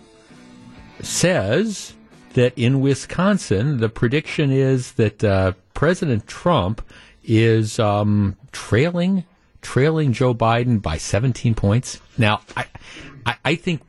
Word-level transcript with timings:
says 1.00 1.94
that 2.34 2.56
in 2.56 2.80
Wisconsin, 2.80 3.78
the 3.78 3.88
prediction 3.88 4.50
is 4.50 4.92
that 4.92 5.24
uh, 5.24 5.52
President 5.74 6.26
Trump 6.26 6.86
is 7.24 7.78
um, 7.78 8.36
trailing 8.52 9.24
trailing 9.62 10.12
Joe 10.12 10.32
Biden 10.32 10.80
by 10.80 10.96
17 10.96 11.56
points. 11.56 12.00
Now, 12.16 12.40
I, 12.56 12.66
I, 13.26 13.36
I 13.44 13.54
think 13.56 13.80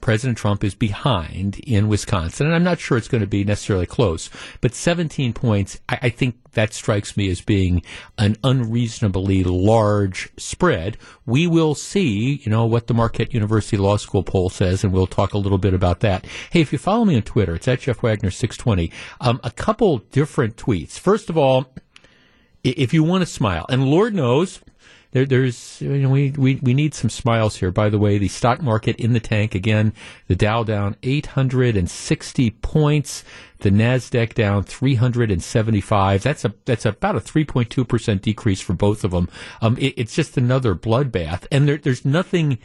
President 0.00 0.38
Trump 0.38 0.64
is 0.64 0.74
behind 0.74 1.58
in 1.60 1.88
Wisconsin, 1.88 2.46
and 2.46 2.54
I'm 2.54 2.64
not 2.64 2.80
sure 2.80 2.96
it's 2.96 3.08
going 3.08 3.20
to 3.20 3.26
be 3.26 3.44
necessarily 3.44 3.86
close. 3.86 4.30
But 4.60 4.74
17 4.74 5.32
points, 5.32 5.80
I, 5.88 5.98
I, 6.02 6.10
think 6.10 6.36
that 6.52 6.72
strikes 6.72 7.16
me 7.16 7.28
as 7.30 7.40
being 7.40 7.82
an 8.16 8.36
unreasonably 8.42 9.44
large 9.44 10.30
spread. 10.36 10.96
We 11.26 11.46
will 11.46 11.74
see, 11.74 12.40
you 12.44 12.50
know, 12.50 12.64
what 12.66 12.86
the 12.86 12.94
Marquette 12.94 13.34
University 13.34 13.76
Law 13.76 13.96
School 13.96 14.22
poll 14.22 14.50
says, 14.50 14.84
and 14.84 14.92
we'll 14.92 15.06
talk 15.06 15.34
a 15.34 15.38
little 15.38 15.58
bit 15.58 15.74
about 15.74 16.00
that. 16.00 16.26
Hey, 16.50 16.60
if 16.60 16.72
you 16.72 16.78
follow 16.78 17.04
me 17.04 17.16
on 17.16 17.22
Twitter, 17.22 17.54
it's 17.54 17.68
at 17.68 17.80
Jeff 17.80 18.02
Wagner 18.02 18.30
620. 18.30 18.90
Um, 19.20 19.40
a 19.44 19.50
couple 19.50 19.98
different 19.98 20.56
tweets. 20.56 20.98
First 20.98 21.28
of 21.28 21.36
all, 21.36 21.72
if 22.64 22.92
you 22.92 23.02
want 23.02 23.22
to 23.22 23.26
smile, 23.26 23.66
and 23.68 23.84
Lord 23.84 24.14
knows 24.14 24.60
there, 25.18 25.40
there's 25.40 25.80
you 25.80 25.98
know, 25.98 26.10
we, 26.10 26.30
we 26.32 26.56
we 26.56 26.74
need 26.74 26.94
some 26.94 27.10
smiles 27.10 27.56
here. 27.56 27.72
By 27.72 27.88
the 27.88 27.98
way, 27.98 28.18
the 28.18 28.28
stock 28.28 28.62
market 28.62 28.96
in 28.96 29.14
the 29.14 29.20
tank 29.20 29.54
again. 29.54 29.92
The 30.28 30.36
Dow 30.36 30.62
down 30.62 30.96
860 31.02 32.50
points. 32.50 33.24
The 33.58 33.70
Nasdaq 33.70 34.34
down 34.34 34.62
375. 34.62 36.22
That's 36.22 36.44
a 36.44 36.54
that's 36.64 36.86
about 36.86 37.16
a 37.16 37.20
3.2 37.20 37.88
percent 37.88 38.22
decrease 38.22 38.60
for 38.60 38.74
both 38.74 39.02
of 39.02 39.10
them. 39.10 39.28
Um, 39.60 39.76
it, 39.78 39.94
it's 39.96 40.14
just 40.14 40.36
another 40.36 40.76
bloodbath, 40.76 41.46
and 41.50 41.66
there, 41.66 41.78
there's 41.78 42.04
nothing 42.04 42.58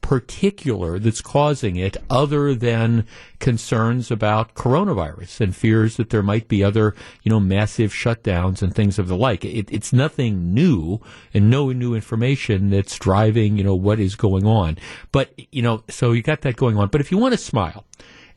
particular 0.00 0.98
that's 0.98 1.20
causing 1.20 1.76
it 1.76 1.96
other 2.08 2.54
than 2.54 3.06
concerns 3.38 4.10
about 4.10 4.54
coronavirus 4.54 5.40
and 5.40 5.56
fears 5.56 5.96
that 5.96 6.10
there 6.10 6.22
might 6.22 6.48
be 6.48 6.64
other, 6.64 6.94
you 7.22 7.30
know, 7.30 7.40
massive 7.40 7.92
shutdowns 7.92 8.62
and 8.62 8.74
things 8.74 8.98
of 8.98 9.08
the 9.08 9.16
like. 9.16 9.44
It, 9.44 9.70
it's 9.70 9.92
nothing 9.92 10.54
new 10.54 11.00
and 11.34 11.50
no 11.50 11.72
new 11.72 11.94
information 11.94 12.70
that's 12.70 12.98
driving, 12.98 13.58
you 13.58 13.64
know, 13.64 13.74
what 13.74 14.00
is 14.00 14.14
going 14.14 14.46
on. 14.46 14.78
But, 15.12 15.32
you 15.52 15.62
know, 15.62 15.84
so 15.88 16.12
you 16.12 16.22
got 16.22 16.40
that 16.42 16.56
going 16.56 16.78
on. 16.78 16.88
But 16.88 17.00
if 17.00 17.12
you 17.12 17.18
want 17.18 17.32
to 17.32 17.38
smile, 17.38 17.84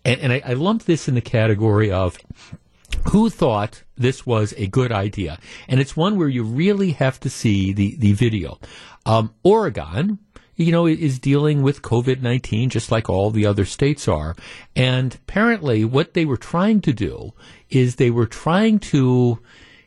and, 0.03 0.19
and 0.19 0.33
I, 0.33 0.41
I 0.45 0.53
lump 0.53 0.83
this 0.83 1.07
in 1.07 1.15
the 1.15 1.21
category 1.21 1.91
of 1.91 2.17
who 3.09 3.29
thought 3.29 3.83
this 3.97 4.25
was 4.25 4.53
a 4.57 4.67
good 4.67 4.91
idea? 4.91 5.39
And 5.67 5.79
it's 5.79 5.95
one 5.95 6.17
where 6.17 6.27
you 6.27 6.43
really 6.43 6.91
have 6.91 7.19
to 7.21 7.29
see 7.29 7.73
the, 7.73 7.95
the 7.97 8.13
video. 8.13 8.59
Um, 9.05 9.33
Oregon, 9.43 10.19
you 10.61 10.71
know, 10.71 10.85
is 10.85 11.19
dealing 11.19 11.61
with 11.61 11.81
COVID 11.81 12.21
19 12.21 12.69
just 12.69 12.91
like 12.91 13.09
all 13.09 13.31
the 13.31 13.45
other 13.45 13.65
states 13.65 14.07
are. 14.07 14.35
And 14.75 15.15
apparently, 15.15 15.85
what 15.85 16.13
they 16.13 16.25
were 16.25 16.37
trying 16.37 16.81
to 16.81 16.93
do 16.93 17.33
is 17.69 17.95
they 17.95 18.11
were 18.11 18.25
trying 18.25 18.79
to 18.79 19.39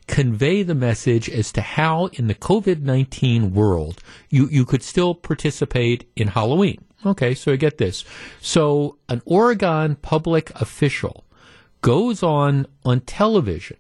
convey 0.07 0.63
the 0.63 0.75
message 0.75 1.31
as 1.31 1.51
to 1.53 1.63
how 1.63 2.07
in 2.13 2.27
the 2.27 2.35
COVID 2.35 2.83
19 2.83 3.55
world 3.55 4.03
you, 4.29 4.49
you 4.49 4.65
could 4.65 4.83
still 4.83 5.15
participate 5.15 6.09
in 6.17 6.29
Halloween. 6.29 6.85
Okay, 7.07 7.35
so 7.35 7.53
I 7.53 7.57
get 7.57 7.79
this. 7.79 8.05
So, 8.41 8.97
an 9.09 9.21
Oregon 9.27 9.97
public 9.97 10.51
official 10.61 11.25
goes 11.83 12.23
on 12.23 12.67
on 12.85 13.01
television 13.01 13.77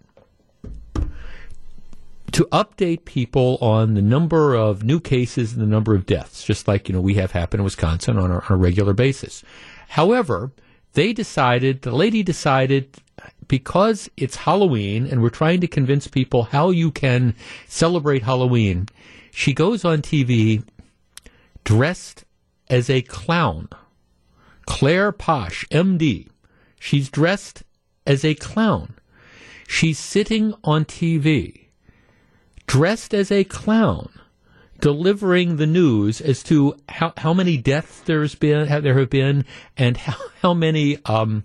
to 2.34 2.44
update 2.46 3.04
people 3.04 3.58
on 3.60 3.94
the 3.94 4.02
number 4.02 4.54
of 4.56 4.82
new 4.82 4.98
cases 4.98 5.52
and 5.52 5.62
the 5.62 5.66
number 5.66 5.94
of 5.94 6.04
deaths, 6.04 6.42
just 6.42 6.66
like 6.66 6.88
you 6.88 6.92
know 6.92 7.00
we 7.00 7.14
have 7.14 7.30
happen 7.30 7.60
in 7.60 7.64
Wisconsin 7.64 8.18
on 8.18 8.32
a, 8.32 8.34
on 8.34 8.46
a 8.48 8.56
regular 8.56 8.92
basis. 8.92 9.44
However, 9.90 10.50
they 10.94 11.12
decided, 11.12 11.82
the 11.82 11.92
lady 11.92 12.24
decided, 12.24 12.96
because 13.46 14.10
it's 14.16 14.34
Halloween 14.34 15.06
and 15.06 15.22
we're 15.22 15.30
trying 15.30 15.60
to 15.60 15.68
convince 15.68 16.08
people 16.08 16.42
how 16.42 16.70
you 16.70 16.90
can 16.90 17.36
celebrate 17.68 18.24
Halloween, 18.24 18.88
she 19.30 19.52
goes 19.52 19.84
on 19.84 20.02
TV 20.02 20.64
dressed 21.62 22.24
as 22.68 22.90
a 22.90 23.02
clown. 23.02 23.68
Claire 24.66 25.12
Posh, 25.12 25.64
MD. 25.68 26.26
She's 26.80 27.08
dressed 27.08 27.62
as 28.04 28.24
a 28.24 28.34
clown. 28.34 28.94
She's 29.68 30.00
sitting 30.00 30.54
on 30.64 30.84
TV 30.84 31.63
dressed 32.66 33.14
as 33.14 33.30
a 33.30 33.44
clown, 33.44 34.08
delivering 34.80 35.56
the 35.56 35.66
news 35.66 36.20
as 36.20 36.42
to 36.44 36.76
how, 36.88 37.12
how 37.16 37.34
many 37.34 37.56
deaths 37.56 38.00
there's 38.00 38.34
been, 38.34 38.68
there 38.82 38.98
have 38.98 39.10
been, 39.10 39.44
and 39.76 39.96
how, 39.96 40.16
how 40.42 40.54
many, 40.54 40.98
um, 41.04 41.42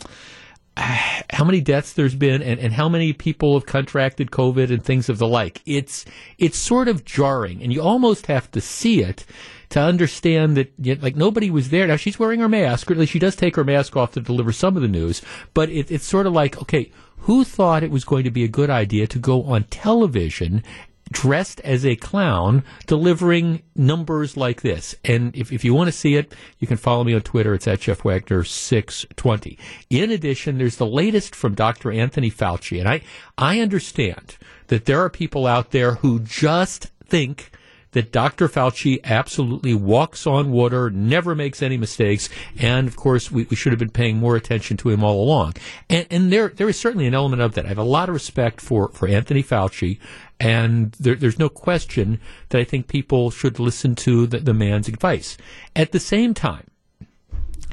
how 0.77 1.43
many 1.43 1.59
deaths 1.61 1.93
there's 1.93 2.15
been 2.15 2.41
and, 2.41 2.59
and 2.59 2.73
how 2.73 2.87
many 2.87 3.11
people 3.11 3.53
have 3.53 3.65
contracted 3.65 4.31
COVID 4.31 4.71
and 4.71 4.83
things 4.83 5.09
of 5.09 5.17
the 5.17 5.27
like. 5.27 5.61
It's, 5.65 6.05
it's 6.37 6.57
sort 6.57 6.87
of 6.87 7.03
jarring 7.03 7.61
and 7.61 7.73
you 7.73 7.81
almost 7.81 8.27
have 8.27 8.49
to 8.51 8.61
see 8.61 9.01
it 9.01 9.25
to 9.69 9.79
understand 9.79 10.57
that 10.57 11.01
like 11.01 11.15
nobody 11.15 11.51
was 11.51 11.69
there. 11.69 11.87
Now 11.87 11.95
she's 11.95 12.17
wearing 12.17 12.39
her 12.39 12.49
mask, 12.49 12.89
or 12.89 12.93
at 12.93 12.99
least 12.99 13.11
she 13.11 13.19
does 13.19 13.35
take 13.35 13.55
her 13.55 13.63
mask 13.63 13.95
off 13.95 14.13
to 14.13 14.21
deliver 14.21 14.51
some 14.51 14.75
of 14.75 14.81
the 14.81 14.87
news. 14.87 15.21
But 15.53 15.69
it, 15.69 15.91
it's 15.91 16.05
sort 16.05 16.25
of 16.25 16.33
like, 16.33 16.59
okay, 16.61 16.91
who 17.17 17.43
thought 17.43 17.83
it 17.83 17.91
was 17.91 18.05
going 18.05 18.23
to 18.23 18.31
be 18.31 18.43
a 18.43 18.47
good 18.47 18.69
idea 18.69 19.05
to 19.07 19.19
go 19.19 19.43
on 19.43 19.65
television 19.65 20.63
dressed 21.11 21.59
as 21.61 21.85
a 21.85 21.95
clown 21.95 22.63
delivering 22.87 23.61
numbers 23.75 24.37
like 24.37 24.61
this. 24.61 24.95
And 25.03 25.35
if, 25.35 25.51
if 25.51 25.63
you 25.63 25.73
want 25.73 25.87
to 25.87 25.91
see 25.91 26.15
it, 26.15 26.33
you 26.59 26.67
can 26.67 26.77
follow 26.77 27.03
me 27.03 27.13
on 27.13 27.21
Twitter. 27.21 27.53
It's 27.53 27.67
at 27.67 27.81
Jeff 27.81 28.03
Wagner 28.03 28.43
620. 28.43 29.57
In 29.89 30.11
addition, 30.11 30.57
there's 30.57 30.77
the 30.77 30.85
latest 30.85 31.35
from 31.35 31.55
Dr. 31.55 31.91
Anthony 31.91 32.29
Fauci. 32.29 32.79
And 32.79 32.87
I, 32.87 33.01
I 33.37 33.59
understand 33.59 34.37
that 34.67 34.85
there 34.85 35.01
are 35.01 35.09
people 35.09 35.47
out 35.47 35.71
there 35.71 35.95
who 35.95 36.19
just 36.19 36.91
think 37.05 37.51
that 37.91 38.11
Dr. 38.11 38.47
Fauci 38.47 38.99
absolutely 39.03 39.73
walks 39.73 40.27
on 40.27 40.51
water, 40.51 40.89
never 40.89 41.33
makes 41.33 41.61
any 41.61 41.77
mistakes, 41.77 42.29
and 42.57 42.87
of 42.87 42.95
course 42.95 43.31
we, 43.31 43.43
we 43.45 43.55
should 43.55 43.71
have 43.71 43.79
been 43.79 43.89
paying 43.89 44.17
more 44.17 44.35
attention 44.35 44.77
to 44.77 44.89
him 44.89 45.03
all 45.03 45.23
along. 45.23 45.53
And, 45.89 46.05
and 46.11 46.31
there 46.31 46.49
there 46.49 46.69
is 46.69 46.79
certainly 46.79 47.07
an 47.07 47.15
element 47.15 47.41
of 47.41 47.53
that. 47.55 47.65
I 47.65 47.69
have 47.69 47.77
a 47.77 47.83
lot 47.83 48.09
of 48.09 48.13
respect 48.13 48.61
for, 48.61 48.89
for 48.89 49.07
Anthony 49.07 49.43
Fauci 49.43 49.99
and 50.39 50.93
there, 50.93 51.15
there's 51.15 51.39
no 51.39 51.49
question 51.49 52.21
that 52.49 52.59
I 52.59 52.63
think 52.63 52.87
people 52.87 53.29
should 53.29 53.59
listen 53.59 53.95
to 53.95 54.25
the, 54.25 54.39
the 54.39 54.53
man's 54.53 54.87
advice. 54.87 55.37
At 55.75 55.91
the 55.91 55.99
same 55.99 56.33
time, 56.33 56.69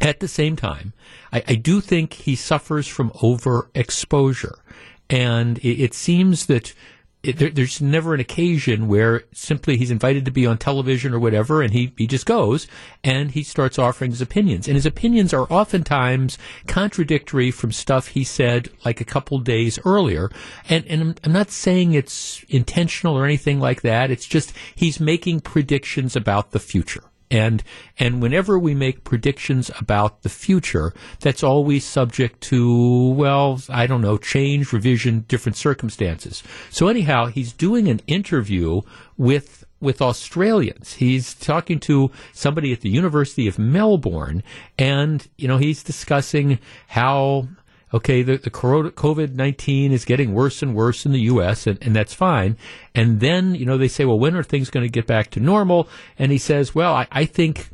at 0.00 0.20
the 0.20 0.28
same 0.28 0.56
time, 0.56 0.92
I, 1.32 1.44
I 1.46 1.54
do 1.54 1.80
think 1.80 2.12
he 2.14 2.34
suffers 2.34 2.88
from 2.88 3.10
overexposure. 3.10 4.58
And 5.08 5.58
it, 5.58 5.80
it 5.80 5.94
seems 5.94 6.46
that 6.46 6.74
it, 7.26 7.36
there, 7.38 7.50
there's 7.50 7.80
never 7.80 8.14
an 8.14 8.20
occasion 8.20 8.88
where 8.88 9.24
simply 9.32 9.76
he's 9.76 9.90
invited 9.90 10.24
to 10.24 10.30
be 10.30 10.46
on 10.46 10.58
television 10.58 11.12
or 11.12 11.18
whatever, 11.18 11.62
and 11.62 11.72
he, 11.72 11.92
he 11.96 12.06
just 12.06 12.26
goes 12.26 12.66
and 13.02 13.32
he 13.32 13.42
starts 13.42 13.78
offering 13.78 14.10
his 14.10 14.20
opinions. 14.20 14.68
And 14.68 14.76
his 14.76 14.86
opinions 14.86 15.34
are 15.34 15.50
oftentimes 15.52 16.38
contradictory 16.66 17.50
from 17.50 17.72
stuff 17.72 18.08
he 18.08 18.24
said 18.24 18.68
like 18.84 19.00
a 19.00 19.04
couple 19.04 19.38
days 19.38 19.78
earlier. 19.84 20.30
And, 20.68 20.86
and 20.86 21.00
I'm, 21.00 21.14
I'm 21.24 21.32
not 21.32 21.50
saying 21.50 21.94
it's 21.94 22.44
intentional 22.48 23.16
or 23.16 23.24
anything 23.24 23.60
like 23.60 23.82
that. 23.82 24.10
It's 24.10 24.26
just 24.26 24.52
he's 24.74 25.00
making 25.00 25.40
predictions 25.40 26.16
about 26.16 26.52
the 26.52 26.60
future. 26.60 27.04
And 27.30 27.62
and 27.98 28.22
whenever 28.22 28.58
we 28.58 28.74
make 28.74 29.04
predictions 29.04 29.70
about 29.80 30.22
the 30.22 30.28
future, 30.28 30.92
that's 31.20 31.42
always 31.42 31.84
subject 31.84 32.40
to 32.42 33.10
well, 33.10 33.60
I 33.68 33.86
don't 33.86 34.02
know, 34.02 34.16
change, 34.16 34.72
revision, 34.72 35.24
different 35.28 35.56
circumstances. 35.56 36.42
So 36.70 36.88
anyhow, 36.88 37.26
he's 37.26 37.52
doing 37.52 37.88
an 37.88 38.00
interview 38.06 38.82
with 39.16 39.64
with 39.80 40.00
Australians. 40.00 40.94
He's 40.94 41.34
talking 41.34 41.80
to 41.80 42.10
somebody 42.32 42.72
at 42.72 42.80
the 42.80 42.90
University 42.90 43.46
of 43.46 43.58
Melbourne, 43.58 44.42
and 44.78 45.26
you 45.36 45.48
know 45.48 45.58
he's 45.58 45.82
discussing 45.82 46.58
how 46.88 47.48
okay, 47.94 48.22
the, 48.22 48.36
the 48.36 48.50
COVID 48.50 49.34
19 49.34 49.92
is 49.92 50.04
getting 50.04 50.34
worse 50.34 50.62
and 50.62 50.74
worse 50.74 51.06
in 51.06 51.12
the 51.12 51.20
U.S., 51.20 51.66
and, 51.66 51.78
and 51.82 51.94
that's 51.94 52.14
fine. 52.14 52.56
And 52.94 53.20
then, 53.20 53.54
you 53.54 53.64
know, 53.64 53.78
they 53.78 53.88
say, 53.88 54.04
well, 54.04 54.18
when 54.18 54.36
are 54.36 54.42
things 54.42 54.70
going 54.70 54.84
to 54.84 54.92
get 54.92 55.06
back 55.06 55.30
to 55.30 55.40
normal? 55.40 55.88
And 56.18 56.32
he 56.32 56.38
says, 56.38 56.74
well, 56.74 56.94
I, 56.94 57.06
I 57.12 57.24
think 57.24 57.70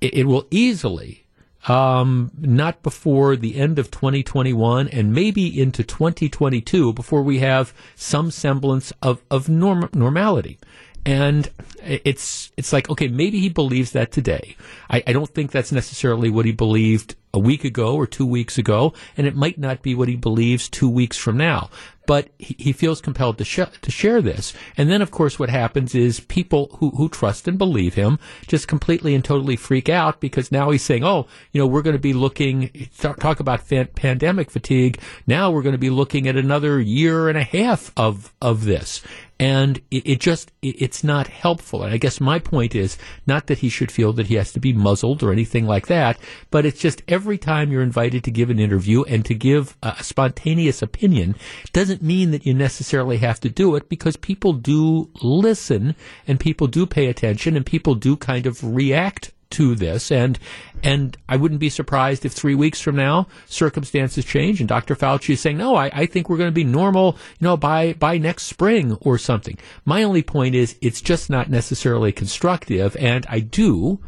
it, 0.00 0.14
it 0.14 0.24
will 0.24 0.46
easily 0.50 1.24
um, 1.66 2.30
not 2.38 2.82
before 2.82 3.36
the 3.36 3.56
end 3.56 3.78
of 3.78 3.90
2021 3.90 4.88
and 4.88 5.12
maybe 5.12 5.60
into 5.60 5.82
2022 5.82 6.92
before 6.92 7.22
we 7.22 7.40
have 7.40 7.74
some 7.94 8.30
semblance 8.30 8.92
of, 9.02 9.22
of 9.30 9.48
norm- 9.48 9.90
normality. 9.92 10.58
And 11.04 11.50
it's 11.82 12.52
it's 12.58 12.70
like 12.72 12.90
okay, 12.90 13.08
maybe 13.08 13.40
he 13.40 13.48
believes 13.48 13.92
that 13.92 14.12
today. 14.12 14.56
I, 14.90 15.02
I 15.06 15.12
don't 15.14 15.32
think 15.32 15.52
that's 15.52 15.72
necessarily 15.72 16.28
what 16.28 16.44
he 16.44 16.52
believed 16.52 17.14
a 17.38 17.40
week 17.40 17.64
ago 17.64 17.94
or 17.94 18.06
two 18.06 18.26
weeks 18.26 18.58
ago, 18.58 18.92
and 19.16 19.26
it 19.26 19.36
might 19.36 19.58
not 19.58 19.80
be 19.80 19.94
what 19.94 20.08
he 20.08 20.16
believes 20.16 20.68
two 20.68 20.90
weeks 20.90 21.16
from 21.16 21.36
now. 21.36 21.70
But 22.06 22.30
he, 22.38 22.56
he 22.58 22.72
feels 22.72 23.02
compelled 23.02 23.38
to, 23.38 23.44
sh- 23.44 23.78
to 23.82 23.90
share 23.90 24.20
this. 24.22 24.54
And 24.78 24.90
then, 24.90 25.02
of 25.02 25.10
course, 25.10 25.38
what 25.38 25.50
happens 25.50 25.94
is 25.94 26.20
people 26.20 26.70
who, 26.78 26.90
who 26.90 27.08
trust 27.08 27.46
and 27.46 27.58
believe 27.58 27.94
him 27.94 28.18
just 28.46 28.66
completely 28.66 29.14
and 29.14 29.22
totally 29.22 29.56
freak 29.56 29.90
out 29.90 30.18
because 30.18 30.50
now 30.50 30.70
he's 30.70 30.82
saying, 30.82 31.04
oh, 31.04 31.26
you 31.52 31.60
know, 31.60 31.66
we're 31.66 31.82
going 31.82 31.96
to 31.96 32.00
be 32.00 32.14
looking, 32.14 32.88
talk, 32.98 33.40
about 33.40 33.68
pandemic 33.94 34.50
fatigue. 34.50 34.98
Now 35.26 35.50
we're 35.50 35.62
going 35.62 35.74
to 35.74 35.78
be 35.78 35.90
looking 35.90 36.26
at 36.26 36.36
another 36.36 36.80
year 36.80 37.28
and 37.28 37.36
a 37.36 37.44
half 37.44 37.92
of, 37.96 38.32
of 38.40 38.64
this 38.64 39.02
and 39.40 39.78
it, 39.90 40.06
it 40.06 40.20
just 40.20 40.52
it, 40.62 40.80
it's 40.82 41.04
not 41.04 41.28
helpful. 41.28 41.82
And 41.82 41.92
I 41.92 41.96
guess 41.96 42.20
my 42.20 42.38
point 42.38 42.74
is 42.74 42.98
not 43.26 43.46
that 43.46 43.58
he 43.58 43.68
should 43.68 43.90
feel 43.90 44.12
that 44.14 44.26
he 44.26 44.34
has 44.34 44.52
to 44.52 44.60
be 44.60 44.72
muzzled 44.72 45.22
or 45.22 45.32
anything 45.32 45.66
like 45.66 45.86
that, 45.86 46.18
but 46.50 46.66
it's 46.66 46.80
just 46.80 47.02
every 47.08 47.38
time 47.38 47.70
you're 47.70 47.82
invited 47.82 48.24
to 48.24 48.30
give 48.30 48.50
an 48.50 48.58
interview 48.58 49.04
and 49.04 49.24
to 49.24 49.34
give 49.34 49.76
a 49.82 50.02
spontaneous 50.02 50.82
opinion 50.82 51.34
doesn't 51.72 52.02
mean 52.02 52.30
that 52.30 52.46
you 52.46 52.54
necessarily 52.54 53.18
have 53.18 53.40
to 53.40 53.48
do 53.48 53.76
it 53.76 53.88
because 53.88 54.16
people 54.16 54.52
do 54.52 55.10
listen 55.22 55.94
and 56.26 56.40
people 56.40 56.66
do 56.66 56.86
pay 56.86 57.06
attention 57.06 57.56
and 57.56 57.64
people 57.64 57.94
do 57.94 58.16
kind 58.16 58.46
of 58.46 58.62
react 58.62 59.32
to 59.50 59.74
this. 59.74 60.10
And 60.10 60.38
and 60.82 61.16
I 61.28 61.36
wouldn't 61.36 61.60
be 61.60 61.70
surprised 61.70 62.24
if 62.24 62.32
three 62.32 62.54
weeks 62.54 62.80
from 62.80 62.96
now 62.96 63.26
circumstances 63.46 64.24
change 64.24 64.60
and 64.60 64.68
Dr. 64.68 64.94
Fauci 64.94 65.30
is 65.30 65.40
saying, 65.40 65.56
no, 65.58 65.74
I, 65.74 65.90
I 65.92 66.06
think 66.06 66.28
we're 66.28 66.36
going 66.36 66.48
to 66.48 66.52
be 66.52 66.64
normal, 66.64 67.16
you 67.38 67.44
know, 67.44 67.56
by 67.56 67.94
by 67.94 68.18
next 68.18 68.44
spring 68.44 68.92
or 69.00 69.18
something. 69.18 69.58
My 69.84 70.02
only 70.02 70.22
point 70.22 70.54
is 70.54 70.76
it's 70.80 71.00
just 71.00 71.30
not 71.30 71.50
necessarily 71.50 72.12
constructive, 72.12 72.96
and 72.96 73.26
I 73.28 73.40
do 73.40 74.00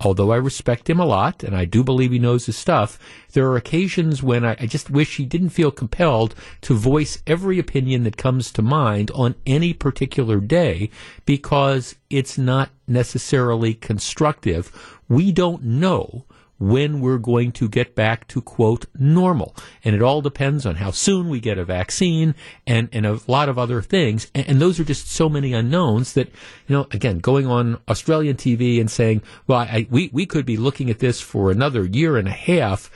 although 0.00 0.32
I 0.32 0.36
respect 0.36 0.90
him 0.90 1.00
a 1.00 1.06
lot 1.06 1.42
and 1.42 1.56
I 1.56 1.64
do 1.64 1.84
believe 1.84 2.12
he 2.12 2.18
knows 2.18 2.46
his 2.46 2.56
stuff, 2.56 2.98
there 3.32 3.46
are 3.50 3.56
occasions 3.56 4.22
when 4.22 4.44
I, 4.44 4.56
I, 4.60 4.66
just 4.66 4.90
wish 4.90 5.16
he 5.16 5.24
didn't 5.24 5.50
feel 5.50 5.70
compelled 5.70 6.34
to 6.62 6.74
voice 6.74 7.22
every 7.26 7.58
opinion 7.58 8.04
that 8.04 8.16
comes 8.16 8.50
to 8.52 8.62
mind 8.62 9.10
on 9.12 9.34
any 9.46 9.72
particular 9.72 10.40
day 10.40 10.90
because 11.24 11.94
it's 12.10 12.36
not 12.36 12.70
necessarily 12.86 13.74
constructive. 13.74 14.98
We 15.08 15.32
don't 15.32 15.62
know 15.62 16.24
when 16.58 17.00
we're 17.00 17.18
going 17.18 17.52
to 17.52 17.68
get 17.68 17.94
back 17.94 18.28
to 18.28 18.40
quote 18.40 18.86
normal. 18.98 19.54
And 19.84 19.94
it 19.94 20.02
all 20.02 20.22
depends 20.22 20.64
on 20.64 20.76
how 20.76 20.90
soon 20.90 21.28
we 21.28 21.40
get 21.40 21.58
a 21.58 21.64
vaccine 21.64 22.34
and, 22.66 22.88
and 22.92 23.04
a 23.06 23.20
lot 23.26 23.48
of 23.48 23.58
other 23.58 23.82
things. 23.82 24.30
And, 24.34 24.48
and 24.48 24.60
those 24.60 24.78
are 24.78 24.84
just 24.84 25.10
so 25.10 25.28
many 25.28 25.52
unknowns 25.52 26.12
that, 26.14 26.28
you 26.66 26.76
know, 26.76 26.86
again, 26.90 27.18
going 27.18 27.46
on 27.46 27.80
Australian 27.88 28.36
TV 28.36 28.80
and 28.80 28.90
saying, 28.90 29.22
well, 29.46 29.60
I, 29.60 29.86
we, 29.90 30.10
we 30.12 30.26
could 30.26 30.46
be 30.46 30.56
looking 30.56 30.90
at 30.90 31.00
this 31.00 31.20
for 31.20 31.50
another 31.50 31.84
year 31.84 32.16
and 32.16 32.28
a 32.28 32.32
half. 32.32 32.90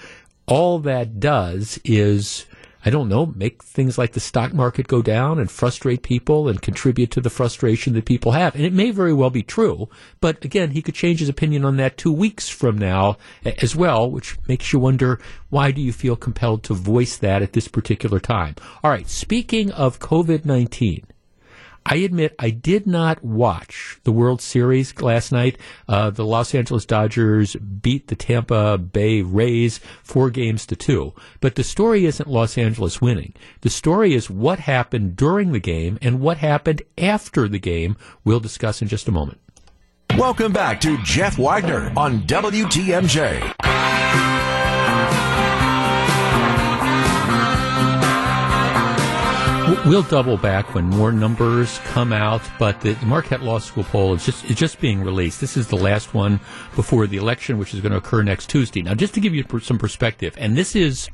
All 0.47 0.79
that 0.81 1.21
does 1.21 1.79
is 1.85 2.47
I 2.85 2.91
don't 2.91 3.09
know, 3.09 3.27
make 3.27 3.63
things 3.63 3.99
like 3.99 4.13
the 4.13 4.21
stock 4.21 4.55
market 4.55 4.87
go 4.87 5.03
down 5.03 5.39
and 5.39 5.51
frustrate 5.51 6.03
people 6.03 6.49
and 6.49 6.63
contribute 6.63 7.11
to 7.13 7.21
the 7.21 7.31
frustration 7.31 7.95
that 7.95 8.05
people 8.05 8.33
have. 8.33 8.55
And 8.55 8.65
it 8.65 8.73
may 8.73 8.91
very 8.93 9.13
well 9.13 9.31
be 9.31 9.43
true, 9.43 9.89
but 10.21 10.45
again, 10.45 10.71
he 10.71 10.83
could 10.83 10.95
change 10.95 11.19
his 11.21 11.29
opinion 11.29 11.65
on 11.65 11.77
that 11.79 11.97
two 11.97 12.13
weeks 12.13 12.49
from 12.49 12.79
now 12.79 13.17
as 13.45 13.75
well, 13.75 14.11
which 14.11 14.37
makes 14.47 14.73
you 14.73 14.79
wonder 14.79 15.21
why 15.51 15.73
do 15.73 15.81
you 15.81 15.93
feel 15.93 16.17
compelled 16.17 16.63
to 16.65 16.75
voice 16.75 17.17
that 17.17 17.43
at 17.43 17.53
this 17.53 17.69
particular 17.69 18.21
time? 18.21 18.55
All 18.85 18.91
right, 18.91 19.09
speaking 19.09 19.73
of 19.73 19.99
COVID 19.99 20.45
19, 20.45 21.05
I 21.85 21.97
admit 21.97 22.35
I 22.39 22.51
did 22.51 22.87
not 22.87 23.25
watch 23.25 23.78
the 24.09 24.13
World 24.13 24.41
Series 24.41 24.99
last 25.03 25.33
night. 25.33 25.59
Uh, 25.87 26.09
the 26.09 26.25
Los 26.25 26.55
Angeles 26.55 26.87
Dodgers 26.87 27.57
beat 27.57 28.09
the 28.09 28.17
Tampa 28.17 28.79
Bay 28.79 29.21
Rays 29.21 29.81
four 30.03 30.31
games 30.31 30.65
to 30.65 30.77
two. 30.77 31.13
But 31.41 31.57
the 31.57 31.63
story 31.63 32.07
isn't 32.07 32.27
Los 32.27 32.57
Angeles 32.57 33.03
winning. 33.03 33.35
The 33.61 33.69
story 33.69 34.15
is 34.15 34.31
what 34.31 34.61
happened 34.61 35.15
during 35.15 35.53
the 35.53 35.61
game 35.61 35.99
and 36.01 36.21
what 36.21 36.39
happened 36.39 36.81
after 36.97 37.49
the 37.49 37.59
game. 37.59 37.99
We'll 38.25 38.41
discuss 38.41 38.81
in 38.81 38.89
just 38.89 39.09
a 39.09 39.13
moment. 39.13 39.41
Welcome 40.17 40.55
back 40.55 40.81
to 40.81 40.97
Jeff 41.03 41.39
Wagner 41.39 41.93
on 41.95 42.23
WTMJ. 42.23 43.68
We'll 49.69 50.03
double 50.03 50.39
back 50.39 50.75
when 50.75 50.87
more 50.87 51.13
numbers 51.13 51.79
come 51.85 52.11
out, 52.11 52.41
but 52.59 52.81
the 52.81 52.97
Marquette 53.05 53.43
Law 53.43 53.59
School 53.59 53.85
poll 53.85 54.15
is 54.15 54.25
just 54.25 54.47
is 54.47 54.57
just 54.57 54.81
being 54.81 55.03
released. 55.03 55.43
This 55.43 55.59
is 55.59 55.69
the 55.69 55.77
last 55.77 56.15
one 56.15 56.41
before 56.75 57.07
the 57.07 57.19
election, 57.19 57.59
which 57.59 57.75
is 57.75 57.83
going 57.83 57.93
to 57.93 57.99
occur 57.99 58.23
next 58.23 58.49
Tuesday. 58.49 58.81
Now, 58.81 58.95
just 58.95 59.13
to 59.13 59.21
give 59.21 59.35
you 59.35 59.45
some 59.61 59.77
perspective, 59.77 60.35
and 60.39 60.57
this 60.57 60.75
is 60.75 61.11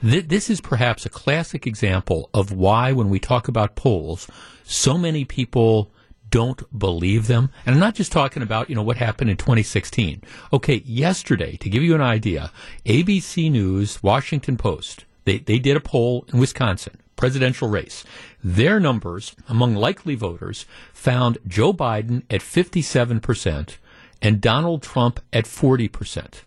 this 0.00 0.48
is 0.48 0.62
perhaps 0.62 1.04
a 1.04 1.10
classic 1.10 1.66
example 1.66 2.30
of 2.32 2.52
why, 2.52 2.92
when 2.92 3.10
we 3.10 3.18
talk 3.18 3.48
about 3.48 3.76
polls, 3.76 4.28
so 4.64 4.96
many 4.96 5.26
people 5.26 5.90
don't 6.30 6.62
believe 6.78 7.26
them. 7.26 7.50
And 7.66 7.74
I'm 7.74 7.80
not 7.80 7.96
just 7.96 8.12
talking 8.12 8.42
about, 8.42 8.70
you 8.70 8.76
know, 8.76 8.82
what 8.82 8.96
happened 8.96 9.28
in 9.28 9.36
2016. 9.36 10.22
Okay, 10.54 10.82
yesterday, 10.86 11.56
to 11.58 11.68
give 11.68 11.82
you 11.82 11.94
an 11.94 12.00
idea, 12.00 12.50
ABC 12.86 13.50
News, 13.50 14.02
Washington 14.02 14.56
Post, 14.56 15.04
they, 15.26 15.36
they 15.36 15.58
did 15.58 15.76
a 15.76 15.80
poll 15.80 16.24
in 16.32 16.38
Wisconsin 16.38 16.98
presidential 17.16 17.68
race. 17.68 18.04
Their 18.42 18.80
numbers 18.80 19.34
among 19.48 19.74
likely 19.74 20.14
voters 20.14 20.66
found 20.92 21.38
Joe 21.46 21.72
Biden 21.72 22.22
at 22.30 22.40
57% 22.40 23.76
and 24.22 24.40
Donald 24.40 24.82
Trump 24.82 25.20
at 25.32 25.44
40%. 25.44 26.42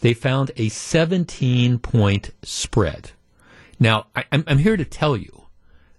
They 0.00 0.14
found 0.14 0.50
a 0.56 0.68
17 0.68 1.78
point 1.78 2.30
spread. 2.42 3.10
Now, 3.80 4.06
I, 4.14 4.24
am 4.32 4.58
here 4.58 4.76
to 4.76 4.84
tell 4.84 5.16
you 5.16 5.46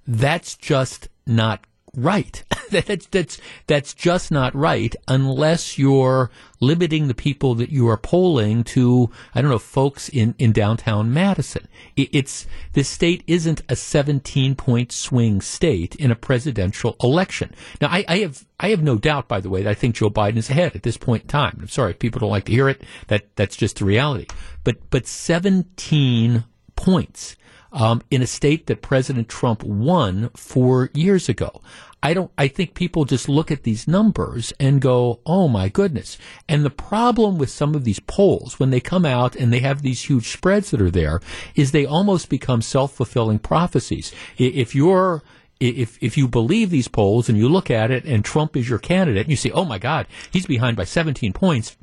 that's 0.07 0.55
just 0.55 1.07
not 1.25 1.65
right. 1.95 2.43
that's 2.69 3.07
that's 3.07 3.39
that's 3.67 3.93
just 3.93 4.31
not 4.31 4.53
right 4.53 4.95
unless 5.07 5.77
you're 5.77 6.29
limiting 6.59 7.07
the 7.07 7.13
people 7.13 7.55
that 7.55 7.69
you 7.69 7.87
are 7.87 7.97
polling 7.97 8.63
to 8.63 9.09
I 9.33 9.41
don't 9.41 9.49
know 9.49 9.59
folks 9.59 10.09
in 10.09 10.35
in 10.37 10.51
downtown 10.51 11.13
Madison. 11.13 11.67
It, 11.95 12.09
it's 12.11 12.47
this 12.73 12.87
state 12.87 13.23
isn't 13.27 13.61
a 13.69 13.75
17 13.75 14.55
point 14.55 14.91
swing 14.91 15.41
state 15.41 15.95
in 15.95 16.11
a 16.11 16.15
presidential 16.15 16.95
election. 17.01 17.53
Now 17.81 17.87
I, 17.87 18.05
I 18.07 18.17
have 18.19 18.45
I 18.59 18.69
have 18.69 18.83
no 18.83 18.97
doubt, 18.97 19.27
by 19.27 19.39
the 19.39 19.49
way, 19.49 19.63
that 19.63 19.69
I 19.69 19.73
think 19.73 19.95
Joe 19.95 20.09
Biden 20.09 20.37
is 20.37 20.49
ahead 20.49 20.75
at 20.75 20.83
this 20.83 20.97
point 20.97 21.23
in 21.23 21.29
time. 21.29 21.57
I'm 21.59 21.67
sorry 21.67 21.91
if 21.91 21.99
people 21.99 22.19
don't 22.19 22.29
like 22.29 22.45
to 22.45 22.51
hear 22.51 22.69
it. 22.69 22.83
That 23.07 23.35
that's 23.35 23.55
just 23.55 23.79
the 23.79 23.85
reality. 23.85 24.27
But 24.63 24.77
but 24.89 25.07
17 25.07 26.43
points 26.75 27.35
um, 27.71 28.01
in 28.09 28.21
a 28.21 28.27
state 28.27 28.67
that 28.67 28.81
President 28.81 29.29
Trump 29.29 29.63
won 29.63 30.29
four 30.35 30.89
years 30.93 31.29
ago. 31.29 31.61
I 32.01 32.13
don't, 32.13 32.31
I 32.37 32.47
think 32.47 32.75
people 32.75 33.03
just 33.03 33.27
look 33.27 33.51
at 33.51 33.63
these 33.63 33.87
numbers 33.87 34.53
and 34.59 34.79
go, 34.79 35.19
oh 35.25 35.49
my 35.49 35.67
goodness. 35.67 36.17
And 36.47 36.63
the 36.63 36.69
problem 36.69 37.37
with 37.37 37.49
some 37.49 37.75
of 37.75 37.83
these 37.83 37.99
polls, 37.99 38.57
when 38.57 38.69
they 38.69 38.79
come 38.79 39.05
out 39.05 39.35
and 39.35 39.51
they 39.51 39.59
have 39.59 39.81
these 39.81 40.03
huge 40.03 40.29
spreads 40.29 40.71
that 40.71 40.81
are 40.81 40.91
there, 40.91 41.19
is 41.55 41.71
they 41.71 41.85
almost 41.85 42.29
become 42.29 42.61
self-fulfilling 42.61 43.39
prophecies. 43.39 44.13
If 44.37 44.73
you're, 44.73 45.23
if 45.59 46.01
if 46.01 46.17
you 46.17 46.29
believe 46.29 46.69
these 46.69 46.87
polls 46.87 47.27
and 47.27 47.37
you 47.37 47.49
look 47.49 47.69
at 47.69 47.91
it 47.91 48.05
and 48.05 48.23
Trump 48.23 48.55
is 48.55 48.69
your 48.69 48.79
candidate 48.79 49.23
and 49.23 49.29
you 49.29 49.35
say, 49.35 49.51
oh 49.51 49.65
my 49.65 49.77
God, 49.77 50.07
he's 50.31 50.45
behind 50.45 50.77
by 50.77 50.85
17 50.85 51.33
points, 51.33 51.75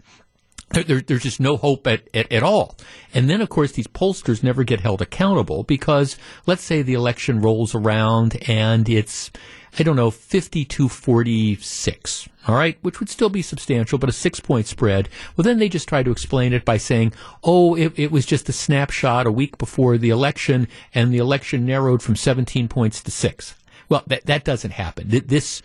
there, 0.71 1.01
there's 1.01 1.23
just 1.23 1.41
no 1.41 1.57
hope 1.57 1.87
at, 1.87 2.03
at, 2.13 2.31
at, 2.33 2.43
all. 2.43 2.77
And 3.15 3.31
then, 3.31 3.41
of 3.41 3.49
course, 3.49 3.71
these 3.73 3.87
pollsters 3.87 4.43
never 4.43 4.65
get 4.65 4.81
held 4.81 5.01
accountable 5.01 5.63
because 5.63 6.17
let's 6.47 6.65
say 6.65 6.83
the 6.83 6.95
election 6.95 7.41
rolls 7.41 7.73
around 7.75 8.37
and 8.49 8.89
it's, 8.89 9.31
I 9.79 9.83
don't 9.83 9.97
know, 9.97 10.11
5246, 10.11 12.29
all 12.49 12.55
right, 12.55 12.79
which 12.83 13.01
would 13.01 13.09
still 13.09 13.29
be 13.29 13.43
substantial, 13.43 13.99
but 13.99 14.09
a 14.09 14.13
six 14.13 14.41
point 14.41 14.67
spread. 14.67 15.09
Well, 15.37 15.45
then 15.45 15.59
they 15.59 15.69
just 15.69 15.89
try 15.89 16.03
to 16.03 16.11
explain 16.11 16.53
it 16.53 16.65
by 16.65 16.79
saying, 16.79 17.13
oh, 17.45 17.77
it, 17.77 17.93
it 17.97 18.11
was 18.11 18.27
just 18.27 18.49
a 18.49 18.53
snapshot 18.53 19.27
a 19.27 19.33
week 19.33 19.59
before 19.59 19.99
the 19.99 20.11
election 20.11 20.67
and 20.95 21.13
the 21.13 21.19
election 21.19 21.65
narrowed 21.65 22.03
from 22.03 22.17
17 22.17 22.69
points 22.69 23.03
to 23.03 23.11
six. 23.11 23.55
Well, 23.89 24.03
that, 24.09 24.27
that 24.27 24.45
doesn't 24.45 24.73
happen. 24.73 25.23
This, 25.27 25.63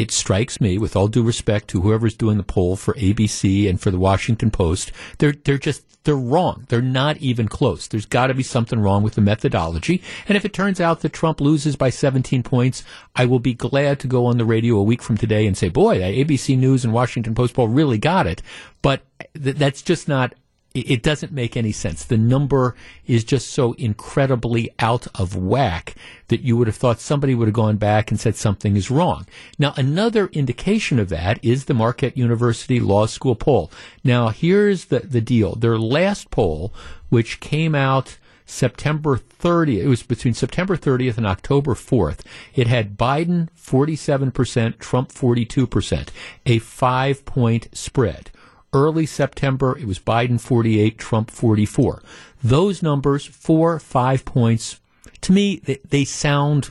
it 0.00 0.10
strikes 0.10 0.60
me, 0.60 0.78
with 0.78 0.96
all 0.96 1.08
due 1.08 1.22
respect 1.22 1.68
to 1.68 1.82
whoever's 1.82 2.16
doing 2.16 2.38
the 2.38 2.42
poll 2.42 2.76
for 2.76 2.94
ABC 2.94 3.68
and 3.68 3.80
for 3.80 3.90
the 3.90 3.98
Washington 3.98 4.50
Post, 4.50 4.92
they're 5.18 5.34
they're 5.44 5.58
just 5.58 6.04
they're 6.04 6.16
wrong. 6.16 6.64
They're 6.68 6.80
not 6.80 7.18
even 7.18 7.46
close. 7.46 7.86
There's 7.86 8.06
got 8.06 8.28
to 8.28 8.34
be 8.34 8.42
something 8.42 8.80
wrong 8.80 9.02
with 9.02 9.14
the 9.14 9.20
methodology. 9.20 10.02
And 10.26 10.36
if 10.36 10.46
it 10.46 10.54
turns 10.54 10.80
out 10.80 11.00
that 11.00 11.12
Trump 11.12 11.40
loses 11.42 11.76
by 11.76 11.90
17 11.90 12.42
points, 12.42 12.82
I 13.14 13.26
will 13.26 13.38
be 13.38 13.52
glad 13.52 14.00
to 14.00 14.06
go 14.06 14.24
on 14.24 14.38
the 14.38 14.46
radio 14.46 14.76
a 14.76 14.82
week 14.82 15.02
from 15.02 15.18
today 15.18 15.46
and 15.46 15.56
say, 15.56 15.68
boy, 15.68 15.98
ABC 15.98 16.56
News 16.56 16.84
and 16.84 16.94
Washington 16.94 17.34
Post 17.34 17.52
poll 17.52 17.68
really 17.68 17.98
got 17.98 18.26
it. 18.26 18.40
But 18.80 19.02
th- 19.34 19.56
that's 19.56 19.82
just 19.82 20.08
not 20.08 20.32
it 20.74 21.02
doesn't 21.02 21.32
make 21.32 21.56
any 21.56 21.72
sense. 21.72 22.04
The 22.04 22.16
number 22.16 22.76
is 23.06 23.24
just 23.24 23.48
so 23.48 23.72
incredibly 23.72 24.70
out 24.78 25.06
of 25.16 25.34
whack 25.34 25.96
that 26.28 26.42
you 26.42 26.56
would 26.56 26.68
have 26.68 26.76
thought 26.76 27.00
somebody 27.00 27.34
would 27.34 27.48
have 27.48 27.54
gone 27.54 27.76
back 27.76 28.10
and 28.10 28.20
said 28.20 28.36
something 28.36 28.76
is 28.76 28.90
wrong. 28.90 29.26
Now, 29.58 29.74
another 29.76 30.26
indication 30.28 31.00
of 31.00 31.08
that 31.08 31.44
is 31.44 31.64
the 31.64 31.74
Marquette 31.74 32.16
University 32.16 32.78
Law 32.78 33.06
School 33.06 33.34
poll. 33.34 33.70
Now, 34.04 34.28
here's 34.28 34.86
the, 34.86 35.00
the 35.00 35.20
deal. 35.20 35.56
Their 35.56 35.78
last 35.78 36.30
poll, 36.30 36.72
which 37.08 37.40
came 37.40 37.74
out 37.74 38.18
September 38.46 39.16
30th, 39.16 39.82
it 39.82 39.88
was 39.88 40.02
between 40.02 40.34
September 40.34 40.76
30th 40.76 41.16
and 41.16 41.26
October 41.26 41.74
4th. 41.74 42.20
It 42.54 42.66
had 42.68 42.96
Biden 42.96 43.48
47%, 43.58 44.78
Trump 44.78 45.12
42%, 45.12 46.08
a 46.46 46.58
five 46.58 47.24
point 47.24 47.68
spread. 47.72 48.30
Early 48.72 49.06
September, 49.06 49.76
it 49.76 49.86
was 49.86 49.98
Biden 49.98 50.40
48, 50.40 50.96
Trump 50.96 51.30
44. 51.30 52.02
Those 52.42 52.82
numbers, 52.82 53.26
four, 53.26 53.78
five 53.80 54.24
points, 54.24 54.78
to 55.22 55.32
me, 55.32 55.60
they, 55.64 55.78
they 55.88 56.04
sound 56.04 56.70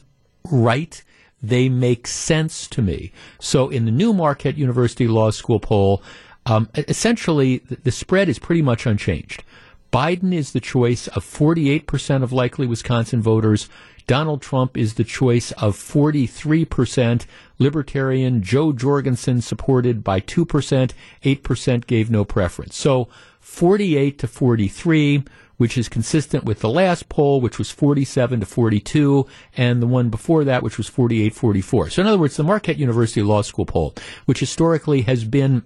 right. 0.49 1.03
They 1.41 1.67
make 1.69 2.07
sense 2.07 2.67
to 2.69 2.81
me. 2.81 3.11
So 3.39 3.69
in 3.69 3.85
the 3.85 3.91
new 3.91 4.13
Marquette 4.13 4.57
University 4.57 5.07
Law 5.07 5.31
School 5.31 5.59
poll, 5.59 6.01
um, 6.45 6.69
essentially 6.75 7.59
the, 7.59 7.75
the 7.75 7.91
spread 7.91 8.29
is 8.29 8.39
pretty 8.39 8.61
much 8.61 8.85
unchanged. 8.85 9.43
Biden 9.91 10.33
is 10.33 10.51
the 10.51 10.59
choice 10.59 11.07
of 11.09 11.25
48% 11.25 12.23
of 12.23 12.31
likely 12.31 12.67
Wisconsin 12.67 13.21
voters. 13.21 13.69
Donald 14.09 14.41
Trump 14.41 14.75
is 14.75 14.95
the 14.95 15.03
choice 15.03 15.51
of 15.51 15.77
43%. 15.77 17.27
Libertarian 17.59 18.41
Jo 18.41 18.73
Jorgensen 18.73 19.39
supported 19.39 20.03
by 20.03 20.19
2%. 20.19 20.91
8% 21.23 21.85
gave 21.85 22.09
no 22.09 22.25
preference. 22.25 22.75
So 22.75 23.07
48 23.39 24.17
to 24.17 24.27
43, 24.27 25.25
which 25.57 25.77
is 25.77 25.87
consistent 25.87 26.43
with 26.43 26.61
the 26.61 26.71
last 26.71 27.07
poll, 27.07 27.39
which 27.39 27.59
was 27.59 27.69
47 27.69 28.39
to 28.39 28.47
42, 28.47 29.27
and 29.55 29.79
the 29.79 29.85
one 29.85 30.09
before 30.09 30.43
that, 30.43 30.63
which 30.63 30.79
was 30.79 30.87
48 30.87 31.35
44. 31.35 31.91
So 31.91 32.01
in 32.01 32.07
other 32.07 32.17
words, 32.17 32.35
the 32.35 32.43
Marquette 32.43 32.79
University 32.79 33.21
Law 33.21 33.43
School 33.43 33.67
poll, 33.67 33.93
which 34.25 34.39
historically 34.39 35.03
has 35.03 35.23
been 35.23 35.61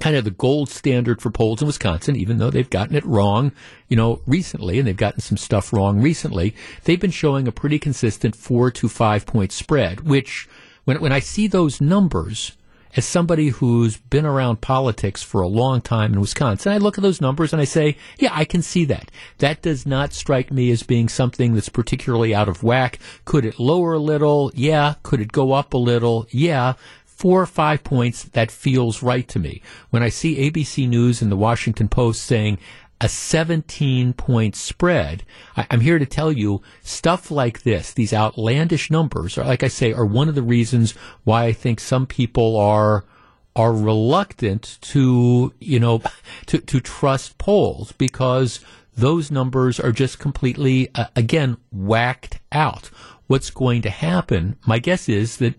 kind 0.00 0.16
of 0.16 0.24
the 0.24 0.30
gold 0.30 0.70
standard 0.70 1.20
for 1.20 1.30
polls 1.30 1.60
in 1.60 1.66
Wisconsin, 1.66 2.16
even 2.16 2.38
though 2.38 2.50
they've 2.50 2.70
gotten 2.70 2.96
it 2.96 3.04
wrong, 3.04 3.52
you 3.88 3.96
know, 3.96 4.22
recently, 4.26 4.78
and 4.78 4.88
they've 4.88 4.96
gotten 4.96 5.20
some 5.20 5.36
stuff 5.36 5.72
wrong 5.72 6.00
recently. 6.00 6.54
They've 6.84 7.00
been 7.00 7.10
showing 7.10 7.46
a 7.46 7.52
pretty 7.52 7.78
consistent 7.78 8.34
four 8.34 8.70
to 8.70 8.88
five 8.88 9.26
point 9.26 9.52
spread, 9.52 10.08
which 10.08 10.48
when, 10.84 11.00
when 11.00 11.12
I 11.12 11.20
see 11.20 11.46
those 11.46 11.80
numbers, 11.80 12.56
as 12.94 13.06
somebody 13.06 13.48
who's 13.48 13.96
been 13.96 14.26
around 14.26 14.60
politics 14.60 15.22
for 15.22 15.40
a 15.40 15.48
long 15.48 15.80
time 15.80 16.12
in 16.12 16.20
Wisconsin, 16.20 16.72
I 16.72 16.78
look 16.78 16.98
at 16.98 17.02
those 17.02 17.22
numbers 17.22 17.52
and 17.52 17.62
I 17.62 17.64
say, 17.64 17.96
yeah, 18.18 18.30
I 18.32 18.44
can 18.44 18.60
see 18.60 18.84
that. 18.86 19.10
That 19.38 19.62
does 19.62 19.86
not 19.86 20.12
strike 20.12 20.50
me 20.50 20.70
as 20.70 20.82
being 20.82 21.08
something 21.08 21.54
that's 21.54 21.70
particularly 21.70 22.34
out 22.34 22.50
of 22.50 22.62
whack. 22.62 22.98
Could 23.24 23.46
it 23.46 23.58
lower 23.58 23.94
a 23.94 23.98
little? 23.98 24.50
Yeah. 24.54 24.96
Could 25.02 25.20
it 25.20 25.32
go 25.32 25.52
up 25.52 25.72
a 25.72 25.78
little? 25.78 26.26
Yeah 26.30 26.74
four 27.16 27.40
or 27.40 27.46
five 27.46 27.84
points 27.84 28.24
that 28.24 28.50
feels 28.50 29.02
right 29.02 29.26
to 29.28 29.38
me. 29.38 29.62
When 29.90 30.02
I 30.02 30.08
see 30.08 30.50
ABC 30.50 30.88
News 30.88 31.22
and 31.22 31.30
the 31.30 31.36
Washington 31.36 31.88
Post 31.88 32.22
saying 32.22 32.58
a 33.00 33.08
17 33.08 34.12
point 34.12 34.54
spread, 34.54 35.24
I, 35.56 35.66
am 35.70 35.80
here 35.80 35.98
to 35.98 36.06
tell 36.06 36.32
you 36.32 36.62
stuff 36.82 37.30
like 37.30 37.62
this, 37.62 37.92
these 37.92 38.12
outlandish 38.12 38.90
numbers, 38.90 39.36
are, 39.36 39.44
like 39.44 39.62
I 39.62 39.68
say, 39.68 39.92
are 39.92 40.06
one 40.06 40.28
of 40.28 40.34
the 40.34 40.42
reasons 40.42 40.92
why 41.24 41.44
I 41.44 41.52
think 41.52 41.80
some 41.80 42.06
people 42.06 42.56
are 42.56 43.04
are 43.54 43.74
reluctant 43.74 44.78
to, 44.80 45.52
you 45.60 45.78
know, 45.78 46.00
to, 46.46 46.58
to 46.58 46.80
trust 46.80 47.36
polls 47.36 47.92
because 47.92 48.60
those 48.96 49.30
numbers 49.30 49.78
are 49.80 49.92
just 49.92 50.18
completely, 50.18 50.88
uh, 50.94 51.06
again, 51.16 51.56
whacked 51.70 52.40
out. 52.50 52.90
What's 53.32 53.48
going 53.48 53.80
to 53.80 53.88
happen, 53.88 54.58
my 54.66 54.78
guess 54.78 55.08
is 55.08 55.38
that 55.38 55.54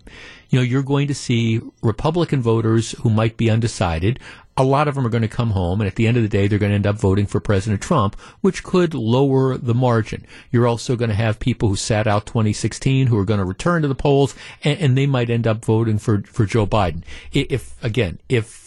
you 0.48 0.60
know, 0.60 0.62
you're 0.62 0.84
going 0.84 1.08
to 1.08 1.14
see 1.14 1.60
Republican 1.82 2.40
voters 2.40 2.92
who 3.00 3.10
might 3.10 3.36
be 3.36 3.50
undecided. 3.50 4.20
A 4.56 4.62
lot 4.62 4.86
of 4.86 4.94
them 4.94 5.04
are 5.04 5.10
going 5.10 5.22
to 5.22 5.28
come 5.28 5.50
home, 5.50 5.80
and 5.80 5.88
at 5.88 5.96
the 5.96 6.06
end 6.06 6.16
of 6.16 6.22
the 6.22 6.28
day, 6.28 6.46
they're 6.46 6.60
going 6.60 6.70
to 6.70 6.76
end 6.76 6.86
up 6.86 6.94
voting 6.94 7.26
for 7.26 7.40
President 7.40 7.82
Trump, 7.82 8.14
which 8.42 8.62
could 8.62 8.94
lower 8.94 9.58
the 9.58 9.74
margin. 9.74 10.24
You're 10.52 10.68
also 10.68 10.94
going 10.94 11.08
to 11.08 11.16
have 11.16 11.40
people 11.40 11.68
who 11.68 11.74
sat 11.74 12.06
out 12.06 12.26
2016 12.26 13.08
who 13.08 13.18
are 13.18 13.24
going 13.24 13.40
to 13.40 13.44
return 13.44 13.82
to 13.82 13.88
the 13.88 13.96
polls, 13.96 14.36
and, 14.62 14.78
and 14.78 14.96
they 14.96 15.06
might 15.06 15.28
end 15.28 15.48
up 15.48 15.64
voting 15.64 15.98
for, 15.98 16.22
for 16.22 16.46
Joe 16.46 16.68
Biden. 16.68 17.02
If, 17.32 17.74
again, 17.82 18.20
if 18.28 18.63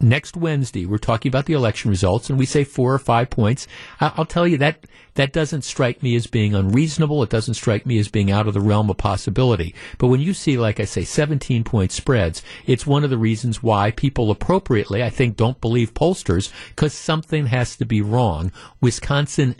next 0.00 0.36
Wednesday 0.36 0.86
we're 0.86 0.98
talking 0.98 1.28
about 1.28 1.46
the 1.46 1.52
election 1.52 1.90
results 1.90 2.30
and 2.30 2.38
we 2.38 2.46
say 2.46 2.64
four 2.64 2.92
or 2.94 2.98
five 2.98 3.30
points, 3.30 3.66
I'll 4.00 4.24
tell 4.24 4.46
you 4.46 4.58
that 4.58 4.84
that 5.14 5.32
doesn't 5.32 5.62
strike 5.62 6.02
me 6.02 6.14
as 6.16 6.26
being 6.26 6.54
unreasonable. 6.54 7.22
It 7.22 7.30
doesn't 7.30 7.54
strike 7.54 7.84
me 7.84 7.98
as 7.98 8.08
being 8.08 8.30
out 8.30 8.46
of 8.46 8.54
the 8.54 8.60
realm 8.60 8.90
of 8.90 8.96
possibility. 8.96 9.74
But 9.98 10.06
when 10.06 10.20
you 10.20 10.32
see, 10.32 10.56
like 10.56 10.80
I 10.80 10.84
say, 10.84 11.04
17 11.04 11.64
point 11.64 11.92
spreads, 11.92 12.42
it's 12.66 12.86
one 12.86 13.04
of 13.04 13.10
the 13.10 13.18
reasons 13.18 13.62
why 13.62 13.90
people 13.90 14.30
appropriately, 14.30 15.02
I 15.02 15.10
think, 15.10 15.36
don't 15.36 15.60
believe 15.60 15.94
pollsters 15.94 16.52
because 16.70 16.94
something 16.94 17.46
has 17.46 17.76
to 17.76 17.84
be 17.84 18.00
wrong. 18.00 18.52
Wisconsin, 18.80 19.56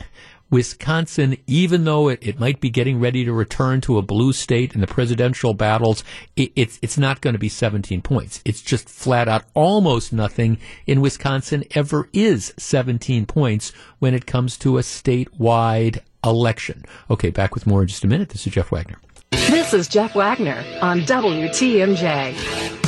Wisconsin, 0.51 1.37
even 1.47 1.85
though 1.85 2.09
it, 2.09 2.19
it 2.23 2.41
might 2.41 2.61
be 2.61 2.71
getting 2.71 3.01
ready 3.01 3.25
to 3.25 3.33
return 3.33 3.81
to 3.83 3.99
a 3.99 4.03
blue 4.03 4.33
state 4.33 4.75
in 4.75 4.81
the 4.81 4.87
presidential 4.87 5.55
battles, 5.55 6.05
it, 6.37 6.53
it's 6.57 6.79
it's 6.83 6.99
not 6.99 7.21
going 7.21 7.35
to 7.35 7.39
be 7.39 7.49
17 7.49 8.03
points. 8.03 8.43
It's 8.45 8.61
just 8.61 8.89
flat 8.89 9.29
out 9.29 9.45
almost 9.55 10.13
nothing 10.13 10.59
in 10.87 11.01
Wisconsin 11.01 11.65
ever 11.75 12.09
is 12.13 12.53
17 12.59 13.27
points 13.27 13.73
when 13.99 14.15
it 14.15 14.27
comes 14.27 14.57
to 14.59 14.79
a 14.79 14.83
statewide 14.83 16.01
election. 16.25 16.85
Okay, 17.11 17.31
back 17.31 17.55
with 17.55 17.67
more 17.67 17.83
in 17.83 17.89
just 17.89 18.05
a 18.05 18.09
minute. 18.09 18.31
This 18.31 18.47
is 18.47 18.53
Jeff 18.53 18.71
Wagner. 18.73 18.99
This 19.31 19.73
is 19.73 19.89
Jeff 19.89 20.15
Wagner 20.15 20.65
on 20.83 21.01
WTMJ. 21.03 22.80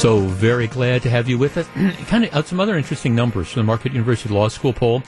So 0.00 0.20
very 0.20 0.66
glad 0.66 1.02
to 1.02 1.10
have 1.10 1.28
you 1.28 1.36
with 1.36 1.58
us. 1.58 1.68
kind 2.06 2.24
of 2.24 2.34
uh, 2.34 2.42
some 2.42 2.58
other 2.58 2.78
interesting 2.78 3.14
numbers 3.14 3.50
from 3.50 3.60
the 3.60 3.64
Marquette 3.64 3.92
University 3.92 4.32
Law 4.32 4.48
School 4.48 4.72
poll, 4.72 5.02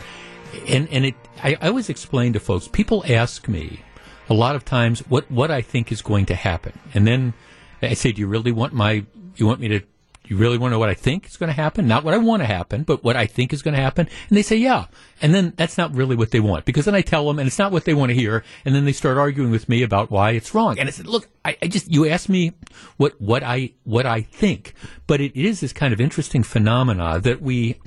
and 0.68 0.86
and 0.90 1.06
it 1.06 1.14
I, 1.42 1.56
I 1.62 1.68
always 1.68 1.88
explain 1.88 2.34
to 2.34 2.40
folks. 2.40 2.68
People 2.68 3.02
ask 3.08 3.48
me 3.48 3.80
a 4.28 4.34
lot 4.34 4.54
of 4.54 4.66
times 4.66 5.00
what 5.08 5.30
what 5.30 5.50
I 5.50 5.62
think 5.62 5.92
is 5.92 6.02
going 6.02 6.26
to 6.26 6.34
happen, 6.34 6.78
and 6.92 7.06
then 7.06 7.32
I 7.80 7.94
say, 7.94 8.12
"Do 8.12 8.20
you 8.20 8.26
really 8.26 8.52
want 8.52 8.74
my? 8.74 9.06
You 9.36 9.46
want 9.46 9.60
me 9.60 9.68
to 9.68 9.80
you 10.26 10.36
really 10.36 10.56
want 10.56 10.70
to 10.70 10.74
know 10.74 10.78
what 10.78 10.88
I 10.88 10.94
think 10.94 11.26
is 11.26 11.36
going 11.36 11.48
to 11.48 11.54
happen? 11.54 11.88
Not 11.88 12.04
what 12.04 12.14
I 12.14 12.18
want 12.18 12.42
to 12.42 12.46
happen, 12.46 12.84
but 12.84 13.02
what 13.02 13.16
I 13.16 13.26
think 13.26 13.52
is 13.52 13.62
going 13.62 13.74
to 13.74 13.80
happen. 13.80 14.08
And 14.28 14.36
they 14.36 14.42
say, 14.42 14.56
yeah. 14.56 14.86
And 15.20 15.34
then 15.34 15.52
that's 15.56 15.76
not 15.76 15.94
really 15.94 16.14
what 16.14 16.30
they 16.30 16.40
want 16.40 16.64
because 16.64 16.84
then 16.84 16.94
I 16.94 17.02
tell 17.02 17.26
them 17.26 17.38
and 17.38 17.46
it's 17.46 17.58
not 17.58 17.72
what 17.72 17.84
they 17.84 17.94
want 17.94 18.10
to 18.10 18.14
hear. 18.14 18.44
And 18.64 18.74
then 18.74 18.84
they 18.84 18.92
start 18.92 19.18
arguing 19.18 19.50
with 19.50 19.68
me 19.68 19.82
about 19.82 20.10
why 20.10 20.30
it's 20.30 20.54
wrong. 20.54 20.78
And 20.78 20.88
I 20.88 20.92
said, 20.92 21.06
look, 21.06 21.28
I, 21.44 21.56
I 21.60 21.66
just, 21.66 21.90
you 21.90 22.08
asked 22.08 22.28
me 22.28 22.52
what, 22.96 23.20
what 23.20 23.42
I, 23.42 23.72
what 23.84 24.06
I 24.06 24.22
think, 24.22 24.74
but 25.06 25.20
it 25.20 25.36
is 25.36 25.60
this 25.60 25.72
kind 25.72 25.92
of 25.92 26.00
interesting 26.00 26.42
phenomena 26.42 27.18
that 27.20 27.42
we, 27.42 27.80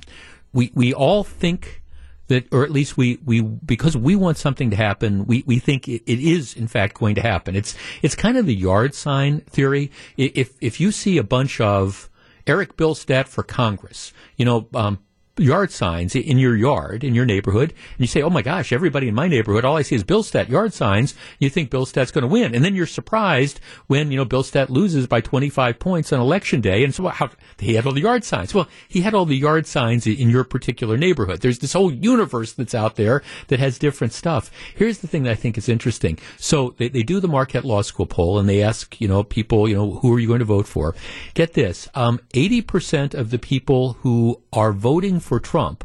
we, 0.52 0.72
we 0.76 0.94
all 0.94 1.24
think 1.24 1.82
that, 2.28 2.52
or 2.52 2.64
at 2.64 2.72
least 2.72 2.98
we, 2.98 3.20
we, 3.24 3.42
because 3.42 3.96
we 3.96 4.16
want 4.16 4.38
something 4.38 4.72
to 4.72 4.76
happen, 4.76 5.26
we, 5.26 5.44
we 5.46 5.60
think 5.60 5.88
it, 5.88 6.04
it 6.06 6.20
is 6.20 6.54
in 6.54 6.68
fact 6.68 6.96
going 6.96 7.16
to 7.16 7.22
happen. 7.22 7.56
It's, 7.56 7.76
it's 8.02 8.16
kind 8.16 8.38
of 8.38 8.46
the 8.46 8.56
yard 8.56 8.94
sign 8.94 9.42
theory. 9.42 9.92
If, 10.18 10.54
if 10.60 10.80
you 10.80 10.92
see 10.92 11.18
a 11.18 11.24
bunch 11.24 11.62
of, 11.62 12.10
Eric 12.48 12.78
Bilstead 12.78 13.28
for 13.28 13.44
Congress. 13.44 14.14
You 14.38 14.46
know, 14.46 14.68
um, 14.74 15.00
yard 15.38 15.72
signs 15.72 16.16
in 16.16 16.38
your 16.38 16.56
yard, 16.56 17.04
in 17.04 17.14
your 17.14 17.26
neighborhood, 17.26 17.72
and 17.72 18.00
you 18.00 18.08
say, 18.08 18.22
oh 18.22 18.30
my 18.30 18.42
gosh, 18.42 18.72
everybody 18.72 19.08
in 19.08 19.16
my 19.16 19.28
neighborhood, 19.28 19.66
all 19.66 19.76
I 19.76 19.82
see 19.82 19.96
is 19.96 20.04
Billstat 20.04 20.50
yard 20.50 20.74
signs, 20.74 21.14
you 21.40 21.50
think 21.50 21.70
Billstat's 21.70 22.12
going 22.12 22.22
to 22.22 22.28
win. 22.28 22.56
And 22.56 22.64
then 22.64 22.76
you're 22.76 22.86
surprised 22.86 23.60
when, 23.88 24.12
you 24.12 24.18
know, 24.18 24.26
Billstat 24.26 24.70
loses 24.70 25.08
by 25.08 25.22
25 25.22 25.78
points 25.78 26.14
on 26.14 26.20
election 26.20 26.62
day. 26.62 26.84
And 26.84 26.96
so 26.96 27.08
how, 27.08 27.30
he 27.60 27.76
had 27.76 27.86
all 27.86 27.92
the 27.92 28.02
yard 28.02 28.24
signs. 28.24 28.54
Well, 28.54 28.68
he 28.88 29.02
had 29.02 29.14
all 29.14 29.26
the 29.26 29.36
yard 29.36 29.68
signs 29.68 30.08
in 30.08 30.30
your 30.30 30.44
particular 30.44 30.98
neighborhood. 30.98 31.42
There's 31.42 31.60
this 31.60 31.74
whole 31.74 31.92
universe 31.92 32.54
that's 32.54 32.76
out 32.76 32.96
there 32.96 33.22
that 33.48 33.60
has 33.60 33.78
different 33.78 34.14
stuff. 34.14 34.50
Here's 34.76 35.00
the 35.00 35.08
thing 35.08 35.24
that 35.24 35.32
I 35.32 35.36
think 35.36 35.58
is 35.58 35.68
interesting. 35.68 36.18
So 36.38 36.76
they, 36.78 36.88
they 36.88 37.04
do 37.04 37.20
the 37.20 37.28
Marquette 37.28 37.66
Law 37.66 37.82
School 37.82 38.06
poll 38.06 38.40
and 38.40 38.48
they 38.48 38.62
ask, 38.62 39.00
you 39.02 39.08
know, 39.08 39.24
people, 39.24 39.68
you 39.68 39.76
know, 39.76 39.96
who 39.96 40.14
are 40.14 40.20
you 40.20 40.28
going 40.28 40.40
to 40.40 40.46
vote 40.46 40.68
for? 40.68 40.96
Get 41.34 41.54
this. 41.54 41.90
Um, 41.94 42.20
80% 42.34 43.14
of 43.14 43.32
the 43.32 43.40
people 43.40 43.94
who 44.02 44.42
are 44.54 44.72
voting 44.72 45.20
for 45.26 45.40
Trump 45.40 45.84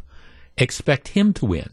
expect 0.56 1.08
him 1.08 1.32
to 1.34 1.46
win. 1.46 1.70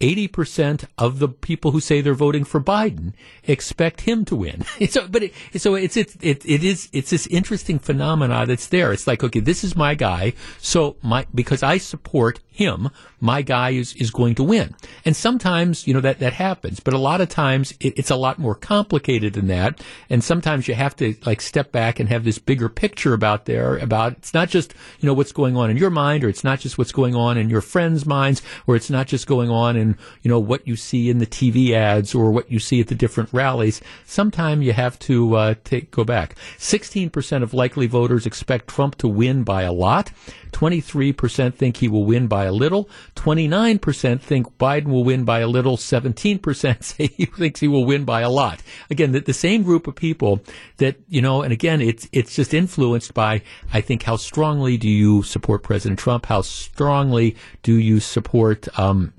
80% 0.00 0.84
of 0.96 1.18
the 1.18 1.28
people 1.28 1.72
who 1.72 1.80
say 1.80 2.00
they're 2.00 2.14
voting 2.14 2.44
for 2.44 2.60
Biden 2.60 3.14
expect 3.44 4.02
him 4.02 4.24
to 4.26 4.36
win. 4.36 4.64
so, 4.88 5.08
but 5.08 5.24
it, 5.24 5.34
so 5.56 5.74
it's, 5.74 5.96
it, 5.96 6.14
it, 6.20 6.46
it 6.46 6.62
is, 6.62 6.88
it's 6.92 7.10
this 7.10 7.26
interesting 7.26 7.78
phenomena 7.78 8.46
that's 8.46 8.68
there. 8.68 8.92
It's 8.92 9.06
like, 9.06 9.24
okay, 9.24 9.40
this 9.40 9.64
is 9.64 9.74
my 9.74 9.94
guy. 9.94 10.34
So 10.58 10.96
my, 11.02 11.26
because 11.34 11.62
I 11.62 11.78
support 11.78 12.40
him, 12.58 12.90
my 13.20 13.40
guy 13.40 13.70
is, 13.70 13.94
is 13.94 14.10
going 14.10 14.34
to 14.34 14.42
win. 14.42 14.74
And 15.04 15.14
sometimes, 15.14 15.86
you 15.86 15.94
know, 15.94 16.00
that, 16.00 16.18
that 16.18 16.32
happens, 16.32 16.80
but 16.80 16.92
a 16.92 16.98
lot 16.98 17.20
of 17.20 17.28
times 17.28 17.72
it, 17.78 17.96
it's 17.96 18.10
a 18.10 18.16
lot 18.16 18.40
more 18.40 18.56
complicated 18.56 19.34
than 19.34 19.46
that. 19.46 19.80
And 20.10 20.24
sometimes 20.24 20.66
you 20.66 20.74
have 20.74 20.96
to 20.96 21.14
like 21.24 21.40
step 21.40 21.70
back 21.70 22.00
and 22.00 22.08
have 22.08 22.24
this 22.24 22.40
bigger 22.40 22.68
picture 22.68 23.14
about 23.14 23.44
there, 23.44 23.76
about 23.76 24.14
it's 24.14 24.34
not 24.34 24.48
just, 24.48 24.74
you 24.98 25.06
know, 25.06 25.14
what's 25.14 25.30
going 25.30 25.56
on 25.56 25.70
in 25.70 25.76
your 25.76 25.90
mind, 25.90 26.24
or 26.24 26.28
it's 26.28 26.42
not 26.42 26.58
just 26.58 26.78
what's 26.78 26.90
going 26.90 27.14
on 27.14 27.38
in 27.38 27.48
your 27.48 27.60
friends' 27.60 28.04
minds, 28.04 28.42
or 28.66 28.74
it's 28.74 28.90
not 28.90 29.06
just 29.06 29.28
going 29.28 29.50
on 29.50 29.76
in, 29.76 29.96
you 30.22 30.28
know, 30.28 30.40
what 30.40 30.66
you 30.66 30.74
see 30.74 31.10
in 31.10 31.18
the 31.18 31.26
TV 31.26 31.70
ads 31.70 32.12
or 32.12 32.32
what 32.32 32.50
you 32.50 32.58
see 32.58 32.80
at 32.80 32.88
the 32.88 32.94
different 32.96 33.32
rallies. 33.32 33.80
Sometimes 34.04 34.66
you 34.66 34.72
have 34.72 34.98
to, 34.98 35.36
uh, 35.36 35.54
take, 35.62 35.92
go 35.92 36.02
back. 36.02 36.34
16% 36.58 37.44
of 37.44 37.54
likely 37.54 37.86
voters 37.86 38.26
expect 38.26 38.66
Trump 38.66 38.96
to 38.96 39.06
win 39.06 39.44
by 39.44 39.62
a 39.62 39.72
lot. 39.72 40.10
23% 40.50 41.54
think 41.54 41.76
he 41.76 41.88
will 41.88 42.04
win 42.04 42.26
by 42.26 42.47
a 42.48 42.52
little. 42.52 42.90
29% 43.14 44.20
think 44.20 44.58
Biden 44.58 44.88
will 44.88 45.04
win 45.04 45.24
by 45.24 45.38
a 45.38 45.46
little. 45.46 45.76
17% 45.76 46.82
say 46.82 47.06
he 47.06 47.26
thinks 47.26 47.60
he 47.60 47.68
will 47.68 47.84
win 47.84 48.04
by 48.04 48.22
a 48.22 48.30
lot. 48.30 48.60
Again, 48.90 49.12
the, 49.12 49.20
the 49.20 49.32
same 49.32 49.62
group 49.62 49.86
of 49.86 49.94
people 49.94 50.42
that, 50.78 50.96
you 51.08 51.22
know, 51.22 51.42
and 51.42 51.52
again, 51.52 51.80
it's, 51.80 52.08
it's 52.10 52.34
just 52.34 52.52
influenced 52.52 53.14
by, 53.14 53.42
I 53.72 53.80
think, 53.80 54.02
how 54.02 54.16
strongly 54.16 54.76
do 54.76 54.88
you 54.88 55.22
support 55.22 55.62
President 55.62 56.00
Trump? 56.00 56.26
How 56.26 56.42
strongly 56.42 57.36
do 57.62 57.74
you 57.74 58.00
support, 58.00 58.66
um, 58.76 59.12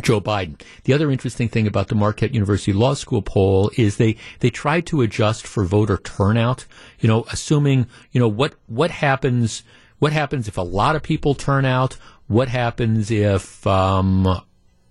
Joe 0.00 0.20
Biden. 0.20 0.60
The 0.84 0.92
other 0.92 1.10
interesting 1.10 1.48
thing 1.48 1.66
about 1.66 1.88
the 1.88 1.94
Marquette 1.94 2.32
University 2.32 2.72
Law 2.72 2.94
School 2.94 3.22
poll 3.22 3.70
is 3.76 3.96
they, 3.96 4.16
they 4.40 4.50
tried 4.50 4.86
to 4.86 5.02
adjust 5.02 5.46
for 5.46 5.64
voter 5.64 5.98
turnout, 5.98 6.66
you 7.00 7.08
know, 7.08 7.24
assuming, 7.32 7.86
you 8.12 8.20
know, 8.20 8.28
what, 8.28 8.54
what 8.66 8.90
happens, 8.90 9.62
what 9.98 10.12
happens 10.12 10.48
if 10.48 10.56
a 10.56 10.62
lot 10.62 10.96
of 10.96 11.02
people 11.02 11.34
turn 11.34 11.64
out? 11.64 11.96
What 12.30 12.48
happens 12.48 13.10
if 13.10 13.66
um, 13.66 14.40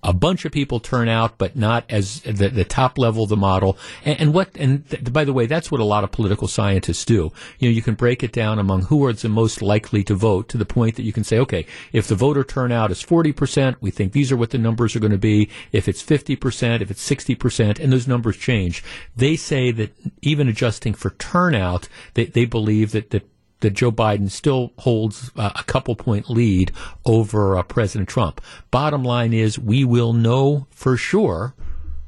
a 0.03 0.12
bunch 0.12 0.43
of 0.43 0.51
people 0.51 0.81
turn 0.81 1.08
out, 1.08 1.38
but 1.38 1.55
not 1.55 1.86
as 1.88 2.19
the, 2.24 2.50
the 2.50 2.65
top 2.65 2.98
level 2.98 3.24
of 3.24 3.29
the 3.29 3.38
model. 3.38 3.77
And, 4.03 4.19
and 4.19 4.34
what, 4.34 4.50
and 4.58 4.86
th- 4.89 5.13
by 5.13 5.24
the 5.24 5.31
way, 5.31 5.46
that's 5.46 5.72
what 5.72 5.79
a 5.79 5.86
lot 5.86 6.03
of 6.03 6.12
political 6.12 6.50
scientists 6.50 7.05
do. 7.05 7.31
You 7.60 7.69
know, 7.69 7.74
you 7.74 7.81
can 7.81 7.96
break 7.96 8.24
it 8.24 8.34
down 8.34 8.60
among 8.60 8.84
who 8.84 9.05
are 9.05 9.13
the 9.13 9.29
most 9.29 9.62
likely 9.62 10.03
to 10.03 10.15
vote 10.15 10.50
to 10.50 10.58
the 10.58 10.65
point 10.65 10.98
that 10.98 11.03
you 11.03 11.13
can 11.13 11.24
say, 11.24 11.39
okay, 11.39 11.65
if 11.93 12.10
the 12.10 12.15
voter 12.15 12.43
turnout 12.43 12.91
is 12.91 13.01
40%, 13.01 13.77
we 13.79 13.89
think 13.89 14.12
these 14.12 14.34
are 14.34 14.38
what 14.38 14.50
the 14.50 14.58
numbers 14.58 14.93
are 14.98 15.00
going 15.00 15.13
to 15.13 15.17
be. 15.17 15.48
If 15.72 15.88
it's 15.88 16.03
50%, 16.03 16.81
if 16.81 16.91
it's 16.91 17.10
60%, 17.10 17.79
and 17.79 17.93
those 17.93 18.05
numbers 18.05 18.36
change. 18.36 18.84
They 19.15 19.38
say 19.38 19.72
that 19.72 19.96
even 20.22 20.50
adjusting 20.50 20.93
for 20.93 21.12
turnout, 21.12 21.88
they, 22.15 22.25
they 22.25 22.43
believe 22.43 22.91
that, 22.91 23.12
that 23.12 23.25
that 23.61 23.71
Joe 23.71 23.91
Biden 23.91 24.29
still 24.29 24.71
holds 24.79 25.31
uh, 25.35 25.51
a 25.55 25.63
couple 25.63 25.95
point 25.95 26.29
lead 26.29 26.71
over 27.05 27.57
uh, 27.57 27.63
President 27.63 28.09
Trump. 28.09 28.41
Bottom 28.71 29.03
line 29.03 29.33
is, 29.33 29.59
we 29.59 29.83
will 29.83 30.13
know 30.13 30.67
for 30.69 30.97
sure, 30.97 31.55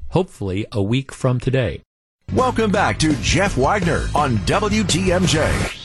hopefully, 0.09 0.65
a 0.71 0.81
week 0.81 1.11
from 1.11 1.39
today. 1.39 1.81
Welcome 2.33 2.71
back 2.71 2.97
to 2.99 3.13
Jeff 3.17 3.57
Wagner 3.57 4.07
on 4.15 4.37
WTMJ. 4.37 5.77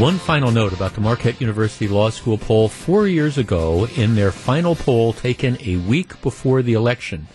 One 0.00 0.16
final 0.16 0.50
note 0.50 0.72
about 0.72 0.94
the 0.94 1.02
Marquette 1.02 1.42
University 1.42 1.86
Law 1.86 2.08
School 2.08 2.38
poll 2.38 2.70
four 2.70 3.06
years 3.06 3.36
ago, 3.36 3.86
in 3.96 4.14
their 4.14 4.32
final 4.32 4.74
poll 4.74 5.12
taken 5.12 5.58
a 5.60 5.76
week 5.76 6.18
before 6.22 6.62
the 6.62 6.72
election, 6.72 7.28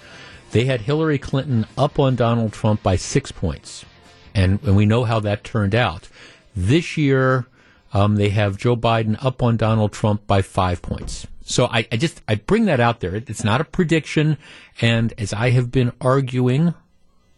they 0.55 0.63
had 0.63 0.79
Hillary 0.79 1.17
Clinton 1.17 1.65
up 1.77 1.99
on 1.99 2.15
Donald 2.15 2.53
Trump 2.53 2.81
by 2.81 2.95
six 2.95 3.29
points. 3.29 3.83
And, 4.33 4.63
and 4.63 4.77
we 4.77 4.85
know 4.85 5.03
how 5.03 5.19
that 5.19 5.43
turned 5.43 5.75
out. 5.75 6.07
This 6.55 6.95
year, 6.95 7.45
um, 7.93 8.15
they 8.15 8.29
have 8.29 8.55
Joe 8.55 8.77
Biden 8.77 9.21
up 9.21 9.43
on 9.43 9.57
Donald 9.57 9.91
Trump 9.91 10.25
by 10.25 10.41
five 10.41 10.81
points. 10.81 11.27
So 11.41 11.65
I, 11.65 11.85
I 11.91 11.97
just 11.97 12.21
I 12.29 12.35
bring 12.35 12.65
that 12.65 12.79
out 12.79 13.01
there. 13.01 13.15
It's 13.15 13.43
not 13.43 13.59
a 13.59 13.65
prediction, 13.65 14.37
and 14.79 15.13
as 15.17 15.33
I 15.33 15.49
have 15.49 15.71
been 15.71 15.91
arguing 15.99 16.73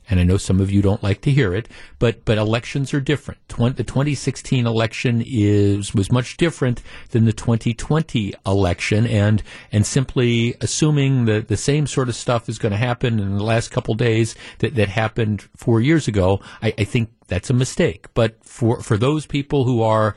and 0.09 0.19
I 0.19 0.23
know 0.23 0.37
some 0.37 0.59
of 0.59 0.71
you 0.71 0.81
don't 0.81 1.03
like 1.03 1.21
to 1.21 1.31
hear 1.31 1.53
it, 1.53 1.67
but 1.99 2.25
but 2.25 2.37
elections 2.37 2.93
are 2.93 3.01
different. 3.01 3.39
the 3.47 3.83
2016 3.83 4.65
election 4.65 5.23
is 5.25 5.93
was 5.93 6.11
much 6.11 6.37
different 6.37 6.81
than 7.09 7.25
the 7.25 7.33
2020 7.33 8.33
election, 8.45 9.05
and 9.07 9.43
and 9.71 9.85
simply 9.85 10.55
assuming 10.61 11.25
that 11.25 11.47
the 11.47 11.57
same 11.57 11.87
sort 11.87 12.09
of 12.09 12.15
stuff 12.15 12.49
is 12.49 12.57
going 12.57 12.71
to 12.71 12.77
happen 12.77 13.19
in 13.19 13.37
the 13.37 13.43
last 13.43 13.69
couple 13.69 13.93
days 13.93 14.35
that 14.59 14.75
that 14.75 14.89
happened 14.89 15.41
four 15.55 15.81
years 15.81 16.07
ago, 16.07 16.39
I, 16.61 16.73
I 16.77 16.83
think 16.83 17.09
that's 17.27 17.49
a 17.49 17.53
mistake. 17.53 18.07
But 18.13 18.43
for 18.43 18.81
for 18.81 18.97
those 18.97 19.25
people 19.25 19.65
who 19.65 19.81
are 19.81 20.15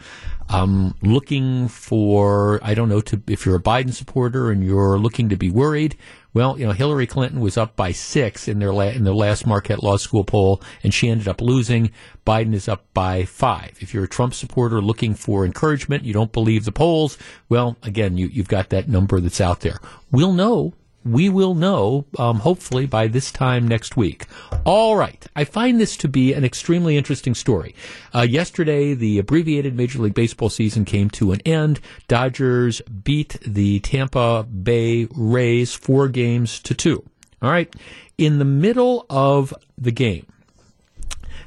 um, 0.48 0.94
looking 1.02 1.68
for, 1.68 2.58
I 2.62 2.74
don't 2.74 2.88
know, 2.88 3.00
to, 3.02 3.22
if 3.28 3.46
you're 3.46 3.56
a 3.56 3.62
Biden 3.62 3.92
supporter 3.92 4.50
and 4.50 4.64
you're 4.64 4.98
looking 4.98 5.28
to 5.28 5.36
be 5.36 5.50
worried, 5.50 5.96
well, 6.32 6.58
you 6.58 6.66
know, 6.66 6.72
Hillary 6.72 7.06
Clinton 7.06 7.40
was 7.40 7.56
up 7.56 7.74
by 7.76 7.92
six 7.92 8.46
in 8.46 8.58
their 8.58 8.72
la- 8.72 8.84
in 8.84 9.04
the 9.04 9.14
last 9.14 9.46
Marquette 9.46 9.82
Law 9.82 9.96
School 9.96 10.24
poll, 10.24 10.62
and 10.82 10.94
she 10.94 11.08
ended 11.08 11.26
up 11.26 11.40
losing. 11.40 11.90
Biden 12.26 12.54
is 12.54 12.68
up 12.68 12.84
by 12.94 13.24
five. 13.24 13.76
If 13.80 13.92
you're 13.92 14.04
a 14.04 14.08
Trump 14.08 14.34
supporter 14.34 14.80
looking 14.80 15.14
for 15.14 15.44
encouragement, 15.44 16.04
you 16.04 16.12
don't 16.12 16.32
believe 16.32 16.64
the 16.64 16.72
polls. 16.72 17.18
Well, 17.48 17.76
again, 17.82 18.16
you, 18.16 18.28
you've 18.28 18.48
got 18.48 18.70
that 18.70 18.88
number 18.88 19.20
that's 19.20 19.40
out 19.40 19.60
there. 19.60 19.80
We'll 20.10 20.32
know 20.32 20.74
we 21.04 21.28
will 21.28 21.54
know, 21.54 22.04
um, 22.18 22.40
hopefully, 22.40 22.86
by 22.86 23.06
this 23.06 23.32
time 23.32 23.66
next 23.66 23.96
week. 23.96 24.26
All 24.64 24.96
right. 24.96 25.26
I 25.34 25.44
find 25.44 25.80
this 25.80 25.96
to 25.98 26.08
be 26.08 26.32
an 26.32 26.44
extremely 26.44 26.96
interesting 26.96 27.34
story. 27.34 27.74
Uh, 28.14 28.22
yesterday, 28.22 28.94
the 28.94 29.18
abbreviated 29.18 29.74
Major 29.74 30.00
League 30.00 30.14
Baseball 30.14 30.50
season 30.50 30.84
came 30.84 31.08
to 31.10 31.32
an 31.32 31.40
end. 31.46 31.80
Dodgers 32.08 32.80
beat 32.82 33.38
the 33.46 33.80
Tampa 33.80 34.44
Bay 34.44 35.08
Rays 35.10 35.74
four 35.74 36.08
games 36.08 36.60
to 36.60 36.74
two. 36.74 37.02
All 37.40 37.50
right. 37.50 37.74
In 38.18 38.38
the 38.38 38.44
middle 38.44 39.06
of 39.08 39.54
the 39.78 39.92
game, 39.92 40.26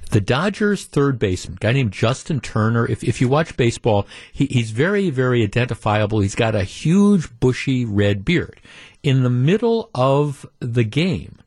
the 0.10 0.22
Dodgers 0.22 0.86
third 0.86 1.18
baseman, 1.20 1.58
guy 1.60 1.72
named 1.72 1.92
Justin 1.92 2.40
Turner. 2.40 2.88
If, 2.88 3.04
if 3.04 3.22
you 3.22 3.28
watch 3.28 3.58
baseball, 3.58 4.08
he, 4.32 4.46
he's 4.46 4.72
very, 4.72 5.10
very 5.10 5.44
identifiable. 5.44 6.20
He's 6.20 6.36
got 6.36 6.56
a 6.56 6.64
huge, 6.64 7.40
bushy 7.40 7.86
red 7.86 8.26
beard 8.26 8.60
in 9.04 9.24
the 9.24 9.30
middle 9.30 9.90
of 9.94 10.46
the 10.60 10.86
game, 10.86 11.40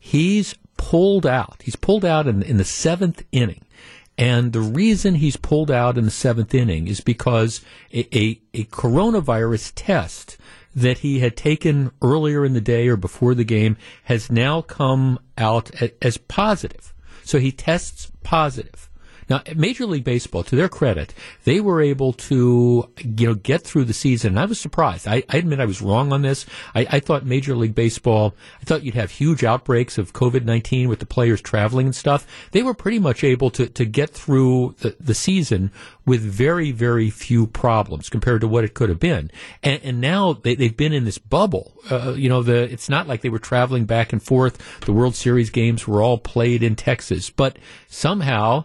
he's 0.00 0.54
pulled 0.76 1.26
out. 1.26 1.62
He's 1.64 1.76
pulled 1.76 2.04
out 2.04 2.26
in, 2.26 2.42
in 2.42 2.58
the 2.58 2.64
seventh 2.64 3.24
inning. 3.32 3.64
And 4.16 4.52
the 4.52 4.60
reason 4.60 5.14
he's 5.16 5.36
pulled 5.36 5.70
out 5.70 5.96
in 5.96 6.04
the 6.04 6.10
seventh 6.10 6.52
inning 6.54 6.88
is 6.88 7.00
because 7.00 7.64
a, 7.92 8.00
a, 8.16 8.40
a, 8.52 8.64
coronavirus 8.64 9.72
test 9.76 10.36
that 10.74 10.98
he 10.98 11.20
had 11.20 11.36
taken 11.36 11.92
earlier 12.02 12.44
in 12.44 12.52
the 12.52 12.60
day 12.60 12.88
or 12.88 12.96
before 12.96 13.34
the 13.34 13.44
game 13.44 13.76
has 14.04 14.30
now 14.30 14.60
come 14.60 15.20
out 15.36 15.70
as 16.02 16.18
positive. 16.18 16.92
So 17.22 17.38
he 17.38 17.52
tests 17.52 18.10
positive. 18.24 18.87
Now, 19.28 19.42
Major 19.54 19.86
League 19.86 20.04
Baseball, 20.04 20.42
to 20.44 20.56
their 20.56 20.68
credit, 20.68 21.14
they 21.44 21.60
were 21.60 21.80
able 21.80 22.12
to, 22.14 22.88
you 23.04 23.26
know, 23.26 23.34
get 23.34 23.62
through 23.62 23.84
the 23.84 23.92
season. 23.92 24.32
And 24.32 24.40
I 24.40 24.46
was 24.46 24.58
surprised. 24.58 25.06
I, 25.06 25.22
I 25.28 25.36
admit 25.36 25.60
I 25.60 25.66
was 25.66 25.82
wrong 25.82 26.12
on 26.12 26.22
this. 26.22 26.46
I, 26.74 26.86
I 26.90 27.00
thought 27.00 27.26
Major 27.26 27.54
League 27.54 27.74
Baseball, 27.74 28.34
I 28.60 28.64
thought 28.64 28.82
you'd 28.82 28.94
have 28.94 29.10
huge 29.10 29.44
outbreaks 29.44 29.98
of 29.98 30.12
COVID-19 30.12 30.88
with 30.88 31.00
the 31.00 31.06
players 31.06 31.40
traveling 31.40 31.86
and 31.86 31.96
stuff. 31.96 32.26
They 32.52 32.62
were 32.62 32.74
pretty 32.74 32.98
much 32.98 33.22
able 33.22 33.50
to, 33.50 33.66
to 33.68 33.84
get 33.84 34.10
through 34.10 34.76
the, 34.78 34.96
the 34.98 35.14
season 35.14 35.70
with 36.06 36.22
very, 36.22 36.72
very 36.72 37.10
few 37.10 37.46
problems 37.46 38.08
compared 38.08 38.40
to 38.40 38.48
what 38.48 38.64
it 38.64 38.72
could 38.72 38.88
have 38.88 38.98
been. 38.98 39.30
And, 39.62 39.80
and 39.84 40.00
now 40.00 40.32
they, 40.32 40.54
have 40.54 40.76
been 40.76 40.94
in 40.94 41.04
this 41.04 41.18
bubble. 41.18 41.74
Uh, 41.90 42.14
you 42.16 42.30
know, 42.30 42.42
the, 42.42 42.62
it's 42.62 42.88
not 42.88 43.06
like 43.06 43.20
they 43.20 43.28
were 43.28 43.38
traveling 43.38 43.84
back 43.84 44.12
and 44.12 44.22
forth. 44.22 44.80
The 44.86 44.92
World 44.92 45.14
Series 45.14 45.50
games 45.50 45.86
were 45.86 46.00
all 46.00 46.16
played 46.18 46.62
in 46.62 46.76
Texas, 46.76 47.28
but 47.28 47.58
somehow, 47.88 48.64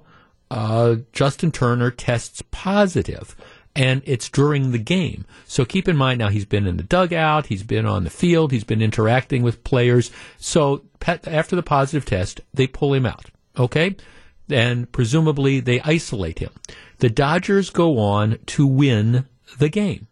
uh, 0.53 0.97
Justin 1.13 1.51
Turner 1.51 1.89
tests 1.89 2.43
positive 2.51 3.35
and 3.75 4.03
it's 4.05 4.29
during 4.29 4.71
the 4.71 4.77
game. 4.77 5.25
So 5.45 5.65
keep 5.65 5.87
in 5.87 5.97
mind 5.97 6.19
now 6.19 6.29
he's 6.29 6.45
been 6.45 6.67
in 6.67 6.77
the 6.77 6.83
dugout, 6.83 7.47
he's 7.47 7.63
been 7.63 7.87
on 7.87 8.03
the 8.03 8.11
field, 8.11 8.51
he's 8.51 8.63
been 8.63 8.81
interacting 8.81 9.41
with 9.41 9.63
players. 9.63 10.11
So 10.37 10.83
after 11.07 11.55
the 11.55 11.63
positive 11.63 12.05
test, 12.05 12.39
they 12.53 12.67
pull 12.67 12.93
him 12.93 13.07
out. 13.07 13.31
Okay? 13.57 13.95
And 14.47 14.91
presumably 14.91 15.59
they 15.59 15.81
isolate 15.81 16.37
him. 16.37 16.51
The 16.99 17.09
Dodgers 17.09 17.71
go 17.71 17.97
on 17.97 18.37
to 18.45 18.67
win 18.67 19.25
the 19.57 19.69
game. 19.69 20.05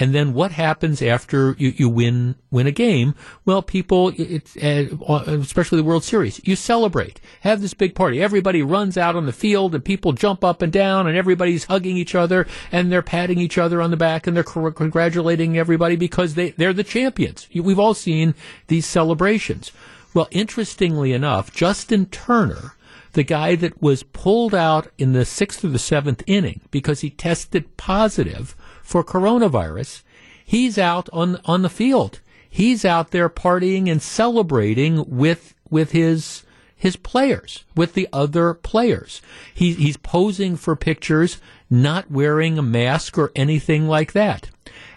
And 0.00 0.14
then 0.14 0.32
what 0.32 0.52
happens 0.52 1.02
after 1.02 1.54
you, 1.58 1.74
you 1.76 1.88
win 1.90 2.34
win 2.50 2.66
a 2.66 2.72
game? 2.72 3.14
Well, 3.44 3.60
people, 3.60 4.08
uh, 4.08 5.24
especially 5.26 5.76
the 5.76 5.84
World 5.84 6.04
Series, 6.04 6.40
you 6.42 6.56
celebrate, 6.56 7.20
have 7.42 7.60
this 7.60 7.74
big 7.74 7.94
party. 7.94 8.22
Everybody 8.22 8.62
runs 8.62 8.96
out 8.96 9.14
on 9.14 9.26
the 9.26 9.32
field, 9.32 9.74
and 9.74 9.84
people 9.84 10.12
jump 10.12 10.42
up 10.42 10.62
and 10.62 10.72
down, 10.72 11.06
and 11.06 11.18
everybody's 11.18 11.66
hugging 11.66 11.98
each 11.98 12.14
other, 12.14 12.46
and 12.72 12.90
they're 12.90 13.02
patting 13.02 13.38
each 13.38 13.58
other 13.58 13.82
on 13.82 13.90
the 13.90 13.96
back, 13.98 14.26
and 14.26 14.34
they're 14.34 14.42
congratulating 14.42 15.58
everybody 15.58 15.96
because 15.96 16.34
they 16.34 16.52
they're 16.52 16.72
the 16.72 16.82
champions. 16.82 17.46
We've 17.54 17.78
all 17.78 17.94
seen 17.94 18.34
these 18.68 18.86
celebrations. 18.86 19.70
Well, 20.14 20.28
interestingly 20.30 21.12
enough, 21.12 21.52
Justin 21.52 22.06
Turner 22.06 22.74
the 23.12 23.22
guy 23.22 23.56
that 23.56 23.82
was 23.82 24.02
pulled 24.02 24.54
out 24.54 24.88
in 24.96 25.12
the 25.12 25.24
sixth 25.24 25.64
or 25.64 25.68
the 25.68 25.78
seventh 25.78 26.22
inning 26.26 26.60
because 26.70 27.00
he 27.00 27.10
tested 27.10 27.76
positive 27.76 28.54
for 28.90 29.04
coronavirus, 29.04 30.02
he's 30.44 30.76
out 30.76 31.08
on 31.12 31.40
on 31.44 31.62
the 31.62 31.70
field. 31.70 32.18
He's 32.48 32.84
out 32.84 33.12
there 33.12 33.28
partying 33.28 33.88
and 33.88 34.02
celebrating 34.02 35.04
with 35.08 35.54
with 35.70 35.92
his 35.92 36.42
his 36.74 36.96
players, 36.96 37.64
with 37.76 37.92
the 37.92 38.08
other 38.12 38.52
players. 38.54 39.22
He, 39.54 39.74
he's 39.74 39.96
posing 39.96 40.56
for 40.56 40.74
pictures, 40.74 41.38
not 41.68 42.10
wearing 42.10 42.58
a 42.58 42.62
mask 42.62 43.16
or 43.16 43.30
anything 43.36 43.86
like 43.86 44.12
that. 44.12 44.50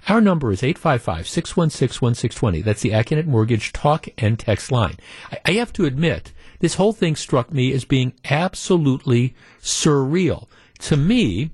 Our 0.08 0.22
number 0.22 0.52
is 0.52 0.64
855 0.64 1.28
616 1.28 2.02
1620. 2.02 2.62
That's 2.62 2.82
the 2.82 2.92
Accunet 2.92 3.28
Mortgage 3.28 3.74
talk 3.74 4.08
and 4.18 4.40
text 4.40 4.72
line. 4.72 4.98
I, 5.32 5.38
I 5.46 5.52
have 5.54 5.72
to 5.74 5.86
admit, 5.86 6.32
this 6.60 6.76
whole 6.76 6.94
thing 6.94 7.16
struck 7.16 7.54
me 7.54 7.72
as 7.74 7.86
being 7.86 8.14
absolutely 8.26 9.36
surreal. 9.62 10.48
To 10.80 10.98
me, 10.98 11.52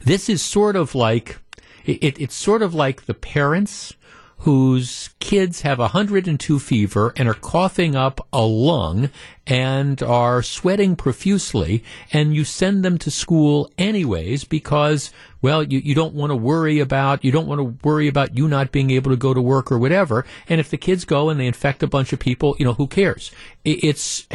this 0.00 0.28
is 0.28 0.42
sort 0.42 0.76
of 0.76 0.94
like 0.94 1.38
it, 1.84 2.20
it's 2.20 2.34
sort 2.34 2.62
of 2.62 2.74
like 2.74 3.06
the 3.06 3.14
parents 3.14 3.94
whose 4.42 5.10
kids 5.20 5.60
have 5.60 5.78
102 5.78 6.58
fever 6.58 7.12
and 7.16 7.28
are 7.28 7.34
coughing 7.34 7.94
up 7.94 8.26
a 8.32 8.42
lung 8.42 9.08
and 9.46 10.02
are 10.02 10.42
sweating 10.42 10.96
profusely 10.96 11.84
and 12.12 12.34
you 12.34 12.44
send 12.44 12.84
them 12.84 12.98
to 12.98 13.08
school 13.08 13.70
anyways 13.78 14.42
because 14.42 15.12
well 15.42 15.62
you, 15.62 15.78
you 15.78 15.94
don't 15.94 16.14
want 16.14 16.30
to 16.30 16.36
worry 16.36 16.80
about 16.80 17.24
you 17.24 17.30
don't 17.30 17.46
want 17.46 17.60
to 17.60 17.86
worry 17.86 18.08
about 18.08 18.36
you 18.36 18.48
not 18.48 18.72
being 18.72 18.90
able 18.90 19.12
to 19.12 19.16
go 19.16 19.32
to 19.32 19.40
work 19.40 19.70
or 19.70 19.78
whatever. 19.78 20.24
And 20.48 20.58
if 20.58 20.70
the 20.70 20.76
kids 20.76 21.04
go 21.04 21.28
and 21.30 21.38
they 21.38 21.46
infect 21.46 21.84
a 21.84 21.86
bunch 21.86 22.12
of 22.12 22.18
people 22.18 22.56
you 22.58 22.64
know 22.64 22.74
who 22.74 22.88
cares? 22.88 23.30
It, 23.64 23.84
it's 23.84 24.26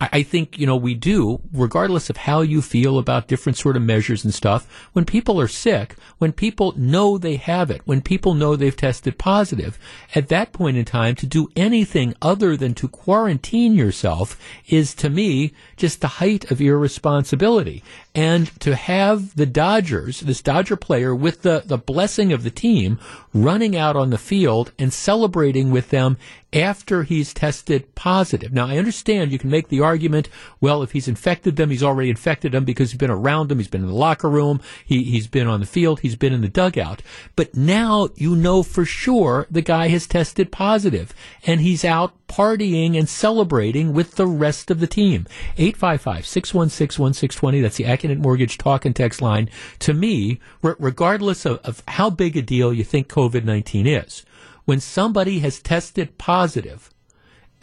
I 0.00 0.22
think, 0.24 0.58
you 0.58 0.66
know, 0.66 0.76
we 0.76 0.94
do, 0.94 1.40
regardless 1.52 2.10
of 2.10 2.16
how 2.16 2.40
you 2.40 2.60
feel 2.60 2.98
about 2.98 3.28
different 3.28 3.56
sort 3.56 3.76
of 3.76 3.82
measures 3.82 4.24
and 4.24 4.34
stuff, 4.34 4.88
when 4.92 5.04
people 5.04 5.40
are 5.40 5.48
sick, 5.48 5.94
when 6.18 6.32
people 6.32 6.74
know 6.76 7.16
they 7.16 7.36
have 7.36 7.70
it, 7.70 7.80
when 7.84 8.02
people 8.02 8.34
know 8.34 8.56
they've 8.56 8.76
tested 8.76 9.18
positive, 9.18 9.78
at 10.14 10.28
that 10.28 10.52
point 10.52 10.76
in 10.76 10.84
time, 10.84 11.14
to 11.14 11.26
do 11.26 11.48
anything 11.54 12.12
other 12.20 12.56
than 12.56 12.74
to 12.74 12.88
quarantine 12.88 13.74
yourself 13.74 14.38
is, 14.66 14.94
to 14.94 15.08
me, 15.08 15.54
just 15.76 16.00
the 16.00 16.08
height 16.08 16.50
of 16.50 16.60
irresponsibility. 16.60 17.82
And 18.16 18.48
to 18.60 18.74
have 18.74 19.36
the 19.36 19.46
Dodgers, 19.46 20.20
this 20.20 20.42
Dodger 20.42 20.76
player, 20.76 21.14
with 21.14 21.42
the, 21.42 21.62
the 21.64 21.78
blessing 21.78 22.32
of 22.32 22.42
the 22.42 22.50
team, 22.50 22.98
running 23.32 23.76
out 23.76 23.96
on 23.96 24.10
the 24.10 24.18
field 24.18 24.72
and 24.78 24.92
celebrating 24.92 25.70
with 25.70 25.90
them 25.90 26.16
after 26.54 27.02
he's 27.02 27.34
tested 27.34 27.94
positive. 27.94 28.52
Now, 28.52 28.68
I 28.68 28.78
understand 28.78 29.32
you 29.32 29.38
can 29.38 29.50
make 29.50 29.68
the 29.68 29.80
argument, 29.80 30.28
well, 30.60 30.82
if 30.82 30.92
he's 30.92 31.08
infected 31.08 31.56
them, 31.56 31.70
he's 31.70 31.82
already 31.82 32.10
infected 32.10 32.52
them 32.52 32.64
because 32.64 32.92
he's 32.92 32.98
been 32.98 33.10
around 33.10 33.48
them, 33.48 33.58
he's 33.58 33.68
been 33.68 33.82
in 33.82 33.88
the 33.88 33.94
locker 33.94 34.30
room, 34.30 34.60
he, 34.84 35.02
he's 35.04 35.26
been 35.26 35.48
on 35.48 35.60
the 35.60 35.66
field, 35.66 36.00
he's 36.00 36.16
been 36.16 36.32
in 36.32 36.42
the 36.42 36.48
dugout. 36.48 37.02
But 37.34 37.56
now 37.56 38.08
you 38.14 38.36
know 38.36 38.62
for 38.62 38.84
sure 38.84 39.46
the 39.50 39.62
guy 39.62 39.88
has 39.88 40.06
tested 40.06 40.52
positive 40.52 41.12
and 41.44 41.60
he's 41.60 41.84
out 41.84 42.12
partying 42.28 42.96
and 42.98 43.08
celebrating 43.08 43.92
with 43.92 44.16
the 44.16 44.26
rest 44.26 44.70
of 44.70 44.80
the 44.80 44.86
team. 44.86 45.26
855-616-1620, 45.56 47.62
that's 47.62 47.76
the 47.76 47.84
Accunet 47.84 48.18
Mortgage 48.18 48.58
talk 48.58 48.84
and 48.84 48.94
text 48.94 49.20
line. 49.20 49.50
To 49.80 49.92
me, 49.92 50.38
regardless 50.62 51.44
of, 51.44 51.58
of 51.58 51.82
how 51.88 52.10
big 52.10 52.36
a 52.36 52.42
deal 52.42 52.72
you 52.72 52.84
think 52.84 53.08
COVID-19 53.08 54.04
is, 54.04 54.24
when 54.64 54.80
somebody 54.80 55.40
has 55.40 55.60
tested 55.60 56.18
positive 56.18 56.90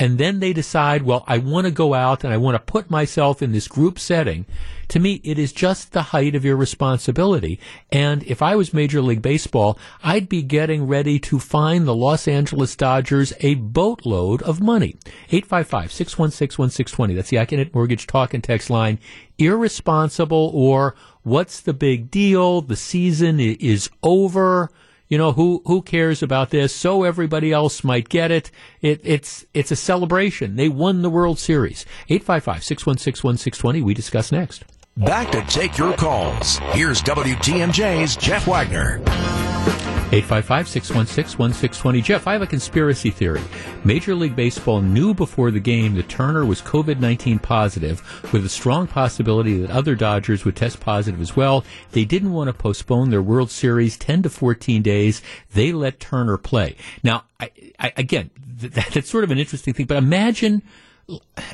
and 0.02 0.18
then 0.18 0.40
they 0.40 0.52
decide, 0.52 1.04
well, 1.04 1.24
I 1.28 1.38
want 1.38 1.66
to 1.66 1.72
go 1.72 1.94
out 1.94 2.24
and 2.24 2.34
I 2.34 2.38
want 2.38 2.56
to 2.56 2.72
put 2.72 2.90
myself 2.90 3.42
in 3.44 3.52
this 3.52 3.68
group 3.68 4.00
setting, 4.00 4.48
to 4.88 5.00
me, 5.00 5.22
it 5.24 5.38
is 5.38 5.54
just 5.54 5.92
the 5.92 6.02
height 6.02 6.34
of 6.34 6.44
irresponsibility. 6.44 7.60
And 7.92 8.24
if 8.24 8.42
I 8.42 8.56
was 8.56 8.74
Major 8.74 9.00
League 9.02 9.22
Baseball, 9.22 9.78
I'd 10.04 10.28
be 10.28 10.42
getting 10.42 10.88
ready 10.88 11.20
to 11.20 11.40
fine 11.40 11.86
the 11.86 11.94
Los 11.94 12.28
Angeles 12.28 12.76
Dodgers 12.76 13.32
a 13.42 13.54
boatload 13.56 14.42
of 14.42 14.60
money. 14.60 14.96
855-616-1620. 15.30 17.16
That's 17.16 17.30
the 17.30 17.38
Accunet 17.38 17.74
Mortgage 17.74 18.08
talk 18.08 18.34
and 18.34 18.44
text 18.44 18.72
line. 18.72 18.98
Irresponsible 19.38 20.52
or 20.54 20.96
what's 21.22 21.62
the 21.62 21.74
big 21.74 22.10
deal? 22.10 22.62
The 22.62 22.76
season 22.76 23.40
is 23.40 23.90
over 24.02 24.72
you 25.12 25.18
know 25.18 25.34
who 25.34 25.62
who 25.66 25.82
cares 25.82 26.24
about 26.24 26.52
this? 26.52 26.74
So 26.74 27.04
everybody 27.04 27.52
else 27.52 27.84
might 27.84 28.08
get 28.08 28.32
it, 28.32 28.50
it 28.80 29.02
it's 29.04 29.46
it's 29.54 29.70
a 29.70 29.76
celebration. 29.76 30.56
They 30.56 30.70
won 30.70 31.02
the 31.02 31.10
world 31.10 31.38
series. 31.38 31.86
855-616-1620 32.10 33.84
we 33.84 33.94
discuss 33.94 34.32
next. 34.32 34.64
Back 34.96 35.30
to 35.32 35.42
take 35.42 35.78
your 35.78 35.94
calls. 35.94 36.60
Here's 36.72 37.02
wtmj's 37.02 38.16
jeff 38.16 38.48
wagner 38.48 39.91
855-616-1620. 40.12 42.04
Jeff, 42.04 42.28
I 42.28 42.34
have 42.34 42.42
a 42.42 42.48
conspiracy 42.48 43.12
theory. 43.12 43.42
Major 43.86 44.14
League 44.14 44.36
Baseball 44.36 44.82
knew 44.82 45.14
before 45.14 45.52
the 45.52 45.60
game 45.62 45.96
that 45.96 46.10
Turner 46.10 46.46
was 46.46 46.62
COVID-19 46.62 47.42
positive 47.42 48.02
with 48.34 48.46
a 48.46 48.50
strong 48.50 48.88
possibility 48.88 49.58
that 49.62 49.72
other 49.72 49.96
Dodgers 49.96 50.44
would 50.44 50.58
test 50.58 50.82
positive 50.82 51.22
as 51.22 51.38
well. 51.38 51.64
They 51.92 52.04
didn't 52.04 52.34
want 52.34 52.50
to 52.50 52.54
postpone 52.54 53.10
their 53.10 53.22
World 53.22 53.52
Series 53.52 53.98
10 53.98 54.24
to 54.24 54.30
14 54.30 54.82
days. 54.82 55.22
They 55.54 55.72
let 55.72 56.02
Turner 56.02 56.38
play. 56.38 56.76
Now, 57.04 57.24
I, 57.40 57.52
I, 57.80 57.94
again, 57.96 58.32
that's 58.58 59.10
sort 59.10 59.24
of 59.24 59.32
an 59.32 59.38
interesting 59.38 59.74
thing, 59.74 59.86
but 59.86 59.98
imagine 59.98 60.62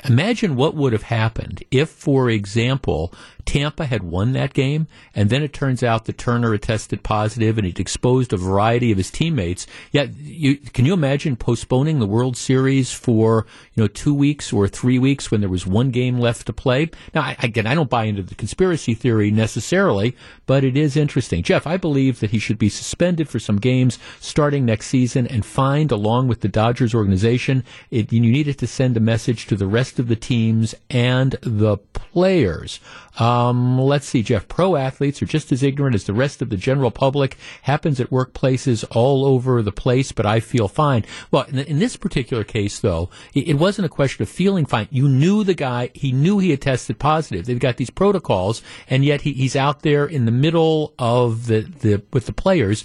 imagine 0.04 0.56
what 0.56 0.74
would 0.74 0.92
have 0.92 1.02
happened 1.02 1.64
if, 1.70 1.88
for 1.88 2.30
example, 2.30 3.12
Tampa 3.48 3.86
had 3.86 4.02
won 4.02 4.32
that 4.32 4.52
game, 4.52 4.86
and 5.14 5.30
then 5.30 5.42
it 5.42 5.54
turns 5.54 5.82
out 5.82 6.04
that 6.04 6.18
Turner 6.18 6.52
had 6.52 6.60
tested 6.60 7.02
positive 7.02 7.56
and 7.56 7.66
he'd 7.66 7.80
exposed 7.80 8.34
a 8.34 8.36
variety 8.36 8.92
of 8.92 8.98
his 8.98 9.10
teammates. 9.10 9.66
Yeah, 9.90 10.02
you, 10.18 10.58
can 10.58 10.84
you 10.84 10.92
imagine 10.92 11.34
postponing 11.34 11.98
the 11.98 12.06
World 12.06 12.36
Series 12.36 12.92
for 12.92 13.46
you 13.72 13.82
know 13.82 13.86
two 13.86 14.12
weeks 14.12 14.52
or 14.52 14.68
three 14.68 14.98
weeks 14.98 15.30
when 15.30 15.40
there 15.40 15.48
was 15.48 15.66
one 15.66 15.90
game 15.90 16.18
left 16.18 16.46
to 16.48 16.52
play? 16.52 16.90
Now, 17.14 17.22
I, 17.22 17.36
again, 17.42 17.66
I 17.66 17.74
don't 17.74 17.88
buy 17.88 18.04
into 18.04 18.22
the 18.22 18.34
conspiracy 18.34 18.92
theory 18.92 19.30
necessarily, 19.30 20.14
but 20.44 20.62
it 20.62 20.76
is 20.76 20.94
interesting. 20.94 21.42
Jeff, 21.42 21.66
I 21.66 21.78
believe 21.78 22.20
that 22.20 22.32
he 22.32 22.38
should 22.38 22.58
be 22.58 22.68
suspended 22.68 23.30
for 23.30 23.38
some 23.38 23.56
games 23.56 23.98
starting 24.20 24.66
next 24.66 24.88
season 24.88 25.26
and 25.26 25.46
fined 25.46 25.90
along 25.90 26.28
with 26.28 26.42
the 26.42 26.48
Dodgers 26.48 26.94
organization. 26.94 27.64
It, 27.90 28.12
you 28.12 28.20
needed 28.20 28.58
to 28.58 28.66
send 28.66 28.98
a 28.98 29.00
message 29.00 29.46
to 29.46 29.56
the 29.56 29.66
rest 29.66 29.98
of 29.98 30.08
the 30.08 30.16
teams 30.16 30.74
and 30.90 31.32
the 31.40 31.78
players. 31.78 32.78
Uh, 33.18 33.37
Um, 33.38 33.78
let's 33.78 34.06
see, 34.06 34.22
Jeff. 34.22 34.48
Pro 34.48 34.74
athletes 34.74 35.22
are 35.22 35.26
just 35.26 35.52
as 35.52 35.62
ignorant 35.62 35.94
as 35.94 36.04
the 36.04 36.12
rest 36.12 36.42
of 36.42 36.50
the 36.50 36.56
general 36.56 36.90
public. 36.90 37.36
Happens 37.62 38.00
at 38.00 38.10
workplaces 38.10 38.84
all 38.90 39.24
over 39.24 39.62
the 39.62 39.72
place, 39.72 40.10
but 40.10 40.26
I 40.26 40.40
feel 40.40 40.66
fine. 40.66 41.04
Well, 41.30 41.44
in, 41.44 41.58
in 41.60 41.78
this 41.78 41.96
particular 41.96 42.42
case, 42.42 42.80
though, 42.80 43.10
it, 43.34 43.48
it, 43.48 43.54
wasn't 43.54 43.86
a 43.86 43.90
question 43.90 44.22
of 44.22 44.28
feeling 44.28 44.66
fine. 44.66 44.88
You 44.90 45.08
knew 45.08 45.44
the 45.44 45.54
guy. 45.54 45.90
He 45.94 46.10
knew 46.10 46.38
he 46.38 46.50
had 46.50 46.62
tested 46.62 46.98
positive. 46.98 47.46
They've 47.46 47.58
got 47.58 47.76
these 47.76 47.90
protocols, 47.90 48.62
and 48.88 49.04
yet 49.04 49.22
he, 49.22 49.32
he's 49.32 49.54
out 49.56 49.82
there 49.82 50.04
in 50.04 50.24
the 50.24 50.32
middle 50.32 50.94
of 50.98 51.46
the, 51.46 51.60
the 51.60 52.02
with 52.12 52.26
the 52.26 52.32
players 52.32 52.84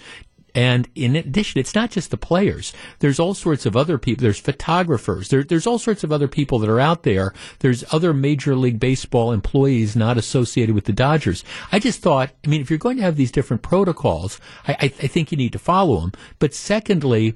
and 0.55 0.87
in 0.93 1.15
addition, 1.15 1.59
it's 1.59 1.73
not 1.73 1.89
just 1.89 2.11
the 2.11 2.17
players. 2.17 2.73
There's 2.99 3.19
all 3.19 3.33
sorts 3.33 3.65
of 3.65 3.75
other 3.75 3.97
people. 3.97 4.21
There's 4.21 4.39
photographers. 4.39 5.29
There, 5.29 5.43
there's 5.43 5.65
all 5.65 5.79
sorts 5.79 6.03
of 6.03 6.11
other 6.11 6.27
people 6.27 6.59
that 6.59 6.69
are 6.69 6.79
out 6.79 7.03
there. 7.03 7.33
There's 7.59 7.83
other 7.91 8.13
Major 8.13 8.55
League 8.55 8.79
Baseball 8.79 9.31
employees 9.31 9.95
not 9.95 10.17
associated 10.17 10.75
with 10.75 10.85
the 10.85 10.93
Dodgers. 10.93 11.43
I 11.71 11.79
just 11.79 12.01
thought, 12.01 12.29
I 12.45 12.47
mean, 12.47 12.61
if 12.61 12.69
you're 12.69 12.77
going 12.77 12.97
to 12.97 13.03
have 13.03 13.15
these 13.15 13.31
different 13.31 13.63
protocols, 13.63 14.39
I, 14.67 14.73
I, 14.73 14.85
I 14.85 15.07
think 15.07 15.31
you 15.31 15.37
need 15.37 15.53
to 15.53 15.59
follow 15.59 15.99
them. 16.01 16.11
But 16.37 16.53
secondly, 16.53 17.33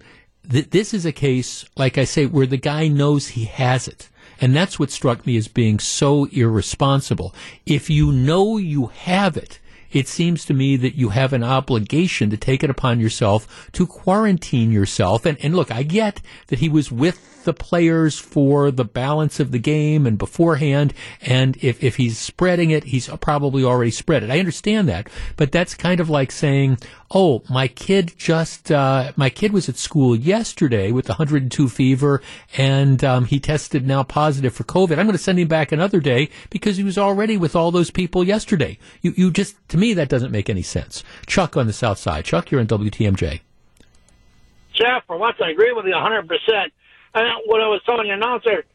th- 0.50 0.70
this 0.70 0.94
is 0.94 1.06
a 1.06 1.12
case, 1.12 1.66
like 1.76 1.98
I 1.98 2.04
say, 2.04 2.28
where 2.28 2.46
the 2.48 2.58
guy 2.58 2.88
knows 2.88 3.30
he 3.30 3.46
has 3.46 3.88
it. 3.88 4.10
And 4.40 4.56
that's 4.56 4.78
what 4.78 4.92
struck 4.92 5.26
me 5.26 5.38
as 5.38 5.48
being 5.48 5.80
so 5.80 6.26
irresponsible. 6.26 7.34
If 7.66 7.90
you 7.90 8.12
know 8.12 8.58
you 8.58 8.88
have 8.88 9.36
it, 9.36 9.60
it 9.92 10.08
seems 10.08 10.46
to 10.46 10.54
me 10.54 10.76
that 10.78 10.96
you 10.96 11.10
have 11.10 11.34
an 11.34 11.44
obligation 11.44 12.30
to 12.30 12.38
take 12.38 12.64
it 12.64 12.70
upon 12.70 13.00
yourself 13.00 13.70
to 13.74 13.88
quarantine 13.88 14.72
yourself. 14.72 15.26
And, 15.26 15.38
and 15.44 15.56
look, 15.56 15.72
I 15.72 15.84
get 15.84 16.22
that 16.48 16.60
he 16.60 16.70
was 16.70 16.92
with 16.92 17.44
the 17.44 17.54
players 17.54 18.20
for 18.20 18.72
the 18.72 18.84
balance 18.84 19.40
of 19.40 19.52
the 19.52 19.60
game 19.60 20.06
and 20.06 20.18
beforehand. 20.18 20.94
And 21.22 21.58
if, 21.64 21.82
if 21.82 21.96
he's 21.96 22.18
spreading 22.18 22.72
it, 22.72 22.84
he's 22.84 23.08
probably 23.22 23.64
already 23.64 23.92
spread 23.92 24.24
it. 24.24 24.30
I 24.30 24.40
understand 24.40 24.90
that, 24.90 25.10
but 25.38 25.52
that's 25.52 25.74
kind 25.74 26.02
of 26.02 26.10
like 26.10 26.32
saying, 26.32 26.78
oh, 27.12 27.42
my 27.50 27.68
kid 27.68 28.14
just, 28.18 28.72
uh, 28.72 29.12
my 29.16 29.30
kid 29.30 29.54
was 29.54 29.70
at 29.70 29.78
school 29.78 30.16
yesterday 30.16 30.92
with 30.92 31.08
102 31.08 31.70
fever 31.70 32.22
and, 32.58 33.04
um, 33.04 33.26
he 33.26 33.40
tested 33.40 33.88
now 33.88 34.04
positive 34.04 34.54
for 34.54 34.64
COVID. 34.64 34.98
I'm 34.98 35.06
going 35.06 35.12
to 35.12 35.18
send 35.18 35.40
him 35.40 35.48
back 35.48 35.72
another 35.72 36.00
day 36.00 36.30
because 36.50 36.78
he 36.78 36.84
was 36.84 36.98
already 36.98 37.38
with 37.38 37.56
all 37.56 37.72
those 37.72 37.92
people 37.92 38.24
yesterday. 38.24 38.78
You, 39.02 39.14
you 39.16 39.32
just, 39.32 39.56
to 39.70 39.78
me, 39.78 39.94
that 39.94 40.10
doesn't 40.10 40.32
make 40.32 40.50
any 40.50 40.62
sense. 40.62 41.04
Chuck 41.26 41.56
on 41.56 41.68
the 41.68 41.74
South 41.74 41.98
Side. 41.98 42.26
Chuck, 42.26 42.52
you're 42.52 42.62
in 42.62 42.68
WTMJ. 42.68 43.42
Jeff, 44.74 45.06
for 45.08 45.18
once, 45.18 45.38
I 45.44 45.50
agree 45.50 45.72
with 45.74 45.86
you 45.86 45.94
100%. 45.94 46.28
And 47.16 47.28
what 47.46 47.62
I 47.62 47.68
was 47.68 47.82
telling 47.86 48.08
the 48.08 48.14
announcer, 48.14 48.66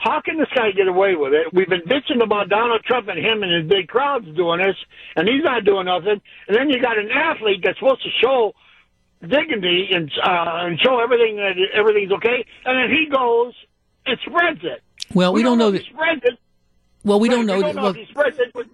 how 0.00 0.22
can 0.22 0.38
this 0.38 0.48
guy 0.54 0.70
get 0.72 0.88
away 0.88 1.14
with 1.14 1.34
it? 1.34 1.52
We've 1.52 1.68
been 1.68 1.82
bitching 1.82 2.22
about 2.22 2.48
Donald 2.48 2.82
Trump 2.84 3.08
and 3.08 3.18
him 3.18 3.42
and 3.42 3.52
his 3.52 3.68
big 3.68 3.88
crowds 3.88 4.24
doing 4.34 4.60
this, 4.60 4.76
and 5.14 5.28
he's 5.28 5.44
not 5.44 5.64
doing 5.64 5.84
nothing. 5.86 6.22
And 6.48 6.56
then 6.56 6.70
you 6.70 6.80
got 6.80 6.98
an 6.98 7.10
athlete 7.10 7.60
that's 7.62 7.78
supposed 7.78 8.02
to 8.02 8.10
show 8.18 8.54
dignity 9.20 9.90
and 9.92 10.10
uh, 10.24 10.64
and 10.64 10.80
show 10.80 11.00
everything 11.00 11.36
that 11.36 11.54
everything's 11.74 12.12
okay, 12.12 12.46
and 12.64 12.78
then 12.78 12.96
he 12.96 13.10
goes 13.10 13.52
and 14.06 14.18
spreads 14.24 14.60
it. 14.62 14.82
Well, 15.12 15.34
we, 15.34 15.40
we 15.40 15.42
don't, 15.42 15.58
don't, 15.58 15.72
know, 15.72 15.78
that. 15.78 15.84
Spreads 15.84 16.22
it. 16.24 16.38
Well, 17.04 17.20
we 17.20 17.28
don't 17.28 17.44
know. 17.44 17.56
We 17.56 17.62
don't 17.62 17.74
that, 17.74 17.76
know 17.76 17.82
well, 17.82 17.90
if 17.90 17.96
he 17.96 18.06
spreads 18.06 18.38
it. 18.38 18.52
But, 18.54 18.66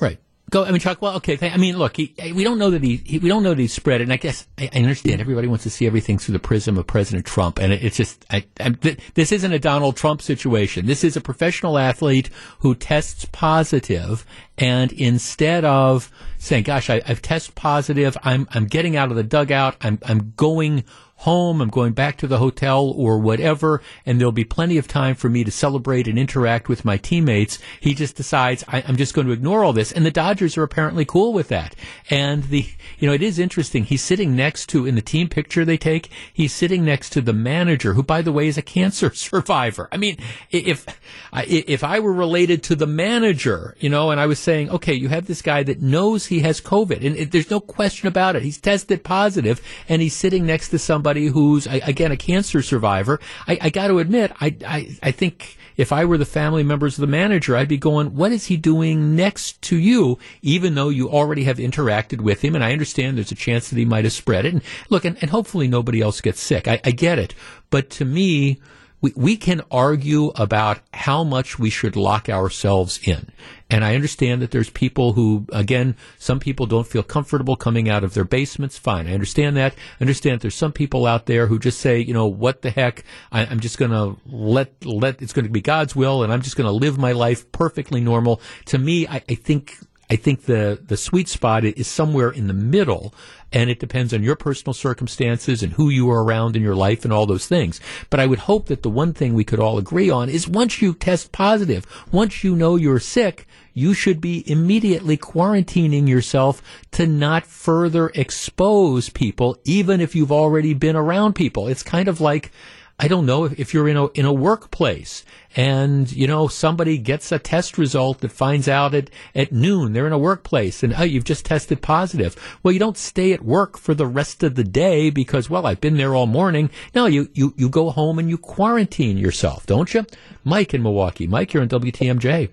right. 0.00 0.18
Go. 0.52 0.66
I 0.66 0.70
mean, 0.70 0.80
Chuck. 0.80 1.00
Well, 1.00 1.16
okay. 1.16 1.38
I 1.40 1.56
mean, 1.56 1.78
look. 1.78 1.96
He, 1.96 2.14
we 2.34 2.44
don't 2.44 2.58
know 2.58 2.68
that 2.68 2.82
he, 2.82 2.96
he, 2.96 3.18
We 3.18 3.30
don't 3.30 3.42
know 3.42 3.54
that 3.54 3.58
he's 3.58 3.72
spread 3.72 4.02
it. 4.02 4.04
And 4.04 4.12
I 4.12 4.18
guess 4.18 4.46
I, 4.58 4.68
I, 4.74 4.80
understand 4.80 5.18
everybody 5.18 5.48
wants 5.48 5.64
to 5.64 5.70
see 5.70 5.86
everything 5.86 6.18
through 6.18 6.34
the 6.34 6.38
prism 6.38 6.76
of 6.76 6.86
President 6.86 7.24
Trump, 7.24 7.58
and 7.58 7.72
it, 7.72 7.82
it's 7.82 7.96
just. 7.96 8.26
I, 8.28 8.44
th- 8.60 8.98
this 9.14 9.32
isn't 9.32 9.50
a 9.50 9.58
Donald 9.58 9.96
Trump 9.96 10.20
situation. 10.20 10.84
This 10.84 11.04
is 11.04 11.16
a 11.16 11.22
professional 11.22 11.78
athlete 11.78 12.28
who 12.58 12.74
tests 12.74 13.24
positive, 13.32 14.26
and 14.58 14.92
instead 14.92 15.64
of 15.64 16.10
saying, 16.36 16.64
"Gosh, 16.64 16.90
I, 16.90 17.00
have 17.06 17.22
tested 17.22 17.54
positive. 17.54 18.18
I'm 18.22 18.46
I'm 18.50 18.66
getting 18.66 18.94
out 18.94 19.08
of 19.08 19.16
the 19.16 19.24
dugout. 19.24 19.76
I'm 19.80 20.00
I'm 20.04 20.34
going 20.36 20.84
home, 21.22 21.60
I'm 21.60 21.68
going 21.68 21.92
back 21.92 22.16
to 22.18 22.26
the 22.26 22.38
hotel 22.38 22.92
or 22.96 23.16
whatever, 23.16 23.80
and 24.04 24.18
there'll 24.18 24.32
be 24.32 24.44
plenty 24.44 24.76
of 24.76 24.88
time 24.88 25.14
for 25.14 25.28
me 25.28 25.44
to 25.44 25.52
celebrate 25.52 26.08
and 26.08 26.18
interact 26.18 26.68
with 26.68 26.84
my 26.84 26.96
teammates. 26.96 27.60
He 27.78 27.94
just 27.94 28.16
decides 28.16 28.64
I, 28.66 28.80
am 28.80 28.96
just 28.96 29.14
going 29.14 29.28
to 29.28 29.32
ignore 29.32 29.62
all 29.62 29.72
this. 29.72 29.92
And 29.92 30.04
the 30.04 30.10
Dodgers 30.10 30.58
are 30.58 30.64
apparently 30.64 31.04
cool 31.04 31.32
with 31.32 31.46
that. 31.46 31.76
And 32.10 32.44
the, 32.44 32.66
you 32.98 33.06
know, 33.06 33.14
it 33.14 33.22
is 33.22 33.38
interesting. 33.38 33.84
He's 33.84 34.02
sitting 34.02 34.34
next 34.34 34.66
to, 34.70 34.84
in 34.84 34.96
the 34.96 35.00
team 35.00 35.28
picture 35.28 35.64
they 35.64 35.76
take, 35.76 36.10
he's 36.32 36.52
sitting 36.52 36.84
next 36.84 37.10
to 37.10 37.20
the 37.20 37.32
manager, 37.32 37.94
who, 37.94 38.02
by 38.02 38.20
the 38.20 38.32
way, 38.32 38.48
is 38.48 38.58
a 38.58 38.62
cancer 38.62 39.14
survivor. 39.14 39.88
I 39.92 39.98
mean, 39.98 40.16
if, 40.50 40.86
if 41.32 41.84
I 41.84 42.00
were 42.00 42.12
related 42.12 42.64
to 42.64 42.74
the 42.74 42.88
manager, 42.88 43.76
you 43.78 43.88
know, 43.88 44.10
and 44.10 44.20
I 44.20 44.26
was 44.26 44.40
saying, 44.40 44.70
okay, 44.70 44.94
you 44.94 45.08
have 45.08 45.26
this 45.26 45.40
guy 45.40 45.62
that 45.62 45.80
knows 45.80 46.26
he 46.26 46.40
has 46.40 46.60
COVID, 46.60 47.06
and 47.06 47.16
it, 47.16 47.30
there's 47.30 47.50
no 47.50 47.60
question 47.60 48.08
about 48.08 48.34
it. 48.34 48.42
He's 48.42 48.60
tested 48.60 49.04
positive, 49.04 49.60
and 49.88 50.02
he's 50.02 50.16
sitting 50.16 50.44
next 50.44 50.70
to 50.70 50.80
somebody 50.80 51.11
somebody 51.12 51.26
who's 51.26 51.66
again 51.66 52.12
a 52.12 52.16
cancer 52.16 52.62
survivor, 52.62 53.20
I, 53.46 53.58
I 53.62 53.70
got 53.70 53.88
to 53.88 53.98
admit, 53.98 54.32
I, 54.40 54.56
I 54.66 54.96
I 55.02 55.10
think 55.10 55.58
if 55.76 55.92
I 55.92 56.04
were 56.04 56.18
the 56.18 56.24
family 56.24 56.62
members 56.62 56.96
of 56.96 57.02
the 57.02 57.06
manager, 57.06 57.56
I'd 57.56 57.68
be 57.68 57.78
going, 57.78 58.14
what 58.14 58.32
is 58.32 58.46
he 58.46 58.56
doing 58.56 59.14
next 59.16 59.60
to 59.62 59.76
you? 59.76 60.18
Even 60.42 60.74
though 60.74 60.88
you 60.88 61.10
already 61.10 61.44
have 61.44 61.58
interacted 61.58 62.20
with 62.20 62.42
him, 62.42 62.54
and 62.54 62.64
I 62.64 62.72
understand 62.72 63.16
there's 63.16 63.32
a 63.32 63.34
chance 63.34 63.68
that 63.68 63.78
he 63.78 63.84
might 63.84 64.04
have 64.04 64.12
spread 64.12 64.46
it. 64.46 64.54
And 64.54 64.62
look, 64.88 65.04
and, 65.04 65.18
and 65.20 65.30
hopefully 65.30 65.68
nobody 65.68 66.00
else 66.00 66.20
gets 66.20 66.40
sick. 66.40 66.66
I, 66.66 66.80
I 66.84 66.92
get 66.92 67.18
it, 67.18 67.34
but 67.70 67.90
to 67.90 68.04
me 68.04 68.60
we, 69.02 69.12
we 69.14 69.36
can 69.36 69.60
argue 69.70 70.28
about 70.28 70.78
how 70.94 71.24
much 71.24 71.58
we 71.58 71.68
should 71.68 71.96
lock 71.96 72.28
ourselves 72.28 73.00
in. 73.02 73.30
And 73.68 73.84
I 73.84 73.94
understand 73.94 74.40
that 74.42 74.52
there's 74.52 74.70
people 74.70 75.14
who, 75.14 75.46
again, 75.52 75.96
some 76.18 76.38
people 76.38 76.66
don't 76.66 76.86
feel 76.86 77.02
comfortable 77.02 77.56
coming 77.56 77.88
out 77.88 78.04
of 78.04 78.14
their 78.14 78.24
basements. 78.24 78.78
Fine. 78.78 79.08
I 79.08 79.14
understand 79.14 79.56
that. 79.56 79.74
I 79.98 80.02
understand 80.02 80.36
that 80.36 80.42
there's 80.42 80.54
some 80.54 80.72
people 80.72 81.04
out 81.04 81.26
there 81.26 81.46
who 81.46 81.58
just 81.58 81.80
say, 81.80 81.98
you 81.98 82.14
know, 82.14 82.26
what 82.26 82.62
the 82.62 82.70
heck? 82.70 83.04
I, 83.32 83.44
am 83.44 83.60
just 83.60 83.78
going 83.78 83.90
to 83.90 84.16
let, 84.26 84.84
let, 84.84 85.20
it's 85.20 85.32
going 85.32 85.46
to 85.46 85.50
be 85.50 85.60
God's 85.60 85.96
will 85.96 86.22
and 86.22 86.32
I'm 86.32 86.42
just 86.42 86.56
going 86.56 86.68
to 86.68 86.72
live 86.72 86.96
my 86.98 87.12
life 87.12 87.50
perfectly 87.50 88.00
normal. 88.00 88.40
To 88.66 88.78
me, 88.78 89.08
I, 89.08 89.22
I 89.28 89.34
think 89.34 89.78
I 90.12 90.16
think 90.16 90.42
the, 90.42 90.78
the 90.86 90.98
sweet 90.98 91.26
spot 91.26 91.64
is 91.64 91.86
somewhere 91.86 92.30
in 92.30 92.46
the 92.46 92.52
middle, 92.52 93.14
and 93.50 93.70
it 93.70 93.80
depends 93.80 94.12
on 94.12 94.22
your 94.22 94.36
personal 94.36 94.74
circumstances 94.74 95.62
and 95.62 95.72
who 95.72 95.88
you 95.88 96.10
are 96.10 96.22
around 96.22 96.54
in 96.54 96.60
your 96.60 96.74
life 96.74 97.04
and 97.04 97.14
all 97.14 97.24
those 97.24 97.46
things. 97.46 97.80
But 98.10 98.20
I 98.20 98.26
would 98.26 98.40
hope 98.40 98.66
that 98.66 98.82
the 98.82 98.90
one 98.90 99.14
thing 99.14 99.32
we 99.32 99.44
could 99.44 99.58
all 99.58 99.78
agree 99.78 100.10
on 100.10 100.28
is 100.28 100.46
once 100.46 100.82
you 100.82 100.92
test 100.92 101.32
positive, 101.32 101.86
once 102.12 102.44
you 102.44 102.54
know 102.54 102.76
you're 102.76 103.00
sick, 103.00 103.46
you 103.72 103.94
should 103.94 104.20
be 104.20 104.44
immediately 104.50 105.16
quarantining 105.16 106.06
yourself 106.06 106.60
to 106.90 107.06
not 107.06 107.46
further 107.46 108.10
expose 108.14 109.08
people, 109.08 109.56
even 109.64 109.98
if 109.98 110.14
you've 110.14 110.30
already 110.30 110.74
been 110.74 110.94
around 110.94 111.32
people. 111.32 111.68
It's 111.68 111.82
kind 111.82 112.06
of 112.06 112.20
like, 112.20 112.52
I 112.98 113.08
don't 113.08 113.26
know 113.26 113.44
if, 113.44 113.58
if 113.58 113.74
you're 113.74 113.88
in 113.88 113.96
a 113.96 114.06
in 114.08 114.24
a 114.24 114.32
workplace 114.32 115.24
and 115.56 116.10
you 116.12 116.26
know 116.26 116.48
somebody 116.48 116.98
gets 116.98 117.32
a 117.32 117.38
test 117.38 117.78
result 117.78 118.20
that 118.20 118.30
finds 118.30 118.68
out 118.68 118.94
at 118.94 119.10
at 119.34 119.52
noon 119.52 119.92
they're 119.92 120.06
in 120.06 120.12
a 120.12 120.18
workplace 120.18 120.82
and 120.82 120.94
oh 120.96 121.02
you've 121.02 121.24
just 121.24 121.44
tested 121.44 121.82
positive. 121.82 122.36
Well, 122.62 122.72
you 122.72 122.78
don't 122.78 122.96
stay 122.96 123.32
at 123.32 123.44
work 123.44 123.78
for 123.78 123.94
the 123.94 124.06
rest 124.06 124.42
of 124.42 124.54
the 124.54 124.64
day 124.64 125.10
because 125.10 125.50
well 125.50 125.66
I've 125.66 125.80
been 125.80 125.96
there 125.96 126.14
all 126.14 126.26
morning. 126.26 126.70
No, 126.94 127.06
you 127.06 127.28
you 127.34 127.54
you 127.56 127.68
go 127.68 127.90
home 127.90 128.18
and 128.18 128.28
you 128.28 128.38
quarantine 128.38 129.18
yourself, 129.18 129.66
don't 129.66 129.92
you? 129.92 130.06
Mike 130.44 130.74
in 130.74 130.82
Milwaukee. 130.82 131.26
Mike, 131.26 131.52
you're 131.52 131.62
in 131.62 131.68
WTMJ. 131.68 132.50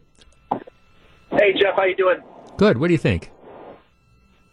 Hey 1.32 1.54
Jeff, 1.54 1.76
how 1.76 1.84
you 1.84 1.96
doing? 1.96 2.22
Good. 2.58 2.78
What 2.78 2.88
do 2.88 2.94
you 2.94 2.98
think? 2.98 3.32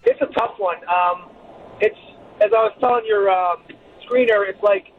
It's 0.05 0.21
a 0.21 0.27
tough 0.39 0.55
one. 0.59 0.77
Um, 0.89 1.31
it's 1.81 1.97
as 2.41 2.51
I 2.53 2.63
was 2.63 2.73
telling 2.81 3.05
your 3.07 3.31
um, 3.31 3.63
screener, 4.07 4.49
it's 4.49 4.63
like 4.63 4.93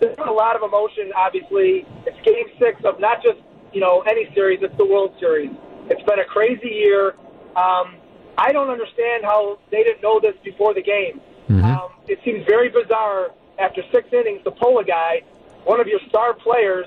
there's 0.00 0.16
been 0.16 0.28
a 0.28 0.32
lot 0.32 0.56
of 0.56 0.62
emotion. 0.62 1.12
Obviously, 1.14 1.86
it's 2.06 2.20
Game 2.24 2.46
Six 2.58 2.84
of 2.84 3.00
not 3.00 3.22
just 3.22 3.38
you 3.72 3.80
know 3.80 4.02
any 4.02 4.32
series; 4.34 4.60
it's 4.62 4.76
the 4.76 4.86
World 4.86 5.14
Series. 5.20 5.50
It's 5.88 6.02
been 6.02 6.20
a 6.20 6.24
crazy 6.24 6.68
year. 6.68 7.14
Um, 7.56 7.96
I 8.38 8.52
don't 8.52 8.68
understand 8.68 9.24
how 9.24 9.58
they 9.70 9.82
didn't 9.82 10.02
know 10.02 10.20
this 10.20 10.34
before 10.44 10.74
the 10.74 10.82
game. 10.82 11.20
Mm-hmm. 11.48 11.64
Um, 11.64 11.90
it 12.06 12.18
seems 12.24 12.44
very 12.46 12.68
bizarre 12.68 13.30
after 13.58 13.82
six 13.92 14.08
innings 14.12 14.42
to 14.44 14.50
pull 14.50 14.78
a 14.78 14.84
guy, 14.84 15.22
one 15.64 15.80
of 15.80 15.86
your 15.86 16.00
star 16.08 16.34
players, 16.34 16.86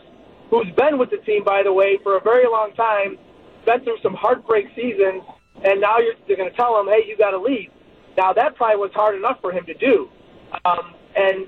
who's 0.50 0.68
been 0.76 0.98
with 0.98 1.10
the 1.10 1.18
team, 1.18 1.44
by 1.44 1.64
the 1.64 1.74
way, 1.74 1.98
for 2.04 2.18
a 2.18 2.22
very 2.22 2.46
long 2.46 2.74
time, 2.74 3.18
been 3.66 3.84
through 3.84 3.98
some 4.04 4.14
heartbreak 4.14 4.68
seasons, 4.76 5.24
and 5.64 5.82
now 5.82 5.98
you're, 5.98 6.14
you're 6.28 6.38
going 6.38 6.50
to 6.50 6.56
tell 6.56 6.80
him, 6.80 6.88
hey, 6.88 7.04
you 7.08 7.18
got 7.18 7.32
to 7.32 7.40
leave. 7.40 7.72
Now, 8.18 8.34
that 8.34 8.56
probably 8.56 8.78
was 8.78 8.92
hard 8.94 9.16
enough 9.16 9.40
for 9.42 9.52
him 9.52 9.66
to 9.66 9.74
do. 9.74 10.10
Um, 10.66 10.94
and 11.16 11.48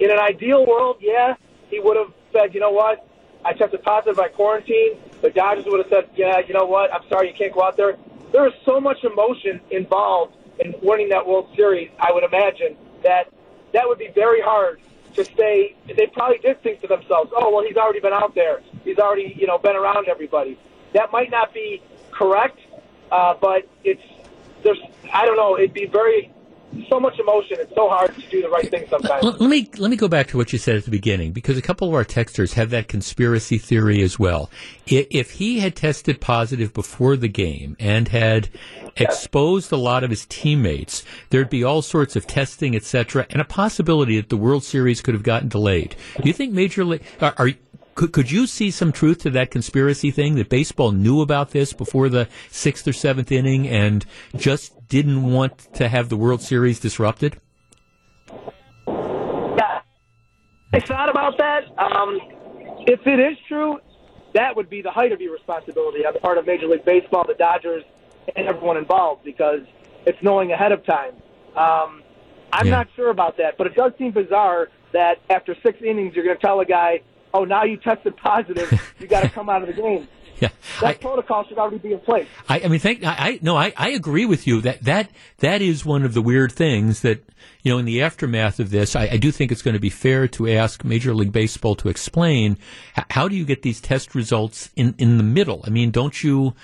in 0.00 0.10
an 0.10 0.18
ideal 0.18 0.66
world, 0.66 0.96
yeah, 1.00 1.34
he 1.68 1.80
would 1.80 1.96
have 1.96 2.12
said, 2.32 2.54
you 2.54 2.60
know 2.60 2.70
what, 2.70 3.06
I 3.44 3.52
tested 3.52 3.82
positive 3.82 4.16
by 4.16 4.28
quarantine. 4.28 4.98
The 5.20 5.30
Dodgers 5.30 5.64
would 5.66 5.78
have 5.84 5.88
said, 5.90 6.10
yeah, 6.16 6.40
you 6.46 6.54
know 6.54 6.66
what, 6.66 6.92
I'm 6.92 7.06
sorry 7.08 7.28
you 7.28 7.34
can't 7.34 7.52
go 7.52 7.62
out 7.62 7.76
there. 7.76 7.96
There 8.32 8.46
is 8.46 8.54
so 8.64 8.80
much 8.80 9.04
emotion 9.04 9.60
involved 9.70 10.36
in 10.60 10.74
winning 10.82 11.08
that 11.10 11.26
World 11.26 11.50
Series, 11.56 11.90
I 11.98 12.12
would 12.12 12.24
imagine, 12.24 12.76
that 13.02 13.32
that 13.72 13.86
would 13.86 13.98
be 13.98 14.08
very 14.14 14.40
hard 14.40 14.80
to 15.14 15.24
say. 15.24 15.76
They 15.86 16.06
probably 16.06 16.38
did 16.38 16.62
think 16.62 16.80
to 16.82 16.86
themselves, 16.86 17.32
oh, 17.34 17.50
well, 17.50 17.64
he's 17.64 17.76
already 17.76 18.00
been 18.00 18.12
out 18.12 18.34
there. 18.34 18.60
he's 18.84 18.98
already 18.98 19.34
you 19.36 19.46
know 19.46 19.58
been 19.58 19.76
around 19.76 20.08
everybody. 20.08 20.58
That 20.94 21.12
might 21.12 21.30
not 21.30 21.52
be 21.54 21.82
correct, 22.10 22.58
uh, 23.10 23.34
but 23.40 23.68
it's 23.84 24.02
there's 24.62 24.80
I 25.12 25.26
don't 25.26 25.36
know. 25.36 25.58
It'd 25.58 25.74
be 25.74 25.86
very 25.86 26.32
so 26.88 27.00
much 27.00 27.18
emotion. 27.18 27.56
It's 27.60 27.74
so 27.74 27.88
hard 27.88 28.14
to 28.14 28.20
do 28.28 28.42
the 28.42 28.48
right 28.48 28.68
thing 28.70 28.86
sometimes. 28.88 29.24
Let, 29.24 29.40
me 29.40 29.68
let 29.78 29.90
me 29.90 29.96
go 29.96 30.08
back 30.08 30.28
to 30.28 30.36
what 30.36 30.52
you 30.52 30.58
said 30.58 30.76
at 30.76 30.84
the 30.84 30.90
beginning 30.90 31.32
because 31.32 31.56
a 31.56 31.62
couple 31.62 31.88
of 31.88 31.94
our 31.94 32.04
texters 32.04 32.54
have 32.54 32.70
that 32.70 32.88
conspiracy 32.88 33.58
theory 33.58 34.02
as 34.02 34.18
well. 34.18 34.50
If, 34.86 35.06
if 35.10 35.30
he 35.32 35.60
had 35.60 35.76
tested 35.76 36.20
positive 36.20 36.72
before 36.72 37.16
the 37.16 37.28
game 37.28 37.76
and 37.78 38.08
had 38.08 38.48
exposed 38.96 39.72
a 39.72 39.76
lot 39.76 40.04
of 40.04 40.10
his 40.10 40.26
teammates, 40.26 41.04
there'd 41.30 41.50
be 41.50 41.64
all 41.64 41.82
sorts 41.82 42.16
of 42.16 42.26
testing, 42.26 42.76
etc., 42.76 43.26
and 43.30 43.40
a 43.40 43.44
possibility 43.44 44.16
that 44.16 44.28
the 44.28 44.36
World 44.36 44.64
Series 44.64 45.00
could 45.00 45.14
have 45.14 45.22
gotten 45.22 45.48
delayed. 45.48 45.96
Do 46.20 46.28
you 46.28 46.34
think 46.34 46.52
Major 46.52 46.84
League 46.84 47.02
are, 47.20 47.34
are 47.38 47.50
could, 47.94 48.12
could 48.12 48.30
you 48.30 48.46
see 48.46 48.70
some 48.70 48.92
truth 48.92 49.18
to 49.18 49.30
that 49.30 49.50
conspiracy 49.50 50.10
thing 50.10 50.34
that 50.36 50.48
baseball 50.48 50.92
knew 50.92 51.20
about 51.20 51.50
this 51.50 51.72
before 51.72 52.08
the 52.08 52.28
sixth 52.50 52.86
or 52.88 52.92
seventh 52.92 53.30
inning 53.30 53.68
and 53.68 54.04
just 54.36 54.88
didn't 54.88 55.30
want 55.30 55.68
to 55.74 55.88
have 55.88 56.08
the 56.08 56.16
World 56.16 56.40
Series 56.42 56.80
disrupted? 56.80 57.38
Yeah, 58.86 59.80
I 60.72 60.80
thought 60.80 61.08
about 61.08 61.36
that. 61.38 61.64
Um, 61.78 62.18
if 62.86 63.00
it 63.06 63.20
is 63.20 63.38
true, 63.48 63.78
that 64.34 64.56
would 64.56 64.70
be 64.70 64.82
the 64.82 64.90
height 64.90 65.12
of 65.12 65.20
irresponsibility 65.20 66.06
on 66.06 66.14
the 66.14 66.20
part 66.20 66.38
of 66.38 66.46
Major 66.46 66.66
League 66.66 66.84
Baseball, 66.84 67.24
the 67.26 67.34
Dodgers, 67.34 67.84
and 68.36 68.46
everyone 68.48 68.76
involved 68.76 69.24
because 69.24 69.60
it's 70.06 70.18
knowing 70.22 70.52
ahead 70.52 70.72
of 70.72 70.84
time. 70.86 71.14
Um, 71.56 72.02
I'm 72.52 72.66
Yeah. 72.66 72.70
not 72.70 72.88
sure 72.96 73.10
about 73.10 73.36
that, 73.38 73.56
but 73.58 73.66
it 73.66 73.74
does 73.74 73.92
seem 73.98 74.12
bizarre 74.12 74.68
that 74.92 75.18
after 75.30 75.54
six 75.62 75.78
innings, 75.82 76.14
you're 76.14 76.24
going 76.24 76.36
to 76.36 76.42
tell 76.42 76.60
a 76.60 76.64
guy, 76.64 77.00
"Oh, 77.34 77.44
now 77.44 77.64
you 77.64 77.76
tested 77.76 78.16
positive. 78.16 78.70
you 78.98 79.06
got 79.06 79.22
to 79.22 79.28
come 79.28 79.48
out 79.48 79.62
of 79.62 79.74
the 79.74 79.80
game." 79.80 80.08
Yeah, 80.40 80.48
That 80.80 80.86
I, 80.88 80.94
protocol 80.94 81.44
should 81.44 81.58
already 81.58 81.78
be 81.78 81.92
in 81.92 82.00
place. 82.00 82.26
I, 82.48 82.62
I 82.64 82.68
mean, 82.68 82.80
thank. 82.80 83.04
I, 83.04 83.14
I 83.16 83.38
no, 83.42 83.56
I, 83.56 83.72
I 83.76 83.90
agree 83.90 84.26
with 84.26 84.44
you 84.44 84.60
that 84.62 84.82
that 84.82 85.08
that 85.38 85.62
is 85.62 85.84
one 85.84 86.04
of 86.04 86.14
the 86.14 86.22
weird 86.22 86.50
things 86.50 87.02
that 87.02 87.22
you 87.62 87.70
know 87.70 87.78
in 87.78 87.84
the 87.84 88.02
aftermath 88.02 88.58
of 88.58 88.70
this. 88.70 88.96
I, 88.96 89.02
I 89.12 89.16
do 89.18 89.30
think 89.30 89.52
it's 89.52 89.62
going 89.62 89.74
to 89.74 89.80
be 89.80 89.90
fair 89.90 90.26
to 90.28 90.50
ask 90.50 90.82
Major 90.82 91.14
League 91.14 91.30
Baseball 91.30 91.76
to 91.76 91.88
explain 91.88 92.56
h- 92.98 93.04
how 93.10 93.28
do 93.28 93.36
you 93.36 93.44
get 93.44 93.62
these 93.62 93.80
test 93.80 94.16
results 94.16 94.70
in 94.74 94.96
in 94.98 95.16
the 95.16 95.22
middle. 95.22 95.62
I 95.64 95.70
mean, 95.70 95.92
don't 95.92 96.24
you? 96.24 96.54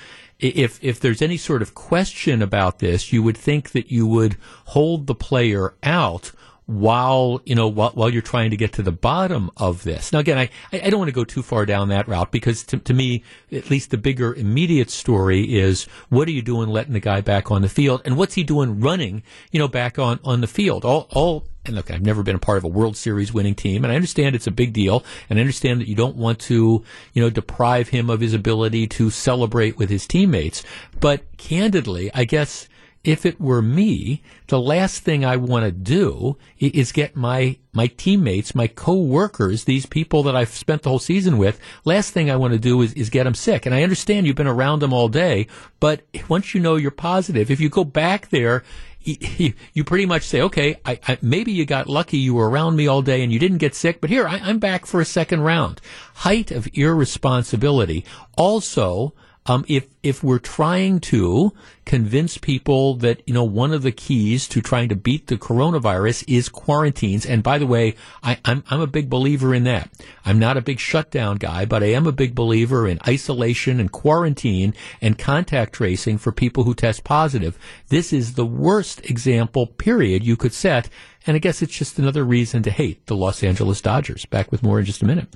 If 0.40 0.83
if 0.83 0.98
there's 0.98 1.22
any 1.22 1.37
sort 1.37 1.62
of 1.62 1.74
question 1.76 2.42
about 2.42 2.81
this, 2.81 3.12
you 3.12 3.22
would 3.22 3.37
think 3.37 3.70
that 3.72 3.92
you 3.92 4.09
would 4.09 4.37
hold 4.64 5.07
the 5.07 5.14
player 5.14 5.74
out 5.85 6.33
while 6.68 7.40
you 7.46 7.54
know 7.54 7.66
while, 7.66 7.92
while 7.92 8.11
you're 8.11 8.20
trying 8.20 8.50
to 8.50 8.57
get 8.57 8.74
to 8.74 8.83
the 8.83 8.92
bottom 8.92 9.50
of 9.57 9.85
this. 9.85 10.12
Now, 10.12 10.18
again, 10.18 10.37
I, 10.37 10.50
I 10.70 10.90
don't 10.90 10.98
want 10.98 11.09
to 11.09 11.14
go 11.14 11.24
too 11.24 11.42
far 11.42 11.64
down 11.64 11.88
that 11.88 12.07
route 12.07 12.31
because 12.31 12.62
to, 12.64 12.76
to 12.76 12.92
me, 12.92 13.24
at 13.50 13.70
least 13.70 13.90
the 13.90 13.96
bigger 13.96 14.35
immediate 14.35 14.90
story 14.90 15.57
is 15.57 15.85
what 16.11 16.28
are 16.28 16.31
you 16.31 16.42
doing 16.42 16.68
letting 16.68 16.92
the 16.92 17.00
guy 17.00 17.22
back 17.22 17.50
on 17.50 17.62
the 17.62 17.70
field, 17.70 18.02
and 18.04 18.18
what's 18.18 18.35
he 18.35 18.44
doing 18.44 18.81
running, 18.81 19.22
you 19.50 19.59
know, 19.59 19.66
back 19.66 19.98
on 19.98 20.20
on 20.22 20.42
the 20.42 20.46
field. 20.46 20.85
All 20.85 21.09
all. 21.11 21.46
And 21.64 21.74
look, 21.74 21.90
I've 21.90 22.02
never 22.02 22.22
been 22.22 22.37
a 22.37 22.38
part 22.38 22.57
of 22.57 22.64
a 22.64 22.68
World 22.68 22.96
Series 22.96 23.33
winning 23.33 23.54
team, 23.54 23.85
and 23.85 23.92
I 23.92 23.96
understand 23.96 24.35
it's 24.35 24.46
a 24.46 24.50
big 24.50 24.72
deal, 24.72 25.04
and 25.28 25.38
I 25.38 25.42
understand 25.42 25.81
that 25.81 25.88
you 25.88 25.94
don't 25.94 26.16
want 26.16 26.38
to, 26.40 26.83
you 27.12 27.22
know, 27.22 27.28
deprive 27.28 27.88
him 27.88 28.09
of 28.09 28.20
his 28.20 28.33
ability 28.33 28.87
to 28.88 29.11
celebrate 29.11 29.76
with 29.76 29.90
his 29.90 30.07
teammates. 30.07 30.62
But 30.98 31.37
candidly, 31.37 32.11
I 32.14 32.24
guess 32.24 32.68
if 33.04 33.24
it 33.24 33.40
were 33.40 33.62
me, 33.62 34.22
the 34.48 34.61
last 34.61 35.02
thing 35.02 35.24
I 35.24 35.37
want 35.37 35.64
to 35.64 35.72
do 35.72 36.37
is 36.58 36.92
get 36.92 37.16
my 37.16 37.56
my 37.72 37.87
teammates, 37.87 38.54
my 38.54 38.66
co-workers, 38.66 39.64
these 39.64 39.87
people 39.87 40.24
that 40.24 40.34
I've 40.34 40.48
spent 40.48 40.82
the 40.82 40.88
whole 40.88 40.98
season 40.98 41.38
with. 41.38 41.61
Last 41.84 42.11
thing 42.12 42.28
I 42.28 42.37
want 42.37 42.54
to 42.54 42.58
do 42.58 42.82
is, 42.82 42.92
is 42.94 43.08
get 43.08 43.24
them 43.24 43.34
sick. 43.34 43.66
And 43.66 43.74
I 43.74 43.84
understand 43.84 44.26
you've 44.26 44.34
been 44.34 44.48
around 44.48 44.80
them 44.80 44.92
all 44.92 45.08
day, 45.08 45.46
but 45.78 46.02
once 46.28 46.54
you 46.54 46.61
know 46.61 46.74
you're 46.74 46.90
positive, 46.90 47.50
if 47.50 47.61
you 47.61 47.68
go 47.68 47.84
back 47.84 48.28
there. 48.30 48.64
You, 49.00 49.54
you 49.72 49.84
pretty 49.84 50.04
much 50.04 50.24
say, 50.24 50.42
okay, 50.42 50.80
I, 50.84 50.98
I, 51.06 51.18
maybe 51.22 51.52
you 51.52 51.64
got 51.64 51.88
lucky. 51.88 52.18
You 52.18 52.34
were 52.34 52.50
around 52.50 52.76
me 52.76 52.88
all 52.88 53.00
day 53.00 53.22
and 53.22 53.32
you 53.32 53.38
didn't 53.38 53.58
get 53.58 53.74
sick, 53.74 54.02
but 54.02 54.11
here 54.11 54.26
I, 54.28 54.38
I'm 54.38 54.58
back 54.58 54.84
for 54.84 55.00
a 55.00 55.06
second 55.06 55.40
round. 55.42 55.80
Height 56.16 56.50
of 56.50 56.68
irresponsibility. 56.74 58.04
Also, 58.37 59.14
um, 59.48 59.64
if 59.66 59.87
if 60.02 60.22
we're 60.22 60.38
trying 60.38 61.00
to 61.00 61.52
convince 61.84 62.37
people 62.38 62.94
that 62.96 63.22
you 63.26 63.32
know 63.32 63.44
one 63.44 63.72
of 63.72 63.82
the 63.82 63.90
keys 63.90 64.46
to 64.48 64.61
trying 64.61 64.90
to 64.90 64.94
beat 64.94 65.26
the 65.26 65.37
coronavirus 65.37 66.24
is 66.28 66.48
quarantines, 66.48 67.24
and 67.24 67.42
by 67.42 67.58
the 67.58 67.66
way, 67.66 67.94
I, 68.22 68.38
I'm 68.44 68.62
I'm 68.70 68.80
a 68.80 68.87
big 68.87 69.08
believer 69.08 69.54
in 69.54 69.64
that. 69.64 69.90
I'm 70.24 70.38
not 70.38 70.58
a 70.58 70.62
big 70.62 70.78
shutdown 70.78 71.37
guy, 71.37 71.64
but 71.64 71.82
I 71.82 71.87
am 71.87 72.06
a 72.06 72.12
big 72.12 72.34
believer 72.34 72.87
in 72.87 73.00
isolation 73.08 73.80
and 73.80 73.90
quarantine 73.90 74.74
and 75.00 75.18
contact 75.18 75.72
tracing 75.72 76.18
for 76.18 76.30
people 76.30 76.64
who 76.64 76.74
test 76.74 77.02
positive. 77.02 77.58
This 77.88 78.12
is 78.12 78.34
the 78.34 78.46
worst 78.46 79.08
example, 79.08 79.66
period, 79.66 80.24
you 80.24 80.37
could 80.37 80.52
set, 80.52 80.90
and 81.26 81.34
I 81.34 81.38
guess 81.38 81.62
it's 81.62 81.76
just 81.76 81.98
another 81.98 82.24
reason 82.24 82.62
to 82.64 82.70
hate 82.70 83.06
the 83.06 83.16
Los 83.16 83.42
Angeles 83.42 83.80
Dodgers. 83.80 84.26
Back 84.26 84.52
with 84.52 84.62
more 84.62 84.78
in 84.78 84.84
just 84.84 85.02
a 85.02 85.06
minute. 85.06 85.28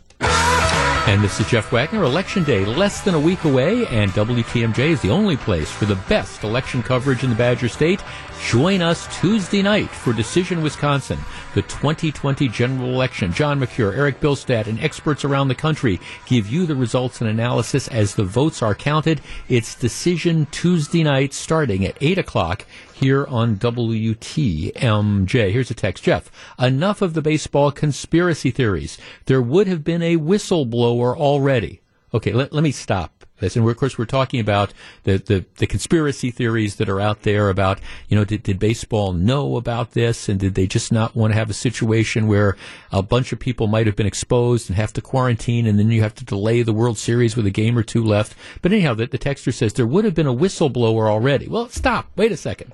And 1.05 1.21
this 1.21 1.41
is 1.41 1.49
Jeff 1.49 1.73
Wagner. 1.73 2.05
Election 2.05 2.45
Day 2.45 2.65
less 2.65 3.01
than 3.01 3.17
a 3.17 3.21
week 3.21 3.43
away, 3.43 3.85
and 3.89 4.13
WTMJ 4.13 4.91
is 4.91 5.03
the 5.03 5.11
only 5.11 5.37
place 5.37 5.69
for 5.69 5.85
the 5.85 5.97
best 6.09 6.45
election 6.45 6.81
coverage 6.81 7.25
in 7.25 7.31
the 7.31 7.37
Badger 7.37 7.69
State. 7.69 8.01
Join 8.47 8.83
us 8.83 9.09
Tuesday 9.21 9.63
night 9.63 9.91
for 9.91 10.13
Decision 10.13 10.63
Wisconsin, 10.63 11.19
the 11.55 11.63
2020 11.63 12.49
general 12.49 12.91
election. 12.91 13.33
John 13.33 13.59
McCure, 13.59 13.97
Eric 13.97 14.21
Bilstad, 14.21 14.69
and 14.69 14.79
experts 14.81 15.25
around 15.25 15.49
the 15.49 15.57
country 15.57 16.01
give 16.27 16.49
you 16.49 16.67
the 16.67 16.77
results 16.77 17.21
and 17.21 17.29
analysis 17.29 17.89
as 17.89 18.15
the 18.15 18.25
votes 18.25 18.63
are 18.63 18.75
counted. 18.75 19.21
It's 19.49 19.75
Decision 19.75 20.47
Tuesday 20.53 21.03
night 21.03 21.35
starting 21.35 21.85
at 21.85 21.99
8 22.01 22.19
o'clock 22.19 22.65
here 23.03 23.27
on 23.27 23.57
WTMJ. 23.57 25.53
Here's 25.53 25.71
a 25.73 25.75
text. 25.75 26.05
Jeff, 26.05 26.31
enough 26.57 27.03
of 27.03 27.15
the 27.15 27.23
baseball 27.23 27.73
conspiracy 27.73 28.53
theories. 28.53 28.97
There 29.27 29.43
would 29.43 29.67
have 29.67 29.83
been 29.83 30.03
a 30.03 30.17
whistleblower 30.17 31.17
already. 31.17 31.81
Okay, 32.15 32.33
let, 32.33 32.53
let 32.53 32.63
me 32.63 32.71
stop 32.71 33.25
this. 33.43 33.57
And 33.57 33.69
of 33.69 33.77
course, 33.77 33.99
we're 33.99 34.07
talking 34.07 34.41
about 34.41 34.73
the, 35.05 35.19
the, 35.19 35.45
the 35.59 35.67
conspiracy 35.67 36.31
theories 36.31 36.77
that 36.77 36.89
are 36.89 37.01
out 37.01 37.23
there 37.23 37.51
about, 37.51 37.81
you 38.09 38.17
know, 38.17 38.25
did, 38.25 38.43
did 38.43 38.59
baseball 38.59 39.13
know 39.13 39.57
about 39.57 39.91
this? 39.91 40.31
And 40.31 40.41
did 40.41 40.55
they 40.55 40.67
just 40.67 40.91
not 40.91 41.15
want 41.15 41.35
to 41.35 41.39
have 41.39 41.51
a 41.51 41.55
situation 41.55 42.27
where 42.27 42.57
a 42.91 43.03
bunch 43.03 43.33
of 43.33 43.39
people 43.39 43.67
might 43.67 43.87
have 43.87 43.97
been 43.97 44.07
exposed 44.07 44.71
and 44.71 44.77
have 44.77 44.95
to 44.95 45.03
quarantine 45.03 45.67
and 45.67 45.79
then 45.79 45.91
you 45.91 46.01
have 46.01 46.15
to 46.15 46.25
delay 46.25 46.63
the 46.63 46.73
World 46.73 46.97
Series 46.97 47.37
with 47.37 47.45
a 47.45 47.51
game 47.51 47.77
or 47.77 47.83
two 47.83 48.03
left? 48.03 48.35
But 48.63 48.73
anyhow, 48.73 48.95
the, 48.95 49.07
the 49.07 49.19
texter 49.19 49.53
says 49.53 49.75
there 49.75 49.87
would 49.87 50.07
have 50.07 50.15
been 50.15 50.27
a 50.27 50.35
whistleblower 50.35 51.11
already. 51.11 51.49
Well, 51.49 51.69
stop. 51.69 52.11
Wait 52.17 52.33
a 52.33 52.37
second. 52.37 52.73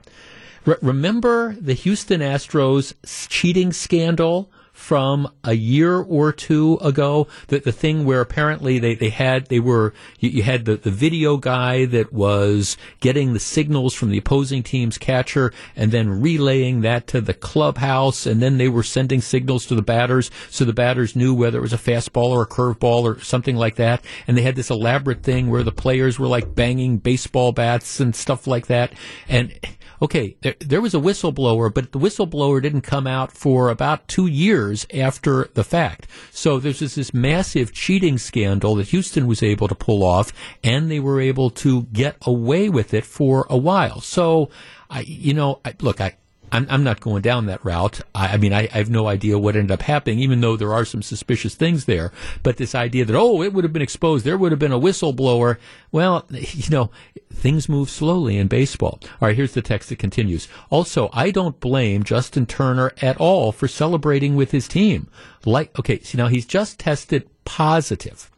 Re- 0.65 0.77
remember 0.83 1.55
the 1.55 1.75
Houston 1.75 2.21
Astros 2.21 2.95
cheating 3.29 3.73
scandal 3.73 4.51
from 4.79 5.29
a 5.43 5.55
year 5.55 5.97
or 5.99 6.33
two 6.33 6.79
ago? 6.81 7.27
The, 7.49 7.59
the 7.59 7.73
thing 7.73 8.05
where 8.05 8.21
apparently 8.21 8.79
they, 8.79 8.95
they 8.95 9.11
had, 9.11 9.47
they 9.47 9.59
were, 9.59 9.93
you, 10.21 10.31
you 10.31 10.43
had 10.45 10.65
the, 10.67 10.77
the 10.77 10.91
video 10.91 11.37
guy 11.37 11.85
that 11.87 12.13
was 12.13 12.77
getting 13.01 13.33
the 13.33 13.41
signals 13.41 13.93
from 13.93 14.11
the 14.11 14.19
opposing 14.19 14.63
team's 14.63 14.97
catcher 14.97 15.53
and 15.75 15.91
then 15.91 16.21
relaying 16.23 16.83
that 16.83 17.09
to 17.09 17.21
the 17.21 17.35
clubhouse. 17.35 18.25
And 18.25 18.41
then 18.41 18.57
they 18.57 18.69
were 18.69 18.85
sending 18.85 19.21
signals 19.21 19.67
to 19.67 19.75
the 19.75 19.83
batters 19.83 20.31
so 20.49 20.65
the 20.65 20.73
batters 20.73 21.17
knew 21.17 21.35
whether 21.35 21.59
it 21.59 21.63
was 21.63 21.73
a 21.73 21.77
fastball 21.77 22.31
or 22.31 22.43
a 22.43 22.49
curveball 22.49 23.03
or 23.03 23.21
something 23.21 23.57
like 23.57 23.75
that. 23.77 24.05
And 24.29 24.39
they 24.39 24.43
had 24.43 24.57
this 24.57 24.71
elaborate 24.71 25.25
thing 25.25 25.51
where 25.51 25.65
the 25.65 25.73
players 25.73 26.19
were 26.19 26.29
like 26.29 26.55
banging 26.55 26.99
baseball 26.99 27.51
bats 27.51 27.99
and 27.99 28.15
stuff 28.15 28.47
like 28.47 28.69
that. 28.69 28.93
And 29.29 29.59
okay, 30.01 30.37
there, 30.43 30.55
there 30.61 30.81
was 30.81 30.95
a 30.95 30.99
whistleblower, 30.99 31.73
but 31.73 31.93
the 31.93 31.99
whistleblower 31.99 32.63
didn't 32.63 32.83
come 32.83 33.07
out 33.07 33.33
for 33.33 33.69
about 33.69 34.07
two 34.09 34.27
years 34.27 34.68
after 34.93 35.49
the 35.55 35.65
fact. 35.65 36.07
So 36.31 36.59
there's 36.59 36.81
this, 36.81 36.95
this 36.95 37.15
massive 37.15 37.73
cheating 37.73 38.19
scandal 38.19 38.75
that 38.77 38.89
Houston 38.89 39.27
was 39.27 39.43
able 39.43 39.69
to 39.69 39.75
pull 39.75 40.03
off, 40.03 40.33
and 40.63 40.91
they 40.91 41.01
were 41.01 41.21
able 41.21 41.51
to 41.51 41.83
get 41.85 42.17
away 42.23 42.69
with 42.69 42.95
it 42.95 43.05
for 43.05 43.47
a 43.51 43.57
while. 43.57 44.01
So, 44.01 44.51
I, 44.91 45.01
you 45.01 45.35
know, 45.35 45.61
I, 45.65 45.75
look, 45.81 46.01
I, 46.01 46.17
I'm, 46.53 46.67
I'm 46.69 46.85
not 46.85 47.01
going 47.01 47.23
down 47.23 47.47
that 47.47 47.65
route. 47.65 48.01
I, 48.15 48.29
I 48.29 48.37
mean, 48.37 48.53
I, 48.53 48.69
I 48.73 48.79
have 48.79 48.91
no 48.91 49.07
idea 49.07 49.39
what 49.39 49.57
ended 49.57 49.71
up 49.71 49.83
happening, 49.83 50.19
even 50.19 50.41
though 50.41 50.57
there 50.57 50.73
are 50.73 50.85
some 50.85 51.03
suspicious 51.03 51.55
things 51.55 51.85
there. 51.85 52.13
But 52.43 52.57
this 52.57 52.75
idea 52.75 53.05
that, 53.05 53.17
oh, 53.17 53.43
it 53.43 53.53
would 53.53 53.65
have 53.65 53.73
been 53.73 53.83
exposed, 53.83 54.25
there 54.25 54.39
would 54.39 54.53
have 54.53 54.59
been 54.59 54.73
a 54.73 54.81
whistleblower. 54.81 55.59
Well, 55.93 56.27
you 56.31 56.71
know, 56.71 56.91
things 57.33 57.69
move 57.69 57.91
slowly 57.91 58.37
in 58.37 58.49
baseball. 58.49 58.99
All 59.21 59.29
right, 59.29 59.37
here's 59.37 59.55
the 59.55 59.63
text 59.63 59.89
that 59.89 59.99
continues. 59.99 60.49
Also, 60.71 61.11
I 61.13 61.31
don't 61.31 61.61
blame 61.61 62.03
Justin 62.03 62.47
Turner 62.47 62.93
at 63.01 63.17
all 63.19 63.53
for 63.53 63.69
celebrating 63.69 64.37
with 64.37 64.51
his 64.51 64.69
team. 64.69 65.09
Like, 65.45 65.79
okay, 65.79 66.01
see, 66.01 66.19
now 66.19 66.29
he's 66.29 66.47
just 66.47 66.79
tested 66.79 67.29
positive. 67.45 68.31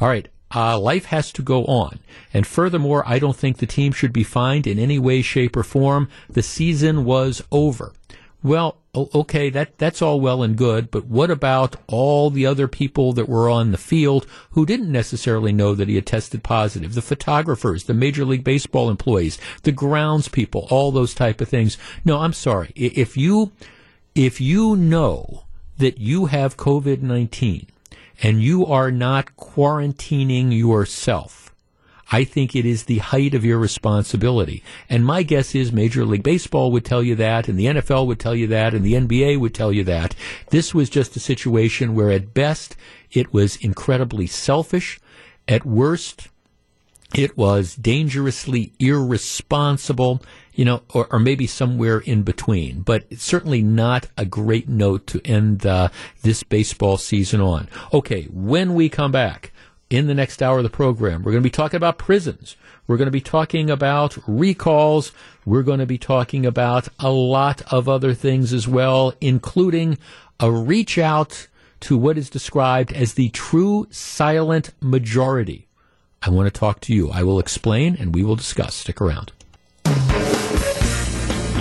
All 0.00 0.08
right. 0.08 0.28
Uh, 0.54 0.78
life 0.78 1.06
has 1.06 1.32
to 1.32 1.42
go 1.42 1.64
on. 1.64 1.98
And 2.34 2.46
furthermore, 2.46 3.02
I 3.06 3.18
don't 3.18 3.36
think 3.36 3.58
the 3.58 3.66
team 3.66 3.92
should 3.92 4.12
be 4.12 4.24
fined 4.24 4.66
in 4.66 4.78
any 4.78 4.98
way, 4.98 5.22
shape, 5.22 5.56
or 5.56 5.62
form. 5.62 6.08
The 6.28 6.42
season 6.42 7.04
was 7.04 7.42
over. 7.50 7.92
Well, 8.44 8.76
okay, 8.94 9.50
that 9.50 9.78
that's 9.78 10.02
all 10.02 10.20
well 10.20 10.42
and 10.42 10.56
good, 10.56 10.90
but 10.90 11.06
what 11.06 11.30
about 11.30 11.76
all 11.86 12.28
the 12.28 12.44
other 12.44 12.66
people 12.66 13.12
that 13.12 13.28
were 13.28 13.48
on 13.48 13.70
the 13.70 13.78
field 13.78 14.26
who 14.50 14.66
didn't 14.66 14.90
necessarily 14.90 15.52
know 15.52 15.76
that 15.76 15.88
he 15.88 15.94
had 15.94 16.06
tested 16.06 16.42
positive? 16.42 16.94
The 16.94 17.02
photographers, 17.02 17.84
the 17.84 17.94
Major 17.94 18.24
League 18.24 18.42
Baseball 18.42 18.90
employees, 18.90 19.38
the 19.62 19.70
grounds 19.70 20.26
people, 20.26 20.66
all 20.70 20.90
those 20.90 21.14
type 21.14 21.40
of 21.40 21.48
things. 21.48 21.78
No, 22.04 22.18
I'm 22.18 22.32
sorry. 22.32 22.72
If 22.74 23.16
you 23.16 23.52
if 24.16 24.40
you 24.40 24.74
know 24.74 25.44
that 25.78 25.98
you 25.98 26.26
have 26.26 26.56
COVID-19 26.56 27.66
and 28.22 28.42
you 28.42 28.66
are 28.66 28.90
not 28.90 29.36
quarantining 29.36 30.56
yourself, 30.56 31.42
I 32.14 32.24
think 32.24 32.54
it 32.54 32.66
is 32.66 32.84
the 32.84 32.98
height 32.98 33.32
of 33.32 33.44
your 33.44 33.58
responsibility. 33.58 34.62
And 34.90 35.06
my 35.06 35.22
guess 35.22 35.54
is 35.54 35.72
Major 35.72 36.04
League 36.04 36.22
Baseball 36.22 36.70
would 36.70 36.84
tell 36.84 37.02
you 37.02 37.14
that, 37.16 37.48
and 37.48 37.58
the 37.58 37.66
NFL 37.66 38.06
would 38.06 38.20
tell 38.20 38.34
you 38.34 38.46
that, 38.48 38.74
and 38.74 38.84
the 38.84 38.92
NBA 38.92 39.40
would 39.40 39.54
tell 39.54 39.72
you 39.72 39.82
that. 39.84 40.14
This 40.50 40.74
was 40.74 40.90
just 40.90 41.16
a 41.16 41.20
situation 41.20 41.94
where 41.94 42.10
at 42.10 42.34
best 42.34 42.76
it 43.10 43.32
was 43.32 43.56
incredibly 43.56 44.26
selfish. 44.26 45.00
At 45.48 45.64
worst, 45.64 46.28
it 47.14 47.36
was 47.36 47.76
dangerously 47.76 48.72
irresponsible, 48.78 50.22
you 50.54 50.64
know, 50.64 50.82
or, 50.92 51.06
or, 51.12 51.18
maybe 51.18 51.46
somewhere 51.46 51.98
in 51.98 52.22
between. 52.22 52.82
But 52.82 53.04
it's 53.10 53.24
certainly 53.24 53.62
not 53.62 54.08
a 54.16 54.24
great 54.24 54.68
note 54.68 55.06
to 55.08 55.20
end 55.24 55.66
uh, 55.66 55.88
this 56.22 56.42
baseball 56.42 56.96
season 56.96 57.40
on. 57.40 57.68
Okay, 57.92 58.24
when 58.24 58.74
we 58.74 58.88
come 58.88 59.12
back, 59.12 59.52
in 59.92 60.06
the 60.06 60.14
next 60.14 60.42
hour 60.42 60.56
of 60.56 60.64
the 60.64 60.70
program. 60.70 61.22
We're 61.22 61.32
going 61.32 61.42
to 61.42 61.46
be 61.46 61.50
talking 61.50 61.76
about 61.76 61.98
prisons. 61.98 62.56
We're 62.86 62.96
going 62.96 63.08
to 63.08 63.12
be 63.12 63.20
talking 63.20 63.68
about 63.68 64.16
recalls. 64.26 65.12
We're 65.44 65.62
going 65.62 65.80
to 65.80 65.86
be 65.86 65.98
talking 65.98 66.46
about 66.46 66.88
a 66.98 67.10
lot 67.10 67.60
of 67.70 67.90
other 67.90 68.14
things 68.14 68.54
as 68.54 68.66
well, 68.66 69.12
including 69.20 69.98
a 70.40 70.50
reach 70.50 70.96
out 70.96 71.46
to 71.80 71.98
what 71.98 72.16
is 72.16 72.30
described 72.30 72.92
as 72.92 73.14
the 73.14 73.28
true 73.30 73.86
silent 73.90 74.72
majority. 74.80 75.68
I 76.24 76.30
want 76.30 76.46
to 76.46 76.56
talk 76.56 76.78
to 76.82 76.94
you. 76.94 77.10
I 77.10 77.24
will 77.24 77.40
explain 77.40 77.96
and 77.98 78.14
we 78.14 78.22
will 78.22 78.36
discuss. 78.36 78.76
Stick 78.76 79.00
around. 79.00 79.32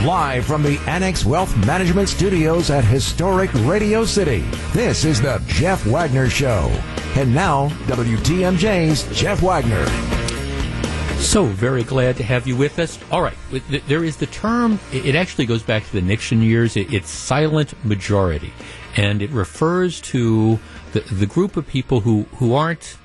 Live 0.05 0.45
from 0.45 0.61
the 0.61 0.79
Annex 0.87 1.25
Wealth 1.25 1.55
Management 1.65 2.09
Studios 2.09 2.69
at 2.69 2.83
historic 2.83 3.51
Radio 3.65 4.05
City, 4.05 4.41
this 4.73 5.03
is 5.03 5.21
the 5.21 5.41
Jeff 5.47 5.85
Wagner 5.85 6.29
Show. 6.29 6.69
And 7.15 7.33
now, 7.33 7.69
WTMJ's 7.85 9.03
Jeff 9.15 9.41
Wagner. 9.41 9.85
So 11.19 11.45
very 11.45 11.83
glad 11.83 12.17
to 12.17 12.23
have 12.23 12.47
you 12.47 12.55
with 12.55 12.79
us. 12.79 12.97
All 13.11 13.21
right, 13.21 13.37
there 13.87 14.03
is 14.03 14.17
the 14.17 14.25
term, 14.27 14.79
it 14.91 15.15
actually 15.15 15.45
goes 15.45 15.61
back 15.61 15.85
to 15.85 15.91
the 15.91 16.01
Nixon 16.01 16.41
years, 16.41 16.75
it's 16.77 17.09
silent 17.09 17.73
majority. 17.85 18.53
And 18.97 19.21
it 19.21 19.29
refers 19.29 20.01
to 20.01 20.59
the, 20.93 21.01
the 21.01 21.27
group 21.27 21.57
of 21.57 21.67
people 21.67 21.99
who, 22.01 22.23
who 22.37 22.55
aren't 22.55 22.97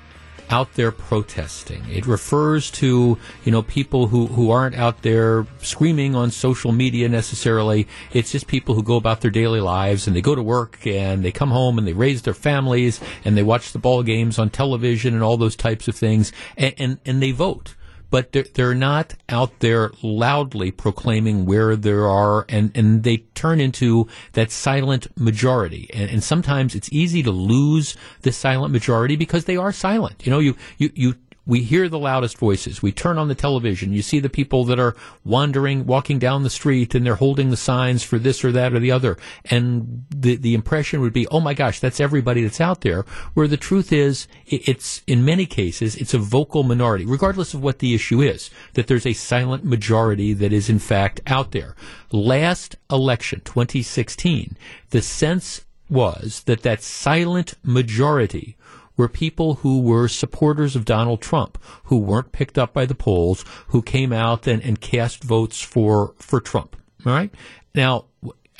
out 0.49 0.73
there 0.75 0.91
protesting. 0.91 1.83
It 1.89 2.05
refers 2.05 2.71
to, 2.71 3.17
you 3.43 3.51
know, 3.51 3.61
people 3.63 4.07
who, 4.07 4.27
who 4.27 4.51
aren't 4.51 4.75
out 4.75 5.01
there 5.01 5.45
screaming 5.61 6.15
on 6.15 6.31
social 6.31 6.71
media 6.71 7.09
necessarily. 7.09 7.87
It's 8.13 8.31
just 8.31 8.47
people 8.47 8.75
who 8.75 8.83
go 8.83 8.95
about 8.95 9.21
their 9.21 9.31
daily 9.31 9.61
lives 9.61 10.07
and 10.07 10.15
they 10.15 10.21
go 10.21 10.35
to 10.35 10.43
work 10.43 10.85
and 10.85 11.23
they 11.23 11.31
come 11.31 11.51
home 11.51 11.77
and 11.77 11.87
they 11.87 11.93
raise 11.93 12.21
their 12.21 12.33
families 12.33 12.99
and 13.25 13.37
they 13.37 13.43
watch 13.43 13.71
the 13.71 13.79
ball 13.79 14.03
games 14.03 14.39
on 14.39 14.49
television 14.49 15.13
and 15.13 15.23
all 15.23 15.37
those 15.37 15.55
types 15.55 15.87
of 15.87 15.95
things 15.95 16.31
and, 16.55 16.73
and, 16.77 16.99
and 17.05 17.21
they 17.21 17.31
vote 17.31 17.75
but 18.09 18.31
they're, 18.31 18.45
they're 18.53 18.75
not 18.75 19.15
out 19.29 19.59
there 19.59 19.91
loudly 20.01 20.71
proclaiming 20.71 21.45
where 21.45 21.75
there 21.75 22.07
are, 22.07 22.45
and, 22.49 22.71
and 22.75 23.03
they 23.03 23.17
turn 23.35 23.59
into 23.59 24.07
that 24.33 24.51
silent 24.51 25.07
majority. 25.17 25.89
And, 25.93 26.09
and 26.09 26.23
sometimes 26.23 26.75
it's 26.75 26.91
easy 26.91 27.23
to 27.23 27.31
lose 27.31 27.95
the 28.21 28.31
silent 28.31 28.71
majority 28.71 29.15
because 29.15 29.45
they 29.45 29.57
are 29.57 29.71
silent. 29.71 30.25
You 30.25 30.31
know, 30.31 30.39
you, 30.39 30.55
you, 30.77 30.91
you 30.95 31.15
we 31.47 31.61
hear 31.61 31.87
the 31.87 31.97
loudest 31.97 32.37
voices. 32.37 32.81
We 32.81 32.91
turn 32.91 33.17
on 33.17 33.29
the 33.29 33.35
television. 33.35 33.93
You 33.93 34.01
see 34.01 34.19
the 34.19 34.29
people 34.29 34.65
that 34.65 34.79
are 34.79 34.95
wandering, 35.23 35.85
walking 35.85 36.19
down 36.19 36.43
the 36.43 36.49
street, 36.49 36.93
and 36.93 37.05
they're 37.05 37.15
holding 37.15 37.49
the 37.49 37.57
signs 37.57 38.03
for 38.03 38.19
this 38.19 38.43
or 38.43 38.51
that 38.51 38.73
or 38.73 38.79
the 38.79 38.91
other. 38.91 39.17
And 39.45 40.05
the 40.09 40.35
the 40.35 40.53
impression 40.53 40.99
would 40.99 41.13
be, 41.13 41.25
oh 41.27 41.39
my 41.39 41.53
gosh, 41.53 41.79
that's 41.79 42.01
everybody 42.01 42.43
that's 42.43 42.61
out 42.61 42.81
there. 42.81 43.03
Where 43.33 43.47
the 43.47 43.57
truth 43.57 43.93
is, 43.93 44.27
it's 44.45 45.01
in 45.07 45.23
many 45.23 45.45
cases 45.45 45.95
it's 45.95 46.13
a 46.13 46.19
vocal 46.19 46.63
minority, 46.63 47.05
regardless 47.05 47.53
of 47.53 47.63
what 47.63 47.79
the 47.79 47.95
issue 47.95 48.21
is. 48.21 48.49
That 48.73 48.87
there's 48.87 49.05
a 49.05 49.13
silent 49.13 49.63
majority 49.63 50.33
that 50.33 50.51
is 50.51 50.69
in 50.69 50.79
fact 50.79 51.21
out 51.25 51.51
there. 51.51 51.75
Last 52.11 52.75
election, 52.91 53.41
2016, 53.45 54.57
the 54.89 55.01
sense 55.01 55.65
was 55.89 56.43
that 56.45 56.63
that 56.63 56.83
silent 56.83 57.53
majority 57.63 58.56
were 58.97 59.07
people 59.07 59.55
who 59.55 59.79
were 59.79 60.07
supporters 60.07 60.75
of 60.75 60.83
Donald 60.83 61.21
Trump, 61.21 61.57
who 61.85 61.97
weren't 61.97 62.31
picked 62.31 62.57
up 62.57 62.73
by 62.73 62.85
the 62.85 62.95
polls, 62.95 63.45
who 63.67 63.81
came 63.81 64.11
out 64.11 64.47
and, 64.47 64.61
and 64.63 64.81
cast 64.81 65.23
votes 65.23 65.61
for, 65.61 66.13
for 66.17 66.41
Trump. 66.41 66.75
All 67.05 67.13
right. 67.13 67.33
Now, 67.75 68.05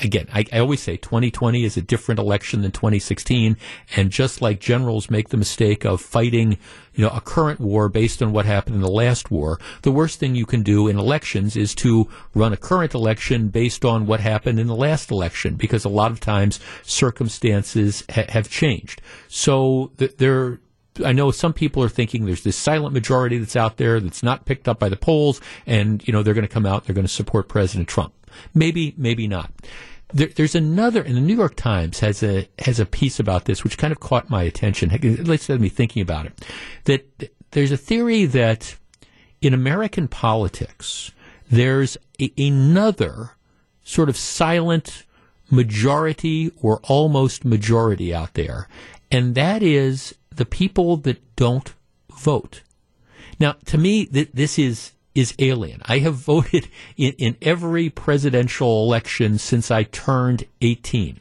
again, 0.00 0.28
I, 0.32 0.44
I, 0.52 0.60
always 0.60 0.80
say 0.80 0.96
2020 0.96 1.64
is 1.64 1.76
a 1.76 1.82
different 1.82 2.20
election 2.20 2.62
than 2.62 2.70
2016. 2.70 3.56
And 3.96 4.10
just 4.10 4.40
like 4.40 4.60
generals 4.60 5.10
make 5.10 5.30
the 5.30 5.36
mistake 5.36 5.84
of 5.84 6.00
fighting, 6.00 6.58
you 6.98 7.04
know, 7.04 7.10
a 7.10 7.20
current 7.20 7.60
war 7.60 7.88
based 7.88 8.20
on 8.20 8.32
what 8.32 8.44
happened 8.44 8.74
in 8.74 8.82
the 8.82 8.90
last 8.90 9.30
war, 9.30 9.60
the 9.82 9.92
worst 9.92 10.18
thing 10.18 10.34
you 10.34 10.44
can 10.44 10.64
do 10.64 10.88
in 10.88 10.98
elections 10.98 11.54
is 11.54 11.72
to 11.76 12.08
run 12.34 12.52
a 12.52 12.56
current 12.56 12.92
election 12.92 13.50
based 13.50 13.84
on 13.84 14.04
what 14.04 14.18
happened 14.18 14.58
in 14.58 14.66
the 14.66 14.74
last 14.74 15.12
election, 15.12 15.54
because 15.54 15.84
a 15.84 15.88
lot 15.88 16.10
of 16.10 16.18
times 16.18 16.58
circumstances 16.82 18.02
ha- 18.10 18.26
have 18.30 18.50
changed. 18.50 19.00
So 19.28 19.92
th- 19.98 20.16
there, 20.16 20.58
I 21.04 21.12
know 21.12 21.30
some 21.30 21.52
people 21.52 21.84
are 21.84 21.88
thinking 21.88 22.26
there's 22.26 22.42
this 22.42 22.56
silent 22.56 22.92
majority 22.92 23.38
that's 23.38 23.54
out 23.54 23.76
there 23.76 24.00
that's 24.00 24.24
not 24.24 24.44
picked 24.44 24.66
up 24.66 24.80
by 24.80 24.88
the 24.88 24.96
polls, 24.96 25.40
and 25.66 26.04
you 26.04 26.12
know 26.12 26.24
they're 26.24 26.34
going 26.34 26.48
to 26.48 26.52
come 26.52 26.66
out, 26.66 26.84
they're 26.84 26.96
going 26.96 27.06
to 27.06 27.12
support 27.12 27.48
President 27.48 27.86
Trump. 27.86 28.12
Maybe, 28.54 28.92
maybe 28.96 29.28
not. 29.28 29.52
There, 30.12 30.28
there's 30.28 30.54
another, 30.54 31.02
and 31.02 31.16
the 31.16 31.20
New 31.20 31.36
York 31.36 31.54
Times 31.54 32.00
has 32.00 32.22
a 32.22 32.48
has 32.60 32.80
a 32.80 32.86
piece 32.86 33.20
about 33.20 33.44
this, 33.44 33.62
which 33.62 33.78
kind 33.78 33.92
of 33.92 34.00
caught 34.00 34.30
my 34.30 34.42
attention. 34.42 34.90
At 34.90 35.02
least 35.02 35.48
had 35.48 35.60
me 35.60 35.68
thinking 35.68 36.02
about 36.02 36.26
it. 36.26 36.46
That 36.84 37.30
there's 37.50 37.72
a 37.72 37.76
theory 37.76 38.24
that 38.26 38.76
in 39.40 39.52
American 39.54 40.08
politics, 40.08 41.12
there's 41.50 41.96
a, 42.20 42.32
another 42.38 43.32
sort 43.84 44.08
of 44.08 44.16
silent 44.16 45.04
majority 45.50 46.52
or 46.60 46.80
almost 46.84 47.44
majority 47.44 48.14
out 48.14 48.34
there, 48.34 48.68
and 49.10 49.34
that 49.34 49.62
is 49.62 50.14
the 50.34 50.46
people 50.46 50.96
that 50.98 51.36
don't 51.36 51.74
vote. 52.18 52.62
Now, 53.40 53.56
to 53.66 53.78
me, 53.78 54.06
th- 54.06 54.30
this 54.32 54.58
is 54.58 54.92
is 55.18 55.34
alien. 55.40 55.82
I 55.84 55.98
have 55.98 56.14
voted 56.14 56.68
in, 56.96 57.12
in 57.14 57.36
every 57.42 57.90
presidential 57.90 58.84
election 58.84 59.38
since 59.38 59.70
I 59.70 59.82
turned 59.82 60.44
18. 60.60 61.18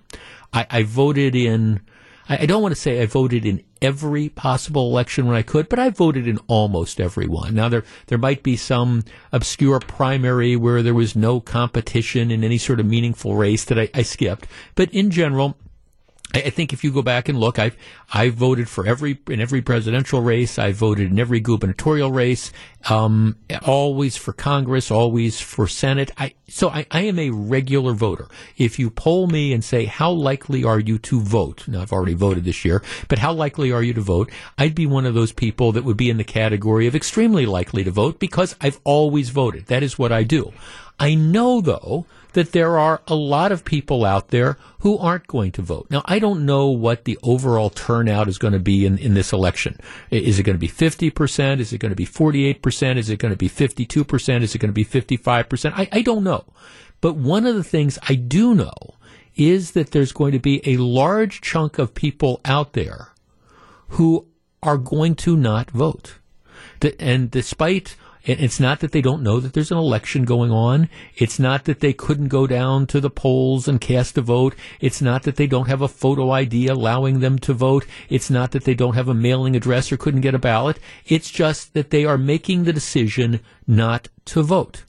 I, 0.54 0.68
I 0.70 0.84
voted 0.84 1.36
in, 1.36 1.82
I, 2.30 2.44
I 2.44 2.46
don't 2.46 2.62
want 2.62 2.76
to 2.76 2.80
say 2.80 3.02
I 3.02 3.08
voted 3.08 3.44
in 3.44 3.64
every 3.82 4.30
possible 4.30 4.90
election 4.90 5.26
when 5.26 5.36
I 5.36 5.42
could, 5.42 5.68
but 5.68 5.80
I 5.80 5.90
voted 5.90 6.28
in 6.28 6.40
almost 6.48 7.00
every 7.00 7.28
one. 7.28 7.56
Now 7.56 7.70
there 7.70 7.84
there 8.08 8.18
might 8.18 8.44
be 8.44 8.56
some 8.56 9.04
obscure 9.32 9.80
primary 9.80 10.56
where 10.56 10.84
there 10.84 10.94
was 10.94 11.16
no 11.16 11.40
competition 11.40 12.32
in 12.32 12.44
any 12.44 12.58
sort 12.58 12.80
of 12.80 12.86
meaningful 12.86 13.36
race 13.36 13.66
that 13.66 13.80
I, 13.80 13.90
I 13.94 14.04
skipped, 14.04 14.48
but 14.76 14.92
in 14.94 15.12
general, 15.12 15.58
I 16.34 16.50
think 16.50 16.74
if 16.74 16.84
you 16.84 16.92
go 16.92 17.02
back 17.02 17.30
and 17.30 17.40
look, 17.40 17.58
I've 17.58 17.78
I've 18.14 18.34
voted 18.34 18.68
for 18.68 18.86
every 18.86 19.18
in 19.30 19.40
every 19.40 19.62
presidential 19.62 20.22
race. 20.22 20.60
I've 20.60 20.76
voted 20.76 21.10
in 21.10 21.20
every 21.20 21.40
gubernatorial 21.40 22.12
race. 22.12 22.52
Um, 22.90 23.38
always 23.66 24.18
for 24.18 24.34
Congress, 24.34 24.92
always 24.92 25.40
for 25.40 25.68
Senate. 25.68 26.12
I 26.18 26.34
so 26.50 26.70
I, 26.70 26.86
I 26.92 27.02
am 27.04 27.18
a 27.18 27.30
regular 27.30 27.94
voter. 27.94 28.28
If 28.58 28.78
you 28.78 28.90
poll 28.90 29.28
me 29.28 29.54
and 29.54 29.64
say 29.64 29.86
how 29.86 30.12
likely 30.12 30.66
are 30.66 30.80
you 30.80 30.98
to 31.00 31.22
vote, 31.22 31.66
now 31.68 31.82
I've 31.82 31.94
already 31.94 32.14
voted 32.14 32.44
this 32.44 32.66
year, 32.66 32.84
but 33.08 33.20
how 33.20 33.32
likely 33.32 33.72
are 33.72 33.84
you 33.84 33.94
to 33.94 34.02
vote? 34.02 34.30
I'd 34.58 34.76
be 34.76 34.86
one 34.86 35.06
of 35.06 35.14
those 35.14 35.32
people 35.32 35.72
that 35.72 35.86
would 35.86 35.98
be 35.98 36.10
in 36.10 36.18
the 36.18 36.24
category 36.26 36.88
of 36.88 36.96
extremely 36.96 37.46
likely 37.46 37.86
to 37.86 37.92
vote 37.92 38.20
because 38.20 38.54
I've 38.60 38.82
always 38.84 39.30
voted. 39.30 39.68
That 39.68 39.84
is 39.84 39.98
what 39.98 40.12
I 40.12 40.24
do. 40.24 40.52
I 41.00 41.16
know 41.16 41.62
though 41.62 42.06
that 42.34 42.52
there 42.52 42.78
are 42.78 43.02
a 43.08 43.16
lot 43.16 43.52
of 43.52 43.66
people 43.66 44.06
out 44.06 44.30
there 44.30 44.58
who 44.80 44.98
aren't 44.98 45.28
going 45.28 45.52
to 45.54 45.62
vote. 45.62 45.88
Now, 45.90 46.02
I 46.06 46.20
don't 46.20 46.46
know 46.46 46.68
what 46.68 47.06
the 47.06 47.18
overall 47.24 47.70
turnout 47.70 48.28
is 48.28 48.38
going 48.38 48.54
to 48.54 48.60
be 48.60 48.86
in, 48.86 48.98
in 48.98 49.14
this 49.14 49.34
election. 49.34 49.80
Is 50.12 50.40
it 50.40 50.44
going 50.44 50.56
to 50.56 50.60
be 50.60 50.68
50%? 50.68 51.60
Is 51.60 51.74
it 51.74 51.80
going 51.80 51.92
to 51.92 51.96
be 51.96 52.06
48%? 52.06 52.98
Is 52.98 53.10
it 53.10 53.20
going 53.20 53.32
to 53.32 53.38
be 53.38 53.50
52%? 53.50 54.42
Is 54.44 54.56
it 54.56 54.60
going 54.60 54.70
to 54.70 54.74
be 54.74 54.86
55%? 54.86 55.74
I, 55.76 55.90
I 55.92 56.02
don't 56.02 56.24
know. 56.24 56.46
But 57.02 57.16
one 57.16 57.46
of 57.46 57.56
the 57.56 57.64
things 57.64 58.00
I 58.08 58.16
do 58.16 58.56
know 58.56 58.74
is 59.36 59.72
that 59.72 59.92
there's 59.92 60.12
going 60.12 60.32
to 60.32 60.40
be 60.40 60.62
a 60.68 60.78
large 60.78 61.42
chunk 61.42 61.78
of 61.78 61.94
people 61.94 62.42
out 62.44 62.74
there 62.74 63.10
who 63.90 64.28
are 64.64 64.78
going 64.78 65.16
to 65.16 65.38
not 65.38 65.70
vote. 65.72 66.16
And 67.00 67.32
despite 67.32 67.96
It's 68.28 68.60
not 68.60 68.82
that 68.82 68.92
they 68.92 69.02
don't 69.02 69.24
know 69.24 69.40
that 69.40 69.54
there's 69.54 69.72
an 69.72 69.78
election 69.78 70.26
going 70.26 70.52
on. 70.52 70.90
It's 71.16 71.40
not 71.40 71.64
that 71.64 71.80
they 71.80 71.94
couldn't 71.94 72.28
go 72.28 72.46
down 72.46 72.86
to 72.88 73.00
the 73.00 73.10
polls 73.10 73.70
and 73.70 73.80
cast 73.80 74.18
a 74.18 74.22
vote. 74.22 74.54
It's 74.82 75.02
not 75.02 75.24
that 75.24 75.38
they 75.38 75.48
don't 75.48 75.70
have 75.70 75.82
a 75.82 75.88
photo 75.88 76.32
ID 76.32 76.68
allowing 76.68 77.22
them 77.22 77.40
to 77.40 77.54
vote. 77.54 77.86
It's 78.10 78.30
not 78.30 78.52
that 78.52 78.66
they 78.66 78.74
don't 78.74 78.96
have 78.96 79.08
a 79.08 79.14
mailing 79.14 79.56
address 79.56 79.94
or 79.94 79.98
couldn't 79.98 80.22
get 80.22 80.36
a 80.36 80.40
ballot. 80.40 80.78
It's 81.06 81.32
just 81.32 81.74
that 81.74 81.90
they 81.90 82.04
are 82.04 82.18
making 82.18 82.66
the 82.66 82.74
decision 82.74 83.40
not 83.66 84.10
to 84.26 84.44
vote. 84.44 84.84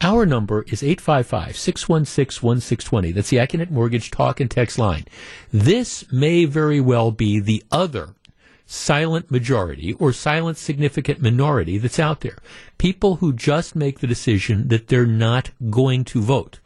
Our 0.00 0.24
number 0.24 0.64
is 0.68 0.80
855-616-1620. 0.80 3.14
That's 3.14 3.28
the 3.28 3.36
Accunet 3.36 3.70
Mortgage 3.70 4.10
talk 4.10 4.40
and 4.40 4.50
text 4.50 4.78
line. 4.78 5.04
This 5.52 6.10
may 6.10 6.46
very 6.46 6.80
well 6.80 7.10
be 7.10 7.40
the 7.40 7.62
other 7.70 8.14
silent 8.70 9.32
majority 9.32 9.94
or 9.94 10.12
silent 10.12 10.56
significant 10.56 11.20
minority 11.20 11.76
that's 11.76 11.98
out 11.98 12.20
there. 12.20 12.38
People 12.78 13.16
who 13.16 13.32
just 13.32 13.74
make 13.74 13.98
the 13.98 14.06
decision 14.06 14.68
that 14.68 14.86
they're 14.86 15.06
not 15.06 15.50
going 15.70 16.04
to 16.04 16.20
vote. 16.20 16.60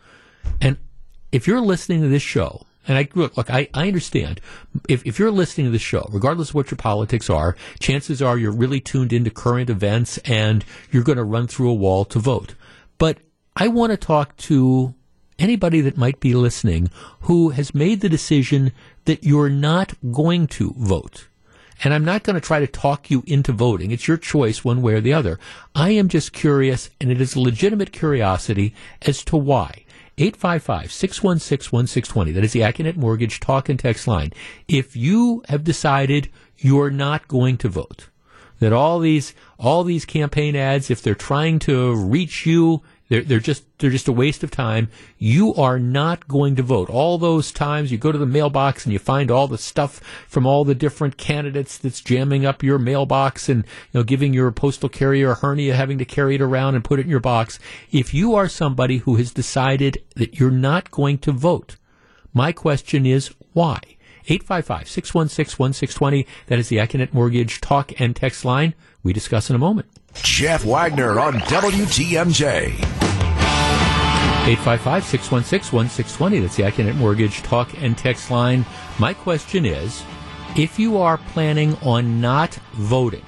And 0.60 0.76
if 1.32 1.46
you're 1.46 1.62
listening 1.62 2.02
to 2.02 2.08
this 2.08 2.22
show, 2.22 2.66
and 2.86 2.98
I 2.98 3.08
look, 3.14 3.38
look 3.38 3.50
I, 3.50 3.68
I 3.72 3.88
understand. 3.88 4.42
If, 4.86 5.06
if 5.06 5.18
you're 5.18 5.30
listening 5.30 5.68
to 5.68 5.70
this 5.70 5.80
show, 5.80 6.06
regardless 6.12 6.50
of 6.50 6.56
what 6.56 6.70
your 6.70 6.76
politics 6.76 7.30
are, 7.30 7.56
chances 7.80 8.20
are 8.20 8.36
you're 8.36 8.52
really 8.52 8.80
tuned 8.80 9.14
into 9.14 9.30
current 9.30 9.70
events 9.70 10.18
and 10.26 10.62
you're 10.90 11.04
going 11.04 11.16
to 11.16 11.24
run 11.24 11.46
through 11.46 11.70
a 11.70 11.74
wall 11.74 12.04
to 12.04 12.18
vote. 12.18 12.54
But 12.98 13.16
I 13.56 13.68
want 13.68 13.92
to 13.92 13.96
talk 13.96 14.36
to 14.36 14.94
anybody 15.38 15.80
that 15.80 15.96
might 15.96 16.20
be 16.20 16.34
listening 16.34 16.90
who 17.22 17.48
has 17.50 17.74
made 17.74 18.02
the 18.02 18.10
decision 18.10 18.72
that 19.06 19.24
you're 19.24 19.48
not 19.48 19.94
going 20.12 20.48
to 20.48 20.74
vote. 20.76 21.28
And 21.84 21.94
I'm 21.94 22.04
not 22.04 22.22
going 22.22 22.34
to 22.34 22.40
try 22.40 22.60
to 22.60 22.66
talk 22.66 23.10
you 23.10 23.22
into 23.26 23.52
voting. 23.52 23.90
It's 23.90 24.08
your 24.08 24.16
choice 24.16 24.64
one 24.64 24.80
way 24.80 24.94
or 24.94 25.02
the 25.02 25.12
other. 25.12 25.38
I 25.74 25.90
am 25.90 26.08
just 26.08 26.32
curious, 26.32 26.88
and 26.98 27.10
it 27.10 27.20
is 27.20 27.36
legitimate 27.36 27.92
curiosity 27.92 28.74
as 29.02 29.22
to 29.26 29.36
why. 29.36 29.84
855-616-1620. 30.16 32.34
That 32.34 32.44
is 32.44 32.52
the 32.52 32.60
Accunet 32.60 32.96
Mortgage 32.96 33.38
talk 33.38 33.68
and 33.68 33.78
text 33.78 34.08
line. 34.08 34.32
If 34.66 34.96
you 34.96 35.44
have 35.48 35.62
decided 35.62 36.30
you're 36.56 36.90
not 36.90 37.28
going 37.28 37.58
to 37.58 37.68
vote, 37.68 38.08
that 38.60 38.72
all 38.72 39.00
these 39.00 39.34
all 39.58 39.84
these 39.84 40.06
campaign 40.06 40.56
ads, 40.56 40.90
if 40.90 41.02
they're 41.02 41.14
trying 41.14 41.58
to 41.60 41.94
reach 41.94 42.46
you 42.46 42.82
they're, 43.08 43.22
they're 43.22 43.38
just 43.38 43.64
they're 43.78 43.90
just 43.90 44.08
a 44.08 44.12
waste 44.12 44.42
of 44.42 44.50
time. 44.50 44.88
You 45.18 45.54
are 45.54 45.78
not 45.78 46.26
going 46.26 46.56
to 46.56 46.62
vote. 46.62 46.88
All 46.88 47.18
those 47.18 47.52
times 47.52 47.92
you 47.92 47.98
go 47.98 48.12
to 48.12 48.18
the 48.18 48.26
mailbox 48.26 48.84
and 48.84 48.92
you 48.92 48.98
find 48.98 49.30
all 49.30 49.46
the 49.46 49.58
stuff 49.58 50.00
from 50.26 50.46
all 50.46 50.64
the 50.64 50.74
different 50.74 51.18
candidates 51.18 51.76
that's 51.76 52.00
jamming 52.00 52.46
up 52.46 52.62
your 52.62 52.78
mailbox 52.78 53.48
and 53.48 53.64
you 53.92 54.00
know 54.00 54.04
giving 54.04 54.32
your 54.32 54.50
postal 54.52 54.88
carrier 54.88 55.32
a 55.32 55.34
hernia 55.34 55.74
having 55.74 55.98
to 55.98 56.04
carry 56.04 56.36
it 56.36 56.40
around 56.40 56.74
and 56.74 56.84
put 56.84 56.98
it 56.98 57.04
in 57.04 57.10
your 57.10 57.20
box. 57.20 57.58
If 57.92 58.14
you 58.14 58.34
are 58.34 58.48
somebody 58.48 58.98
who 58.98 59.16
has 59.16 59.32
decided 59.32 60.02
that 60.16 60.40
you're 60.40 60.50
not 60.50 60.90
going 60.90 61.18
to 61.18 61.32
vote, 61.32 61.76
my 62.32 62.52
question 62.52 63.04
is 63.04 63.34
why? 63.52 63.80
855-616-1620. 64.28 66.26
That 66.46 66.58
is 66.58 66.68
the 66.68 66.76
Accunet 66.76 67.12
Mortgage 67.12 67.60
talk 67.60 67.92
and 68.00 68.16
text 68.16 68.44
line. 68.44 68.74
We 69.02 69.12
discuss 69.12 69.50
in 69.50 69.56
a 69.56 69.58
moment. 69.58 69.88
Jeff 70.14 70.64
Wagner 70.64 71.20
on 71.20 71.34
WTMJ. 71.34 72.70
855-616-1620. 74.44 76.42
That's 76.42 76.56
the 76.56 76.62
Accunet 76.64 76.96
Mortgage 76.96 77.42
talk 77.42 77.70
and 77.82 77.96
text 77.96 78.30
line. 78.30 78.66
My 78.98 79.14
question 79.14 79.64
is, 79.66 80.02
if 80.56 80.78
you 80.78 80.98
are 80.98 81.18
planning 81.18 81.76
on 81.82 82.20
not 82.20 82.54
voting, 82.74 83.24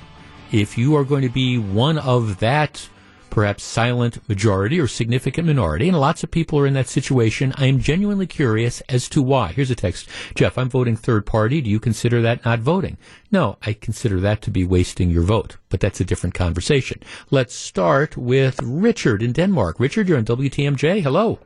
if 0.53 0.79
you 0.79 0.95
are 0.95 1.05
going 1.05 1.23
to 1.23 1.29
be 1.29 1.59
one 1.59 1.99
of 1.99 2.39
that 2.39 2.89
perhaps 3.37 3.63
silent 3.63 4.27
majority 4.31 4.81
or 4.81 4.89
significant 4.89 5.47
minority, 5.47 5.89
and 5.89 6.01
lots 6.01 6.25
of 6.25 6.31
people 6.31 6.59
are 6.59 6.67
in 6.67 6.73
that 6.73 6.89
situation. 6.89 7.53
I 7.59 7.67
am 7.67 7.81
genuinely 7.81 8.27
curious 8.27 8.81
as 8.89 9.11
to 9.11 9.21
why. 9.21 9.49
Here's 9.49 9.71
a 9.71 9.75
text. 9.75 10.09
Jeff, 10.35 10.57
I'm 10.57 10.71
voting 10.71 10.97
third 10.97 11.27
party. 11.27 11.61
Do 11.61 11.69
you 11.69 11.79
consider 11.79 12.23
that 12.23 12.47
not 12.47 12.61
voting? 12.61 12.97
No, 13.31 13.59
I 13.61 13.75
consider 13.75 14.21
that 14.21 14.41
to 14.41 14.51
be 14.51 14.65
wasting 14.65 15.11
your 15.11 15.23
vote, 15.23 15.59
but 15.69 15.81
that's 15.81 16.01
a 16.01 16.05
different 16.05 16.35
conversation. 16.35 17.03
Let's 17.31 17.55
start 17.55 18.17
with 18.17 18.59
Richard 18.63 19.23
in 19.23 19.35
Denmark. 19.35 19.79
Richard, 19.81 20.09
you're 20.09 20.17
on 20.17 20.25
WTMJ. 20.25 21.03
Hello. 21.03 21.39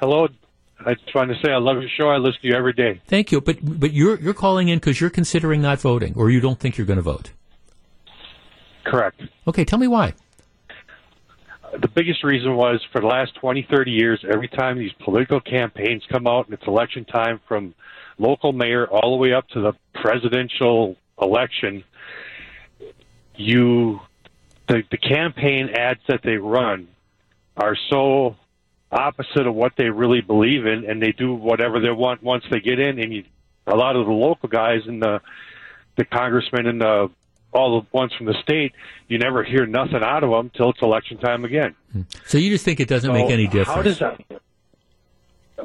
Hello. 0.00 0.28
I 0.80 0.94
just 0.94 1.14
wanted 1.14 1.34
to 1.34 1.46
say 1.46 1.52
I 1.52 1.58
love 1.58 1.76
your 1.76 1.90
show. 1.94 2.08
I 2.08 2.16
listen 2.16 2.40
to 2.40 2.48
you 2.48 2.54
every 2.54 2.72
day. 2.72 3.02
Thank 3.06 3.32
you. 3.32 3.42
But 3.42 3.58
but 3.62 3.92
you're 3.92 4.18
you're 4.18 4.32
calling 4.32 4.68
in 4.68 4.78
because 4.78 4.98
you're 4.98 5.10
considering 5.10 5.60
not 5.60 5.78
voting, 5.78 6.14
or 6.16 6.30
you 6.30 6.40
don't 6.40 6.58
think 6.58 6.78
you're 6.78 6.86
going 6.86 6.96
to 6.96 7.02
vote. 7.02 7.32
Correct. 8.86 9.20
Okay, 9.46 9.66
tell 9.66 9.78
me 9.78 9.88
why 9.88 10.14
the 11.80 11.88
biggest 11.88 12.24
reason 12.24 12.56
was 12.56 12.80
for 12.92 13.00
the 13.00 13.06
last 13.06 13.34
20, 13.36 13.66
30 13.70 13.90
years, 13.90 14.24
every 14.30 14.48
time 14.48 14.78
these 14.78 14.92
political 15.04 15.40
campaigns 15.40 16.02
come 16.10 16.26
out 16.26 16.46
and 16.46 16.54
it's 16.54 16.66
election 16.66 17.04
time 17.04 17.40
from 17.46 17.74
local 18.18 18.52
mayor 18.52 18.86
all 18.86 19.12
the 19.12 19.16
way 19.16 19.32
up 19.32 19.48
to 19.48 19.60
the 19.60 19.72
presidential 19.94 20.96
election, 21.20 21.84
you, 23.36 24.00
the, 24.68 24.82
the 24.90 24.96
campaign 24.96 25.68
ads 25.70 26.00
that 26.08 26.20
they 26.22 26.36
run 26.36 26.88
are 27.56 27.76
so 27.90 28.36
opposite 28.90 29.46
of 29.46 29.54
what 29.54 29.72
they 29.76 29.90
really 29.90 30.20
believe 30.20 30.66
in 30.66 30.88
and 30.88 31.02
they 31.02 31.12
do 31.12 31.34
whatever 31.34 31.80
they 31.80 31.90
want 31.90 32.22
once 32.22 32.44
they 32.50 32.60
get 32.60 32.78
in 32.78 32.98
and 32.98 33.12
you, 33.12 33.24
a 33.66 33.76
lot 33.76 33.96
of 33.96 34.06
the 34.06 34.12
local 34.12 34.48
guys 34.48 34.80
and 34.86 35.02
the, 35.02 35.20
the 35.96 36.04
congressmen 36.04 36.66
and 36.66 36.80
the 36.80 37.10
all 37.52 37.80
the 37.80 37.86
ones 37.92 38.12
from 38.16 38.26
the 38.26 38.34
state, 38.42 38.72
you 39.08 39.18
never 39.18 39.42
hear 39.42 39.66
nothing 39.66 40.02
out 40.02 40.22
of 40.22 40.30
them 40.30 40.50
till 40.54 40.70
it's 40.70 40.82
election 40.82 41.18
time 41.18 41.44
again. 41.44 41.74
So 42.26 42.38
you 42.38 42.50
just 42.50 42.64
think 42.64 42.80
it 42.80 42.88
doesn't 42.88 43.08
so 43.08 43.14
make 43.14 43.30
any 43.30 43.46
difference? 43.46 43.68
How 43.68 43.82
does 43.82 43.98
that? 43.98 44.20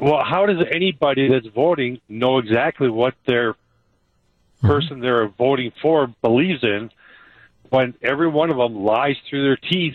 Well, 0.00 0.24
how 0.24 0.46
does 0.46 0.64
anybody 0.72 1.28
that's 1.28 1.46
voting 1.54 2.00
know 2.08 2.38
exactly 2.38 2.88
what 2.88 3.14
their 3.26 3.52
mm-hmm. 3.52 4.66
person 4.66 5.00
they're 5.00 5.28
voting 5.28 5.72
for 5.80 6.08
believes 6.20 6.64
in 6.64 6.90
when 7.70 7.94
every 8.02 8.28
one 8.28 8.50
of 8.50 8.56
them 8.56 8.84
lies 8.84 9.16
through 9.28 9.44
their 9.44 9.56
teeth? 9.56 9.94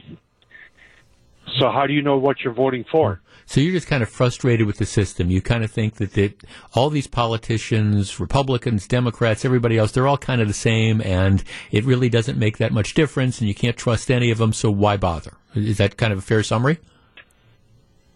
So 1.59 1.69
how 1.71 1.87
do 1.87 1.93
you 1.93 2.01
know 2.01 2.17
what 2.17 2.41
you're 2.41 2.53
voting 2.53 2.85
for? 2.89 3.19
So 3.49 3.61
you're 3.61 3.73
just 3.73 3.87
kind 3.87 4.03
of 4.03 4.09
frustrated 4.09 4.67
with 4.67 4.77
the 4.77 4.85
system. 4.85 5.31
You 5.31 5.41
kind 5.41 5.63
of 5.63 5.71
think 5.71 5.95
that, 5.95 6.13
that 6.13 6.43
all 6.75 6.91
these 6.91 7.07
politicians, 7.07 8.19
Republicans, 8.19 8.87
Democrats, 8.87 9.43
everybody 9.43 9.75
else, 9.75 9.91
they're 9.91 10.07
all 10.07 10.19
kind 10.19 10.39
of 10.39 10.47
the 10.47 10.53
same, 10.53 11.01
and 11.01 11.43
it 11.71 11.83
really 11.83 12.09
doesn't 12.09 12.37
make 12.37 12.59
that 12.59 12.71
much 12.71 12.93
difference, 12.93 13.39
and 13.39 13.47
you 13.47 13.55
can't 13.55 13.75
trust 13.75 14.11
any 14.11 14.29
of 14.29 14.37
them, 14.37 14.53
so 14.53 14.69
why 14.69 14.97
bother? 14.97 15.33
Is 15.55 15.77
that 15.77 15.97
kind 15.97 16.13
of 16.13 16.19
a 16.19 16.21
fair 16.21 16.43
summary? 16.43 16.77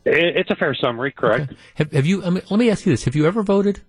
It's 0.05 0.51
a 0.51 0.55
fair 0.55 0.75
summary, 0.75 1.11
correct. 1.11 1.45
Okay. 1.45 1.55
Have, 1.75 1.91
have, 1.93 2.05
you? 2.05 2.23
I 2.23 2.29
mean, 2.29 2.43
let 2.51 2.59
me 2.59 2.69
ask 2.69 2.85
you 2.85 2.93
this: 2.93 3.05
Have 3.05 3.15
you 3.15 3.25
ever 3.25 3.41
voted? 3.41 3.81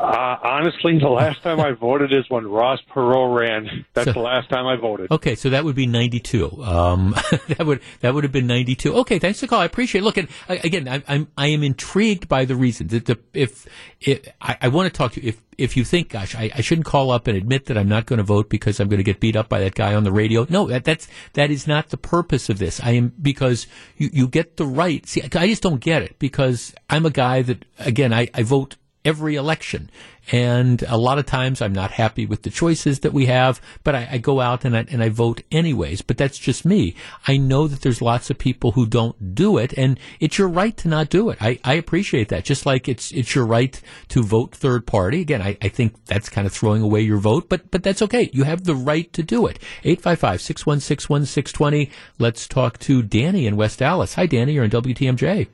Uh, 0.00 0.38
honestly, 0.42 0.98
the 0.98 1.08
last 1.08 1.42
time 1.42 1.60
I 1.60 1.72
voted 1.72 2.10
is 2.10 2.24
when 2.30 2.46
Ross 2.46 2.80
Perot 2.90 3.38
ran. 3.38 3.84
That's 3.92 4.06
so, 4.06 4.12
the 4.14 4.20
last 4.20 4.48
time 4.48 4.66
I 4.66 4.76
voted. 4.76 5.10
Okay, 5.10 5.34
so 5.34 5.50
that 5.50 5.62
would 5.62 5.76
be 5.76 5.86
'92. 5.86 6.62
Um, 6.62 7.14
that 7.48 7.66
would 7.66 7.82
that 8.00 8.14
would 8.14 8.24
have 8.24 8.32
been 8.32 8.46
'92. 8.46 8.94
Okay, 8.94 9.18
thanks 9.18 9.40
for 9.40 9.46
the 9.46 9.50
call. 9.50 9.60
I 9.60 9.66
appreciate. 9.66 10.00
It. 10.00 10.04
Look, 10.04 10.16
and 10.16 10.28
again, 10.48 10.88
I, 10.88 11.02
I'm 11.06 11.28
I 11.36 11.48
am 11.48 11.62
intrigued 11.62 12.28
by 12.28 12.46
the 12.46 12.56
reasons. 12.56 12.92
That 12.92 13.04
the, 13.04 13.18
if, 13.34 13.66
if 14.00 14.26
I, 14.40 14.56
I, 14.62 14.68
want 14.68 14.90
to 14.90 14.96
talk 14.96 15.12
to 15.12 15.22
you, 15.22 15.28
if 15.28 15.42
if 15.58 15.76
you 15.76 15.84
think, 15.84 16.08
gosh, 16.08 16.34
I, 16.34 16.50
I 16.54 16.62
shouldn't 16.62 16.86
call 16.86 17.10
up 17.10 17.26
and 17.26 17.36
admit 17.36 17.66
that 17.66 17.76
I'm 17.76 17.88
not 17.88 18.06
going 18.06 18.16
to 18.16 18.22
vote 18.22 18.48
because 18.48 18.80
I'm 18.80 18.88
going 18.88 18.98
to 18.98 19.04
get 19.04 19.20
beat 19.20 19.36
up 19.36 19.50
by 19.50 19.60
that 19.60 19.74
guy 19.74 19.94
on 19.94 20.04
the 20.04 20.12
radio. 20.12 20.46
No, 20.48 20.66
that 20.68 20.84
that's 20.84 21.08
that 21.34 21.50
is 21.50 21.66
not 21.66 21.90
the 21.90 21.98
purpose 21.98 22.48
of 22.48 22.58
this. 22.58 22.80
I 22.80 22.92
am 22.92 23.12
because 23.20 23.66
you 23.98 24.08
you 24.10 24.28
get 24.28 24.56
the 24.56 24.64
right. 24.64 25.06
See, 25.06 25.22
I 25.22 25.46
just 25.46 25.62
don't 25.62 25.80
get 25.80 26.02
it 26.02 26.18
because 26.18 26.74
I'm 26.88 27.04
a 27.04 27.10
guy 27.10 27.42
that 27.42 27.66
again 27.78 28.14
I, 28.14 28.30
I 28.32 28.44
vote 28.44 28.76
every 29.04 29.36
election. 29.36 29.90
And 30.32 30.82
a 30.84 30.96
lot 30.96 31.18
of 31.18 31.26
times 31.26 31.60
I'm 31.60 31.72
not 31.72 31.90
happy 31.90 32.24
with 32.24 32.42
the 32.42 32.50
choices 32.50 33.00
that 33.00 33.12
we 33.12 33.26
have, 33.26 33.60
but 33.82 33.96
I, 33.96 34.08
I, 34.12 34.18
go 34.18 34.38
out 34.40 34.64
and 34.64 34.76
I, 34.76 34.86
and 34.90 35.02
I 35.02 35.08
vote 35.08 35.42
anyways. 35.50 36.02
But 36.02 36.18
that's 36.18 36.38
just 36.38 36.64
me. 36.64 36.94
I 37.26 37.36
know 37.36 37.66
that 37.66 37.80
there's 37.80 38.00
lots 38.00 38.30
of 38.30 38.38
people 38.38 38.70
who 38.72 38.86
don't 38.86 39.34
do 39.34 39.58
it, 39.58 39.74
and 39.76 39.98
it's 40.20 40.38
your 40.38 40.46
right 40.48 40.76
to 40.78 40.88
not 40.88 41.08
do 41.08 41.30
it. 41.30 41.38
I, 41.40 41.58
I 41.64 41.74
appreciate 41.74 42.28
that. 42.28 42.44
Just 42.44 42.64
like 42.64 42.88
it's 42.88 43.10
it's 43.12 43.34
your 43.34 43.46
right 43.46 43.80
to 44.08 44.22
vote 44.22 44.54
third 44.54 44.86
party. 44.86 45.22
Again, 45.22 45.42
I, 45.42 45.56
I 45.60 45.68
think 45.68 45.96
that's 46.04 46.28
kind 46.28 46.46
of 46.46 46.52
throwing 46.52 46.82
away 46.82 47.00
your 47.00 47.18
vote, 47.18 47.48
but 47.48 47.68
but 47.70 47.82
that's 47.82 48.02
okay. 48.02 48.30
You 48.32 48.44
have 48.44 48.62
the 48.64 48.76
right 48.76 49.12
to 49.14 49.24
do 49.24 49.46
it. 49.46 49.58
855-616-1620. 49.84 51.90
Let's 52.18 52.46
talk 52.46 52.78
to 52.80 53.02
Danny 53.02 53.46
in 53.46 53.56
West 53.56 53.80
Allis. 53.82 54.14
Hi, 54.14 54.26
Danny. 54.26 54.52
You're 54.52 54.64
on 54.64 54.70
WTMJ. 54.70 55.48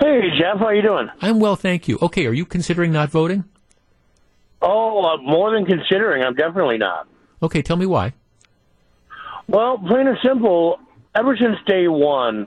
Hey, 0.00 0.30
Jeff, 0.38 0.58
how 0.58 0.66
are 0.66 0.74
you 0.74 0.82
doing? 0.82 1.08
I'm 1.20 1.40
well, 1.40 1.56
thank 1.56 1.86
you. 1.86 1.98
Okay, 2.00 2.26
are 2.26 2.32
you 2.32 2.46
considering 2.46 2.90
not 2.90 3.10
voting? 3.10 3.44
Oh, 4.62 5.04
uh, 5.04 5.16
more 5.18 5.52
than 5.52 5.66
considering. 5.66 6.22
I'm 6.22 6.34
definitely 6.34 6.78
not. 6.78 7.06
Okay, 7.42 7.60
tell 7.60 7.76
me 7.76 7.86
why. 7.86 8.14
Well, 9.46 9.78
plain 9.78 10.06
and 10.06 10.16
simple. 10.24 10.78
Ever 11.14 11.36
since 11.36 11.56
day 11.66 11.86
one, 11.88 12.46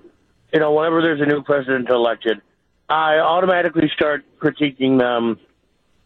you 0.52 0.60
know, 0.60 0.74
whenever 0.74 1.02
there's 1.02 1.22
a 1.22 1.26
new 1.26 1.44
president 1.44 1.90
elected, 1.90 2.42
I 2.90 3.18
automatically 3.18 3.90
start 3.96 4.24
critiquing 4.40 5.00
them, 5.00 5.40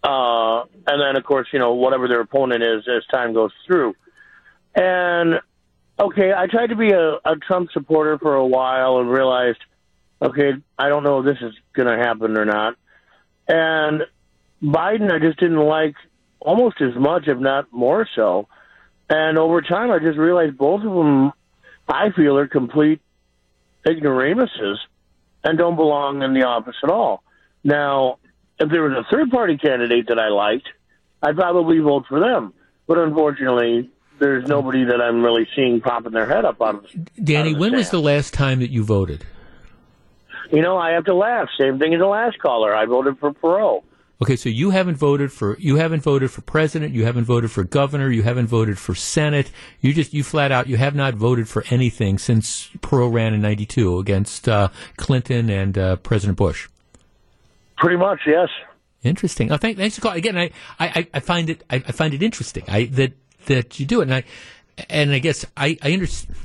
uh, 0.03 0.61
and 0.87 1.01
then 1.01 1.15
of 1.15 1.23
course, 1.23 1.47
you 1.53 1.59
know, 1.59 1.73
whatever 1.73 2.07
their 2.07 2.21
opponent 2.21 2.63
is 2.63 2.87
as 2.87 3.05
time 3.07 3.33
goes 3.33 3.51
through. 3.65 3.95
And 4.75 5.39
okay, 5.99 6.33
I 6.33 6.47
tried 6.47 6.67
to 6.67 6.75
be 6.75 6.91
a, 6.91 7.15
a 7.25 7.35
Trump 7.45 7.71
supporter 7.73 8.17
for 8.17 8.35
a 8.35 8.45
while 8.45 8.99
and 8.99 9.09
realized, 9.09 9.59
okay, 10.21 10.53
I 10.77 10.89
don't 10.89 11.03
know 11.03 11.19
if 11.19 11.25
this 11.25 11.37
is 11.41 11.53
going 11.73 11.87
to 11.87 12.03
happen 12.03 12.37
or 12.37 12.45
not. 12.45 12.75
And 13.47 14.03
Biden, 14.61 15.11
I 15.11 15.19
just 15.19 15.39
didn't 15.39 15.59
like 15.59 15.95
almost 16.39 16.81
as 16.81 16.95
much, 16.95 17.27
if 17.27 17.37
not 17.37 17.71
more 17.71 18.07
so. 18.15 18.47
And 19.09 19.37
over 19.37 19.61
time, 19.61 19.91
I 19.91 19.99
just 19.99 20.17
realized 20.17 20.57
both 20.57 20.83
of 20.83 20.91
them, 20.91 21.31
I 21.87 22.11
feel, 22.11 22.37
are 22.37 22.47
complete 22.47 23.01
ignoramuses 23.85 24.79
and 25.43 25.57
don't 25.57 25.75
belong 25.75 26.23
in 26.23 26.33
the 26.33 26.43
office 26.43 26.75
at 26.83 26.89
all. 26.89 27.23
Now, 27.63 28.17
if 28.59 28.69
there 28.69 28.83
was 28.83 28.93
a 28.93 29.09
third 29.09 29.29
party 29.29 29.57
candidate 29.57 30.07
that 30.07 30.19
I 30.19 30.29
liked, 30.29 30.67
I'd 31.21 31.35
probably 31.35 31.79
vote 31.79 32.05
for 32.09 32.19
them. 32.19 32.53
But 32.85 32.97
unfortunately, 32.97 33.89
there's 34.19 34.47
nobody 34.47 34.85
that 34.85 35.01
I'm 35.01 35.23
really 35.23 35.47
seeing 35.55 35.79
popping 35.79 36.11
their 36.11 36.27
head 36.27 36.43
up 36.43 36.61
out 36.61 36.75
of. 36.75 36.85
Danny, 37.23 37.49
out 37.49 37.55
of 37.55 37.59
when 37.59 37.75
was 37.75 37.89
the 37.91 38.01
last 38.01 38.33
time 38.33 38.59
that 38.59 38.71
you 38.71 38.83
voted? 38.83 39.25
You 40.51 40.61
know, 40.61 40.77
I 40.77 40.91
have 40.91 41.05
to 41.05 41.13
laugh. 41.13 41.49
Same 41.59 41.79
thing 41.79 41.93
as 41.93 41.99
the 41.99 42.07
last 42.07 42.39
caller. 42.39 42.75
I 42.75 42.85
voted 42.85 43.19
for 43.19 43.33
Perot. 43.33 43.83
Okay, 44.19 44.35
so 44.35 44.49
you 44.49 44.71
haven't 44.71 44.95
voted 44.95 45.31
for 45.31 45.57
you 45.59 45.75
haven't 45.75 46.01
voted 46.01 46.31
for 46.31 46.41
president, 46.41 46.91
you 46.91 47.05
haven't 47.05 47.25
voted 47.25 47.51
for 47.51 47.63
governor, 47.63 48.09
you 48.09 48.23
haven't 48.23 48.47
voted 48.47 48.79
for 48.79 48.95
senate. 48.95 49.51
You 49.79 49.93
just 49.93 50.11
you 50.11 50.23
flat 50.23 50.51
out 50.51 50.67
you 50.67 50.77
have 50.77 50.95
not 50.95 51.13
voted 51.13 51.47
for 51.47 51.63
anything 51.69 52.17
since 52.17 52.69
Perot 52.79 53.13
ran 53.13 53.35
in 53.35 53.41
'92 53.41 53.99
against 53.99 54.49
uh, 54.49 54.69
Clinton 54.97 55.51
and 55.51 55.77
uh, 55.77 55.95
President 55.97 56.35
Bush. 56.35 56.67
Pretty 57.77 57.97
much, 57.97 58.21
yes. 58.25 58.49
Interesting. 59.03 59.51
Oh, 59.51 59.57
thank, 59.57 59.77
thanks 59.77 59.95
for 59.95 60.01
calling 60.01 60.17
again. 60.17 60.35
I, 60.35 60.49
I, 60.79 61.07
I 61.13 61.19
find 61.19 61.51
it 61.51 61.63
I, 61.69 61.75
I 61.75 61.91
find 61.91 62.15
it 62.15 62.23
interesting. 62.23 62.63
I 62.67 62.85
that 62.85 63.13
that 63.45 63.79
you 63.79 63.85
do 63.85 63.99
it, 63.99 64.05
and 64.09 64.15
I 64.15 64.23
and 64.89 65.11
I 65.11 65.19
guess 65.19 65.45
I 65.55 65.77
I 65.83 65.93
understand. 65.93 66.35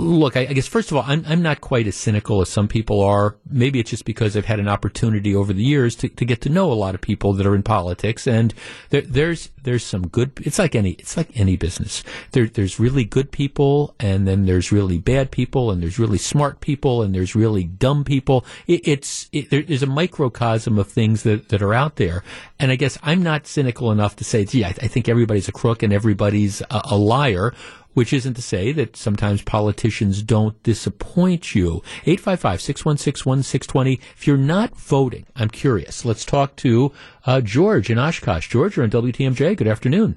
Look, 0.00 0.36
I, 0.36 0.40
I 0.40 0.52
guess 0.54 0.66
first 0.66 0.90
of 0.90 0.96
all, 0.96 1.04
I'm 1.06 1.24
I'm 1.28 1.42
not 1.42 1.60
quite 1.60 1.86
as 1.86 1.94
cynical 1.94 2.40
as 2.40 2.48
some 2.48 2.68
people 2.68 3.02
are. 3.02 3.36
Maybe 3.48 3.78
it's 3.80 3.90
just 3.90 4.06
because 4.06 4.36
I've 4.36 4.46
had 4.46 4.58
an 4.58 4.68
opportunity 4.68 5.34
over 5.34 5.52
the 5.52 5.62
years 5.62 5.94
to, 5.96 6.08
to 6.08 6.24
get 6.24 6.40
to 6.42 6.48
know 6.48 6.72
a 6.72 6.74
lot 6.74 6.94
of 6.94 7.00
people 7.00 7.34
that 7.34 7.46
are 7.46 7.54
in 7.54 7.62
politics, 7.62 8.26
and 8.26 8.54
there, 8.88 9.02
there's 9.02 9.50
there's 9.62 9.84
some 9.84 10.08
good. 10.08 10.32
It's 10.42 10.58
like 10.58 10.74
any 10.74 10.92
it's 10.92 11.16
like 11.16 11.28
any 11.38 11.56
business. 11.56 12.02
There 12.32 12.46
there's 12.46 12.80
really 12.80 13.04
good 13.04 13.30
people, 13.30 13.94
and 14.00 14.26
then 14.26 14.46
there's 14.46 14.72
really 14.72 14.98
bad 14.98 15.30
people, 15.30 15.70
and 15.70 15.82
there's 15.82 15.98
really 15.98 16.18
smart 16.18 16.60
people, 16.60 17.02
and 17.02 17.14
there's 17.14 17.34
really 17.34 17.64
dumb 17.64 18.02
people. 18.04 18.46
It, 18.66 18.88
it's 18.88 19.28
it, 19.32 19.50
there, 19.50 19.62
there's 19.62 19.82
a 19.82 19.86
microcosm 19.86 20.78
of 20.78 20.88
things 20.88 21.24
that 21.24 21.50
that 21.50 21.60
are 21.60 21.74
out 21.74 21.96
there, 21.96 22.24
and 22.58 22.70
I 22.70 22.76
guess 22.76 22.98
I'm 23.02 23.22
not 23.22 23.46
cynical 23.46 23.92
enough 23.92 24.16
to 24.16 24.24
say, 24.24 24.46
gee, 24.46 24.64
I, 24.64 24.68
I 24.68 24.88
think 24.88 25.08
everybody's 25.08 25.48
a 25.48 25.52
crook 25.52 25.82
and 25.82 25.92
everybody's 25.92 26.62
a, 26.62 26.80
a 26.84 26.96
liar 26.96 27.52
which 27.94 28.12
isn't 28.12 28.34
to 28.34 28.42
say 28.42 28.72
that 28.72 28.96
sometimes 28.96 29.42
politicians 29.42 30.22
don't 30.22 30.62
disappoint 30.62 31.54
you. 31.54 31.82
855-616-1620. 32.04 34.00
If 34.16 34.26
you're 34.26 34.36
not 34.36 34.76
voting, 34.76 35.26
I'm 35.36 35.50
curious. 35.50 36.04
Let's 36.04 36.24
talk 36.24 36.56
to 36.56 36.92
uh, 37.26 37.40
George 37.40 37.90
in 37.90 37.98
Oshkosh. 37.98 38.48
George, 38.48 38.76
you're 38.76 38.84
on 38.84 38.90
WTMJ. 38.90 39.56
Good 39.56 39.68
afternoon. 39.68 40.16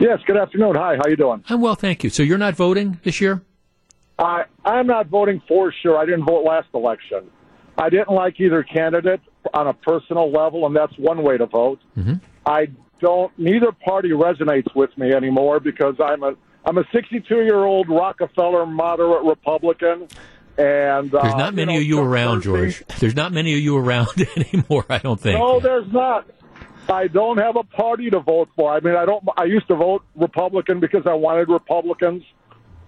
Yes, 0.00 0.18
good 0.26 0.36
afternoon. 0.36 0.74
Hi, 0.76 0.96
how 0.96 1.08
you 1.08 1.16
doing? 1.16 1.42
I'm 1.48 1.60
well, 1.60 1.74
thank 1.74 2.04
you. 2.04 2.10
So 2.10 2.22
you're 2.22 2.38
not 2.38 2.54
voting 2.54 3.00
this 3.02 3.20
year? 3.20 3.42
I 4.18 4.44
I'm 4.64 4.86
not 4.86 5.08
voting 5.08 5.42
for 5.46 5.72
sure. 5.82 5.98
I 5.98 6.04
didn't 6.06 6.24
vote 6.24 6.44
last 6.44 6.68
election. 6.74 7.30
I 7.78 7.90
didn't 7.90 8.10
like 8.10 8.40
either 8.40 8.62
candidate 8.62 9.20
on 9.52 9.66
a 9.66 9.74
personal 9.74 10.30
level, 10.30 10.66
and 10.66 10.74
that's 10.74 10.96
one 10.98 11.22
way 11.22 11.36
to 11.36 11.46
vote. 11.46 11.80
Mm-hmm. 11.96 12.14
I 12.46 12.68
don't. 13.00 13.36
Neither 13.38 13.72
party 13.72 14.10
resonates 14.10 14.74
with 14.74 14.96
me 14.96 15.12
anymore 15.12 15.60
because 15.60 15.94
I'm 16.02 16.22
a 16.22 16.34
I'm 16.66 16.78
a 16.78 16.84
62 16.92 17.42
year 17.42 17.64
old 17.64 17.88
Rockefeller 17.88 18.66
moderate 18.66 19.22
Republican, 19.22 20.08
and 20.58 21.14
uh, 21.14 21.22
There's 21.22 21.34
not 21.36 21.54
many 21.54 21.74
know, 21.74 21.78
of 21.78 21.84
you 21.86 22.00
around, 22.00 22.42
conversely- 22.42 22.84
George. 22.88 22.98
There's 23.00 23.14
not 23.14 23.32
many 23.32 23.54
of 23.54 23.60
you 23.60 23.76
around 23.76 24.08
anymore, 24.36 24.84
I 24.90 24.98
don't 24.98 25.20
think. 25.20 25.38
No, 25.38 25.60
there's 25.60 25.90
not. 25.92 26.28
I 26.88 27.06
don't 27.06 27.38
have 27.38 27.56
a 27.56 27.62
party 27.62 28.10
to 28.10 28.20
vote 28.20 28.48
for. 28.56 28.72
I 28.72 28.80
mean, 28.80 28.96
I 28.96 29.04
don't. 29.04 29.24
I 29.36 29.44
used 29.44 29.68
to 29.68 29.76
vote 29.76 30.02
Republican 30.16 30.80
because 30.80 31.06
I 31.06 31.14
wanted 31.14 31.48
Republicans 31.48 32.24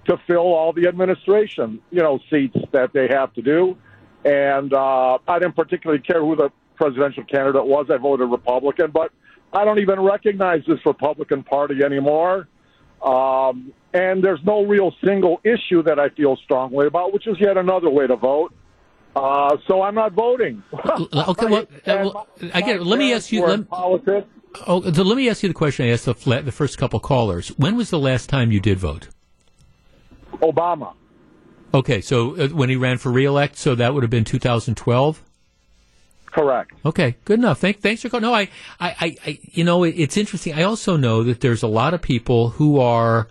to 0.06 0.16
fill 0.26 0.38
all 0.54 0.72
the 0.72 0.88
administration, 0.88 1.80
you 1.90 2.02
know, 2.02 2.18
seats 2.30 2.56
that 2.72 2.92
they 2.92 3.08
have 3.08 3.32
to 3.34 3.42
do, 3.42 3.76
and 4.24 4.72
uh, 4.72 5.18
I 5.28 5.38
didn't 5.38 5.54
particularly 5.56 6.02
care 6.02 6.20
who 6.20 6.34
the 6.34 6.50
presidential 6.76 7.24
candidate 7.24 7.66
was. 7.66 7.86
I 7.90 7.96
voted 7.96 8.28
Republican, 8.30 8.90
but 8.92 9.12
I 9.52 9.64
don't 9.64 9.78
even 9.78 10.00
recognize 10.00 10.62
this 10.66 10.78
Republican 10.86 11.42
Party 11.42 11.82
anymore. 11.84 12.48
Um, 13.02 13.72
and 13.92 14.22
there's 14.22 14.40
no 14.44 14.64
real 14.64 14.92
single 15.04 15.40
issue 15.44 15.82
that 15.84 15.98
I 15.98 16.08
feel 16.10 16.36
strongly 16.44 16.86
about, 16.86 17.12
which 17.12 17.26
is 17.26 17.36
yet 17.40 17.56
another 17.56 17.90
way 17.90 18.06
to 18.06 18.16
vote. 18.16 18.52
Uh, 19.16 19.56
so 19.66 19.82
I'm 19.82 19.94
not 19.94 20.12
voting. 20.12 20.62
okay, 20.72 21.46
well, 21.46 21.62
uh, 21.62 21.66
well, 21.86 22.28
I 22.54 22.60
get 22.60 22.76
it. 22.76 22.82
Let 22.82 22.98
me 22.98 23.12
ask 23.12 23.32
you. 23.32 23.44
Let, 23.44 23.68
politics. 23.68 24.28
oh, 24.66 24.92
so 24.92 25.02
let 25.02 25.16
me 25.16 25.28
ask 25.28 25.42
you 25.42 25.48
the 25.48 25.54
question 25.54 25.86
I 25.86 25.90
asked 25.90 26.04
the, 26.04 26.14
fla- 26.14 26.42
the 26.42 26.52
first 26.52 26.78
couple 26.78 27.00
callers. 27.00 27.48
When 27.58 27.76
was 27.76 27.90
the 27.90 27.98
last 27.98 28.28
time 28.28 28.52
you 28.52 28.60
did 28.60 28.78
vote? 28.78 29.08
Obama. 30.34 30.94
Okay, 31.74 32.00
so 32.00 32.36
uh, 32.36 32.48
when 32.48 32.68
he 32.68 32.76
ran 32.76 32.98
for 32.98 33.10
reelect, 33.10 33.56
so 33.56 33.74
that 33.74 33.92
would 33.94 34.02
have 34.02 34.10
been 34.10 34.24
2012. 34.24 35.22
Correct. 36.30 36.72
Okay, 36.84 37.16
good 37.24 37.38
enough. 37.38 37.60
Thank, 37.60 37.80
thanks 37.80 38.02
for 38.02 38.08
calling. 38.08 38.22
No, 38.22 38.34
I, 38.34 38.48
I, 38.78 39.16
I, 39.24 39.38
you 39.42 39.64
know, 39.64 39.84
it, 39.84 39.94
it's 39.96 40.16
interesting. 40.16 40.54
I 40.54 40.62
also 40.62 40.96
know 40.96 41.22
that 41.22 41.40
there's 41.40 41.62
a 41.62 41.68
lot 41.68 41.94
of 41.94 42.02
people 42.02 42.50
who 42.50 42.78
are 42.78 43.28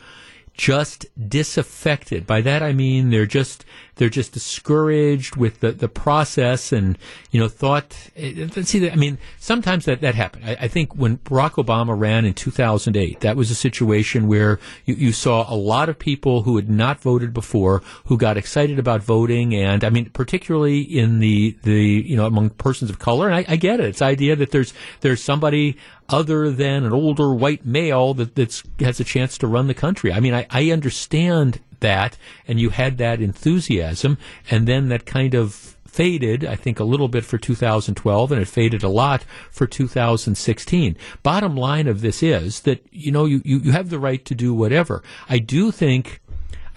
just 0.57 1.05
disaffected. 1.29 2.25
By 2.25 2.41
that 2.41 2.63
I 2.63 2.73
mean 2.73 3.11
they're 3.11 3.27
just 3.27 3.63
they're 3.97 4.09
just 4.09 4.31
discouraged 4.31 5.35
with 5.35 5.59
the, 5.59 5.71
the 5.71 5.87
process 5.87 6.71
and 6.71 6.97
you 7.31 7.39
know 7.39 7.47
thought. 7.47 7.95
eh, 8.15 8.47
See, 8.63 8.89
I 8.89 8.95
mean, 8.95 9.17
sometimes 9.39 9.85
that 9.85 10.01
that 10.01 10.15
happened. 10.15 10.45
I, 10.45 10.57
I 10.61 10.67
think 10.67 10.95
when 10.95 11.17
Barack 11.19 11.63
Obama 11.63 11.97
ran 11.97 12.25
in 12.25 12.33
2008, 12.33 13.19
that 13.21 13.35
was 13.35 13.51
a 13.51 13.55
situation 13.55 14.27
where 14.27 14.59
you, 14.85 14.95
you 14.95 15.11
saw 15.11 15.51
a 15.51 15.55
lot 15.55 15.89
of 15.89 15.97
people 15.99 16.43
who 16.43 16.55
had 16.55 16.69
not 16.69 16.99
voted 16.99 17.33
before 17.33 17.81
who 18.05 18.17
got 18.17 18.37
excited 18.37 18.79
about 18.79 19.01
voting, 19.03 19.53
and 19.55 19.83
I 19.83 19.89
mean, 19.89 20.09
particularly 20.11 20.81
in 20.81 21.19
the 21.19 21.57
the 21.63 22.03
you 22.05 22.15
know 22.15 22.25
among 22.25 22.51
persons 22.51 22.89
of 22.89 22.99
color. 22.99 23.27
And 23.27 23.35
I, 23.35 23.45
I 23.47 23.55
get 23.55 23.79
it. 23.79 23.87
It's 23.87 23.99
the 23.99 24.05
idea 24.05 24.35
that 24.35 24.51
there's 24.51 24.73
there's 25.01 25.21
somebody 25.23 25.77
other 26.09 26.51
than 26.51 26.85
an 26.85 26.93
older 26.93 27.33
white 27.33 27.65
male 27.65 28.13
that 28.13 28.35
that's 28.35 28.63
has 28.79 28.99
a 28.99 29.03
chance 29.03 29.37
to 29.39 29.47
run 29.47 29.67
the 29.67 29.73
country. 29.73 30.11
I 30.13 30.19
mean, 30.19 30.33
I, 30.33 30.47
I 30.49 30.71
understand 30.71 31.59
that, 31.79 32.17
and 32.47 32.59
you 32.59 32.69
had 32.69 32.97
that 32.97 33.21
enthusiasm, 33.21 34.17
and 34.49 34.67
then 34.67 34.89
that 34.89 35.05
kind 35.05 35.33
of 35.33 35.77
faded, 35.87 36.45
I 36.45 36.55
think, 36.55 36.79
a 36.79 36.83
little 36.83 37.07
bit 37.07 37.25
for 37.25 37.37
2012, 37.37 38.31
and 38.31 38.41
it 38.41 38.47
faded 38.47 38.83
a 38.83 38.89
lot 38.89 39.23
for 39.49 39.65
2016. 39.65 40.95
Bottom 41.23 41.55
line 41.55 41.87
of 41.87 42.01
this 42.01 42.21
is 42.21 42.61
that, 42.61 42.85
you 42.91 43.11
know, 43.11 43.25
you, 43.25 43.41
you, 43.43 43.57
you 43.59 43.71
have 43.71 43.89
the 43.89 43.99
right 43.99 44.23
to 44.25 44.35
do 44.35 44.53
whatever. 44.53 45.03
I 45.27 45.39
do 45.39 45.71
think 45.71 46.21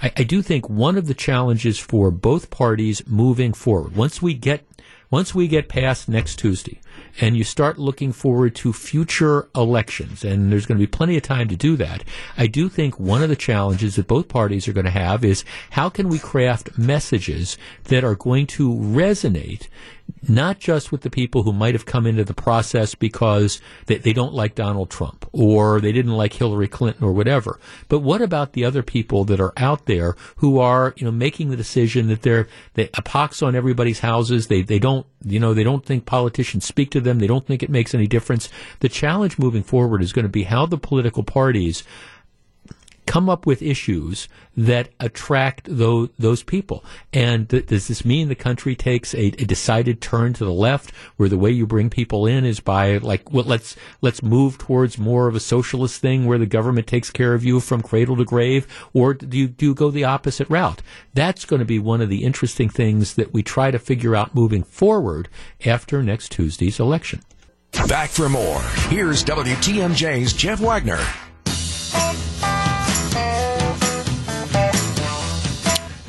I, 0.03 0.13
I 0.17 0.23
do 0.23 0.43
think 0.43 0.69
one 0.69 0.97
of 0.97 1.07
the 1.07 1.15
challenges 1.15 1.79
for 1.79 2.11
both 2.11 2.51
parties 2.51 3.07
moving 3.07 3.53
forward, 3.53 3.95
once 3.95 4.23
we 4.23 4.35
get 4.35 4.67
once 5.11 5.35
we 5.35 5.49
get 5.49 5.69
past 5.69 6.09
next 6.09 6.37
Tuesday 6.37 6.81
and 7.21 7.37
you 7.37 7.45
start 7.45 7.79
looking 7.79 8.13
forward 8.13 8.55
to 8.57 8.73
future 8.73 9.49
elections, 9.55 10.25
and 10.25 10.53
there's 10.53 10.67
going 10.67 10.79
to 10.79 10.87
be 10.87 10.91
plenty 10.91 11.17
of 11.17 11.23
time 11.23 11.49
to 11.49 11.57
do 11.57 11.77
that, 11.77 12.05
I 12.37 12.47
do 12.47 12.69
think 12.69 12.99
one 12.99 13.23
of 13.23 13.29
the 13.29 13.37
challenges 13.37 13.97
that 13.97 14.07
both 14.07 14.29
parties 14.29 14.69
are 14.69 14.73
going 14.73 14.85
to 14.85 14.91
have 14.91 15.25
is 15.25 15.45
how 15.71 15.89
can 15.89 16.09
we 16.09 16.19
craft 16.19 16.79
messages 16.79 17.59
that 17.85 18.05
are 18.05 18.15
going 18.15 18.47
to 18.49 18.71
resonate 18.71 19.69
not 20.29 20.59
just 20.59 20.93
with 20.93 21.03
the 21.03 21.11
people 21.11 21.43
who 21.43 21.53
might 21.53 21.75
have 21.75 21.87
come 21.87 22.07
into 22.07 22.25
the 22.25 22.35
process 22.35 22.95
because 22.95 23.61
they, 23.87 23.97
they 23.97 24.13
don't 24.13 24.35
like 24.35 24.55
Donald 24.55 24.91
Trump 24.91 25.29
or 25.33 25.81
they 25.81 25.93
didn't 25.93 26.13
like 26.13 26.33
Hillary 26.33 26.69
Clinton 26.69 27.05
or 27.05 27.13
whatever, 27.13 27.59
but 27.89 28.01
what 28.01 28.21
about 28.21 28.53
the 28.53 28.65
other 28.65 28.83
people 28.83 29.25
that 29.25 29.41
are 29.41 29.53
out 29.57 29.87
there 29.87 30.17
who 30.37 30.59
are, 30.59 30.95
you 30.97 31.05
know, 31.05 31.11
making 31.11 31.51
the 31.51 31.57
decision 31.57 32.09
that 32.09 32.23
they're, 32.23 32.49
they, 32.75 32.91
a 32.95 33.03
pox 33.03 33.43
on 33.43 33.55
everybody's 33.55 34.01
houses. 34.01 34.49
They, 34.49 34.63
they 34.63 34.79
don't, 34.79 35.07
you 35.25 35.39
know, 35.39 35.55
they 35.55 35.65
don't 35.65 35.85
think 35.85 36.07
politicians 36.07 36.65
to 36.93 37.01
them. 37.01 37.19
They 37.19 37.27
don't 37.27 37.47
think 37.47 37.63
it 37.63 37.71
makes 37.71 37.95
any 37.95 38.07
difference. 38.07 38.49
The 38.81 38.89
challenge 38.89 39.39
moving 39.39 39.63
forward 39.63 40.03
is 40.03 40.13
going 40.13 40.25
to 40.25 40.29
be 40.29 40.45
how 40.45 40.67
the 40.67 40.79
political 40.79 41.23
parties 41.23 41.83
come 43.07 43.29
up 43.29 43.47
with 43.47 43.63
issues 43.63 44.29
that 44.57 44.91
attract 45.01 45.69
those, 45.71 46.11
those 46.19 46.43
people. 46.43 46.85
And 47.13 47.49
th- 47.49 47.67
does 47.67 47.89
this 47.89 48.05
mean 48.05 48.29
the 48.29 48.35
country 48.35 48.77
takes 48.77 49.15
a, 49.15 49.27
a 49.27 49.45
decided 49.45 50.01
turn 50.01 50.33
to 50.35 50.45
the 50.45 50.53
left, 50.53 50.95
where 51.17 51.29
the 51.29 51.39
way 51.39 51.51
you 51.51 51.67
bring 51.67 51.91
people 51.91 52.27
in 52.27 52.45
is 52.45 52.61
by 52.61 52.99
like, 52.99 53.33
well, 53.33 53.45
let's 53.45 53.77
let's 54.01 54.23
move 54.23 54.59
towards 54.59 54.99
more 54.99 55.27
of 55.29 55.35
a 55.35 55.41
socialist 55.41 56.01
thing, 56.01 56.27
where 56.27 56.39
the 56.39 56.47
government 56.47 56.87
takes 56.87 57.11
care 57.11 57.35
of 57.35 57.45
you 57.45 57.61
from 57.61 57.83
cradle 57.83 58.17
to 58.17 58.25
grave, 58.25 58.67
or 58.93 59.15
do 59.15 59.37
you 59.37 59.49
do 59.49 59.67
you 59.67 59.75
go 59.75 59.91
the 59.91 60.05
opposite 60.05 60.49
route? 60.49 60.83
That's 61.15 61.45
going 61.45 61.61
to 61.61 61.67
be 61.67 61.79
one 61.79 62.01
of 62.01 62.09
the 62.09 62.25
interesting 62.25 62.69
things 62.69 63.15
that 63.15 63.33
we 63.33 63.43
try 63.43 63.71
to 63.71 63.79
figure 63.79 64.15
out 64.15 64.35
moving 64.35 64.63
forward 64.63 65.29
after 65.65 66.03
next 66.03 66.33
Tuesday's 66.33 66.79
election. 66.79 67.23
Back 67.89 68.11
for 68.11 68.29
more. 68.29 68.61
Here's 68.89 69.25
WTMJ's 69.25 70.33
Jeff 70.33 70.61
Wagner. 70.61 71.01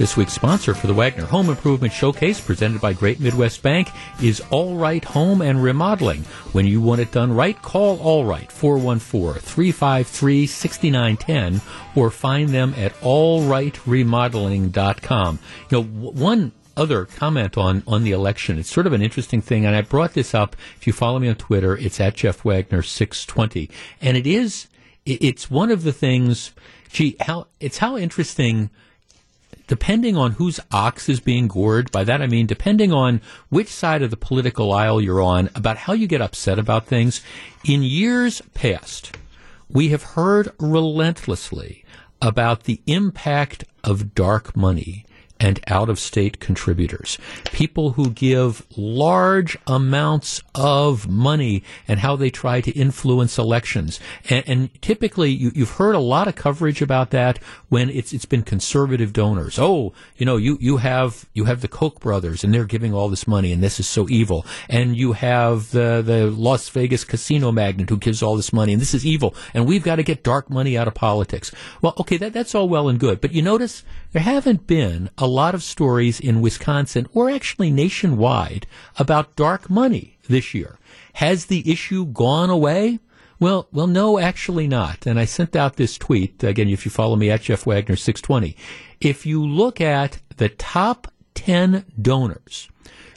This 0.01 0.17
week's 0.17 0.33
sponsor 0.33 0.73
for 0.73 0.87
the 0.87 0.95
Wagner 0.95 1.25
Home 1.25 1.47
Improvement 1.47 1.93
Showcase, 1.93 2.41
presented 2.41 2.81
by 2.81 2.91
Great 2.91 3.19
Midwest 3.19 3.61
Bank, 3.61 3.91
is 4.19 4.41
All 4.49 4.75
Right 4.75 5.05
Home 5.05 5.43
and 5.43 5.61
Remodeling. 5.61 6.23
When 6.53 6.65
you 6.65 6.81
want 6.81 7.01
it 7.01 7.11
done 7.11 7.31
right, 7.31 7.61
call 7.61 7.99
All 7.99 8.25
Right 8.25 8.51
414 8.51 9.39
353 9.39 10.47
6910 10.47 11.61
or 11.93 12.09
find 12.09 12.49
them 12.49 12.73
at 12.77 12.95
allrightremodeling.com. 13.01 15.39
You 15.69 15.77
know, 15.77 15.83
one 15.83 16.51
other 16.75 17.05
comment 17.05 17.55
on, 17.55 17.83
on 17.85 18.03
the 18.03 18.11
election. 18.11 18.57
It's 18.57 18.73
sort 18.73 18.87
of 18.87 18.93
an 18.93 19.03
interesting 19.03 19.43
thing, 19.43 19.67
and 19.67 19.75
I 19.75 19.81
brought 19.81 20.15
this 20.15 20.33
up. 20.33 20.55
If 20.77 20.87
you 20.87 20.93
follow 20.93 21.19
me 21.19 21.29
on 21.29 21.35
Twitter, 21.35 21.77
it's 21.77 21.99
at 21.99 22.15
Jeff 22.15 22.43
Wagner 22.43 22.81
six 22.81 23.23
twenty, 23.23 23.69
and 24.01 24.17
it 24.17 24.25
is 24.25 24.67
it's 25.05 25.51
one 25.51 25.69
of 25.69 25.83
the 25.83 25.93
things. 25.93 26.53
Gee, 26.89 27.17
how 27.19 27.49
it's 27.59 27.77
how 27.77 27.97
interesting. 27.97 28.71
Depending 29.71 30.17
on 30.17 30.33
whose 30.33 30.59
ox 30.73 31.07
is 31.07 31.21
being 31.21 31.47
gored, 31.47 31.93
by 31.93 32.03
that 32.03 32.21
I 32.21 32.27
mean 32.27 32.45
depending 32.45 32.91
on 32.91 33.21
which 33.47 33.69
side 33.69 34.01
of 34.01 34.11
the 34.11 34.17
political 34.17 34.73
aisle 34.73 34.99
you're 34.99 35.21
on, 35.21 35.49
about 35.55 35.77
how 35.77 35.93
you 35.93 36.07
get 36.07 36.21
upset 36.21 36.59
about 36.59 36.87
things. 36.87 37.21
In 37.63 37.81
years 37.81 38.41
past, 38.53 39.15
we 39.69 39.87
have 39.87 40.03
heard 40.03 40.51
relentlessly 40.59 41.85
about 42.21 42.65
the 42.65 42.81
impact 42.85 43.63
of 43.81 44.13
dark 44.13 44.57
money 44.57 45.05
and 45.41 45.59
out 45.65 45.89
of 45.89 45.99
state 45.99 46.39
contributors. 46.39 47.17
People 47.45 47.93
who 47.93 48.11
give 48.11 48.63
large 48.77 49.57
amounts 49.65 50.43
of 50.53 51.09
money 51.09 51.63
and 51.87 51.99
how 51.99 52.15
they 52.15 52.29
try 52.29 52.61
to 52.61 52.71
influence 52.71 53.39
elections. 53.39 53.99
And, 54.29 54.43
and 54.47 54.81
typically, 54.83 55.31
you, 55.31 55.51
have 55.57 55.77
heard 55.77 55.95
a 55.95 55.99
lot 55.99 56.27
of 56.27 56.35
coverage 56.35 56.81
about 56.81 57.09
that 57.09 57.39
when 57.69 57.89
it's 57.89 58.13
it's 58.13 58.25
been 58.25 58.43
conservative 58.43 59.13
donors. 59.13 59.57
Oh, 59.57 59.93
you 60.15 60.27
know, 60.27 60.37
you, 60.37 60.59
you 60.61 60.77
have 60.77 61.25
you 61.33 61.45
have 61.45 61.61
the 61.61 61.67
Koch 61.67 61.99
brothers 61.99 62.43
and 62.43 62.53
they're 62.53 62.65
giving 62.65 62.93
all 62.93 63.09
this 63.09 63.27
money 63.27 63.51
and 63.51 63.63
this 63.63 63.79
is 63.79 63.89
so 63.89 64.07
evil. 64.09 64.45
And 64.69 64.95
you 64.95 65.13
have 65.13 65.71
the 65.71 66.03
the 66.05 66.29
Las 66.29 66.69
Vegas 66.69 67.03
casino 67.03 67.51
magnate 67.51 67.89
who 67.89 67.97
gives 67.97 68.21
all 68.21 68.35
this 68.35 68.53
money 68.53 68.73
and 68.73 68.81
this 68.81 68.93
is 68.93 69.07
evil. 69.07 69.33
And 69.55 69.65
we've 69.65 69.83
got 69.83 69.95
to 69.95 70.03
get 70.03 70.23
dark 70.23 70.51
money 70.51 70.77
out 70.77 70.87
of 70.87 70.93
politics. 70.93 71.51
Well, 71.81 71.95
okay, 71.99 72.17
that, 72.17 72.31
that's 72.31 72.53
all 72.53 72.69
well 72.69 72.89
and 72.89 72.99
good. 72.99 73.19
But 73.21 73.31
you 73.31 73.41
notice 73.41 73.83
there 74.11 74.21
haven't 74.21 74.67
been 74.67 75.09
a 75.17 75.27
lot 75.27 75.55
of 75.55 75.63
stories 75.63 76.19
in 76.19 76.41
Wisconsin 76.41 77.07
or 77.13 77.29
actually 77.29 77.71
nationwide 77.71 78.67
about 78.97 79.35
dark 79.35 79.69
money 79.69 80.17
this 80.27 80.53
year. 80.53 80.77
Has 81.13 81.45
the 81.45 81.69
issue 81.71 82.05
gone 82.05 82.49
away? 82.49 82.99
Well, 83.39 83.67
well, 83.71 83.87
no, 83.87 84.19
actually 84.19 84.67
not. 84.67 85.07
And 85.07 85.19
I 85.19 85.25
sent 85.25 85.55
out 85.55 85.75
this 85.75 85.97
tweet 85.97 86.43
again. 86.43 86.69
If 86.69 86.85
you 86.85 86.91
follow 86.91 87.15
me 87.15 87.31
at 87.31 87.41
Jeff 87.41 87.65
Wagner 87.65 87.95
six 87.95 88.21
twenty, 88.21 88.55
if 88.99 89.25
you 89.25 89.43
look 89.45 89.81
at 89.81 90.19
the 90.37 90.49
top 90.49 91.07
ten 91.33 91.85
donors 91.99 92.69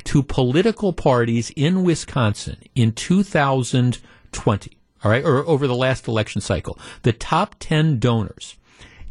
to 0.05 0.22
political 0.22 0.92
parties 0.92 1.51
in 1.57 1.82
Wisconsin 1.82 2.57
in 2.74 2.92
2020, 2.92 4.76
all 5.03 5.11
right, 5.11 5.24
or 5.24 5.47
over 5.47 5.66
the 5.66 5.74
last 5.74 6.07
election 6.09 6.40
cycle, 6.40 6.78
the 7.03 7.12
top 7.12 7.57
ten 7.59 7.99
donors 7.99 8.57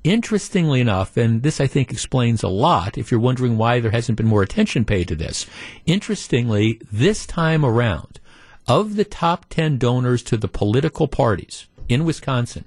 Interestingly 0.04 0.82
enough, 0.82 1.16
and 1.16 1.43
this 1.43 1.62
I 1.62 1.68
think 1.68 1.89
explains 1.89 2.43
a 2.43 2.49
lot 2.49 2.97
if 2.97 3.10
you're 3.10 3.20
wondering 3.20 3.58
why 3.58 3.80
there 3.80 3.91
hasn't 3.91 4.18
been 4.18 4.28
more 4.28 4.43
attention 4.43 4.84
paid 4.84 5.08
to 5.08 5.16
this. 5.16 5.45
Interestingly, 5.86 6.82
this 6.91 7.26
time 7.26 7.64
around, 7.64 8.20
of 8.68 8.95
the 8.95 9.06
top 9.06 9.45
10 9.49 9.78
donors 9.78 10.22
to 10.24 10.38
the 10.38 10.47
political 10.47 11.08
parties 11.08 11.68
in 11.88 12.04
Wisconsin, 12.04 12.66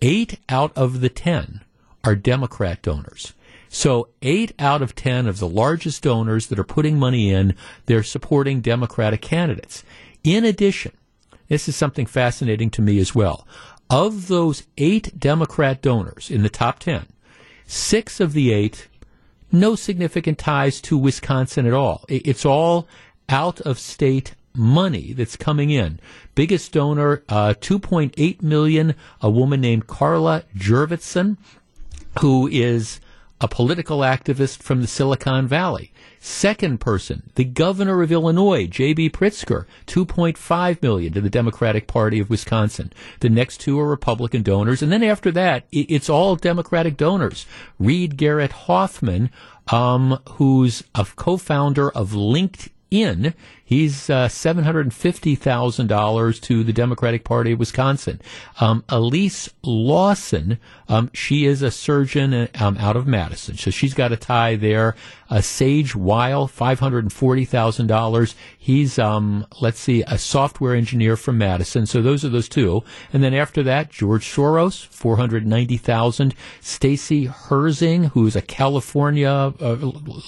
eight 0.00 0.38
out 0.48 0.76
of 0.76 1.00
the 1.00 1.08
10 1.08 1.62
are 2.04 2.14
Democrat 2.14 2.80
donors. 2.82 3.32
So 3.68 4.08
eight 4.20 4.52
out 4.58 4.82
of 4.82 4.94
10 4.94 5.26
of 5.26 5.38
the 5.38 5.48
largest 5.48 6.02
donors 6.02 6.48
that 6.48 6.58
are 6.58 6.64
putting 6.64 6.98
money 6.98 7.30
in, 7.30 7.56
they're 7.86 8.02
supporting 8.02 8.60
Democratic 8.60 9.22
candidates. 9.22 9.82
In 10.22 10.44
addition, 10.44 10.92
this 11.48 11.68
is 11.68 11.76
something 11.76 12.06
fascinating 12.06 12.70
to 12.70 12.82
me 12.82 12.98
as 12.98 13.14
well. 13.14 13.46
Of 13.92 14.28
those 14.28 14.62
eight 14.78 15.20
Democrat 15.20 15.82
donors 15.82 16.30
in 16.30 16.42
the 16.42 16.48
top 16.48 16.78
10, 16.78 17.08
six 17.66 18.20
of 18.20 18.32
the 18.32 18.50
eight, 18.50 18.88
no 19.52 19.74
significant 19.74 20.38
ties 20.38 20.80
to 20.82 20.96
Wisconsin 20.96 21.66
at 21.66 21.74
all. 21.74 22.06
It's 22.08 22.46
all 22.46 22.88
out 23.28 23.60
of 23.60 23.78
state 23.78 24.34
money 24.54 25.12
that's 25.12 25.36
coming 25.36 25.68
in. 25.68 26.00
Biggest 26.34 26.72
donor, 26.72 27.22
uh, 27.28 27.52
2.8 27.60 28.40
million, 28.40 28.94
a 29.20 29.28
woman 29.28 29.60
named 29.60 29.88
Karla 29.88 30.44
Jurvetson, 30.56 31.36
who 32.20 32.48
is 32.48 32.98
a 33.42 33.48
political 33.48 33.98
activist 33.98 34.62
from 34.62 34.80
the 34.80 34.86
Silicon 34.86 35.46
Valley. 35.46 35.91
Second 36.24 36.78
person, 36.78 37.24
the 37.34 37.42
governor 37.42 38.00
of 38.00 38.12
Illinois, 38.12 38.68
J.B. 38.68 39.10
Pritzker, 39.10 39.66
2.5 39.88 40.80
million 40.80 41.12
to 41.14 41.20
the 41.20 41.28
Democratic 41.28 41.88
Party 41.88 42.20
of 42.20 42.30
Wisconsin. 42.30 42.92
The 43.18 43.28
next 43.28 43.58
two 43.58 43.80
are 43.80 43.88
Republican 43.88 44.44
donors. 44.44 44.82
And 44.82 44.92
then 44.92 45.02
after 45.02 45.32
that, 45.32 45.64
it's 45.72 46.08
all 46.08 46.36
Democratic 46.36 46.96
donors. 46.96 47.44
Reid 47.80 48.16
Garrett 48.16 48.52
Hoffman, 48.52 49.30
um, 49.72 50.20
who's 50.34 50.84
a 50.94 51.04
co-founder 51.16 51.90
of 51.90 52.12
LinkedIn. 52.12 53.34
He's 53.64 54.10
uh, 54.10 54.28
$750,000 54.28 56.40
to 56.42 56.64
the 56.64 56.72
Democratic 56.72 57.24
Party 57.24 57.52
of 57.52 57.58
Wisconsin. 57.58 58.22
Um, 58.60 58.84
Elise 58.88 59.50
Lawson, 59.62 60.58
um, 60.88 61.10
she 61.14 61.46
is 61.46 61.62
a 61.62 61.70
surgeon 61.70 62.48
um, 62.58 62.76
out 62.78 62.96
of 62.96 63.06
Madison, 63.06 63.56
so 63.56 63.70
she's 63.70 63.94
got 63.94 64.10
a 64.12 64.16
tie 64.16 64.56
there. 64.56 64.94
Uh, 65.30 65.40
Sage 65.40 65.96
Weil, 65.96 66.46
$540,000. 66.46 68.34
He's, 68.58 68.98
um, 68.98 69.46
let's 69.62 69.80
see, 69.80 70.02
a 70.06 70.18
software 70.18 70.74
engineer 70.74 71.16
from 71.16 71.38
Madison. 71.38 71.86
So 71.86 72.02
those 72.02 72.22
are 72.22 72.28
those 72.28 72.50
two. 72.50 72.84
And 73.14 73.24
then 73.24 73.32
after 73.32 73.62
that, 73.62 73.90
George 73.90 74.26
Soros, 74.26 74.84
490,000. 74.88 76.34
Stacy 76.60 77.28
Herzing, 77.28 78.10
who's 78.10 78.36
a 78.36 78.42
California, 78.42 79.54
uh, 79.58 79.76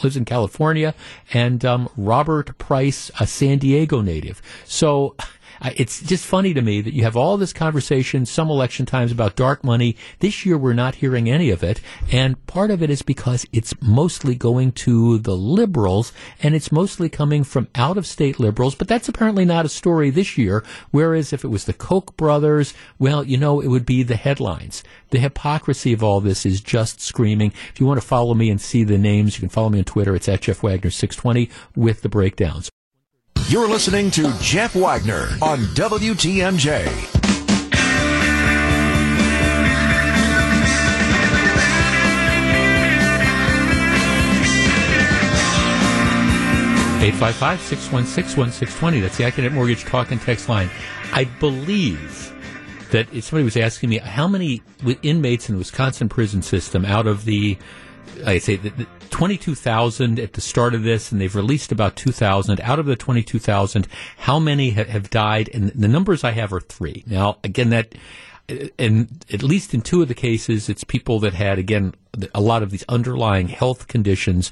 lives 0.02 0.16
in 0.16 0.24
California. 0.24 0.94
And 1.34 1.62
um, 1.66 1.90
Robert 1.98 2.56
Price, 2.56 3.10
a 3.20 3.23
San 3.26 3.58
Diego 3.58 4.00
native. 4.00 4.40
So 4.64 5.16
it's 5.62 6.02
just 6.02 6.26
funny 6.26 6.52
to 6.54 6.62
me 6.62 6.80
that 6.80 6.92
you 6.92 7.04
have 7.04 7.16
all 7.16 7.36
this 7.36 7.52
conversation 7.52 8.26
some 8.26 8.50
election 8.50 8.86
times 8.86 9.12
about 9.12 9.36
dark 9.36 9.64
money. 9.64 9.96
This 10.18 10.44
year 10.44 10.58
we're 10.58 10.74
not 10.74 10.96
hearing 10.96 11.30
any 11.30 11.50
of 11.50 11.62
it. 11.62 11.80
And 12.10 12.44
part 12.46 12.70
of 12.70 12.82
it 12.82 12.90
is 12.90 13.02
because 13.02 13.46
it's 13.52 13.74
mostly 13.80 14.34
going 14.34 14.72
to 14.72 15.18
the 15.18 15.36
liberals 15.36 16.12
and 16.42 16.54
it's 16.54 16.72
mostly 16.72 17.08
coming 17.08 17.44
from 17.44 17.68
out 17.74 17.96
of 17.96 18.06
state 18.06 18.38
liberals. 18.38 18.74
But 18.74 18.88
that's 18.88 19.08
apparently 19.08 19.44
not 19.44 19.64
a 19.64 19.70
story 19.70 20.10
this 20.10 20.36
year. 20.36 20.64
Whereas 20.90 21.32
if 21.32 21.44
it 21.44 21.48
was 21.48 21.64
the 21.64 21.72
Koch 21.72 22.16
brothers, 22.16 22.74
well, 22.98 23.24
you 23.24 23.36
know, 23.36 23.60
it 23.60 23.68
would 23.68 23.86
be 23.86 24.02
the 24.02 24.16
headlines. 24.16 24.82
The 25.10 25.18
hypocrisy 25.18 25.92
of 25.92 26.02
all 26.02 26.20
this 26.20 26.44
is 26.44 26.60
just 26.60 27.00
screaming. 27.00 27.52
If 27.70 27.80
you 27.80 27.86
want 27.86 28.00
to 28.00 28.06
follow 28.06 28.34
me 28.34 28.50
and 28.50 28.60
see 28.60 28.84
the 28.84 28.98
names, 28.98 29.36
you 29.36 29.40
can 29.40 29.48
follow 29.48 29.70
me 29.70 29.78
on 29.78 29.84
Twitter. 29.84 30.14
It's 30.14 30.28
at 30.28 30.42
Jeff 30.42 30.62
Wagner 30.62 30.90
620 30.90 31.50
with 31.76 32.02
the 32.02 32.08
breakdowns. 32.08 32.70
You're 33.46 33.68
listening 33.68 34.10
to 34.12 34.32
Jeff 34.40 34.74
Wagner 34.74 35.28
on 35.42 35.58
WTMJ. 35.74 36.86
Eight 47.02 47.14
five 47.14 47.34
five 47.34 47.60
six 47.60 47.92
one 47.92 48.06
six 48.06 48.34
one 48.34 48.50
six 48.50 48.74
twenty. 48.78 49.00
That's 49.00 49.18
the 49.18 49.24
Accunet 49.24 49.52
Mortgage 49.52 49.84
Talk 49.84 50.10
and 50.10 50.20
Text 50.22 50.48
line. 50.48 50.70
I 51.12 51.24
believe 51.24 52.32
that 52.92 53.08
somebody 53.22 53.44
was 53.44 53.58
asking 53.58 53.90
me 53.90 53.98
how 53.98 54.26
many 54.26 54.62
inmates 55.02 55.50
in 55.50 55.56
the 55.56 55.58
Wisconsin 55.58 56.08
prison 56.08 56.40
system 56.40 56.86
out 56.86 57.06
of 57.06 57.26
the 57.26 57.58
I 58.24 58.38
say 58.38 58.56
the 58.56 58.86
22,000 59.10 60.18
at 60.18 60.32
the 60.34 60.40
start 60.40 60.74
of 60.74 60.82
this, 60.82 61.12
and 61.12 61.20
they've 61.20 61.34
released 61.34 61.72
about 61.72 61.96
2,000. 61.96 62.60
Out 62.60 62.78
of 62.78 62.86
the 62.86 62.96
22,000, 62.96 63.86
how 64.18 64.38
many 64.38 64.70
ha- 64.70 64.84
have 64.84 65.10
died? 65.10 65.50
And 65.52 65.70
the 65.70 65.88
numbers 65.88 66.24
I 66.24 66.32
have 66.32 66.52
are 66.52 66.60
three. 66.60 67.04
Now, 67.06 67.38
again, 67.44 67.70
that, 67.70 67.94
and 68.78 69.24
at 69.32 69.42
least 69.42 69.74
in 69.74 69.80
two 69.80 70.02
of 70.02 70.08
the 70.08 70.14
cases, 70.14 70.68
it's 70.68 70.84
people 70.84 71.20
that 71.20 71.34
had, 71.34 71.58
again, 71.58 71.94
a 72.34 72.40
lot 72.40 72.62
of 72.62 72.70
these 72.70 72.84
underlying 72.88 73.48
health 73.48 73.88
conditions 73.88 74.50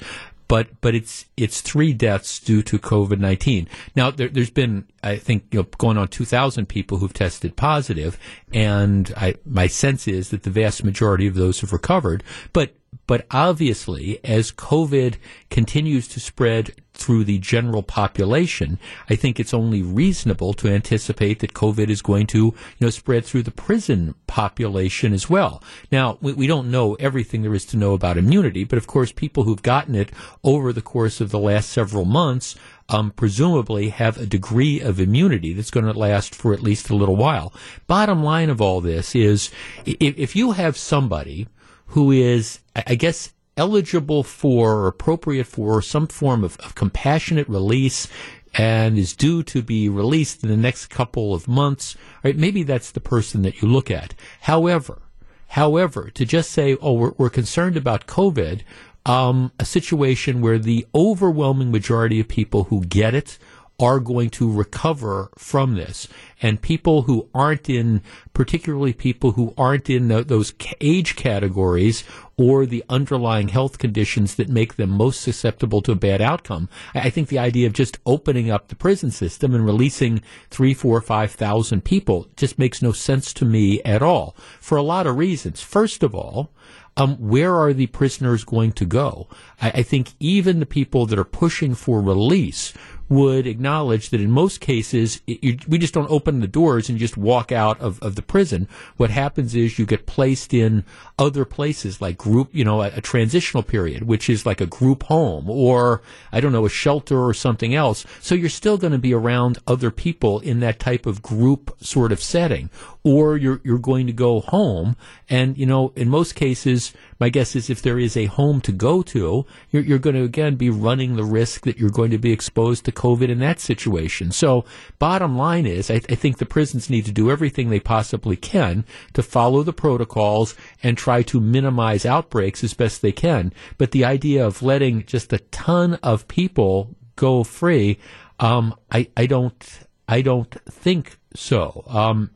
but 0.52 0.68
but 0.82 0.94
it's 0.94 1.24
it's 1.34 1.62
three 1.62 1.94
deaths 1.94 2.38
due 2.38 2.62
to 2.64 2.78
COVID 2.78 3.18
nineteen. 3.18 3.66
Now 3.96 4.10
there, 4.10 4.28
has 4.28 4.50
been 4.50 4.84
I 5.02 5.16
think 5.16 5.44
you 5.50 5.60
know 5.60 5.68
going 5.78 5.96
on 5.96 6.08
two 6.08 6.26
thousand 6.26 6.66
people 6.66 6.98
who've 6.98 7.10
tested 7.10 7.56
positive, 7.56 8.18
and 8.52 9.10
I, 9.16 9.36
my 9.46 9.66
sense 9.66 10.06
is 10.06 10.28
that 10.28 10.42
the 10.42 10.50
vast 10.50 10.84
majority 10.84 11.26
of 11.26 11.36
those 11.36 11.62
have 11.62 11.72
recovered. 11.72 12.22
But 12.52 12.74
but 13.06 13.24
obviously, 13.30 14.22
as 14.26 14.52
COVID 14.52 15.14
continues 15.48 16.06
to 16.08 16.20
spread 16.20 16.81
through 16.94 17.24
the 17.24 17.38
general 17.38 17.82
population, 17.82 18.78
I 19.08 19.16
think 19.16 19.40
it's 19.40 19.54
only 19.54 19.82
reasonable 19.82 20.52
to 20.54 20.68
anticipate 20.68 21.40
that 21.40 21.54
COVID 21.54 21.88
is 21.88 22.02
going 22.02 22.26
to, 22.28 22.38
you 22.38 22.54
know, 22.80 22.90
spread 22.90 23.24
through 23.24 23.44
the 23.44 23.50
prison 23.50 24.14
population 24.26 25.12
as 25.12 25.28
well. 25.28 25.62
Now, 25.90 26.18
we, 26.20 26.32
we 26.32 26.46
don't 26.46 26.70
know 26.70 26.94
everything 26.94 27.42
there 27.42 27.54
is 27.54 27.64
to 27.66 27.76
know 27.76 27.94
about 27.94 28.18
immunity, 28.18 28.64
but 28.64 28.78
of 28.78 28.86
course, 28.86 29.12
people 29.12 29.44
who've 29.44 29.62
gotten 29.62 29.94
it 29.94 30.10
over 30.44 30.72
the 30.72 30.82
course 30.82 31.20
of 31.20 31.30
the 31.30 31.38
last 31.38 31.70
several 31.70 32.04
months 32.04 32.56
um, 32.88 33.10
presumably 33.10 33.88
have 33.88 34.18
a 34.18 34.26
degree 34.26 34.80
of 34.80 35.00
immunity 35.00 35.52
that's 35.52 35.70
going 35.70 35.86
to 35.86 35.98
last 35.98 36.34
for 36.34 36.52
at 36.52 36.62
least 36.62 36.90
a 36.90 36.96
little 36.96 37.16
while. 37.16 37.52
Bottom 37.86 38.22
line 38.22 38.50
of 38.50 38.60
all 38.60 38.80
this 38.80 39.14
is 39.14 39.50
if, 39.86 40.18
if 40.18 40.36
you 40.36 40.52
have 40.52 40.76
somebody 40.76 41.48
who 41.86 42.10
is, 42.10 42.60
I 42.74 42.94
guess, 42.94 43.32
eligible 43.62 44.24
for 44.24 44.74
or 44.74 44.88
appropriate 44.88 45.46
for 45.46 45.80
some 45.80 46.08
form 46.08 46.42
of, 46.42 46.56
of 46.58 46.74
compassionate 46.74 47.48
release 47.48 48.08
and 48.54 48.98
is 48.98 49.14
due 49.14 49.40
to 49.44 49.62
be 49.62 49.88
released 49.88 50.42
in 50.42 50.48
the 50.48 50.56
next 50.56 50.86
couple 50.86 51.32
of 51.32 51.46
months, 51.46 51.96
right? 52.24 52.36
Maybe 52.36 52.64
that's 52.64 52.90
the 52.90 52.98
person 52.98 53.42
that 53.42 53.62
you 53.62 53.68
look 53.68 53.88
at. 53.88 54.14
However, 54.40 55.02
however, 55.46 56.10
to 56.10 56.26
just 56.26 56.50
say, 56.50 56.76
oh, 56.82 56.94
we're, 56.94 57.12
we're 57.16 57.30
concerned 57.30 57.76
about 57.76 58.08
COVID, 58.08 58.62
um, 59.06 59.52
a 59.60 59.64
situation 59.64 60.40
where 60.40 60.58
the 60.58 60.84
overwhelming 60.92 61.70
majority 61.70 62.18
of 62.18 62.26
people 62.26 62.64
who 62.64 62.84
get 62.84 63.14
it 63.14 63.38
are 63.80 63.98
going 63.98 64.30
to 64.30 64.50
recover 64.50 65.30
from 65.36 65.74
this. 65.74 66.06
And 66.40 66.62
people 66.62 67.02
who 67.02 67.28
aren't 67.34 67.68
in, 67.68 68.02
particularly 68.32 68.92
people 68.92 69.32
who 69.32 69.54
aren't 69.56 69.90
in 69.90 70.08
those 70.08 70.52
age 70.80 71.16
categories 71.16 72.04
or 72.36 72.66
the 72.66 72.84
underlying 72.88 73.48
health 73.48 73.78
conditions 73.78 74.36
that 74.36 74.48
make 74.48 74.76
them 74.76 74.90
most 74.90 75.20
susceptible 75.20 75.82
to 75.82 75.92
a 75.92 75.96
bad 75.96 76.20
outcome. 76.20 76.68
I 76.94 77.10
think 77.10 77.28
the 77.28 77.38
idea 77.38 77.66
of 77.66 77.72
just 77.72 77.98
opening 78.06 78.50
up 78.50 78.68
the 78.68 78.76
prison 78.76 79.10
system 79.10 79.54
and 79.54 79.64
releasing 79.64 80.22
three, 80.50 80.74
four, 80.74 81.00
five 81.00 81.32
thousand 81.32 81.84
people 81.84 82.28
just 82.36 82.58
makes 82.58 82.82
no 82.82 82.92
sense 82.92 83.32
to 83.34 83.44
me 83.44 83.82
at 83.82 84.02
all 84.02 84.36
for 84.60 84.76
a 84.76 84.82
lot 84.82 85.06
of 85.06 85.16
reasons. 85.16 85.60
First 85.60 86.02
of 86.02 86.14
all, 86.14 86.50
um, 86.96 87.16
where 87.16 87.54
are 87.54 87.72
the 87.72 87.86
prisoners 87.86 88.44
going 88.44 88.72
to 88.72 88.84
go? 88.84 89.28
I, 89.60 89.70
I 89.70 89.82
think 89.82 90.12
even 90.20 90.60
the 90.60 90.66
people 90.66 91.06
that 91.06 91.18
are 91.18 91.24
pushing 91.24 91.74
for 91.74 92.00
release 92.00 92.74
would 93.12 93.46
acknowledge 93.46 94.08
that 94.08 94.22
in 94.22 94.30
most 94.30 94.60
cases, 94.60 95.20
it, 95.26 95.44
you, 95.44 95.58
we 95.68 95.76
just 95.76 95.92
don't 95.92 96.10
open 96.10 96.40
the 96.40 96.46
doors 96.46 96.88
and 96.88 96.98
just 96.98 97.18
walk 97.18 97.52
out 97.52 97.78
of, 97.78 98.02
of 98.02 98.14
the 98.14 98.22
prison. 98.22 98.66
What 98.96 99.10
happens 99.10 99.54
is 99.54 99.78
you 99.78 99.84
get 99.84 100.06
placed 100.06 100.54
in 100.54 100.84
other 101.18 101.44
places 101.44 102.00
like 102.00 102.16
group, 102.16 102.48
you 102.52 102.64
know, 102.64 102.80
a, 102.80 102.88
a 102.88 103.00
transitional 103.02 103.62
period, 103.62 104.04
which 104.04 104.30
is 104.30 104.46
like 104.46 104.62
a 104.62 104.66
group 104.66 105.02
home 105.04 105.50
or, 105.50 106.00
I 106.32 106.40
don't 106.40 106.52
know, 106.52 106.64
a 106.64 106.70
shelter 106.70 107.22
or 107.22 107.34
something 107.34 107.74
else. 107.74 108.06
So 108.20 108.34
you're 108.34 108.48
still 108.48 108.78
going 108.78 108.92
to 108.92 108.98
be 108.98 109.12
around 109.12 109.58
other 109.66 109.90
people 109.90 110.40
in 110.40 110.60
that 110.60 110.78
type 110.78 111.04
of 111.04 111.20
group 111.20 111.76
sort 111.82 112.12
of 112.12 112.22
setting. 112.22 112.70
Or 113.04 113.36
you're, 113.36 113.60
you're 113.64 113.78
going 113.78 114.06
to 114.06 114.12
go 114.12 114.40
home. 114.40 114.96
And, 115.28 115.58
you 115.58 115.66
know, 115.66 115.92
in 115.96 116.08
most 116.08 116.36
cases, 116.36 116.92
my 117.18 117.30
guess 117.30 117.56
is 117.56 117.68
if 117.68 117.82
there 117.82 117.98
is 117.98 118.16
a 118.16 118.26
home 118.26 118.60
to 118.60 118.70
go 118.70 119.02
to, 119.02 119.44
you're, 119.70 119.82
you're 119.82 119.98
going 119.98 120.14
to 120.16 120.22
again 120.22 120.54
be 120.54 120.70
running 120.70 121.16
the 121.16 121.24
risk 121.24 121.62
that 121.62 121.78
you're 121.78 121.90
going 121.90 122.12
to 122.12 122.18
be 122.18 122.32
exposed 122.32 122.84
to 122.84 122.92
COVID 122.92 123.28
in 123.28 123.40
that 123.40 123.58
situation. 123.58 124.30
So, 124.30 124.64
bottom 124.98 125.36
line 125.36 125.66
is, 125.66 125.90
I, 125.90 125.94
I 125.94 126.14
think 126.14 126.38
the 126.38 126.46
prisons 126.46 126.90
need 126.90 127.04
to 127.06 127.12
do 127.12 127.30
everything 127.30 127.70
they 127.70 127.80
possibly 127.80 128.36
can 128.36 128.84
to 129.14 129.22
follow 129.22 129.62
the 129.62 129.72
protocols 129.72 130.54
and 130.82 130.96
try 130.96 131.22
to 131.22 131.40
minimize 131.40 132.06
outbreaks 132.06 132.62
as 132.62 132.74
best 132.74 133.02
they 133.02 133.12
can. 133.12 133.52
But 133.78 133.90
the 133.90 134.04
idea 134.04 134.46
of 134.46 134.62
letting 134.62 135.04
just 135.06 135.32
a 135.32 135.38
ton 135.38 135.94
of 136.02 136.28
people 136.28 136.94
go 137.16 137.44
free, 137.44 137.98
um, 138.38 138.74
I, 138.90 139.08
I 139.16 139.26
don't, 139.26 139.80
I 140.08 140.22
don't 140.22 140.54
think 140.70 141.18
so. 141.34 141.84
Um, 141.86 142.30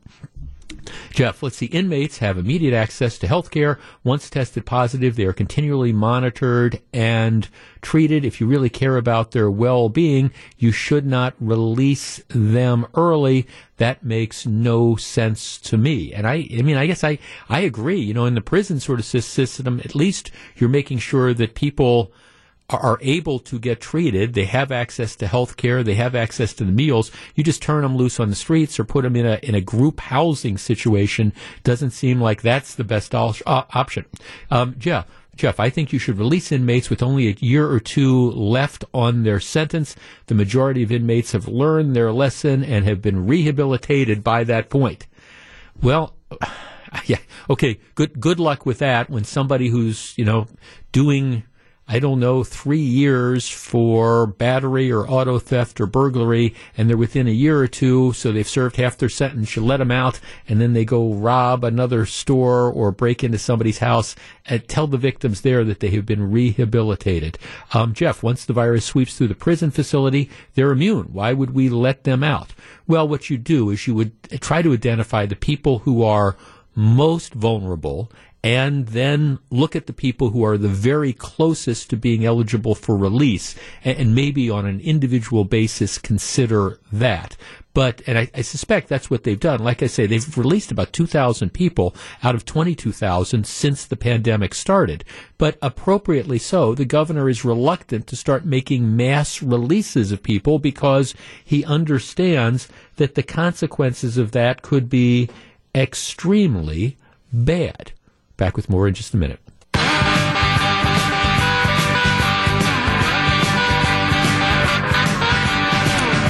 Jeff, 1.11 1.41
let's 1.41 1.57
see. 1.57 1.67
Inmates 1.67 2.19
have 2.19 2.37
immediate 2.37 2.73
access 2.73 3.17
to 3.17 3.27
health 3.27 3.51
care. 3.51 3.79
Once 4.03 4.29
tested 4.29 4.65
positive, 4.65 5.15
they 5.15 5.25
are 5.25 5.33
continually 5.33 5.91
monitored 5.91 6.81
and 6.93 7.47
treated. 7.81 8.25
If 8.25 8.39
you 8.39 8.47
really 8.47 8.69
care 8.69 8.97
about 8.97 9.31
their 9.31 9.49
well 9.49 9.89
being, 9.89 10.31
you 10.57 10.71
should 10.71 11.05
not 11.05 11.33
release 11.39 12.21
them 12.29 12.85
early. 12.95 13.47
That 13.77 14.03
makes 14.03 14.45
no 14.45 14.95
sense 14.95 15.57
to 15.59 15.77
me. 15.77 16.13
And 16.13 16.27
I, 16.27 16.47
I 16.57 16.61
mean, 16.61 16.77
I 16.77 16.87
guess 16.87 17.03
I, 17.03 17.19
I 17.49 17.61
agree. 17.61 17.99
You 17.99 18.13
know, 18.13 18.25
in 18.25 18.35
the 18.35 18.41
prison 18.41 18.79
sort 18.79 18.99
of 18.99 19.05
system, 19.05 19.79
at 19.83 19.95
least 19.95 20.31
you're 20.55 20.69
making 20.69 20.99
sure 20.99 21.33
that 21.33 21.55
people, 21.55 22.11
are 22.69 22.99
able 23.01 23.39
to 23.39 23.59
get 23.59 23.79
treated. 23.79 24.33
They 24.33 24.45
have 24.45 24.71
access 24.71 25.15
to 25.17 25.27
health 25.27 25.55
care. 25.55 25.83
They 25.83 25.95
have 25.95 26.15
access 26.15 26.53
to 26.55 26.65
the 26.65 26.71
meals. 26.71 27.11
You 27.35 27.43
just 27.43 27.61
turn 27.61 27.83
them 27.83 27.95
loose 27.95 28.19
on 28.19 28.29
the 28.29 28.35
streets 28.35 28.79
or 28.79 28.83
put 28.83 29.03
them 29.03 29.15
in 29.15 29.25
a, 29.25 29.39
in 29.41 29.55
a 29.55 29.61
group 29.61 29.99
housing 30.01 30.57
situation. 30.57 31.31
Doesn't 31.63 31.91
seem 31.91 32.19
like 32.19 32.41
that's 32.41 32.75
the 32.75 32.83
best 32.83 33.15
uh, 33.15 33.33
option. 33.45 34.05
Um, 34.51 34.75
Jeff, 34.77 35.07
Jeff, 35.37 35.59
I 35.59 35.69
think 35.69 35.93
you 35.93 35.99
should 35.99 36.17
release 36.17 36.51
inmates 36.51 36.89
with 36.89 37.03
only 37.03 37.29
a 37.29 37.35
year 37.39 37.69
or 37.69 37.79
two 37.79 38.31
left 38.31 38.83
on 38.93 39.23
their 39.23 39.39
sentence. 39.39 39.95
The 40.25 40.35
majority 40.35 40.83
of 40.83 40.91
inmates 40.91 41.31
have 41.31 41.47
learned 41.47 41.95
their 41.95 42.11
lesson 42.11 42.63
and 42.63 42.85
have 42.85 43.01
been 43.01 43.27
rehabilitated 43.27 44.23
by 44.23 44.43
that 44.45 44.69
point. 44.69 45.05
Well, 45.81 46.15
yeah, 47.05 47.19
okay, 47.49 47.79
good, 47.95 48.19
good 48.19 48.39
luck 48.39 48.65
with 48.65 48.79
that 48.79 49.09
when 49.09 49.23
somebody 49.23 49.69
who's, 49.69 50.17
you 50.17 50.25
know, 50.25 50.47
doing, 50.91 51.43
I 51.89 51.99
don't 51.99 52.19
know, 52.19 52.43
three 52.43 52.81
years 52.81 53.47
for 53.47 54.27
battery 54.27 54.91
or 54.91 55.09
auto 55.09 55.39
theft 55.39 55.79
or 55.79 55.85
burglary, 55.85 56.53
and 56.77 56.89
they're 56.89 56.97
within 56.97 57.27
a 57.27 57.31
year 57.31 57.59
or 57.59 57.67
two, 57.67 58.11
so 58.11 58.31
they've 58.31 58.47
served 58.47 58.75
half 58.75 58.97
their 58.97 59.07
sentence. 59.07 59.55
You 59.55 59.63
let 59.63 59.77
them 59.77 59.91
out, 59.91 60.19
and 60.49 60.59
then 60.59 60.73
they 60.73 60.83
go 60.83 61.13
rob 61.13 61.63
another 61.63 62.05
store 62.05 62.69
or 62.69 62.91
break 62.91 63.23
into 63.23 63.37
somebody's 63.37 63.77
house 63.77 64.15
and 64.45 64.67
tell 64.67 64.87
the 64.87 64.97
victims 64.97 65.41
there 65.41 65.63
that 65.63 65.79
they 65.79 65.89
have 65.91 66.05
been 66.05 66.29
rehabilitated. 66.29 67.37
Um, 67.73 67.93
Jeff, 67.93 68.21
once 68.21 68.43
the 68.43 68.53
virus 68.53 68.83
sweeps 68.83 69.17
through 69.17 69.29
the 69.29 69.35
prison 69.35 69.71
facility, 69.71 70.29
they're 70.55 70.71
immune. 70.71 71.07
Why 71.13 71.31
would 71.31 71.51
we 71.51 71.69
let 71.69 72.03
them 72.03 72.21
out? 72.21 72.53
Well, 72.85 73.07
what 73.07 73.29
you 73.29 73.37
do 73.37 73.69
is 73.69 73.87
you 73.87 73.95
would 73.95 74.11
try 74.41 74.61
to 74.61 74.73
identify 74.73 75.25
the 75.25 75.35
people 75.37 75.79
who 75.79 76.03
are 76.03 76.35
most 76.75 77.33
vulnerable 77.33 78.11
and 78.43 78.87
then 78.87 79.39
look 79.49 79.75
at 79.75 79.87
the 79.87 79.93
people 79.93 80.29
who 80.29 80.43
are 80.43 80.57
the 80.57 80.67
very 80.67 81.11
closest 81.11 81.89
to 81.89 81.97
being 81.97 82.25
eligible 82.25 82.75
for 82.75 82.95
release 82.95 83.55
and, 83.83 83.97
and 83.97 84.15
maybe 84.15 84.49
on 84.49 84.65
an 84.65 84.79
individual 84.79 85.43
basis 85.43 85.97
consider 85.97 86.79
that. 86.91 87.35
But, 87.73 88.01
and 88.07 88.17
I, 88.17 88.29
I, 88.33 88.41
suspect 88.41 88.89
that's 88.89 89.11
what 89.11 89.23
they've 89.23 89.39
done. 89.39 89.59
Like 89.59 89.83
I 89.83 89.87
say, 89.87 90.07
they've 90.07 90.37
released 90.37 90.71
about 90.71 90.93
2,000 90.93 91.53
people 91.53 91.95
out 92.23 92.33
of 92.33 92.43
22,000 92.43 93.45
since 93.45 93.85
the 93.85 93.95
pandemic 93.95 94.55
started. 94.55 95.03
But 95.37 95.59
appropriately 95.61 96.39
so, 96.39 96.73
the 96.73 96.85
governor 96.85 97.29
is 97.29 97.45
reluctant 97.45 98.07
to 98.07 98.15
start 98.15 98.45
making 98.45 98.95
mass 98.95 99.43
releases 99.43 100.11
of 100.11 100.23
people 100.23 100.57
because 100.57 101.13
he 101.45 101.63
understands 101.65 102.67
that 102.95 103.13
the 103.13 103.21
consequences 103.21 104.17
of 104.17 104.31
that 104.31 104.63
could 104.63 104.89
be 104.89 105.29
extremely 105.75 106.97
bad. 107.31 107.91
Back 108.37 108.55
with 108.55 108.69
more 108.69 108.87
in 108.87 108.93
just 108.93 109.13
a 109.13 109.17
minute. 109.17 109.39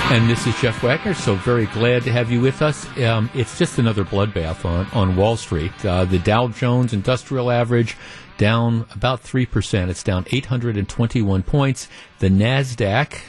And 0.10 0.30
this 0.30 0.48
is 0.48 0.58
Jeff 0.62 0.82
Wagner, 0.82 1.14
so 1.14 1.36
very 1.36 1.66
glad 1.66 2.04
to 2.04 2.12
have 2.14 2.32
you 2.32 2.40
with 2.40 2.62
us. 2.62 2.88
Um, 2.98 3.30
it's 3.34 3.60
just 3.60 3.78
another 3.78 4.06
bloodbath 4.06 4.64
on, 4.64 4.86
on 4.94 5.18
Wall 5.18 5.36
Street. 5.36 5.74
Uh, 5.86 6.06
the 6.06 6.18
Dow 6.18 6.48
Jones 6.48 6.94
Industrial 6.94 7.52
Average 7.52 7.98
down 8.38 8.86
about 8.96 9.22
3%. 9.22 9.90
It's 9.90 10.04
down 10.04 10.26
821 10.32 11.44
points. 11.44 11.90
The 12.20 12.30
NASDAQ 12.30 13.20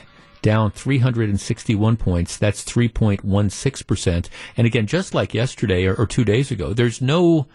down 0.40 0.70
361 0.70 1.96
points. 1.96 2.36
That's 2.36 2.64
3.16%. 2.64 4.28
And 4.56 4.66
again, 4.66 4.86
just 4.86 5.14
like 5.14 5.34
yesterday 5.34 5.84
or, 5.84 5.96
or 5.96 6.06
two 6.06 6.24
days 6.24 6.52
ago, 6.52 6.72
there's 6.72 7.02
no 7.02 7.48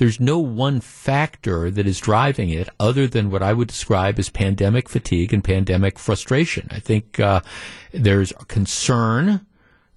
there's 0.00 0.18
no 0.18 0.38
one 0.38 0.80
factor 0.80 1.70
that 1.70 1.86
is 1.86 2.00
driving 2.00 2.48
it 2.48 2.70
other 2.80 3.06
than 3.06 3.30
what 3.30 3.42
I 3.42 3.52
would 3.52 3.68
describe 3.68 4.18
as 4.18 4.30
pandemic 4.30 4.88
fatigue 4.88 5.34
and 5.34 5.44
pandemic 5.44 5.98
frustration. 5.98 6.68
I 6.70 6.80
think 6.80 7.20
uh, 7.20 7.42
there's 7.92 8.30
a 8.30 8.46
concern 8.46 9.44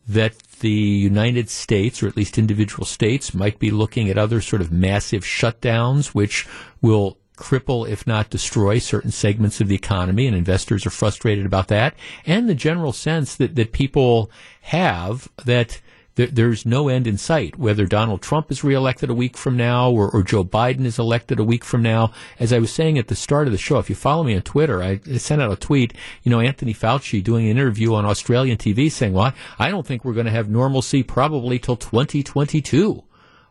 that 0.05 0.37
the 0.59 0.69
United 0.69 1.49
States, 1.49 2.03
or 2.03 2.09
at 2.09 2.17
least 2.17 2.37
individual 2.37 2.83
states, 2.83 3.33
might 3.33 3.59
be 3.59 3.71
looking 3.71 4.09
at 4.09 4.17
other 4.17 4.41
sort 4.41 4.61
of 4.61 4.73
massive 4.73 5.23
shutdowns, 5.23 6.07
which 6.07 6.45
will 6.81 7.17
cripple, 7.37 7.87
if 7.87 8.05
not 8.05 8.29
destroy, 8.29 8.79
certain 8.79 9.11
segments 9.11 9.61
of 9.61 9.69
the 9.69 9.75
economy, 9.75 10.27
and 10.27 10.35
investors 10.35 10.85
are 10.85 10.89
frustrated 10.89 11.45
about 11.45 11.69
that. 11.69 11.95
And 12.25 12.49
the 12.49 12.55
general 12.55 12.91
sense 12.91 13.35
that, 13.35 13.55
that 13.55 13.71
people 13.71 14.29
have 14.63 15.29
that 15.45 15.79
there, 16.15 16.27
there's 16.27 16.65
no 16.65 16.89
end 16.89 17.07
in 17.07 17.17
sight. 17.17 17.57
Whether 17.57 17.85
Donald 17.85 18.21
Trump 18.21 18.51
is 18.51 18.63
reelected 18.63 19.09
a 19.09 19.13
week 19.13 19.35
from 19.35 19.57
now 19.57 19.91
or, 19.91 20.09
or, 20.09 20.23
Joe 20.23 20.43
Biden 20.43 20.85
is 20.85 20.99
elected 20.99 21.39
a 21.39 21.43
week 21.43 21.63
from 21.63 21.81
now, 21.81 22.11
as 22.39 22.53
I 22.53 22.59
was 22.59 22.71
saying 22.71 22.97
at 22.97 23.07
the 23.07 23.15
start 23.15 23.47
of 23.47 23.51
the 23.51 23.57
show, 23.57 23.79
if 23.79 23.89
you 23.89 23.95
follow 23.95 24.23
me 24.23 24.35
on 24.35 24.41
Twitter, 24.41 24.81
I 24.81 24.99
sent 25.17 25.41
out 25.41 25.51
a 25.51 25.55
tweet. 25.55 25.93
You 26.23 26.31
know, 26.31 26.39
Anthony 26.39 26.73
Fauci 26.73 27.23
doing 27.23 27.45
an 27.45 27.51
interview 27.57 27.93
on 27.93 28.05
Australian 28.05 28.57
TV 28.57 28.91
saying, 28.91 29.13
"Well, 29.13 29.33
I 29.57 29.69
don't 29.69 29.85
think 29.85 30.05
we're 30.05 30.13
going 30.13 30.25
to 30.25 30.31
have 30.31 30.49
normalcy 30.49 31.03
probably 31.03 31.59
till 31.59 31.75
2022." 31.77 33.03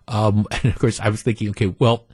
Um, 0.09 0.47
and 0.51 0.67
of 0.67 0.79
course, 0.79 1.01
I 1.01 1.09
was 1.09 1.23
thinking, 1.23 1.51
okay, 1.51 1.75
well, 1.79 2.07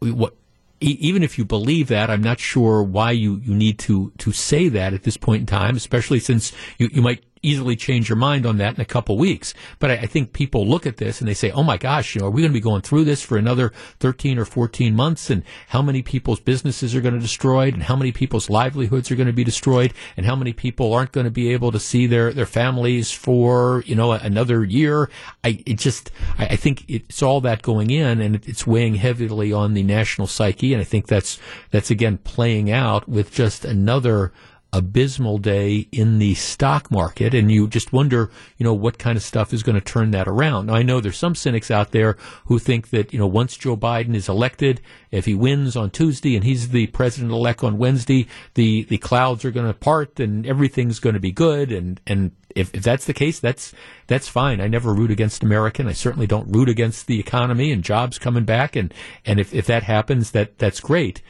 what 0.00 0.34
even 0.80 1.22
if 1.22 1.36
you 1.36 1.44
believe 1.44 1.88
that, 1.88 2.08
I'm 2.08 2.22
not 2.22 2.40
sure 2.40 2.82
why 2.82 3.10
you, 3.10 3.36
you 3.44 3.54
need 3.54 3.78
to, 3.80 4.12
to 4.16 4.32
say 4.32 4.68
that 4.70 4.94
at 4.94 5.02
this 5.02 5.18
point 5.18 5.40
in 5.40 5.46
time, 5.46 5.76
especially 5.76 6.20
since 6.20 6.52
you, 6.78 6.88
you 6.90 7.02
might 7.02 7.22
easily 7.42 7.76
change 7.76 8.08
your 8.08 8.16
mind 8.16 8.44
on 8.44 8.58
that 8.58 8.74
in 8.74 8.80
a 8.80 8.86
couple 8.86 9.16
weeks. 9.16 9.54
But 9.78 9.90
I, 9.90 9.94
I, 9.94 10.06
think 10.06 10.32
people 10.32 10.66
look 10.66 10.86
at 10.86 10.98
this 10.98 11.20
and 11.20 11.28
they 11.28 11.34
say, 11.34 11.50
"Oh 11.50 11.62
my 11.62 11.76
gosh, 11.76 12.14
you 12.14 12.20
know, 12.20 12.26
are 12.26 12.30
we 12.30 12.42
going 12.42 12.52
to 12.52 12.56
be 12.56 12.60
going 12.60 12.82
through 12.82 13.04
this 13.04 13.22
for 13.22 13.36
another 13.36 13.72
13 14.00 14.38
or 14.38 14.44
14 14.44 14.94
months? 14.94 15.30
And 15.30 15.42
how 15.68 15.82
many 15.82 16.02
people's 16.02 16.40
businesses 16.40 16.94
are 16.94 17.00
going 17.00 17.14
to 17.14 17.20
destroyed? 17.20 17.74
And 17.74 17.84
how 17.84 17.96
many 17.96 18.12
people's 18.12 18.50
livelihoods 18.50 19.10
are 19.10 19.16
going 19.16 19.26
to 19.26 19.32
be 19.32 19.44
destroyed? 19.44 19.92
And 20.16 20.26
how 20.26 20.36
many 20.36 20.52
people 20.52 20.92
aren't 20.92 21.12
going 21.12 21.24
to 21.24 21.30
be 21.30 21.52
able 21.52 21.72
to 21.72 21.80
see 21.80 22.06
their 22.06 22.32
their 22.32 22.46
families 22.46 23.12
for 23.12 23.82
you 23.86 23.94
know 23.94 24.12
another 24.12 24.64
year?" 24.64 25.08
I 25.42 25.62
it 25.66 25.78
just 25.78 26.10
I, 26.38 26.46
I 26.46 26.56
think 26.56 26.84
it's 26.88 27.22
all 27.22 27.40
that 27.42 27.62
going 27.62 27.90
in, 27.90 28.20
and 28.20 28.36
it's 28.46 28.66
weighing 28.66 28.96
heavily 28.96 29.52
on 29.52 29.74
the 29.74 29.82
national 29.82 30.26
psyche. 30.26 30.72
And 30.72 30.80
I 30.80 30.84
think 30.84 31.06
that's 31.06 31.38
that's 31.70 31.90
again 31.90 32.18
playing 32.18 32.70
out 32.70 33.08
with 33.08 33.32
just 33.32 33.64
another 33.64 34.32
abysmal 34.72 35.38
day 35.38 35.88
in 35.90 36.18
the 36.18 36.34
stock 36.34 36.90
market 36.90 37.34
and 37.34 37.50
you 37.50 37.66
just 37.66 37.92
wonder, 37.92 38.30
you 38.56 38.64
know, 38.64 38.74
what 38.74 38.98
kind 38.98 39.16
of 39.16 39.22
stuff 39.22 39.52
is 39.52 39.62
going 39.62 39.74
to 39.74 39.80
turn 39.80 40.12
that 40.12 40.28
around. 40.28 40.66
Now, 40.66 40.74
I 40.74 40.82
know 40.82 41.00
there's 41.00 41.18
some 41.18 41.34
cynics 41.34 41.70
out 41.70 41.90
there 41.90 42.16
who 42.46 42.58
think 42.58 42.90
that, 42.90 43.12
you 43.12 43.18
know, 43.18 43.26
once 43.26 43.56
Joe 43.56 43.76
Biden 43.76 44.14
is 44.14 44.28
elected, 44.28 44.80
if 45.10 45.24
he 45.24 45.34
wins 45.34 45.76
on 45.76 45.90
Tuesday 45.90 46.36
and 46.36 46.44
he's 46.44 46.68
the 46.68 46.86
president 46.88 47.32
elect 47.32 47.64
on 47.64 47.78
Wednesday, 47.78 48.28
the, 48.54 48.84
the 48.84 48.98
clouds 48.98 49.44
are 49.44 49.50
going 49.50 49.66
to 49.66 49.74
part 49.74 50.20
and 50.20 50.46
everything's 50.46 51.00
going 51.00 51.14
to 51.14 51.20
be 51.20 51.32
good. 51.32 51.72
And, 51.72 52.00
and 52.06 52.30
if, 52.54 52.72
if 52.74 52.82
that's 52.82 53.06
the 53.06 53.14
case, 53.14 53.40
that's, 53.40 53.72
that's 54.06 54.28
fine. 54.28 54.60
I 54.60 54.68
never 54.68 54.94
root 54.94 55.10
against 55.10 55.42
American. 55.42 55.88
I 55.88 55.92
certainly 55.92 56.28
don't 56.28 56.50
root 56.50 56.68
against 56.68 57.08
the 57.08 57.18
economy 57.18 57.72
and 57.72 57.82
jobs 57.82 58.18
coming 58.18 58.44
back. 58.44 58.76
And, 58.76 58.94
and 59.26 59.40
if, 59.40 59.52
if 59.52 59.66
that 59.66 59.82
happens, 59.82 60.30
that, 60.30 60.58
that's 60.58 60.80
great. 60.80 61.22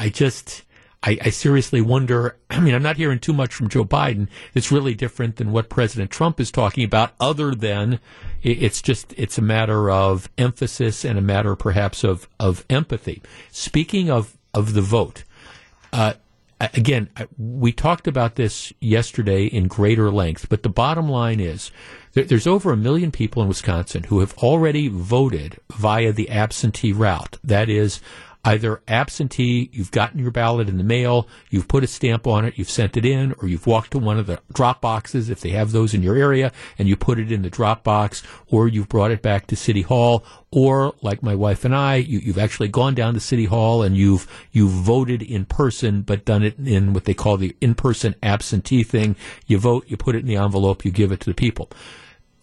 I 0.00 0.08
just, 0.08 0.64
I, 1.02 1.18
I, 1.22 1.30
seriously 1.30 1.80
wonder. 1.80 2.36
I 2.50 2.60
mean, 2.60 2.74
I'm 2.74 2.82
not 2.82 2.96
hearing 2.96 3.18
too 3.18 3.32
much 3.32 3.54
from 3.54 3.68
Joe 3.68 3.84
Biden. 3.84 4.28
It's 4.54 4.72
really 4.72 4.94
different 4.94 5.36
than 5.36 5.52
what 5.52 5.68
President 5.68 6.10
Trump 6.10 6.40
is 6.40 6.50
talking 6.50 6.84
about, 6.84 7.12
other 7.20 7.54
than 7.54 8.00
it's 8.42 8.82
just 8.82 9.14
it's 9.16 9.38
a 9.38 9.42
matter 9.42 9.90
of 9.90 10.28
emphasis 10.38 11.04
and 11.04 11.18
a 11.18 11.22
matter 11.22 11.54
perhaps 11.56 12.04
of 12.04 12.28
of 12.40 12.64
empathy. 12.68 13.22
Speaking 13.50 14.10
of 14.10 14.36
of 14.54 14.74
the 14.74 14.82
vote, 14.82 15.24
uh, 15.92 16.14
again, 16.60 17.08
we 17.36 17.72
talked 17.72 18.08
about 18.08 18.34
this 18.34 18.72
yesterday 18.80 19.46
in 19.46 19.68
greater 19.68 20.10
length, 20.10 20.48
but 20.48 20.62
the 20.62 20.68
bottom 20.68 21.08
line 21.08 21.40
is 21.40 21.70
there's 22.12 22.46
over 22.46 22.72
a 22.72 22.76
million 22.76 23.12
people 23.12 23.42
in 23.42 23.48
Wisconsin 23.48 24.04
who 24.04 24.20
have 24.20 24.36
already 24.38 24.88
voted 24.88 25.58
via 25.72 26.12
the 26.12 26.30
absentee 26.30 26.92
route. 26.92 27.38
That 27.44 27.68
is 27.68 28.00
either 28.48 28.80
absentee, 28.88 29.68
you've 29.74 29.90
gotten 29.90 30.18
your 30.18 30.30
ballot 30.30 30.70
in 30.70 30.78
the 30.78 30.84
mail, 30.84 31.28
you've 31.50 31.68
put 31.68 31.84
a 31.84 31.86
stamp 31.86 32.26
on 32.26 32.46
it, 32.46 32.56
you've 32.56 32.70
sent 32.70 32.96
it 32.96 33.04
in, 33.04 33.34
or 33.42 33.48
you've 33.48 33.66
walked 33.66 33.90
to 33.90 33.98
one 33.98 34.18
of 34.18 34.26
the 34.26 34.40
drop 34.54 34.80
boxes 34.80 35.28
if 35.28 35.42
they 35.42 35.50
have 35.50 35.72
those 35.72 35.92
in 35.92 36.02
your 36.02 36.16
area 36.16 36.50
and 36.78 36.88
you 36.88 36.96
put 36.96 37.18
it 37.18 37.30
in 37.30 37.42
the 37.42 37.50
drop 37.50 37.84
box, 37.84 38.22
or 38.46 38.66
you've 38.66 38.88
brought 38.88 39.10
it 39.10 39.20
back 39.20 39.46
to 39.46 39.54
City 39.54 39.82
Hall, 39.82 40.24
or 40.50 40.94
like 41.02 41.22
my 41.22 41.34
wife 41.34 41.66
and 41.66 41.76
I, 41.76 41.96
you, 41.96 42.20
have 42.32 42.38
actually 42.38 42.68
gone 42.68 42.94
down 42.94 43.12
to 43.14 43.20
City 43.20 43.44
Hall 43.44 43.82
and 43.82 43.96
you've 43.96 44.26
you've 44.50 44.70
voted 44.70 45.20
in 45.20 45.44
person, 45.44 46.00
but 46.00 46.24
done 46.24 46.42
it 46.42 46.58
in 46.58 46.94
what 46.94 47.04
they 47.04 47.14
call 47.14 47.36
the 47.36 47.54
in-person 47.60 48.14
absentee 48.22 48.82
thing. 48.82 49.14
You 49.46 49.58
vote, 49.58 49.84
you 49.88 49.98
put 49.98 50.14
it 50.14 50.20
in 50.20 50.26
the 50.26 50.36
envelope, 50.36 50.86
you 50.86 50.90
give 50.90 51.12
it 51.12 51.20
to 51.20 51.30
the 51.30 51.34
people. 51.34 51.70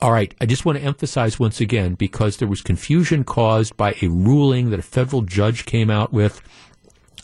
All 0.05 0.11
right, 0.11 0.35
I 0.39 0.45
just 0.45 0.65
want 0.65 0.77
to 0.77 0.83
emphasize 0.83 1.39
once 1.39 1.59
again 1.59 1.95
because 1.95 2.37
there 2.37 2.47
was 2.47 2.61
confusion 2.61 3.23
caused 3.23 3.75
by 3.75 3.95
a 4.03 4.07
ruling 4.07 4.69
that 4.69 4.77
a 4.77 4.83
federal 4.83 5.23
judge 5.23 5.65
came 5.65 5.89
out 5.89 6.13
with 6.13 6.43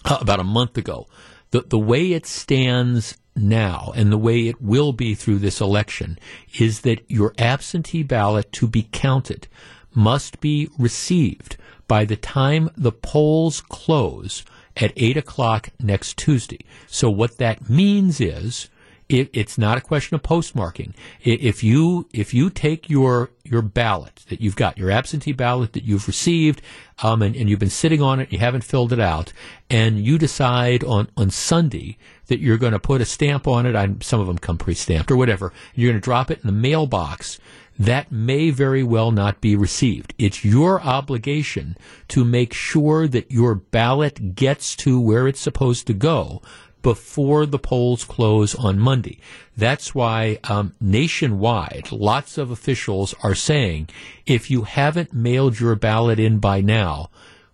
uh, 0.04 0.18
about 0.20 0.40
a 0.40 0.44
month 0.44 0.80
ago. 0.80 1.06
The, 1.52 1.62
the 1.62 1.78
way 1.78 2.14
it 2.14 2.26
stands 2.26 3.20
now 3.36 3.94
and 3.96 4.12
the 4.12 4.18
way 4.18 4.48
it 4.48 4.64
will 4.64 4.94
be 4.94 5.14
through 5.14 5.38
this 5.38 5.62
election 5.62 6.18
is 6.58 6.82
that 6.82 7.04
your 7.08 7.36
absentee 7.38 8.02
ballot 8.02 8.52
to 8.54 8.68
be 8.68 8.90
counted 8.92 9.48
must 9.94 10.42
be 10.42 10.68
received 10.80 11.58
by 11.88 12.04
the 12.04 12.18
time 12.18 12.72
the 12.76 12.92
polls 12.92 13.62
close 13.62 14.44
at 14.76 14.92
8 14.96 15.18
o'clock 15.18 15.70
next 15.80 16.18
Tuesday. 16.18 16.66
So 16.88 17.12
what 17.12 17.38
that 17.38 17.70
means 17.70 18.20
is 18.20 18.72
it, 19.12 19.30
it's 19.34 19.58
not 19.58 19.78
a 19.78 19.82
question 19.82 20.16
of 20.16 20.24
postmarking. 20.24 20.94
If 21.22 21.64
you 21.64 22.08
if 22.14 22.34
you 22.34 22.50
take 22.50 22.90
your 22.90 23.32
your 23.44 23.62
ballot 23.62 24.24
that 24.30 24.40
you've 24.42 24.56
got, 24.56 24.78
your 24.78 24.90
absentee 24.90 25.34
ballot 25.34 25.74
that 25.74 25.84
you've 25.84 26.08
received, 26.08 26.62
um, 27.04 27.22
and, 27.22 27.36
and 27.36 27.50
you've 27.50 27.60
been 27.60 27.70
sitting 27.70 28.02
on 28.02 28.20
it, 28.20 28.32
you 28.32 28.40
haven't 28.40 28.64
filled 28.64 28.94
it 28.94 29.00
out, 29.00 29.34
and 29.70 30.00
you 30.00 30.18
decide 30.18 30.84
on 30.84 31.10
on 31.18 31.30
Sunday 31.30 31.98
that 32.28 32.40
you're 32.40 32.58
going 32.58 32.74
to 32.74 32.80
put 32.80 33.02
a 33.02 33.06
stamp 33.06 33.48
on 33.48 33.66
it. 33.66 33.76
I, 33.76 33.94
some 34.02 34.22
of 34.22 34.28
them 34.28 34.38
come 34.38 34.58
pre-stamped 34.58 35.12
or 35.12 35.18
whatever. 35.18 35.52
You're 35.76 35.92
going 35.92 36.02
to 36.02 36.04
drop 36.04 36.32
it 36.32 36.40
in 36.42 36.48
the 36.48 36.54
mailbox. 36.54 37.40
That 37.80 38.12
may 38.12 38.52
very 38.52 38.84
well 38.84 39.12
not 39.12 39.42
be 39.42 39.56
received. 39.56 40.14
It's 40.20 40.46
your 40.46 40.82
obligation 40.82 41.78
to 42.10 42.24
make 42.24 42.54
sure 42.54 43.08
that 43.08 43.32
your 43.32 43.56
ballot 43.56 44.36
gets 44.36 44.76
to 44.78 45.00
where 45.00 45.28
it's 45.28 45.40
supposed 45.40 45.88
to 45.88 45.94
go 45.94 46.44
before 46.82 47.46
the 47.46 47.60
polls 47.60 48.04
close 48.04 48.56
on 48.56 48.80
Monday. 48.80 49.20
That's 49.56 49.94
why 49.94 50.40
um, 50.46 50.74
nationwide, 50.80 51.92
lots 51.92 52.38
of 52.38 52.52
officials 52.52 53.14
are 53.24 53.36
saying 53.36 53.90
if 54.26 54.50
you 54.50 54.64
haven't 54.64 55.14
mailed 55.14 55.60
your 55.60 55.76
ballot 55.76 56.20
in 56.20 56.40
by 56.40 56.62
now, 56.62 57.10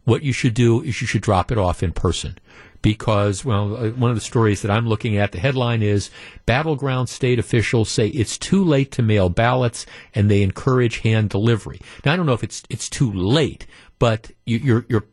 what 0.05 0.23
you 0.23 0.31
should 0.31 0.53
do 0.53 0.81
is 0.81 1.01
you 1.01 1.07
should 1.07 1.21
drop 1.21 1.51
it 1.51 1.57
off 1.57 1.83
in 1.83 1.91
person. 1.91 2.37
Because, 2.81 3.43
well, 3.43 3.75
uh, 3.75 3.89
one 3.89 4.11
of 4.11 4.15
the 4.15 4.21
stories 4.21 4.61
that 4.61 4.71
I'm 4.71 4.87
looking 4.87 5.17
at, 5.17 5.31
the 5.31 5.39
headline 5.39 5.81
is 5.81 6.09
Battleground 6.45 7.09
state 7.09 7.39
officials 7.39 7.89
say 7.89 8.07
it's 8.09 8.37
too 8.37 8.63
late 8.63 8.91
to 8.91 9.01
mail 9.01 9.29
ballots 9.29 9.85
and 10.13 10.29
they 10.31 10.43
encourage 10.43 10.99
hand 10.99 11.29
delivery. 11.29 11.81
Now, 12.05 12.13
I 12.13 12.15
don't 12.15 12.27
know 12.27 12.33
if 12.33 12.43
it's, 12.43 12.63
it's 12.69 12.87
too 12.87 13.11
late, 13.11 13.65
but 13.99 14.31
you, 14.45 14.59
you're, 14.59 14.85
you're 14.87 15.05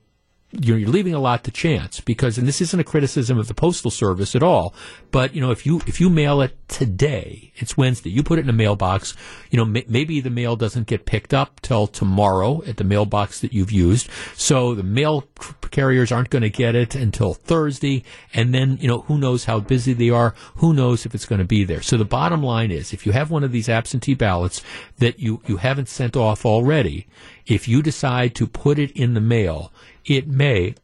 you're, 0.60 0.78
you're 0.78 0.88
leaving 0.88 1.14
a 1.14 1.18
lot 1.18 1.44
to 1.44 1.50
chance 1.50 2.00
because, 2.00 2.38
and 2.38 2.46
this 2.46 2.60
isn't 2.60 2.78
a 2.78 2.84
criticism 2.84 3.38
of 3.38 3.48
the 3.48 3.54
postal 3.54 3.90
service 3.90 4.34
at 4.34 4.42
all, 4.42 4.74
but 5.10 5.34
you 5.34 5.40
know, 5.40 5.50
if 5.50 5.66
you 5.66 5.80
if 5.86 6.00
you 6.00 6.10
mail 6.10 6.40
it 6.40 6.56
today, 6.68 7.52
it's 7.56 7.76
Wednesday, 7.76 8.10
you 8.10 8.22
put 8.22 8.38
it 8.38 8.42
in 8.42 8.48
a 8.48 8.54
mailbox. 8.54 9.14
You 9.50 9.58
know, 9.58 9.64
m- 9.64 9.84
maybe 9.88 10.20
the 10.20 10.30
mail 10.30 10.56
doesn't 10.56 10.86
get 10.86 11.06
picked 11.06 11.34
up 11.34 11.60
till 11.60 11.86
tomorrow 11.86 12.62
at 12.64 12.76
the 12.76 12.84
mailbox 12.84 13.40
that 13.40 13.52
you've 13.52 13.72
used, 13.72 14.08
so 14.34 14.74
the 14.74 14.82
mail 14.82 15.28
carriers 15.70 16.12
aren't 16.12 16.30
going 16.30 16.42
to 16.42 16.50
get 16.50 16.74
it 16.74 16.94
until 16.94 17.34
Thursday, 17.34 18.04
and 18.32 18.54
then 18.54 18.78
you 18.80 18.88
know 18.88 19.00
who 19.02 19.18
knows 19.18 19.44
how 19.44 19.60
busy 19.60 19.92
they 19.92 20.10
are, 20.10 20.34
who 20.56 20.72
knows 20.72 21.06
if 21.06 21.14
it's 21.14 21.26
going 21.26 21.40
to 21.40 21.44
be 21.44 21.64
there. 21.64 21.82
So 21.82 21.96
the 21.96 22.04
bottom 22.04 22.42
line 22.42 22.70
is, 22.70 22.92
if 22.92 23.06
you 23.06 23.12
have 23.12 23.30
one 23.30 23.44
of 23.44 23.52
these 23.52 23.68
absentee 23.68 24.14
ballots 24.14 24.62
that 24.98 25.18
you 25.18 25.42
you 25.46 25.58
haven't 25.58 25.88
sent 25.88 26.16
off 26.16 26.44
already, 26.44 27.06
if 27.46 27.68
you 27.68 27.82
decide 27.82 28.34
to 28.36 28.46
put 28.46 28.78
it 28.78 28.90
in 28.92 29.14
the 29.14 29.20
mail 29.20 29.72
it 30.04 30.28
may 30.28 30.74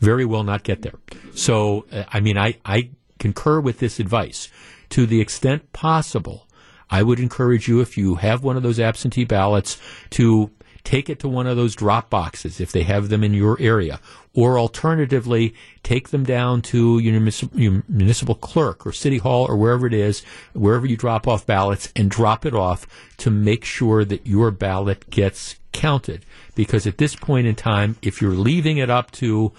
very 0.00 0.24
well 0.24 0.42
not 0.42 0.64
get 0.64 0.82
there. 0.82 0.98
So, 1.34 1.86
uh, 1.92 2.04
I 2.08 2.20
mean, 2.20 2.36
I, 2.36 2.58
I 2.64 2.90
concur 3.18 3.60
with 3.60 3.78
this 3.78 4.00
advice. 4.00 4.48
To 4.90 5.06
the 5.06 5.20
extent 5.20 5.72
possible, 5.72 6.46
I 6.90 7.02
would 7.02 7.18
encourage 7.18 7.66
you, 7.66 7.80
if 7.80 7.96
you 7.96 8.16
have 8.16 8.44
one 8.44 8.56
of 8.56 8.62
those 8.62 8.78
absentee 8.78 9.24
ballots, 9.24 9.80
to 10.10 10.50
take 10.84 11.08
it 11.08 11.20
to 11.20 11.28
one 11.28 11.46
of 11.46 11.56
those 11.56 11.74
drop 11.76 12.10
boxes 12.10 12.60
if 12.60 12.72
they 12.72 12.82
have 12.82 13.08
them 13.08 13.22
in 13.24 13.32
your 13.32 13.56
area. 13.60 14.00
Or 14.34 14.58
alternatively, 14.58 15.54
take 15.82 16.08
them 16.08 16.24
down 16.24 16.62
to 16.62 16.98
your 16.98 17.20
municipal 17.88 18.34
clerk 18.34 18.84
or 18.84 18.92
city 18.92 19.18
hall 19.18 19.46
or 19.48 19.56
wherever 19.56 19.86
it 19.86 19.94
is, 19.94 20.22
wherever 20.52 20.84
you 20.84 20.96
drop 20.96 21.28
off 21.28 21.46
ballots, 21.46 21.92
and 21.94 22.10
drop 22.10 22.44
it 22.44 22.54
off 22.54 22.86
to 23.18 23.30
make 23.30 23.64
sure 23.64 24.04
that 24.04 24.26
your 24.26 24.50
ballot 24.50 25.08
gets 25.10 25.56
counted. 25.72 26.26
Because 26.54 26.86
at 26.86 26.98
this 26.98 27.16
point 27.16 27.46
in 27.46 27.54
time, 27.54 27.96
if 28.02 28.20
you're 28.20 28.32
leaving 28.34 28.78
it 28.78 28.90
up 28.90 29.10
to 29.12 29.52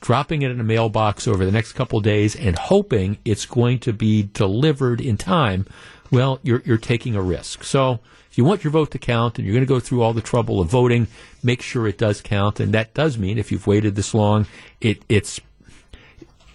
dropping 0.00 0.42
it 0.42 0.50
in 0.50 0.58
a 0.58 0.64
mailbox 0.64 1.28
over 1.28 1.44
the 1.44 1.52
next 1.52 1.72
couple 1.72 2.00
days 2.00 2.34
and 2.34 2.58
hoping 2.58 3.18
it's 3.24 3.46
going 3.46 3.78
to 3.80 3.92
be 3.92 4.22
delivered 4.22 5.00
in 5.00 5.16
time, 5.16 5.66
well, 6.10 6.40
you're, 6.42 6.62
you're 6.64 6.78
taking 6.78 7.14
a 7.14 7.22
risk. 7.22 7.62
So 7.62 8.00
if 8.30 8.38
you 8.38 8.44
want 8.44 8.64
your 8.64 8.70
vote 8.70 8.90
to 8.92 8.98
count 8.98 9.38
and 9.38 9.46
you're 9.46 9.54
going 9.54 9.66
to 9.66 9.68
go 9.68 9.80
through 9.80 10.02
all 10.02 10.12
the 10.12 10.22
trouble 10.22 10.60
of 10.60 10.68
voting, 10.68 11.06
make 11.42 11.62
sure 11.62 11.86
it 11.86 11.98
does 11.98 12.20
count. 12.20 12.60
And 12.60 12.72
that 12.72 12.94
does 12.94 13.18
mean 13.18 13.38
if 13.38 13.52
you've 13.52 13.66
waited 13.66 13.94
this 13.94 14.14
long, 14.14 14.46
it, 14.80 15.04
it's, 15.08 15.40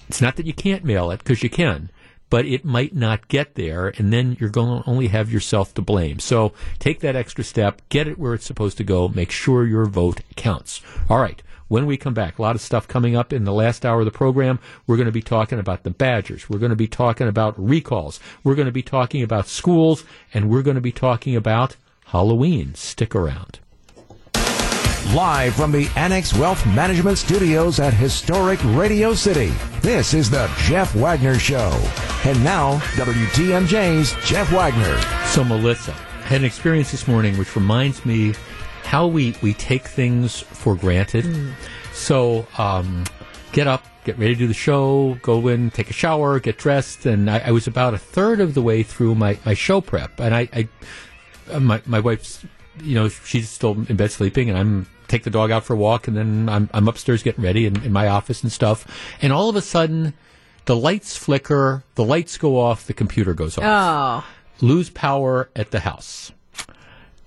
it's 0.08 0.22
not 0.22 0.36
that 0.38 0.46
you 0.46 0.54
can't 0.54 0.84
mail 0.84 1.12
it 1.12 1.20
because 1.20 1.44
you 1.44 1.50
can, 1.50 1.90
but 2.36 2.46
it 2.46 2.66
might 2.66 2.94
not 2.94 3.30
get 3.30 3.56
there, 3.56 3.94
and 3.98 4.12
then 4.12 4.36
you're 4.42 4.50
going 4.50 4.84
to 4.84 4.90
only 4.90 5.08
have 5.08 5.32
yourself 5.32 5.74
to 5.74 5.82
blame. 5.82 6.20
So 6.20 6.52
take 6.80 7.00
that 7.00 7.16
extra 7.16 7.46
step, 7.46 7.82
get 7.88 8.10
it 8.10 8.20
where 8.20 8.34
it's 8.34 8.46
supposed 8.46 8.76
to 8.76 8.84
go, 8.84 9.08
make 9.08 9.32
sure 9.32 9.66
your 9.66 9.86
vote 9.86 10.20
counts. 10.36 10.82
All 11.10 11.20
right. 11.20 11.42
When 11.70 11.86
we 11.86 11.96
come 11.96 12.14
back, 12.14 12.38
a 12.38 12.42
lot 12.42 12.56
of 12.56 12.62
stuff 12.62 12.90
coming 12.90 13.16
up 13.16 13.32
in 13.32 13.46
the 13.46 13.54
last 13.54 13.86
hour 13.86 14.02
of 14.02 14.06
the 14.06 14.12
program. 14.12 14.60
We're 14.86 14.98
going 14.98 15.06
to 15.06 15.14
be 15.14 15.22
talking 15.22 15.60
about 15.60 15.84
the 15.84 15.92
Badgers. 15.92 16.50
We're 16.50 16.60
going 16.60 16.72
to 16.72 16.76
be 16.76 16.90
talking 16.90 17.30
about 17.30 17.56
recalls. 17.58 18.20
We're 18.44 18.56
going 18.56 18.66
to 18.66 18.72
be 18.74 18.84
talking 18.84 19.24
about 19.24 19.48
schools, 19.48 20.04
and 20.34 20.50
we're 20.50 20.62
going 20.62 20.76
to 20.76 20.82
be 20.82 20.92
talking 20.92 21.38
about 21.38 21.78
Halloween. 22.08 22.76
Stick 22.76 23.16
around. 23.16 23.60
Live 25.14 25.56
from 25.56 25.72
the 25.72 25.90
Annex 25.96 26.34
Wealth 26.34 26.66
Management 26.66 27.18
Studios 27.18 27.80
at 27.80 27.94
historic 27.94 28.60
Radio 28.66 29.14
City, 29.14 29.54
this 29.80 30.14
is 30.14 30.30
the 30.30 30.52
Jeff 30.66 30.94
Wagner 30.96 31.40
Show. 31.40 31.72
And 32.26 32.44
now, 32.44 32.80
WTMJ's 32.96 34.16
Jeff 34.28 34.52
Wagner. 34.52 35.00
So, 35.28 35.44
Melissa, 35.44 35.92
I 35.92 36.28
had 36.28 36.40
an 36.40 36.46
experience 36.46 36.90
this 36.90 37.08
morning 37.08 37.38
which 37.38 37.56
reminds 37.56 38.04
me 38.04 38.34
how 38.82 39.06
we, 39.06 39.36
we 39.44 39.54
take 39.54 39.84
things 39.84 40.40
for 40.40 40.76
granted. 40.76 41.54
So, 41.94 42.48
um, 42.58 43.04
get 43.52 43.68
up, 43.68 43.86
get 44.06 44.18
ready 44.18 44.34
to 44.34 44.40
do 44.40 44.48
the 44.48 44.56
show, 44.56 45.20
go 45.22 45.48
in, 45.50 45.70
take 45.70 45.92
a 45.92 45.94
shower, 45.94 46.40
get 46.40 46.58
dressed, 46.58 47.06
and 47.06 47.30
I, 47.30 47.44
I 47.46 47.52
was 47.52 47.68
about 47.68 47.94
a 47.94 48.00
third 48.00 48.40
of 48.40 48.56
the 48.56 48.62
way 48.64 48.82
through 48.82 49.14
my, 49.14 49.38
my 49.46 49.54
show 49.54 49.80
prep. 49.80 50.20
And 50.20 50.34
I, 50.34 50.50
I 50.52 50.68
uh, 51.52 51.60
my, 51.60 51.80
my 51.86 52.00
wife's, 52.00 52.44
you 52.82 52.96
know, 52.96 53.08
she's 53.08 53.52
still 53.52 53.74
in 53.88 53.98
bed 53.98 54.10
sleeping, 54.10 54.50
and 54.50 54.58
I'm 54.58 54.88
take 55.08 55.26
the 55.26 55.30
dog 55.30 55.52
out 55.52 55.64
for 55.64 55.74
a 55.74 55.78
walk, 55.78 56.08
and 56.08 56.18
then 56.18 56.50
I'm, 56.50 56.72
I'm 56.74 56.88
upstairs 56.88 57.22
getting 57.22 57.44
ready 57.44 57.68
in, 57.68 57.84
in 57.84 57.94
my 57.94 58.08
office 58.08 58.42
and 58.42 58.52
stuff. 58.52 58.88
And 59.22 59.32
all 59.32 59.48
of 59.48 59.56
a 59.56 59.62
sudden, 59.62 60.16
the 60.66 60.76
lights 60.76 61.16
flicker, 61.18 61.84
the 61.96 62.04
lights 62.04 62.38
go 62.38 62.60
off, 62.60 62.88
the 62.88 62.94
computer 62.94 63.34
goes 63.34 63.58
off. 63.58 63.64
Oh, 63.64 64.28
Lose 64.66 64.90
power 64.90 65.50
at 65.56 65.72
the 65.72 65.80
house. 65.82 66.32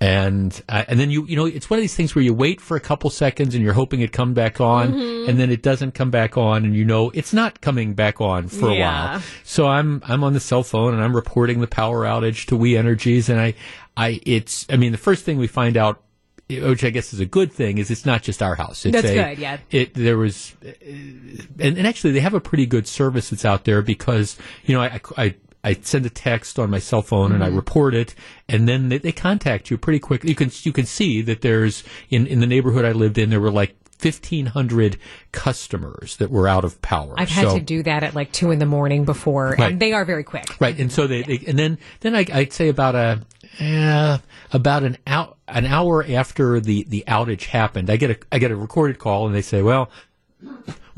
And 0.01 0.61
uh, 0.69 0.85
and 0.87 0.97
then 0.97 1.11
you 1.11 1.25
you 1.25 1.35
know 1.35 1.45
it's 1.45 1.69
one 1.69 1.77
of 1.77 1.81
these 1.81 1.93
things 1.93 2.15
where 2.15 2.23
you 2.23 2.33
wait 2.33 2.61
for 2.61 2.77
a 2.77 2.79
couple 2.79 3.09
seconds 3.09 3.53
and 3.53 3.61
you're 3.61 3.73
hoping 3.73 3.99
it 3.99 4.13
come 4.13 4.33
back 4.33 4.61
on 4.61 4.93
Mm-hmm. 4.93 5.29
and 5.29 5.37
then 5.37 5.51
it 5.51 5.61
doesn't 5.61 5.93
come 5.93 6.09
back 6.09 6.37
on 6.37 6.63
and 6.63 6.73
you 6.73 6.85
know 6.85 7.09
it's 7.09 7.33
not 7.33 7.59
coming 7.59 7.95
back 7.95 8.21
on 8.21 8.47
for 8.47 8.69
a 8.69 8.79
while. 8.79 9.21
So 9.43 9.67
I'm 9.67 10.01
I'm 10.05 10.23
on 10.23 10.31
the 10.31 10.39
cell 10.39 10.63
phone 10.63 10.93
and 10.93 11.03
I'm 11.03 11.13
reporting 11.13 11.59
the 11.59 11.67
power 11.67 12.05
outage 12.05 12.45
to 12.45 12.55
We 12.55 12.77
Energies 12.77 13.27
and 13.27 13.41
I 13.41 13.55
I 13.97 14.21
it's 14.25 14.65
I 14.69 14.77
mean 14.77 14.93
the 14.93 14.97
first 14.97 15.25
thing 15.25 15.37
we 15.37 15.47
find 15.47 15.75
out 15.75 16.01
which 16.49 16.83
I 16.83 16.89
guess 16.89 17.13
is 17.13 17.19
a 17.19 17.25
good 17.25 17.51
thing 17.51 17.77
is 17.77 17.91
it's 17.91 18.05
not 18.05 18.23
just 18.23 18.41
our 18.41 18.55
house. 18.55 18.85
It's 18.85 18.93
That's 18.93 19.07
a, 19.07 19.13
good, 19.13 19.37
yeah. 19.37 19.57
It 19.69 19.93
there 19.93 20.17
was 20.17 20.55
and, 20.61 21.77
and 21.77 21.87
actually 21.87 22.11
they 22.11 22.21
have 22.21 22.33
a 22.33 22.39
pretty 22.39 22.65
good 22.65 22.87
service 22.87 23.29
that's 23.29 23.45
out 23.45 23.65
there 23.65 23.81
because 23.81 24.37
you 24.65 24.75
know 24.75 24.81
I, 24.81 24.99
I 25.17 25.35
I 25.63 25.73
send 25.81 26.05
a 26.05 26.09
text 26.09 26.57
on 26.57 26.69
my 26.69 26.79
cell 26.79 27.01
phone 27.01 27.33
and 27.33 27.43
I 27.43 27.47
mm-hmm. 27.47 27.57
report 27.57 27.93
it, 27.93 28.15
and 28.47 28.67
then 28.67 28.89
they, 28.89 28.97
they 28.97 29.11
contact 29.11 29.69
you 29.69 29.77
pretty 29.77 29.99
quickly. 29.99 30.29
You 30.29 30.35
can 30.35 30.49
you 30.63 30.73
can 30.73 30.85
see 30.85 31.21
that 31.21 31.41
there's 31.41 31.83
in 32.09 32.25
in 32.25 32.39
the 32.39 32.47
neighborhood 32.47 32.85
I 32.85 32.93
lived 32.93 33.17
in 33.17 33.29
there 33.29 33.41
were 33.41 33.51
like 33.51 33.75
fifteen 33.99 34.47
hundred 34.47 34.97
customers 35.33 36.17
that 36.17 36.31
were 36.31 36.47
out 36.47 36.63
of 36.63 36.81
power. 36.81 37.13
I've 37.17 37.29
had 37.29 37.49
So- 37.49 37.55
to 37.59 37.61
do 37.61 37.83
that 37.83 38.03
at 38.03 38.15
like 38.15 38.31
two 38.31 38.49
in 38.49 38.57
the 38.59 38.65
morning 38.65 39.05
before, 39.05 39.55
Right. 39.59 39.73
and 39.73 39.79
they 39.79 39.91
are 39.91 40.05
very 40.05 40.23
quick. 40.23 40.45
Right, 40.59 40.79
and 40.79 40.91
so 40.91 41.05
they, 41.05 41.21
they 41.21 41.43
and 41.45 41.59
then 41.59 41.77
then 41.99 42.15
I, 42.15 42.25
I'd 42.33 42.53
say 42.53 42.69
about 42.69 42.95
a 42.95 43.21
uh, 43.59 44.19
about 44.51 44.83
an 44.83 44.97
hour 45.07 45.35
an 45.47 45.65
hour 45.65 46.05
after 46.07 46.59
the 46.59 46.83
the 46.83 47.03
outage 47.07 47.45
happened, 47.45 47.89
I 47.89 47.97
get 47.97 48.11
a 48.11 48.17
I 48.31 48.39
get 48.39 48.51
a 48.51 48.55
recorded 48.55 48.99
call, 48.99 49.25
and 49.25 49.35
they 49.35 49.41
say, 49.41 49.61
well. 49.61 49.89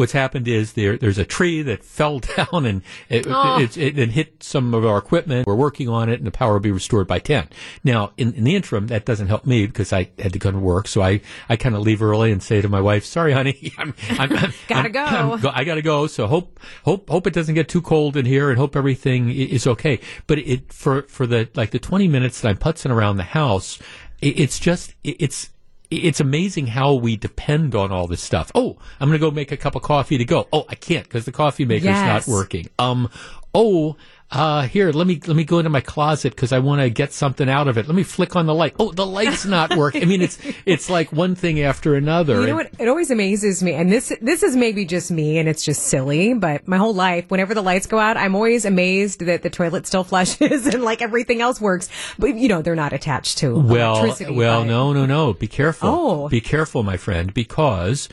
What's 0.02 0.14
happened 0.14 0.48
is 0.48 0.74
there 0.74 0.98
there's 0.98 1.20
a 1.20 1.26
tree 1.26 1.62
that 1.62 1.84
fell 2.00 2.18
down 2.20 2.66
and 2.66 2.82
it, 3.08 3.28
oh. 3.30 3.60
it, 3.60 3.78
it, 3.78 4.00
it 4.00 4.10
hit 4.10 4.42
some 4.42 4.74
of 4.74 4.84
our 4.84 4.98
equipment. 4.98 5.46
We're 5.46 5.54
working 5.54 5.88
on 5.88 6.10
it, 6.10 6.16
and 6.16 6.26
the 6.26 6.32
power 6.32 6.54
will 6.54 6.60
be 6.60 6.72
restored 6.72 7.06
by 7.06 7.20
ten. 7.20 7.48
Now, 7.84 8.12
in, 8.18 8.34
in 8.34 8.44
the 8.44 8.56
interim, 8.56 8.88
that 8.88 9.06
doesn't 9.06 9.28
help 9.28 9.46
me 9.46 9.68
because 9.68 9.94
I 9.94 10.10
had 10.18 10.34
to 10.34 10.40
go 10.40 10.50
to 10.50 10.58
work, 10.58 10.88
so 10.88 11.04
I, 11.04 11.22
I 11.48 11.56
kind 11.56 11.76
of 11.76 11.82
leave 11.82 12.02
early 12.02 12.32
and 12.32 12.42
say 12.42 12.62
to 12.62 12.68
my 12.68 12.82
wife, 12.82 13.06
"Sorry, 13.06 13.32
honey, 13.32 13.74
I'm, 13.78 13.94
I'm, 14.10 14.34
I'm 14.36 14.54
Gotta 14.68 14.90
I'm- 14.90 14.92
go. 14.92 15.34
I'm 15.34 15.40
go- 15.40 15.52
I 15.54 15.64
gotta 15.64 15.84
go. 15.84 16.08
So 16.08 16.26
hope 16.26 16.60
hope 16.84 17.08
hope 17.08 17.28
it 17.28 17.34
doesn't 17.34 17.54
get 17.54 17.70
too 17.70 17.84
cold 17.84 18.18
in 18.18 18.26
here, 18.26 18.50
and 18.50 18.58
hope 18.58 18.76
everything 18.76 19.30
is 19.30 19.68
okay. 19.68 20.00
But 20.26 20.40
it 20.40 20.74
for 20.74 21.04
for 21.04 21.28
the 21.28 21.48
like 21.54 21.70
the 21.70 21.80
twenty 21.80 22.08
minutes 22.08 22.42
that 22.42 22.50
I'm 22.50 22.58
putzing 22.58 22.90
around 22.90 23.18
the 23.18 23.24
house, 23.24 23.78
it, 24.20 24.40
it's 24.40 24.60
just 24.60 24.96
it, 25.04 25.18
it's. 25.20 25.50
It's 25.92 26.20
amazing 26.22 26.68
how 26.68 26.94
we 26.94 27.18
depend 27.18 27.76
on 27.76 27.92
all 27.92 28.08
this 28.08 28.22
stuff. 28.22 28.50
Oh, 28.56 28.78
I'm 29.00 29.10
going 29.10 29.20
to 29.20 29.26
go 29.26 29.30
make 29.30 29.52
a 29.52 29.58
cup 29.58 29.76
of 29.76 29.82
coffee 29.82 30.18
to 30.18 30.24
go. 30.26 30.48
Oh, 30.54 30.66
I 30.70 30.76
can't 30.76 31.04
because 31.04 31.26
the 31.26 31.32
coffee 31.34 31.66
maker's 31.66 31.86
Yes. 31.86 32.28
not 32.28 32.34
working. 32.34 32.70
Um, 32.80 33.10
oh, 33.54 33.98
uh, 34.32 34.62
here, 34.62 34.92
let 34.92 35.08
me 35.08 35.20
let 35.28 35.36
me 35.36 35.44
go 35.44 35.60
into 35.60 35.70
my 35.70 35.82
closet 35.82 36.34
because 36.34 36.54
I 36.54 36.60
want 36.60 36.80
to 36.82 36.90
get 36.90 37.12
something 37.12 37.50
out 37.50 37.68
of 37.68 37.78
it. 37.78 37.86
Let 37.88 37.96
me 37.96 38.04
flick 38.04 38.36
on 38.38 38.46
the 38.46 38.54
light. 38.54 38.74
Oh, 38.80 38.92
the 38.94 39.06
light's 39.06 39.46
not 39.46 39.76
working. 39.76 40.02
I 40.02 40.06
mean, 40.06 40.22
it's 40.22 40.38
it's 40.66 40.90
like 40.90 41.12
one 41.12 41.36
thing 41.36 41.60
after 41.62 41.96
another. 41.96 42.40
You 42.40 42.48
know 42.48 42.56
what? 42.56 42.72
It 42.80 42.88
always 42.88 43.12
amazes 43.12 43.62
me, 43.62 43.74
and 43.74 43.92
this 43.92 44.14
this 44.22 44.42
is 44.42 44.56
maybe 44.56 44.86
just 44.86 45.12
me, 45.12 45.38
and 45.38 45.50
it's 45.50 45.66
just 45.66 45.84
silly. 45.84 46.34
But 46.34 46.68
my 46.68 46.78
whole 46.78 46.94
life, 46.94 47.26
whenever 47.30 47.54
the 47.54 47.62
lights 47.62 47.88
go 47.88 48.00
out, 48.00 48.16
I'm 48.16 48.34
always 48.36 48.64
amazed 48.64 49.20
that 49.26 49.42
the 49.44 49.50
toilet 49.50 49.86
still 49.86 50.04
flushes 50.12 50.66
and 50.66 50.82
like 50.84 51.02
everything 51.02 51.42
else 51.42 51.60
works. 51.60 51.90
But 52.18 52.36
you 52.38 52.48
know, 52.48 52.62
they're 52.62 52.76
not 52.76 52.94
attached 52.94 53.40
to 53.40 53.60
Well, 53.60 53.98
electricity. 53.98 54.34
well, 54.34 54.62
but- 54.62 54.68
no, 54.68 54.94
no, 54.94 55.06
no. 55.06 55.34
Be 55.34 55.48
careful. 55.48 55.90
Oh. 55.90 56.30
Be 56.30 56.40
careful, 56.42 56.84
my 56.84 56.96
friend, 56.98 57.34
because 57.34 58.08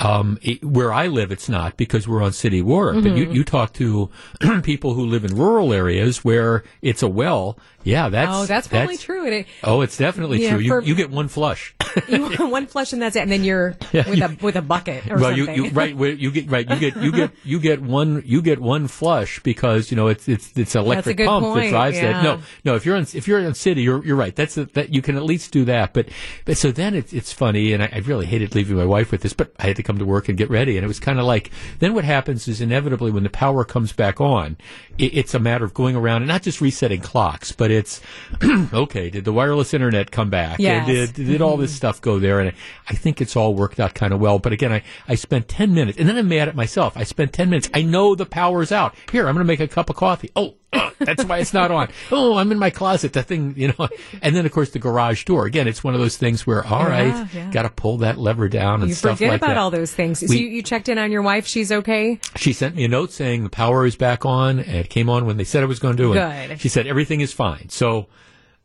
um, 0.00 0.38
it, 0.42 0.64
where 0.64 0.92
I 0.92 1.06
live, 1.06 1.30
it's 1.30 1.48
not 1.48 1.76
because 1.76 2.08
we're 2.08 2.22
on 2.22 2.32
city 2.32 2.62
water. 2.62 2.94
But 2.94 3.04
Mm-hmm. 3.04 3.16
you, 3.16 3.32
you 3.32 3.44
talk 3.44 3.72
to 3.74 4.10
people 4.62 4.94
who 4.94 5.04
live 5.06 5.24
in 5.24 5.36
rural 5.36 5.72
areas 5.72 6.24
where 6.24 6.64
it's 6.82 7.02
a 7.02 7.08
well. 7.08 7.58
Yeah, 7.82 8.08
that's 8.08 8.30
Oh, 8.32 8.46
that's 8.46 8.68
probably 8.68 8.96
true. 8.96 9.26
It, 9.26 9.46
Oh, 9.64 9.80
it's 9.80 9.96
definitely 9.96 10.42
Yeah, 10.42 10.50
true. 10.50 10.58
You, 10.58 10.68
for- 10.68 10.82
you 10.82 10.94
get 10.94 11.10
one 11.10 11.28
flush. 11.28 11.74
you 12.08 12.28
one 12.46 12.66
flush 12.66 12.92
and 12.92 13.02
that's 13.02 13.16
it, 13.16 13.20
and 13.20 13.32
then 13.32 13.42
you're 13.42 13.76
with 13.92 14.20
a 14.20 14.36
with 14.40 14.56
a 14.56 14.62
bucket 14.62 15.10
or 15.10 15.18
well, 15.18 15.36
you, 15.36 15.46
something. 15.46 15.64
you 15.64 15.70
right 15.70 15.96
you 16.20 16.30
get 16.30 16.50
right 16.50 16.68
you 16.68 16.76
get 16.76 16.96
you 16.96 17.12
get 17.12 17.30
you 17.44 17.58
get 17.58 17.82
one 17.82 18.22
you 18.24 18.42
get 18.42 18.60
one 18.60 18.86
flush 18.86 19.40
because 19.42 19.90
you 19.90 19.96
know 19.96 20.08
it's 20.08 20.28
it's 20.28 20.56
it's 20.56 20.74
electric 20.74 21.18
pump 21.18 21.54
that 21.54 21.70
drives 21.70 21.96
yeah. 21.96 22.12
that. 22.12 22.22
No, 22.22 22.42
no. 22.64 22.74
If 22.76 22.86
you're 22.86 22.96
in 22.96 23.06
if 23.14 23.26
you're 23.26 23.40
in 23.40 23.54
city, 23.54 23.82
you're 23.82 24.04
you're 24.04 24.16
right. 24.16 24.34
That's 24.34 24.56
a, 24.56 24.66
that 24.66 24.94
you 24.94 25.02
can 25.02 25.16
at 25.16 25.24
least 25.24 25.52
do 25.52 25.64
that. 25.64 25.92
But 25.92 26.08
but 26.44 26.56
so 26.56 26.70
then 26.70 26.94
it's 26.94 27.12
it's 27.12 27.32
funny, 27.32 27.72
and 27.72 27.82
I, 27.82 27.90
I 27.92 27.98
really 27.98 28.26
hated 28.26 28.54
leaving 28.54 28.76
my 28.76 28.84
wife 28.84 29.10
with 29.10 29.22
this, 29.22 29.32
but 29.32 29.52
I 29.58 29.66
had 29.66 29.76
to 29.76 29.82
come 29.82 29.98
to 29.98 30.04
work 30.04 30.28
and 30.28 30.38
get 30.38 30.50
ready, 30.50 30.76
and 30.76 30.84
it 30.84 30.88
was 30.88 31.00
kind 31.00 31.18
of 31.18 31.24
like 31.24 31.50
then 31.78 31.94
what 31.94 32.04
happens 32.04 32.46
is 32.46 32.60
inevitably 32.60 33.10
when 33.10 33.22
the 33.22 33.30
power 33.30 33.64
comes 33.64 33.92
back 33.92 34.20
on, 34.20 34.56
it, 34.98 35.14
it's 35.14 35.34
a 35.34 35.38
matter 35.38 35.64
of 35.64 35.74
going 35.74 35.96
around 35.96 36.22
and 36.22 36.28
not 36.28 36.42
just 36.42 36.60
resetting 36.60 37.00
clocks, 37.00 37.52
but 37.52 37.69
it's 37.70 38.00
okay. 38.72 39.10
Did 39.10 39.24
the 39.24 39.32
wireless 39.32 39.74
internet 39.74 40.10
come 40.10 40.30
back? 40.30 40.58
Yes. 40.58 40.86
Did 40.86 41.14
did 41.14 41.42
all 41.42 41.56
this 41.56 41.74
stuff 41.74 42.00
go 42.00 42.18
there? 42.18 42.40
And 42.40 42.50
I, 42.50 42.54
I 42.88 42.94
think 42.94 43.20
it's 43.20 43.36
all 43.36 43.54
worked 43.54 43.80
out 43.80 43.94
kind 43.94 44.12
of 44.12 44.20
well. 44.20 44.38
But 44.38 44.52
again, 44.52 44.72
I, 44.72 44.82
I 45.08 45.14
spent 45.14 45.48
10 45.48 45.74
minutes 45.74 45.98
and 45.98 46.08
then 46.08 46.16
I'm 46.16 46.28
mad 46.28 46.48
at 46.48 46.56
myself. 46.56 46.96
I 46.96 47.04
spent 47.04 47.32
10 47.32 47.50
minutes. 47.50 47.70
I 47.74 47.82
know 47.82 48.14
the 48.14 48.26
power's 48.26 48.72
out. 48.72 48.94
Here, 49.10 49.26
I'm 49.28 49.34
going 49.34 49.44
to 49.44 49.48
make 49.48 49.60
a 49.60 49.68
cup 49.68 49.90
of 49.90 49.96
coffee. 49.96 50.30
Oh, 50.36 50.54
that's 50.98 51.24
why 51.24 51.38
it's 51.38 51.52
not 51.52 51.70
on. 51.70 51.88
Oh, 52.12 52.36
I'm 52.36 52.52
in 52.52 52.58
my 52.58 52.70
closet. 52.70 53.12
The 53.12 53.22
thing, 53.22 53.54
you 53.56 53.68
know. 53.68 53.88
And 54.22 54.36
then, 54.36 54.46
of 54.46 54.52
course, 54.52 54.70
the 54.70 54.78
garage 54.78 55.24
door. 55.24 55.46
Again, 55.46 55.66
it's 55.66 55.82
one 55.82 55.94
of 55.94 56.00
those 56.00 56.16
things 56.16 56.46
where, 56.46 56.64
all 56.66 56.84
right, 56.84 57.08
Yeah, 57.08 57.26
yeah. 57.34 57.50
got 57.50 57.62
to 57.62 57.70
pull 57.70 57.98
that 57.98 58.18
lever 58.18 58.48
down 58.48 58.80
and 58.80 58.88
you 58.88 58.94
stuff 58.94 59.18
forget 59.18 59.30
like 59.30 59.40
about 59.42 59.48
that. 59.48 59.56
all 59.56 59.70
those 59.70 59.92
things. 59.92 60.20
so 60.20 60.32
you, 60.32 60.46
you 60.46 60.62
checked 60.62 60.88
in 60.88 60.98
on 60.98 61.10
your 61.10 61.22
wife; 61.22 61.46
she's 61.46 61.72
okay. 61.72 62.20
She 62.36 62.52
sent 62.52 62.76
me 62.76 62.84
a 62.84 62.88
note 62.88 63.10
saying 63.12 63.42
the 63.44 63.50
power 63.50 63.84
is 63.86 63.96
back 63.96 64.24
on. 64.24 64.58
And 64.60 64.76
it 64.76 64.90
came 64.90 65.08
on 65.10 65.26
when 65.26 65.36
they 65.36 65.44
said 65.44 65.62
it 65.62 65.66
was 65.66 65.78
going 65.80 65.96
to 65.96 66.02
do 66.02 66.12
it. 66.12 66.48
Good. 66.48 66.60
She 66.60 66.68
said 66.68 66.86
everything 66.86 67.20
is 67.20 67.32
fine. 67.32 67.68
So 67.68 68.06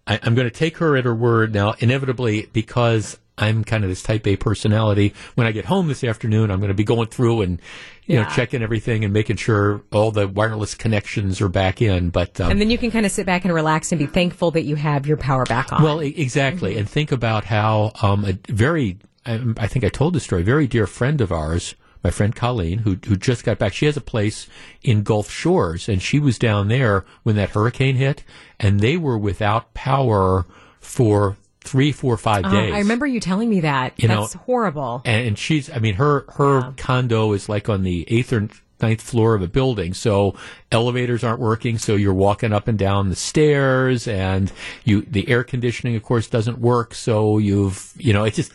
I, 0.05 0.19
I'm 0.21 0.35
going 0.35 0.47
to 0.47 0.55
take 0.55 0.77
her 0.77 0.95
at 0.97 1.05
her 1.05 1.15
word 1.15 1.53
now. 1.53 1.73
Inevitably, 1.79 2.49
because 2.53 3.17
I'm 3.37 3.63
kind 3.63 3.83
of 3.83 3.89
this 3.89 4.01
type 4.01 4.25
A 4.27 4.35
personality. 4.37 5.13
When 5.35 5.45
I 5.45 5.51
get 5.51 5.65
home 5.65 5.87
this 5.87 6.03
afternoon, 6.03 6.51
I'm 6.51 6.59
going 6.59 6.69
to 6.69 6.73
be 6.75 6.83
going 6.83 7.07
through 7.07 7.41
and 7.41 7.61
you 8.05 8.15
know 8.15 8.25
checking 8.29 8.61
everything 8.61 9.03
and 9.03 9.11
making 9.11 9.37
sure 9.37 9.81
all 9.91 10.11
the 10.11 10.27
wireless 10.27 10.75
connections 10.75 11.41
are 11.41 11.49
back 11.49 11.81
in. 11.81 12.09
But 12.09 12.39
um, 12.39 12.51
And 12.51 12.61
then 12.61 12.69
you 12.69 12.77
can 12.77 12.91
kind 12.91 13.05
of 13.05 13.11
sit 13.11 13.25
back 13.25 13.43
and 13.45 13.53
relax 13.53 13.91
and 13.91 13.99
be 13.99 14.05
thankful 14.05 14.51
that 14.51 14.63
you 14.63 14.75
have 14.75 15.05
your 15.05 15.17
power 15.17 15.43
back 15.45 15.73
on. 15.73 15.83
well, 15.83 15.99
exactly, 15.99 16.77
and 16.77 16.89
think 16.89 17.11
about 17.11 17.45
how 17.45 17.91
um, 18.01 18.23
a 18.25 18.37
very, 18.47 18.99
I, 19.25 19.53
I 19.57 19.67
think 19.67 19.83
I 19.83 19.89
told 19.89 20.13
the 20.13 20.19
story, 20.19 20.43
very 20.43 20.67
dear 20.67 20.87
friend 20.87 21.19
of 21.19 21.31
ours, 21.31 21.75
my 22.03 22.11
friend 22.11 22.35
Colleen, 22.35 22.79
who 22.79 22.97
who 23.07 23.15
just 23.15 23.43
got 23.43 23.57
back. 23.57 23.73
She 23.73 23.87
has 23.87 23.97
a 23.97 24.01
place 24.01 24.47
in 24.81 25.03
Gulf 25.03 25.29
Shores, 25.29 25.89
and 25.89 26.01
she 26.01 26.19
was 26.19 26.37
down 26.37 26.67
there 26.67 27.03
when 27.23 27.35
that 27.35 27.49
hurricane 27.49 27.95
hit, 27.95 28.23
and 28.59 28.79
they 28.79 28.95
were 28.95 29.17
without 29.17 29.73
power 29.73 30.45
for 30.79 31.35
three, 31.65 31.91
four, 31.91 32.15
five 32.17 32.45
Uh, 32.45 32.51
days. 32.51 32.73
I 32.73 32.79
remember 32.79 33.05
you 33.05 33.19
telling 33.19 33.49
me 33.49 33.61
that. 33.61 33.93
You 33.97 34.07
know, 34.07 34.21
That's 34.21 34.33
horrible. 34.35 35.01
and, 35.05 35.27
and 35.27 35.37
she's 35.39 35.69
i 35.69 35.79
mean 35.79 35.95
her 35.95 36.25
her 36.37 36.73
condo 36.77 37.33
is 37.33 37.49
like 37.49 37.67
on 37.69 37.83
the 37.83 38.05
eighth 38.07 38.31
or 38.31 38.47
ninth 38.81 39.01
floor 39.01 39.35
of 39.35 39.41
a 39.41 39.47
building 39.47 39.93
so 39.93 40.35
elevators 40.71 41.23
aren't 41.23 41.39
working 41.39 41.77
so 41.77 41.95
you're 41.95 42.13
walking 42.13 42.51
up 42.53 42.67
and 42.67 42.77
down 42.77 43.09
the 43.09 43.15
stairs 43.15 44.05
and 44.07 44.51
you 44.83 45.01
the 45.03 45.27
air 45.29 45.43
conditioning 45.45 45.95
of 45.95 46.03
course 46.03 46.27
doesn't 46.27 46.59
work 46.59 46.93
so 46.93 47.37
you've 47.37 47.93
you 47.97 48.11
know 48.13 48.25
it 48.25 48.33
just 48.33 48.51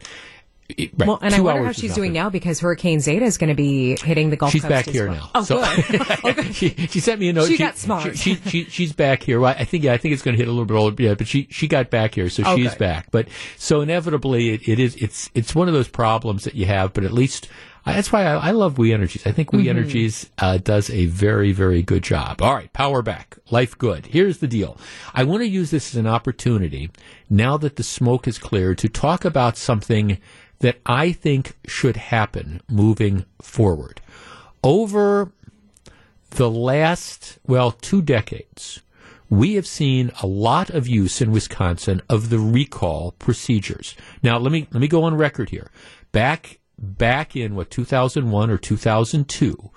It- 0.77 0.91
right, 0.99 1.07
Well, 1.09 1.19
and 1.23 1.35
I 1.35 1.41
wonder 1.41 1.65
how 1.65 1.73
she's 1.73 1.95
doing 1.95 2.13
now 2.13 2.31
because 2.31 2.61
Hurricane 2.61 3.01
Zeta 3.01 3.25
is 3.25 3.39
going 3.39 3.49
to 3.49 3.55
be 3.55 3.97
hitting 4.03 4.31
the 4.31 4.37
Gulf 4.37 4.53
She's 4.53 4.63
Coast. 4.63 4.85
She's 4.85 4.87
back 4.87 4.93
here 4.93 5.09
well. 5.09 5.17
now. 5.17 5.31
Oh, 5.35 5.43
So- 5.43 5.65
good. 6.23 6.47
she, 6.55 6.71
she 6.89 7.01
sent 7.01 7.21
me 7.21 7.29
a 7.29 7.33
note. 7.33 7.49
She 7.49 7.57
got 7.57 7.77
smart. 7.77 8.17
She, 8.17 8.35
she, 8.37 8.51
she- 8.51 8.65
she's 8.65 8.93
back 8.93 9.23
here. 9.23 9.41
Well, 9.41 9.55
I 9.59 9.65
think 9.65 9.85
yeah, 9.85 9.93
I 9.93 9.97
think 9.97 10.13
it's 10.15 10.23
going 10.23 10.37
to 10.37 10.39
hit 10.43 10.49
a 10.49 10.53
little 10.53 10.65
bit 10.67 10.75
older, 10.75 11.03
yeah, 11.03 11.15
but 11.15 11.27
she 11.27 11.47
she 11.51 11.67
got 11.69 11.91
back 11.91 12.15
here, 12.15 12.29
so 12.29 12.43
Oh, 12.47 12.57
she's 12.57 12.71
good. 12.71 12.79
back. 12.79 13.11
But 13.11 13.29
so 13.57 13.81
inevitably, 13.81 14.51
it, 14.51 14.69
it 14.69 14.79
is 14.79 14.97
it's 14.97 15.31
it's 15.35 15.55
one 15.55 15.69
of 15.69 15.75
those 15.75 15.89
problems 15.89 16.45
that 16.45 16.55
you 16.55 16.67
have. 16.67 16.93
But 16.93 17.05
at 17.05 17.13
least 17.13 17.49
I, 17.87 17.95
that's 17.95 18.13
why 18.13 18.25
I, 18.25 18.49
I 18.49 18.51
love 18.51 18.77
We 18.79 18.93
Energies. 18.93 19.27
I 19.27 19.33
think 19.33 19.53
We 19.53 19.61
Mm-hmm. 19.61 19.69
Energies 19.71 20.31
uh, 20.39 20.59
does 20.59 20.91
a 20.91 21.07
very 21.07 21.53
very 21.53 21.83
good 21.83 22.03
job. 22.03 22.43
All 22.43 22.55
right, 22.55 22.73
power 22.73 23.01
back, 23.03 23.39
life 23.51 23.77
good. 23.79 24.07
Here's 24.07 24.39
the 24.39 24.47
deal. 24.49 24.77
I 25.15 25.25
want 25.25 25.41
to 25.43 25.49
use 25.49 25.71
this 25.71 25.95
as 25.95 25.97
an 25.99 26.07
opportunity 26.07 26.91
now 27.29 27.57
that 27.57 27.77
the 27.77 27.83
smoke 27.83 28.29
is 28.29 28.39
cleared 28.39 28.79
to 28.79 28.89
talk 28.89 29.25
about 29.25 29.57
something 29.57 30.19
that 30.61 30.79
I 30.87 31.13
think 31.13 31.57
should 31.67 31.97
happen 31.97 32.61
moving 32.69 33.25
forward. 33.43 34.01
Over 34.63 35.33
the 36.31 36.51
last, 36.51 37.39
well, 37.47 37.73
two 37.73 38.03
decades, 38.03 38.81
we 39.29 39.55
have 39.55 39.67
seen 39.67 40.11
a 40.23 40.27
lot 40.27 40.71
of 40.71 40.87
use 40.87 41.21
in 41.21 41.31
Wisconsin 41.33 42.03
of 42.09 42.31
the 42.31 42.39
recall 42.39 43.13
procedures. 43.13 43.95
Now, 44.23 44.39
let 44.39 44.53
me 44.53 44.67
let 44.73 44.81
me 44.81 44.89
go 44.89 45.05
on 45.05 45.15
record 45.15 45.51
here. 45.51 45.71
Back 46.13 46.59
back 46.79 47.37
in 47.37 47.55
what 47.55 47.71
2001 47.71 48.51
or 48.51 48.59
2002 48.59 49.71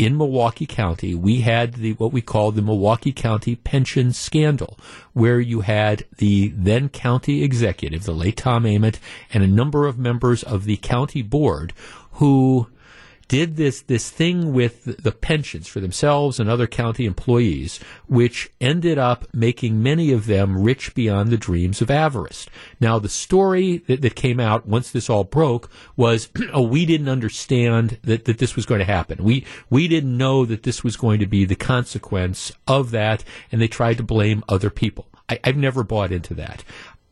in 0.00 0.16
Milwaukee 0.16 0.64
County, 0.64 1.14
we 1.14 1.42
had 1.42 1.74
the 1.74 1.92
what 1.92 2.10
we 2.10 2.22
call 2.22 2.52
the 2.52 2.62
Milwaukee 2.62 3.12
County 3.12 3.54
pension 3.54 4.14
scandal, 4.14 4.78
where 5.12 5.38
you 5.38 5.60
had 5.60 6.06
the 6.16 6.48
then 6.56 6.88
county 6.88 7.42
executive, 7.42 8.04
the 8.04 8.14
late 8.14 8.38
Tom 8.38 8.64
Ament, 8.64 8.98
and 9.30 9.44
a 9.44 9.46
number 9.46 9.86
of 9.86 9.98
members 9.98 10.42
of 10.42 10.64
the 10.64 10.78
county 10.78 11.20
board 11.20 11.74
who 12.12 12.68
did 13.30 13.54
this 13.54 13.82
this 13.82 14.10
thing 14.10 14.52
with 14.52 15.04
the 15.04 15.12
pensions 15.12 15.68
for 15.68 15.78
themselves 15.78 16.40
and 16.40 16.50
other 16.50 16.66
county 16.66 17.06
employees, 17.06 17.78
which 18.08 18.50
ended 18.60 18.98
up 18.98 19.24
making 19.32 19.80
many 19.80 20.10
of 20.10 20.26
them 20.26 20.60
rich 20.60 20.96
beyond 20.96 21.30
the 21.30 21.36
dreams 21.36 21.80
of 21.80 21.92
avarice. 21.92 22.48
Now, 22.80 22.98
the 22.98 23.08
story 23.08 23.84
that, 23.86 24.02
that 24.02 24.16
came 24.16 24.40
out 24.40 24.66
once 24.66 24.90
this 24.90 25.08
all 25.08 25.22
broke 25.22 25.70
was, 25.94 26.28
oh, 26.52 26.62
we 26.62 26.84
didn't 26.84 27.08
understand 27.08 28.00
that, 28.02 28.24
that 28.24 28.38
this 28.38 28.56
was 28.56 28.66
going 28.66 28.80
to 28.80 28.84
happen. 28.84 29.22
We 29.22 29.46
we 29.70 29.86
didn't 29.86 30.18
know 30.18 30.44
that 30.44 30.64
this 30.64 30.82
was 30.82 30.96
going 30.96 31.20
to 31.20 31.26
be 31.26 31.44
the 31.44 31.54
consequence 31.54 32.50
of 32.66 32.90
that, 32.90 33.22
and 33.52 33.62
they 33.62 33.68
tried 33.68 33.98
to 33.98 34.02
blame 34.02 34.42
other 34.48 34.70
people. 34.70 35.06
I, 35.28 35.38
I've 35.44 35.56
never 35.56 35.84
bought 35.84 36.10
into 36.10 36.34
that. 36.34 36.64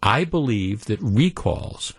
I 0.03 0.25
believe 0.25 0.87
that 0.87 1.01
recalls 1.01 1.93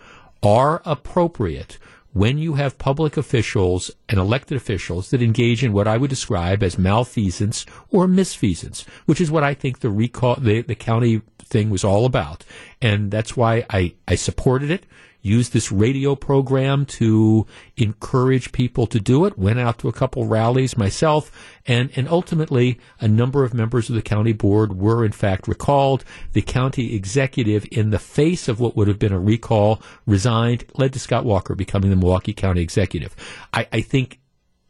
are 0.43 0.81
appropriate 0.83 1.77
when 2.13 2.37
you 2.37 2.55
have 2.55 2.77
public 2.77 3.17
officials 3.17 3.91
and 4.07 4.19
elected 4.19 4.57
officials 4.57 5.11
that 5.11 5.21
engage 5.21 5.63
in 5.63 5.73
what 5.73 5.87
I 5.87 5.97
would 5.97 6.09
describe 6.09 6.63
as 6.63 6.77
malfeasance 6.77 7.65
or 7.91 8.07
misfeasance, 8.07 8.83
which 9.05 9.21
is 9.21 9.29
what 9.29 9.43
I 9.43 9.53
think 9.53 9.79
the 9.79 9.89
recall, 9.89 10.35
the, 10.35 10.61
the 10.61 10.75
county 10.75 11.21
thing 11.39 11.69
was 11.69 11.83
all 11.83 12.05
about. 12.05 12.45
And 12.81 13.11
that's 13.11 13.37
why 13.37 13.65
I, 13.69 13.93
I 14.07 14.15
supported 14.15 14.71
it, 14.71 14.85
used 15.21 15.51
this 15.51 15.71
radio 15.71 16.15
program 16.15 16.85
to 16.85 17.45
encourage 17.77 18.51
people 18.51 18.87
to 18.87 18.99
do 18.99 19.25
it, 19.25 19.37
went 19.37 19.59
out 19.59 19.77
to 19.79 19.89
a 19.89 19.93
couple 19.93 20.25
rallies 20.25 20.77
myself, 20.77 21.31
and, 21.67 21.89
and 21.95 22.07
ultimately 22.07 22.79
a 23.01 23.07
number 23.07 23.43
of 23.43 23.53
members 23.53 23.89
of 23.89 23.95
the 23.95 24.01
county 24.01 24.33
board 24.33 24.77
were 24.79 25.03
in 25.03 25.11
fact 25.11 25.47
recalled. 25.47 26.03
The 26.33 26.41
county 26.41 26.95
executive, 26.95 27.65
in 27.71 27.89
the 27.89 27.99
face 27.99 28.47
of 28.47 28.59
what 28.59 28.75
would 28.75 28.87
have 28.87 28.99
been 28.99 29.13
a 29.13 29.19
recall, 29.19 29.81
resigned, 30.05 30.65
led 30.75 30.93
to 30.93 30.99
Scott 30.99 31.25
Walker 31.25 31.55
becoming 31.55 31.89
the 31.89 31.95
Milwaukee 31.95 32.33
County 32.33 32.61
executive. 32.61 33.15
I, 33.53 33.67
I 33.73 33.81
think 33.81 34.19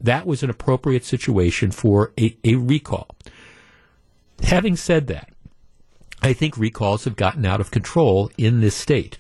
that 0.02 0.26
was 0.26 0.44
an 0.44 0.50
appropriate 0.50 1.06
situation 1.06 1.72
for 1.72 2.12
a, 2.20 2.36
a 2.44 2.56
recall. 2.56 3.10
Having 4.42 4.78
said 4.78 5.08
that, 5.08 5.30
I 6.22 6.34
think 6.34 6.58
recalls 6.58 7.06
have 7.06 7.16
gotten 7.16 7.46
out 7.46 7.62
of 7.62 7.72
control 7.72 8.32
in 8.38 8.62
this 8.62 8.76
state. 8.76 9.18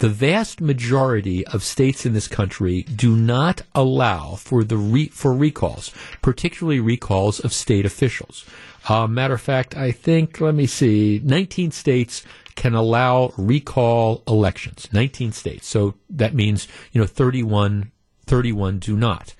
The 0.00 0.08
vast 0.08 0.62
majority 0.62 1.46
of 1.48 1.62
states 1.62 2.06
in 2.06 2.14
this 2.14 2.26
country 2.26 2.84
do 2.84 3.14
not 3.14 3.60
allow 3.74 4.34
for 4.36 4.64
the 4.64 4.78
re- 4.78 5.10
for 5.10 5.34
recalls, 5.34 5.92
particularly 6.22 6.80
recalls 6.80 7.38
of 7.38 7.52
state 7.52 7.84
officials. 7.84 8.46
Uh, 8.88 9.06
matter 9.06 9.34
of 9.34 9.42
fact, 9.42 9.76
I 9.76 9.92
think 9.92 10.40
let 10.40 10.54
me 10.54 10.64
see, 10.64 11.20
19 11.22 11.70
states 11.70 12.24
can 12.54 12.74
allow 12.74 13.34
recall 13.36 14.22
elections. 14.26 14.88
19 14.90 15.32
states, 15.32 15.66
so 15.66 15.92
that 16.08 16.34
means 16.34 16.66
you 16.92 17.00
know 17.02 17.06
31 17.06 17.92
31 18.24 18.78
do 18.78 18.96
not. 18.96 19.34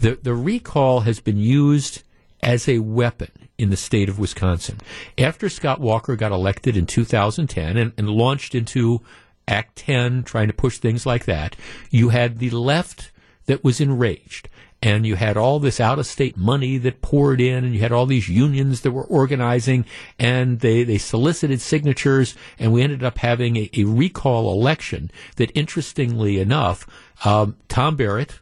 The 0.00 0.18
the 0.20 0.34
recall 0.34 1.02
has 1.02 1.20
been 1.20 1.38
used 1.38 2.02
as 2.42 2.68
a 2.68 2.80
weapon 2.80 3.30
in 3.56 3.70
the 3.70 3.76
state 3.76 4.08
of 4.08 4.18
Wisconsin. 4.18 4.80
After 5.16 5.48
Scott 5.48 5.78
Walker 5.78 6.16
got 6.16 6.32
elected 6.32 6.76
in 6.76 6.86
2010 6.86 7.76
and, 7.76 7.92
and 7.96 8.08
launched 8.08 8.56
into 8.56 9.00
Act 9.48 9.76
10, 9.76 10.24
trying 10.24 10.48
to 10.48 10.54
push 10.54 10.78
things 10.78 11.06
like 11.06 11.24
that, 11.24 11.56
you 11.90 12.10
had 12.10 12.38
the 12.38 12.50
left 12.50 13.10
that 13.46 13.64
was 13.64 13.80
enraged. 13.80 14.48
And 14.84 15.06
you 15.06 15.14
had 15.14 15.36
all 15.36 15.60
this 15.60 15.78
out 15.78 16.00
of 16.00 16.06
state 16.06 16.36
money 16.36 16.76
that 16.78 17.02
poured 17.02 17.40
in, 17.40 17.64
and 17.64 17.72
you 17.72 17.80
had 17.80 17.92
all 17.92 18.04
these 18.04 18.28
unions 18.28 18.80
that 18.80 18.90
were 18.90 19.04
organizing, 19.04 19.84
and 20.18 20.58
they, 20.58 20.82
they 20.82 20.98
solicited 20.98 21.60
signatures, 21.60 22.34
and 22.58 22.72
we 22.72 22.82
ended 22.82 23.04
up 23.04 23.18
having 23.18 23.56
a, 23.56 23.70
a 23.76 23.84
recall 23.84 24.52
election 24.52 25.08
that, 25.36 25.52
interestingly 25.54 26.40
enough, 26.40 26.84
um, 27.24 27.56
Tom 27.68 27.94
Barrett, 27.94 28.40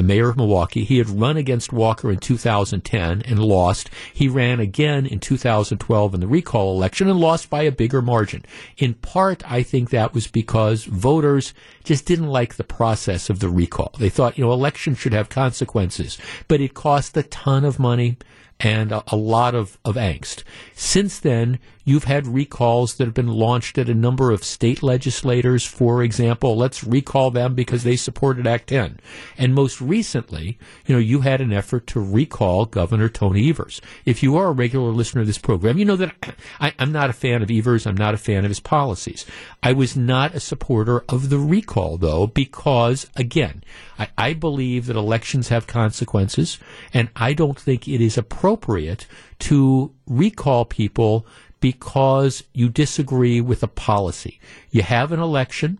the 0.00 0.06
mayor 0.06 0.30
of 0.30 0.36
Milwaukee. 0.38 0.84
He 0.84 0.96
had 0.96 1.10
run 1.10 1.36
against 1.36 1.74
Walker 1.74 2.10
in 2.10 2.16
2010 2.16 3.20
and 3.20 3.38
lost. 3.38 3.90
He 4.14 4.28
ran 4.28 4.58
again 4.58 5.04
in 5.04 5.20
2012 5.20 6.14
in 6.14 6.20
the 6.20 6.26
recall 6.26 6.74
election 6.74 7.10
and 7.10 7.20
lost 7.20 7.50
by 7.50 7.64
a 7.64 7.70
bigger 7.70 8.00
margin. 8.00 8.42
In 8.78 8.94
part, 8.94 9.42
I 9.50 9.62
think 9.62 9.90
that 9.90 10.14
was 10.14 10.26
because 10.26 10.84
voters 10.84 11.52
just 11.84 12.06
didn't 12.06 12.28
like 12.28 12.54
the 12.54 12.64
process 12.64 13.28
of 13.28 13.40
the 13.40 13.50
recall. 13.50 13.92
They 13.98 14.08
thought, 14.08 14.38
you 14.38 14.44
know, 14.44 14.54
elections 14.54 14.98
should 14.98 15.12
have 15.12 15.28
consequences, 15.28 16.16
but 16.48 16.62
it 16.62 16.72
cost 16.72 17.14
a 17.18 17.22
ton 17.22 17.66
of 17.66 17.78
money 17.78 18.16
and 18.58 18.92
a, 18.92 19.04
a 19.08 19.16
lot 19.16 19.54
of, 19.54 19.78
of 19.84 19.96
angst. 19.96 20.44
Since 20.74 21.18
then, 21.18 21.58
you've 21.84 22.04
had 22.04 22.26
recalls 22.26 22.94
that 22.94 23.06
have 23.06 23.14
been 23.14 23.28
launched 23.28 23.78
at 23.78 23.88
a 23.88 23.94
number 23.94 24.30
of 24.30 24.44
state 24.44 24.82
legislators. 24.82 25.64
For 25.64 26.02
example, 26.02 26.56
let's 26.56 26.84
recall 26.84 27.30
them 27.30 27.54
because 27.54 27.84
they 27.84 27.96
supported 27.96 28.46
Act 28.46 28.68
10. 28.68 29.00
And 29.38 29.54
most 29.54 29.80
recently, 29.80 30.58
you 30.86 30.94
know, 30.94 31.00
you 31.00 31.20
had 31.20 31.40
an 31.40 31.52
effort 31.52 31.86
to 31.88 32.00
recall 32.00 32.66
Governor 32.66 33.08
Tony 33.08 33.48
Evers. 33.48 33.80
If 34.04 34.22
you 34.22 34.36
are 34.36 34.48
a 34.48 34.52
regular 34.52 34.90
listener 34.90 35.22
to 35.22 35.26
this 35.26 35.38
program, 35.38 35.78
you 35.78 35.84
know 35.84 35.96
that 35.96 36.14
I, 36.60 36.72
I'm 36.78 36.92
not 36.92 37.10
a 37.10 37.14
fan 37.14 37.42
of 37.42 37.50
Evers. 37.50 37.86
I'm 37.86 37.96
not 37.96 38.14
a 38.14 38.18
fan 38.18 38.44
of 38.44 38.50
his 38.50 38.60
policies. 38.60 39.24
I 39.62 39.72
was 39.72 39.96
not 39.96 40.34
a 40.34 40.40
supporter 40.40 41.04
of 41.08 41.28
the 41.30 41.38
recall, 41.38 41.96
though, 41.96 42.26
because, 42.26 43.08
again, 43.16 43.62
I, 43.98 44.08
I 44.16 44.32
believe 44.34 44.86
that 44.86 44.96
elections 44.96 45.48
have 45.48 45.66
consequences, 45.66 46.58
and 46.92 47.10
I 47.16 47.32
don't 47.32 47.58
think 47.58 47.86
it 47.86 48.00
is 48.00 48.16
appropriate 48.16 49.06
to 49.40 49.92
recall 50.06 50.64
people 50.64 51.26
because 51.60 52.42
you 52.52 52.68
disagree 52.68 53.40
with 53.40 53.62
a 53.62 53.68
policy. 53.68 54.40
You 54.70 54.82
have 54.82 55.12
an 55.12 55.20
election, 55.20 55.78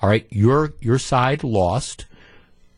all 0.00 0.08
right, 0.08 0.26
your 0.30 0.74
your 0.80 0.98
side 0.98 1.42
lost, 1.42 2.06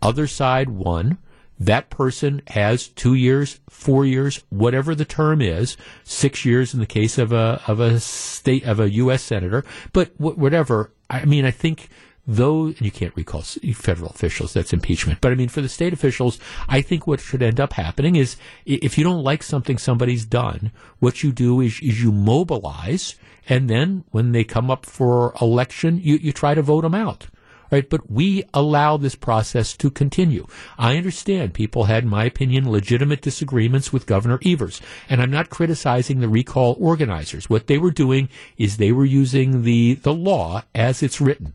other 0.00 0.26
side 0.26 0.70
won. 0.70 1.18
That 1.58 1.88
person 1.88 2.42
has 2.48 2.88
two 2.88 3.14
years, 3.14 3.60
four 3.70 4.04
years, 4.04 4.42
whatever 4.50 4.94
the 4.94 5.04
term 5.04 5.40
is, 5.40 5.76
six 6.02 6.44
years 6.44 6.74
in 6.74 6.80
the 6.80 6.86
case 6.86 7.16
of 7.16 7.32
a 7.32 7.62
of 7.66 7.80
a 7.80 8.00
state 8.00 8.64
of 8.64 8.80
a 8.80 8.90
U.S. 8.90 9.22
senator. 9.22 9.64
But 9.92 10.08
wh- 10.16 10.36
whatever, 10.36 10.90
I 11.08 11.24
mean, 11.24 11.44
I 11.44 11.50
think 11.52 11.88
though 12.26 12.68
you 12.78 12.90
can't 12.90 13.14
recall 13.16 13.42
federal 13.42 14.10
officials, 14.10 14.54
that's 14.54 14.72
impeachment. 14.72 15.20
But 15.20 15.32
I 15.32 15.34
mean, 15.34 15.48
for 15.48 15.60
the 15.60 15.68
state 15.68 15.92
officials, 15.92 16.38
I 16.68 16.80
think 16.80 17.06
what 17.06 17.20
should 17.20 17.42
end 17.42 17.60
up 17.60 17.74
happening 17.74 18.16
is 18.16 18.36
if 18.64 18.96
you 18.96 19.04
don't 19.04 19.22
like 19.22 19.42
something 19.42 19.78
somebody's 19.78 20.24
done, 20.24 20.72
what 20.98 21.22
you 21.22 21.32
do 21.32 21.60
is, 21.60 21.80
is 21.80 22.02
you 22.02 22.12
mobilize, 22.12 23.16
and 23.48 23.68
then 23.68 24.04
when 24.10 24.32
they 24.32 24.44
come 24.44 24.70
up 24.70 24.86
for 24.86 25.34
election, 25.40 26.00
you, 26.02 26.16
you 26.16 26.32
try 26.32 26.54
to 26.54 26.62
vote 26.62 26.82
them 26.82 26.94
out. 26.94 27.26
Right, 27.72 27.88
but 27.88 28.08
we 28.08 28.44
allow 28.52 28.98
this 28.98 29.16
process 29.16 29.76
to 29.78 29.90
continue. 29.90 30.46
I 30.78 30.96
understand 30.96 31.54
people 31.54 31.84
had, 31.84 32.04
in 32.04 32.10
my 32.10 32.24
opinion, 32.24 32.70
legitimate 32.70 33.20
disagreements 33.20 33.92
with 33.92 34.06
Governor 34.06 34.38
Evers, 34.44 34.80
and 35.08 35.20
I'm 35.20 35.30
not 35.30 35.50
criticizing 35.50 36.20
the 36.20 36.28
recall 36.28 36.76
organizers. 36.78 37.50
What 37.50 37.66
they 37.66 37.78
were 37.78 37.90
doing 37.90 38.28
is 38.58 38.76
they 38.76 38.92
were 38.92 39.06
using 39.06 39.62
the, 39.62 39.94
the 39.94 40.14
law 40.14 40.62
as 40.74 41.02
it's 41.02 41.20
written. 41.20 41.54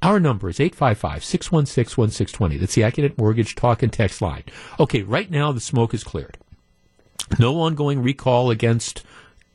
Our 0.00 0.20
number 0.20 0.48
is 0.48 0.58
855-616-1620. 0.58 2.60
That's 2.60 2.74
the 2.74 2.82
Accunet 2.82 3.18
Mortgage 3.18 3.56
Talk 3.56 3.82
and 3.82 3.92
Text 3.92 4.22
line. 4.22 4.44
Okay, 4.78 5.02
right 5.02 5.30
now 5.30 5.50
the 5.50 5.60
smoke 5.60 5.92
is 5.92 6.04
cleared. 6.04 6.38
No 7.38 7.60
ongoing 7.60 8.02
recall 8.02 8.50
against 8.50 9.04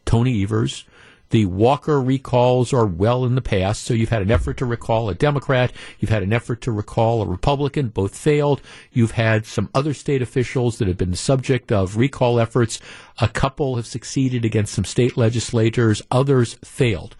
Tony 0.05 0.43
Evers. 0.43 0.85
The 1.29 1.45
Walker 1.45 1.99
recalls 1.99 2.73
are 2.73 2.85
well 2.85 3.25
in 3.25 3.33
the 3.33 3.41
past. 3.41 3.83
So 3.83 3.95
you've 3.95 4.09
had 4.09 4.21
an 4.21 4.29
effort 4.29 4.57
to 4.57 4.65
recall 4.65 5.09
a 5.09 5.15
Democrat. 5.15 5.71
You've 5.99 6.11
had 6.11 6.21
an 6.21 6.31
effort 6.31 6.61
to 6.61 6.71
recall 6.71 7.23
a 7.23 7.25
Republican. 7.25 7.87
Both 7.87 8.15
failed. 8.15 8.61
You've 8.91 9.11
had 9.11 9.47
some 9.47 9.69
other 9.73 9.95
state 9.95 10.21
officials 10.21 10.77
that 10.77 10.87
have 10.87 10.97
been 10.97 11.09
the 11.09 11.17
subject 11.17 11.71
of 11.71 11.97
recall 11.97 12.39
efforts. 12.39 12.79
A 13.19 13.27
couple 13.27 13.77
have 13.77 13.87
succeeded 13.87 14.45
against 14.45 14.75
some 14.75 14.85
state 14.85 15.17
legislators. 15.17 16.03
Others 16.11 16.59
failed. 16.63 17.15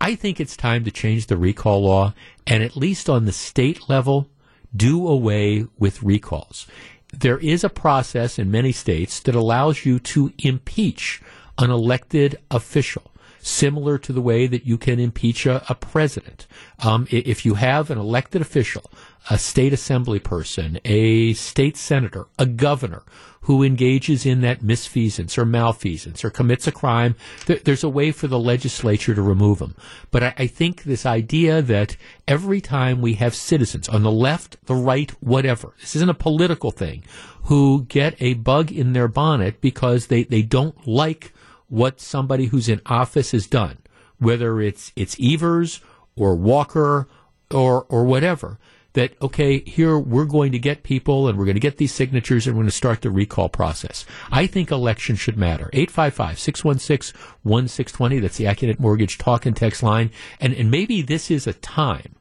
I 0.00 0.14
think 0.14 0.40
it's 0.40 0.56
time 0.56 0.84
to 0.84 0.90
change 0.90 1.26
the 1.26 1.36
recall 1.36 1.82
law 1.82 2.14
and 2.46 2.62
at 2.62 2.76
least 2.76 3.10
on 3.10 3.26
the 3.26 3.32
state 3.32 3.88
level, 3.88 4.28
do 4.74 5.06
away 5.06 5.66
with 5.78 6.02
recalls. 6.02 6.66
There 7.12 7.38
is 7.38 7.64
a 7.64 7.68
process 7.68 8.38
in 8.38 8.50
many 8.50 8.72
states 8.72 9.20
that 9.20 9.34
allows 9.34 9.84
you 9.84 9.98
to 10.00 10.32
impeach 10.38 11.20
an 11.58 11.70
elected 11.70 12.38
official, 12.50 13.10
similar 13.40 13.98
to 13.98 14.12
the 14.12 14.20
way 14.20 14.46
that 14.46 14.66
you 14.66 14.78
can 14.78 15.00
impeach 15.00 15.46
a, 15.46 15.64
a 15.68 15.74
president. 15.74 16.46
Um, 16.78 17.06
if 17.10 17.44
you 17.44 17.54
have 17.54 17.90
an 17.90 17.98
elected 17.98 18.42
official, 18.42 18.90
a 19.28 19.38
state 19.38 19.72
assembly 19.72 20.18
person, 20.18 20.78
a 20.84 21.32
state 21.34 21.76
senator, 21.76 22.26
a 22.38 22.46
governor 22.46 23.02
who 23.42 23.62
engages 23.62 24.26
in 24.26 24.42
that 24.42 24.60
misfeasance 24.60 25.38
or 25.38 25.46
malfeasance 25.46 26.22
or 26.24 26.30
commits 26.30 26.66
a 26.66 26.72
crime, 26.72 27.14
th- 27.46 27.64
there's 27.64 27.82
a 27.82 27.88
way 27.88 28.12
for 28.12 28.26
the 28.26 28.38
legislature 28.38 29.14
to 29.14 29.22
remove 29.22 29.58
them. 29.58 29.74
But 30.10 30.22
I, 30.22 30.34
I 30.38 30.46
think 30.46 30.82
this 30.82 31.06
idea 31.06 31.62
that 31.62 31.96
every 32.28 32.60
time 32.60 33.00
we 33.00 33.14
have 33.14 33.34
citizens 33.34 33.88
on 33.88 34.02
the 34.02 34.10
left, 34.10 34.58
the 34.66 34.74
right, 34.74 35.10
whatever, 35.20 35.74
this 35.80 35.96
isn't 35.96 36.10
a 36.10 36.14
political 36.14 36.70
thing, 36.70 37.02
who 37.44 37.86
get 37.88 38.14
a 38.20 38.34
bug 38.34 38.70
in 38.70 38.92
their 38.92 39.08
bonnet 39.08 39.60
because 39.60 40.06
they, 40.08 40.24
they 40.24 40.42
don't 40.42 40.86
like 40.86 41.32
what 41.70 42.00
somebody 42.00 42.46
who's 42.46 42.68
in 42.68 42.80
office 42.84 43.30
has 43.30 43.46
done, 43.46 43.78
whether 44.18 44.60
it's 44.60 44.92
it's 44.96 45.16
Evers 45.20 45.80
or 46.16 46.34
Walker 46.34 47.06
or 47.50 47.86
or 47.88 48.04
whatever. 48.04 48.58
That 48.94 49.14
okay, 49.22 49.60
here 49.60 49.96
we're 49.96 50.24
going 50.24 50.50
to 50.50 50.58
get 50.58 50.82
people 50.82 51.28
and 51.28 51.38
we're 51.38 51.44
going 51.44 51.54
to 51.54 51.60
get 51.60 51.76
these 51.76 51.94
signatures 51.94 52.48
and 52.48 52.56
we're 52.56 52.62
going 52.62 52.70
to 52.70 52.76
start 52.76 53.02
the 53.02 53.10
recall 53.10 53.48
process. 53.48 54.04
I 54.32 54.48
think 54.48 54.72
elections 54.72 55.20
should 55.20 55.38
matter. 55.38 55.70
855-616-1620. 55.72 58.20
That's 58.20 58.36
the 58.36 58.46
Accunet 58.46 58.80
Mortgage 58.80 59.16
talk 59.16 59.46
and 59.46 59.56
text 59.56 59.84
line. 59.84 60.10
And 60.40 60.52
and 60.54 60.72
maybe 60.72 61.02
this 61.02 61.30
is 61.30 61.46
a 61.46 61.52
time 61.52 62.16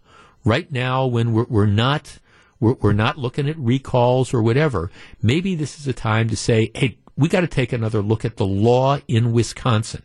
right 0.46 0.72
now 0.72 1.08
when 1.08 1.34
we're, 1.34 1.48
we're 1.50 1.66
not 1.66 2.20
we're, 2.60 2.74
we're 2.74 2.94
not 2.94 3.18
looking 3.18 3.50
at 3.50 3.58
recalls 3.58 4.32
or 4.34 4.44
whatever. 4.44 4.92
Maybe 5.22 5.56
this 5.56 5.80
is 5.80 5.88
a 5.88 5.94
time 5.94 6.28
to 6.30 6.36
say, 6.36 6.72
hey, 6.76 6.98
we 7.20 7.28
got 7.28 7.42
to 7.42 7.48
take 7.48 7.74
another 7.74 8.02
look 8.02 8.24
at 8.24 8.38
the 8.38 8.46
law 8.46 8.98
in 9.10 9.34
Wisconsin. 9.34 10.04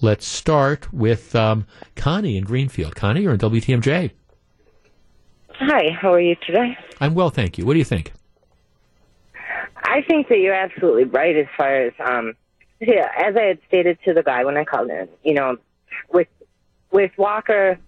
Let's 0.00 0.26
start 0.26 0.92
with 0.92 1.34
um, 1.36 1.64
Connie 1.94 2.36
in 2.36 2.42
Greenfield. 2.42 2.96
Connie, 2.96 3.22
you're 3.22 3.32
in 3.32 3.38
WTMJ. 3.38 4.10
Hi, 5.50 5.90
how 5.98 6.12
are 6.12 6.20
you 6.20 6.34
today? 6.44 6.76
I'm 7.00 7.14
well, 7.14 7.30
thank 7.30 7.56
you. 7.56 7.64
What 7.64 7.74
do 7.74 7.78
you 7.78 7.84
think? 7.84 8.12
I 9.76 10.02
think 10.08 10.28
that 10.28 10.38
you're 10.38 10.54
absolutely 10.54 11.04
right 11.04 11.36
as 11.36 11.46
far 11.56 11.74
as 11.74 11.92
um 12.04 12.34
yeah, 12.80 13.08
as 13.16 13.36
I 13.36 13.42
had 13.42 13.58
stated 13.68 13.98
to 14.04 14.12
the 14.12 14.22
guy 14.22 14.44
when 14.44 14.56
I 14.56 14.64
called 14.64 14.90
in, 14.90 15.08
you 15.22 15.32
know, 15.34 15.56
with 16.12 16.28
with 16.90 17.12
Walker, 17.16 17.78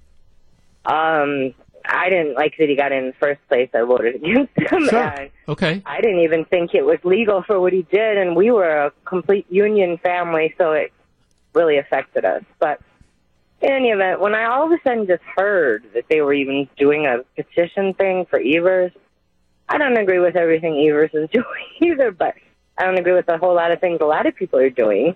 um, 0.87 1.53
I 1.89 2.11
didn't 2.11 2.35
like 2.35 2.55
that 2.59 2.69
he 2.69 2.77
got 2.77 2.93
in 2.93 3.07
the 3.07 3.13
first 3.15 3.41
place. 3.49 3.71
I 3.75 3.81
voted 3.83 4.17
against 4.17 4.53
him. 4.57 4.89
Sure. 4.89 4.99
And 5.03 5.31
Okay. 5.49 5.83
I 5.87 6.01
didn't 6.01 6.21
even 6.21 6.45
think 6.45 6.75
it 6.75 6.85
was 6.85 6.99
legal 7.05 7.43
for 7.43 7.59
what 7.59 7.73
he 7.73 7.83
did, 7.91 8.19
and 8.19 8.37
we 8.37 8.51
were 8.51 8.69
a 8.87 8.93
complete 9.07 9.47
union 9.51 9.97
family, 9.99 10.55
so 10.59 10.73
it 10.73 10.93
really 11.55 11.79
affected 11.79 12.25
us. 12.25 12.43
But 12.59 12.81
in 13.63 13.73
any 13.73 13.89
event, 13.89 14.21
when 14.21 14.35
I 14.35 14.45
all 14.45 14.67
of 14.67 14.73
a 14.73 14.79
sudden 14.85 15.07
just 15.07 15.23
heard 15.23 15.85
that 15.95 16.05
they 16.11 16.21
were 16.21 16.35
even 16.35 16.69
doing 16.77 17.07
a 17.07 17.25
petition 17.35 17.95
thing 17.95 18.27
for 18.29 18.39
Evers, 18.39 18.93
I 19.69 19.79
don't 19.79 19.97
agree 19.97 20.19
with 20.19 20.37
everything 20.37 20.87
Evers 20.87 21.11
is 21.15 21.29
doing 21.33 21.47
either, 21.81 22.11
but 22.11 22.35
I 22.77 22.85
don't 22.85 22.99
agree 22.99 23.15
with 23.15 23.29
a 23.29 23.39
whole 23.39 23.55
lot 23.55 23.73
of 23.73 23.81
things 23.81 23.99
a 24.01 24.05
lot 24.05 24.27
of 24.27 24.37
people 24.37 24.59
are 24.59 24.71
doing. 24.71 25.15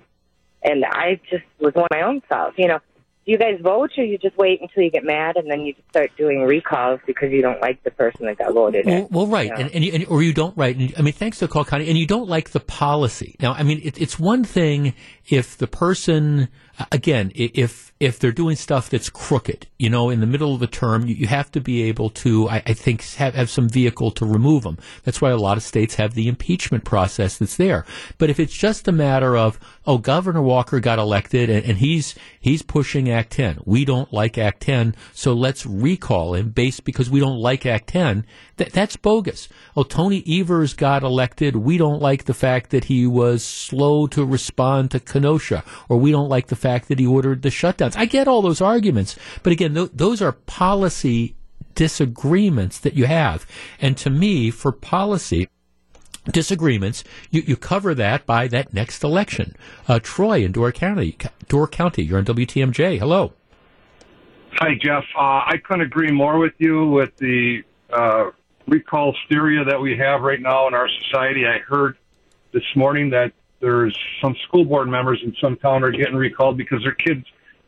And 0.64 0.84
I 0.84 1.20
just 1.28 1.44
was 1.58 1.74
on 1.76 1.86
my 1.90 2.02
own 2.02 2.22
self, 2.28 2.54
you 2.56 2.68
know. 2.68 2.78
Do 3.24 3.30
you 3.30 3.38
guys 3.38 3.60
vote, 3.62 3.90
or 3.96 4.04
you 4.04 4.18
just 4.18 4.36
wait 4.36 4.60
until 4.60 4.82
you 4.82 4.90
get 4.90 5.04
mad 5.04 5.36
and 5.36 5.48
then 5.48 5.60
you 5.60 5.74
just 5.74 5.88
start 5.90 6.10
doing 6.16 6.42
recalls 6.42 6.98
because 7.06 7.30
you 7.30 7.40
don't 7.40 7.60
like 7.60 7.80
the 7.84 7.92
person 7.92 8.26
that 8.26 8.38
got 8.38 8.52
voted 8.52 8.84
in? 8.84 8.92
Well, 8.92 9.08
well 9.12 9.26
right, 9.28 9.46
you 9.46 9.50
know? 9.50 9.60
and, 9.60 9.70
and, 9.70 9.84
you, 9.84 9.92
and 9.92 10.04
or 10.06 10.24
you 10.24 10.32
don't 10.32 10.56
right. 10.56 10.76
And, 10.76 10.92
I 10.98 11.02
mean, 11.02 11.12
thanks 11.12 11.38
to 11.38 11.46
the 11.46 11.52
call, 11.52 11.64
Connie, 11.64 11.88
and 11.88 11.96
you 11.96 12.06
don't 12.06 12.28
like 12.28 12.50
the 12.50 12.58
policy. 12.58 13.36
Now, 13.40 13.52
I 13.52 13.62
mean, 13.62 13.80
it, 13.84 14.00
it's 14.00 14.18
one 14.18 14.42
thing 14.42 14.94
if 15.28 15.56
the 15.56 15.68
person, 15.68 16.48
again, 16.90 17.32
if 17.34 17.92
if 18.00 18.18
they're 18.18 18.32
doing 18.32 18.56
stuff 18.56 18.90
that's 18.90 19.10
crooked, 19.10 19.68
you 19.78 19.88
know, 19.88 20.10
in 20.10 20.20
the 20.20 20.26
middle 20.26 20.54
of 20.54 20.60
the 20.60 20.66
term, 20.66 21.06
you, 21.06 21.14
you 21.14 21.26
have 21.28 21.52
to 21.52 21.60
be 21.60 21.82
able 21.82 22.10
to, 22.10 22.48
I, 22.48 22.62
I 22.66 22.72
think, 22.72 23.04
have, 23.14 23.34
have 23.34 23.48
some 23.48 23.68
vehicle 23.68 24.10
to 24.12 24.26
remove 24.26 24.64
them. 24.64 24.78
That's 25.04 25.20
why 25.20 25.30
a 25.30 25.36
lot 25.36 25.56
of 25.56 25.62
states 25.62 25.94
have 25.96 26.14
the 26.14 26.26
impeachment 26.26 26.84
process 26.84 27.38
that's 27.38 27.56
there. 27.56 27.84
But 28.18 28.28
if 28.28 28.40
it's 28.40 28.56
just 28.56 28.88
a 28.88 28.92
matter 28.92 29.36
of, 29.36 29.60
oh, 29.86 29.98
Governor 29.98 30.42
Walker 30.42 30.80
got 30.80 30.98
elected 30.98 31.48
and, 31.48 31.64
and 31.64 31.78
he's 31.78 32.16
he's 32.40 32.62
pushing 32.62 33.08
Act 33.08 33.30
10. 33.32 33.60
We 33.64 33.84
don't 33.84 34.12
like 34.12 34.36
Act 34.36 34.62
10, 34.62 34.96
so 35.12 35.32
let's 35.32 35.64
recall 35.64 36.34
him 36.34 36.50
based 36.50 36.84
because 36.84 37.08
we 37.08 37.20
don't 37.20 37.38
like 37.38 37.66
Act 37.66 37.88
10. 37.88 38.26
That, 38.62 38.72
that's 38.72 38.96
bogus. 38.96 39.48
Oh, 39.76 39.82
Tony 39.82 40.22
Evers 40.24 40.72
got 40.72 41.02
elected. 41.02 41.56
We 41.56 41.78
don't 41.78 42.00
like 42.00 42.26
the 42.26 42.34
fact 42.34 42.70
that 42.70 42.84
he 42.84 43.08
was 43.08 43.44
slow 43.44 44.06
to 44.06 44.24
respond 44.24 44.92
to 44.92 45.00
Kenosha, 45.00 45.64
or 45.88 45.96
we 45.96 46.12
don't 46.12 46.28
like 46.28 46.46
the 46.46 46.54
fact 46.54 46.86
that 46.86 47.00
he 47.00 47.06
ordered 47.06 47.42
the 47.42 47.48
shutdowns. 47.48 47.96
I 47.96 48.04
get 48.04 48.28
all 48.28 48.40
those 48.40 48.60
arguments, 48.60 49.18
but 49.42 49.52
again, 49.52 49.74
th- 49.74 49.90
those 49.92 50.22
are 50.22 50.30
policy 50.30 51.34
disagreements 51.74 52.78
that 52.78 52.94
you 52.94 53.06
have. 53.06 53.48
And 53.80 53.96
to 53.96 54.10
me, 54.10 54.52
for 54.52 54.70
policy, 54.70 55.48
disagreements, 56.30 57.02
you, 57.32 57.42
you 57.44 57.56
cover 57.56 57.96
that 57.96 58.26
by 58.26 58.46
that 58.46 58.72
next 58.72 59.02
election. 59.02 59.56
Uh, 59.88 59.98
Troy 60.00 60.44
in 60.44 60.52
Door 60.52 60.70
County, 60.70 61.16
Door 61.48 61.66
County, 61.66 62.04
you're 62.04 62.18
on 62.18 62.26
WTMJ. 62.26 63.00
Hello. 63.00 63.32
Hi, 64.58 64.76
Jeff. 64.80 65.02
Uh, 65.16 65.50
I 65.50 65.54
couldn't 65.64 65.84
agree 65.84 66.12
more 66.12 66.38
with 66.38 66.54
you 66.58 66.86
with 66.86 67.16
the 67.16 67.64
uh, 67.92 68.30
recall 68.66 69.14
hysteria 69.14 69.64
that 69.64 69.80
we 69.80 69.96
have 69.96 70.22
right 70.22 70.40
now 70.40 70.68
in 70.68 70.74
our 70.74 70.88
society. 70.88 71.46
I 71.46 71.58
heard 71.58 71.96
this 72.52 72.64
morning 72.76 73.10
that 73.10 73.32
there's 73.60 73.96
some 74.20 74.36
school 74.46 74.64
board 74.64 74.88
members 74.88 75.20
in 75.24 75.34
some 75.40 75.56
town 75.56 75.84
are 75.84 75.90
getting 75.90 76.16
recalled 76.16 76.56
because 76.56 76.82
their 76.82 76.94
kids 76.94 77.24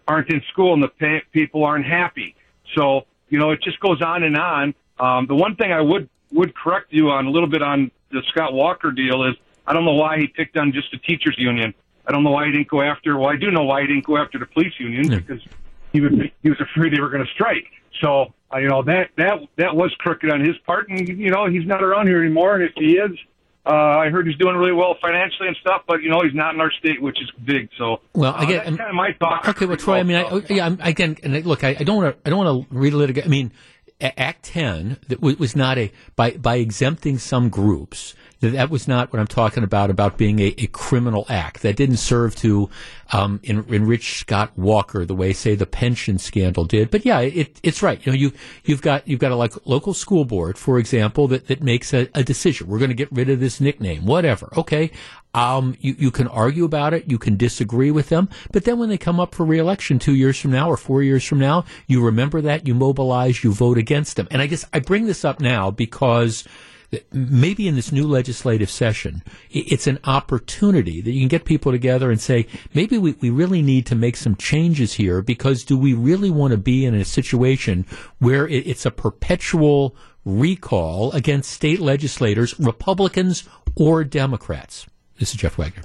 aren't 0.07 0.29
in 0.31 0.43
school 0.53 0.75
and 0.75 0.83
the 0.83 0.89
pa 0.89 1.21
people 1.33 1.65
aren't 1.65 1.87
happy. 1.87 2.35
So, 2.77 3.03
you 3.29 3.39
know, 3.39 3.51
it 3.51 3.63
just 3.63 3.81
goes 3.81 4.03
on 4.03 4.23
and 4.23 4.37
on. 4.37 4.75
Um, 4.99 5.27
the 5.27 5.35
one 5.35 5.57
thing 5.57 5.73
I 5.73 5.81
would 5.81 6.09
would 6.33 6.55
correct 6.55 6.89
you 6.91 7.11
on 7.11 7.27
a 7.27 7.31
little 7.31 7.49
bit 7.49 7.63
on 7.63 7.91
the 8.11 8.23
Scott 8.29 8.53
Walker 8.53 8.91
deal 8.91 9.25
is 9.25 9.35
I 9.67 9.73
don't 9.73 9.85
know 9.85 9.95
why 9.95 10.19
he 10.19 10.27
picked 10.27 10.57
on 10.57 10.73
just 10.73 10.91
the 10.91 10.99
teachers 10.99 11.37
union. 11.39 11.75
I 12.07 12.13
don't 12.13 12.23
know 12.23 12.31
why 12.31 12.47
he 12.47 12.53
didn't 12.53 12.69
go 12.69 12.83
after. 12.83 13.17
Well, 13.17 13.31
I 13.31 13.37
do 13.37 13.51
know 13.51 13.65
why 13.65 13.83
he 13.83 13.87
didn't 13.87 14.05
go 14.05 14.19
after 14.19 14.39
the 14.39 14.47
police 14.47 14.75
union 14.79 15.09
because 15.09 15.41
he 15.93 16.01
was 16.01 16.13
he 16.43 16.51
was 16.51 16.61
afraid 16.61 16.93
they 16.93 17.01
were 17.01 17.09
going 17.09 17.25
to 17.25 17.33
strike. 17.33 17.67
So 18.01 18.35
uh, 18.55 18.59
you 18.59 18.69
know 18.69 18.83
that 18.83 19.11
that 19.17 19.41
that 19.57 19.75
was 19.75 19.93
crooked 19.99 20.31
on 20.31 20.41
his 20.41 20.57
part, 20.67 20.89
and 20.89 21.09
you 21.09 21.31
know 21.31 21.47
he's 21.47 21.67
not 21.67 21.83
around 21.83 22.07
here 22.07 22.23
anymore. 22.23 22.55
And 22.57 22.65
if 22.65 22.73
he 22.77 22.93
is, 22.93 23.11
uh, 23.67 23.71
I 23.73 24.11
heard 24.11 24.27
he's 24.27 24.37
doing 24.37 24.57
really 24.57 24.73
well 24.73 24.97
financially 25.01 25.49
and 25.49 25.57
stuff, 25.61 25.83
but 25.89 26.03
you 26.03 26.11
know 26.11 26.21
he's 26.23 26.35
not 26.35 26.55
in 26.55 26.61
our 26.61 26.71
state, 26.73 27.01
which 27.03 27.21
is 27.21 27.31
big. 27.45 27.69
So 27.79 28.01
Well, 28.15 28.35
uh, 28.35 28.43
again, 28.43 28.57
that's 28.65 28.77
kind 28.77 28.91
of 28.91 28.95
my 28.95 29.11
thought. 29.19 29.49
Okay, 29.49 29.67
well, 29.67 29.77
Troy, 29.77 29.99
I 29.99 30.03
mean, 30.03 30.17
I, 30.17 30.23
oh, 30.25 30.43
yeah, 30.49 30.67
I'm, 30.67 30.79
again, 30.81 31.17
and 31.23 31.35
I- 31.35 31.41
look, 31.41 31.65
I, 31.65 31.71
I 31.79 31.85
don't 31.85 31.97
want 32.03 32.15
to, 32.15 32.21
I 32.27 32.31
don't 32.31 32.45
want 32.45 32.69
to 32.71 32.77
read 32.77 32.93
a 32.93 32.97
relitigate. 32.97 33.25
I 33.25 33.29
mean, 33.29 33.53
Act 34.01 34.45
Ten 34.45 34.99
that 35.09 35.23
was 35.23 35.57
not 35.57 35.79
a 35.79 35.91
by 36.17 36.33
by 36.33 36.57
exempting 36.57 37.19
some 37.19 37.49
groups. 37.49 38.15
That 38.51 38.71
was 38.71 38.89
not 38.89 39.13
what 39.13 39.21
I'm 39.21 39.27
talking 39.27 39.63
about. 39.63 39.91
About 39.91 40.19
being 40.19 40.41
a, 40.41 40.55
a 40.59 40.67
criminal 40.69 41.27
act 41.29 41.63
that 41.63 41.77
didn't 41.77 41.99
serve 41.99 42.35
to 42.37 42.71
um, 43.13 43.41
en- 43.45 43.65
enrich 43.69 44.19
Scott 44.19 44.53
Walker 44.57 45.05
the 45.05 45.15
way, 45.15 45.33
say, 45.33 45.55
the 45.55 45.67
pension 45.67 46.19
scandal 46.19 46.65
did. 46.65 46.91
But 46.91 47.05
yeah, 47.05 47.21
it, 47.21 47.61
it's 47.63 47.83
right. 47.83 48.05
You 48.05 48.13
know, 48.13 48.19
you 48.19 48.33
you've 48.65 48.83
got 48.83 49.07
you've 49.07 49.21
got 49.21 49.33
a 49.33 49.37
like 49.37 49.53
local 49.67 49.95
school 49.95 50.25
board, 50.25 50.59
for 50.59 50.79
example, 50.79 51.29
that 51.29 51.47
that 51.49 51.63
makes 51.63 51.93
a, 51.93 52.09
a 52.15 52.25
decision. 52.25 52.69
We're 52.69 52.79
going 52.79 52.91
to 52.91 52.95
get 52.95 53.13
rid 53.13 53.31
of 53.31 53.41
this 53.41 53.61
nickname, 53.61 54.07
whatever. 54.07 54.53
Okay, 54.57 54.91
um, 55.35 55.77
you, 55.81 55.97
you 55.99 56.11
can 56.11 56.29
argue 56.29 56.65
about 56.65 56.95
it, 56.95 57.11
you 57.11 57.19
can 57.19 57.37
disagree 57.37 57.91
with 57.91 58.09
them, 58.09 58.29
but 58.53 58.65
then 58.65 58.79
when 58.79 58.89
they 58.89 58.97
come 58.97 59.19
up 59.19 59.35
for 59.35 59.45
reelection 59.45 59.99
two 59.99 60.15
years 60.15 60.39
from 60.39 60.53
now 60.53 60.71
or 60.71 60.77
four 60.77 61.03
years 61.03 61.25
from 61.25 61.41
now, 61.41 61.65
you 61.89 62.05
remember 62.05 62.41
that, 62.43 62.69
you 62.69 62.75
mobilize, 62.75 63.43
you 63.43 63.53
vote 63.53 63.77
against 63.77 64.17
them. 64.17 64.29
And 64.31 64.41
I 64.41 64.47
guess 64.47 64.65
I 64.73 64.79
bring 64.79 65.07
this 65.07 65.25
up 65.25 65.41
now 65.41 65.73
because 65.73 66.45
maybe 67.13 67.69
in 67.69 67.75
this 67.75 67.93
new 67.93 68.07
legislative 68.07 68.71
session, 68.71 69.23
it's 69.51 69.87
an 69.87 69.99
opportunity 70.05 71.01
that 71.01 71.11
you 71.11 71.21
can 71.21 71.29
get 71.29 71.45
people 71.45 71.73
together 71.73 72.11
and 72.11 72.21
say, 72.21 72.47
maybe 72.75 72.99
we, 72.99 73.13
we 73.21 73.31
really 73.31 73.63
need 73.63 73.87
to 73.87 73.95
make 73.95 74.17
some 74.17 74.37
changes 74.37 74.95
here 74.95 75.23
because 75.23 75.65
do 75.65 75.79
we 75.79 75.95
really 75.95 76.31
want 76.31 76.53
to 76.53 76.59
be 76.59 76.85
in 76.85 76.95
a 76.95 77.05
situation 77.05 77.87
where 78.19 78.47
it, 78.47 78.67
it's 78.67 78.87
a 78.87 78.91
perpetual 78.91 79.97
recall 80.25 81.13
against 81.13 81.51
state 81.51 81.81
legislators, 81.81 82.59
Republicans 82.59 83.49
or 83.77 84.05
Democrats? 84.05 84.87
This 85.19 85.31
is 85.31 85.37
Jeff 85.37 85.57
Wagner. 85.57 85.83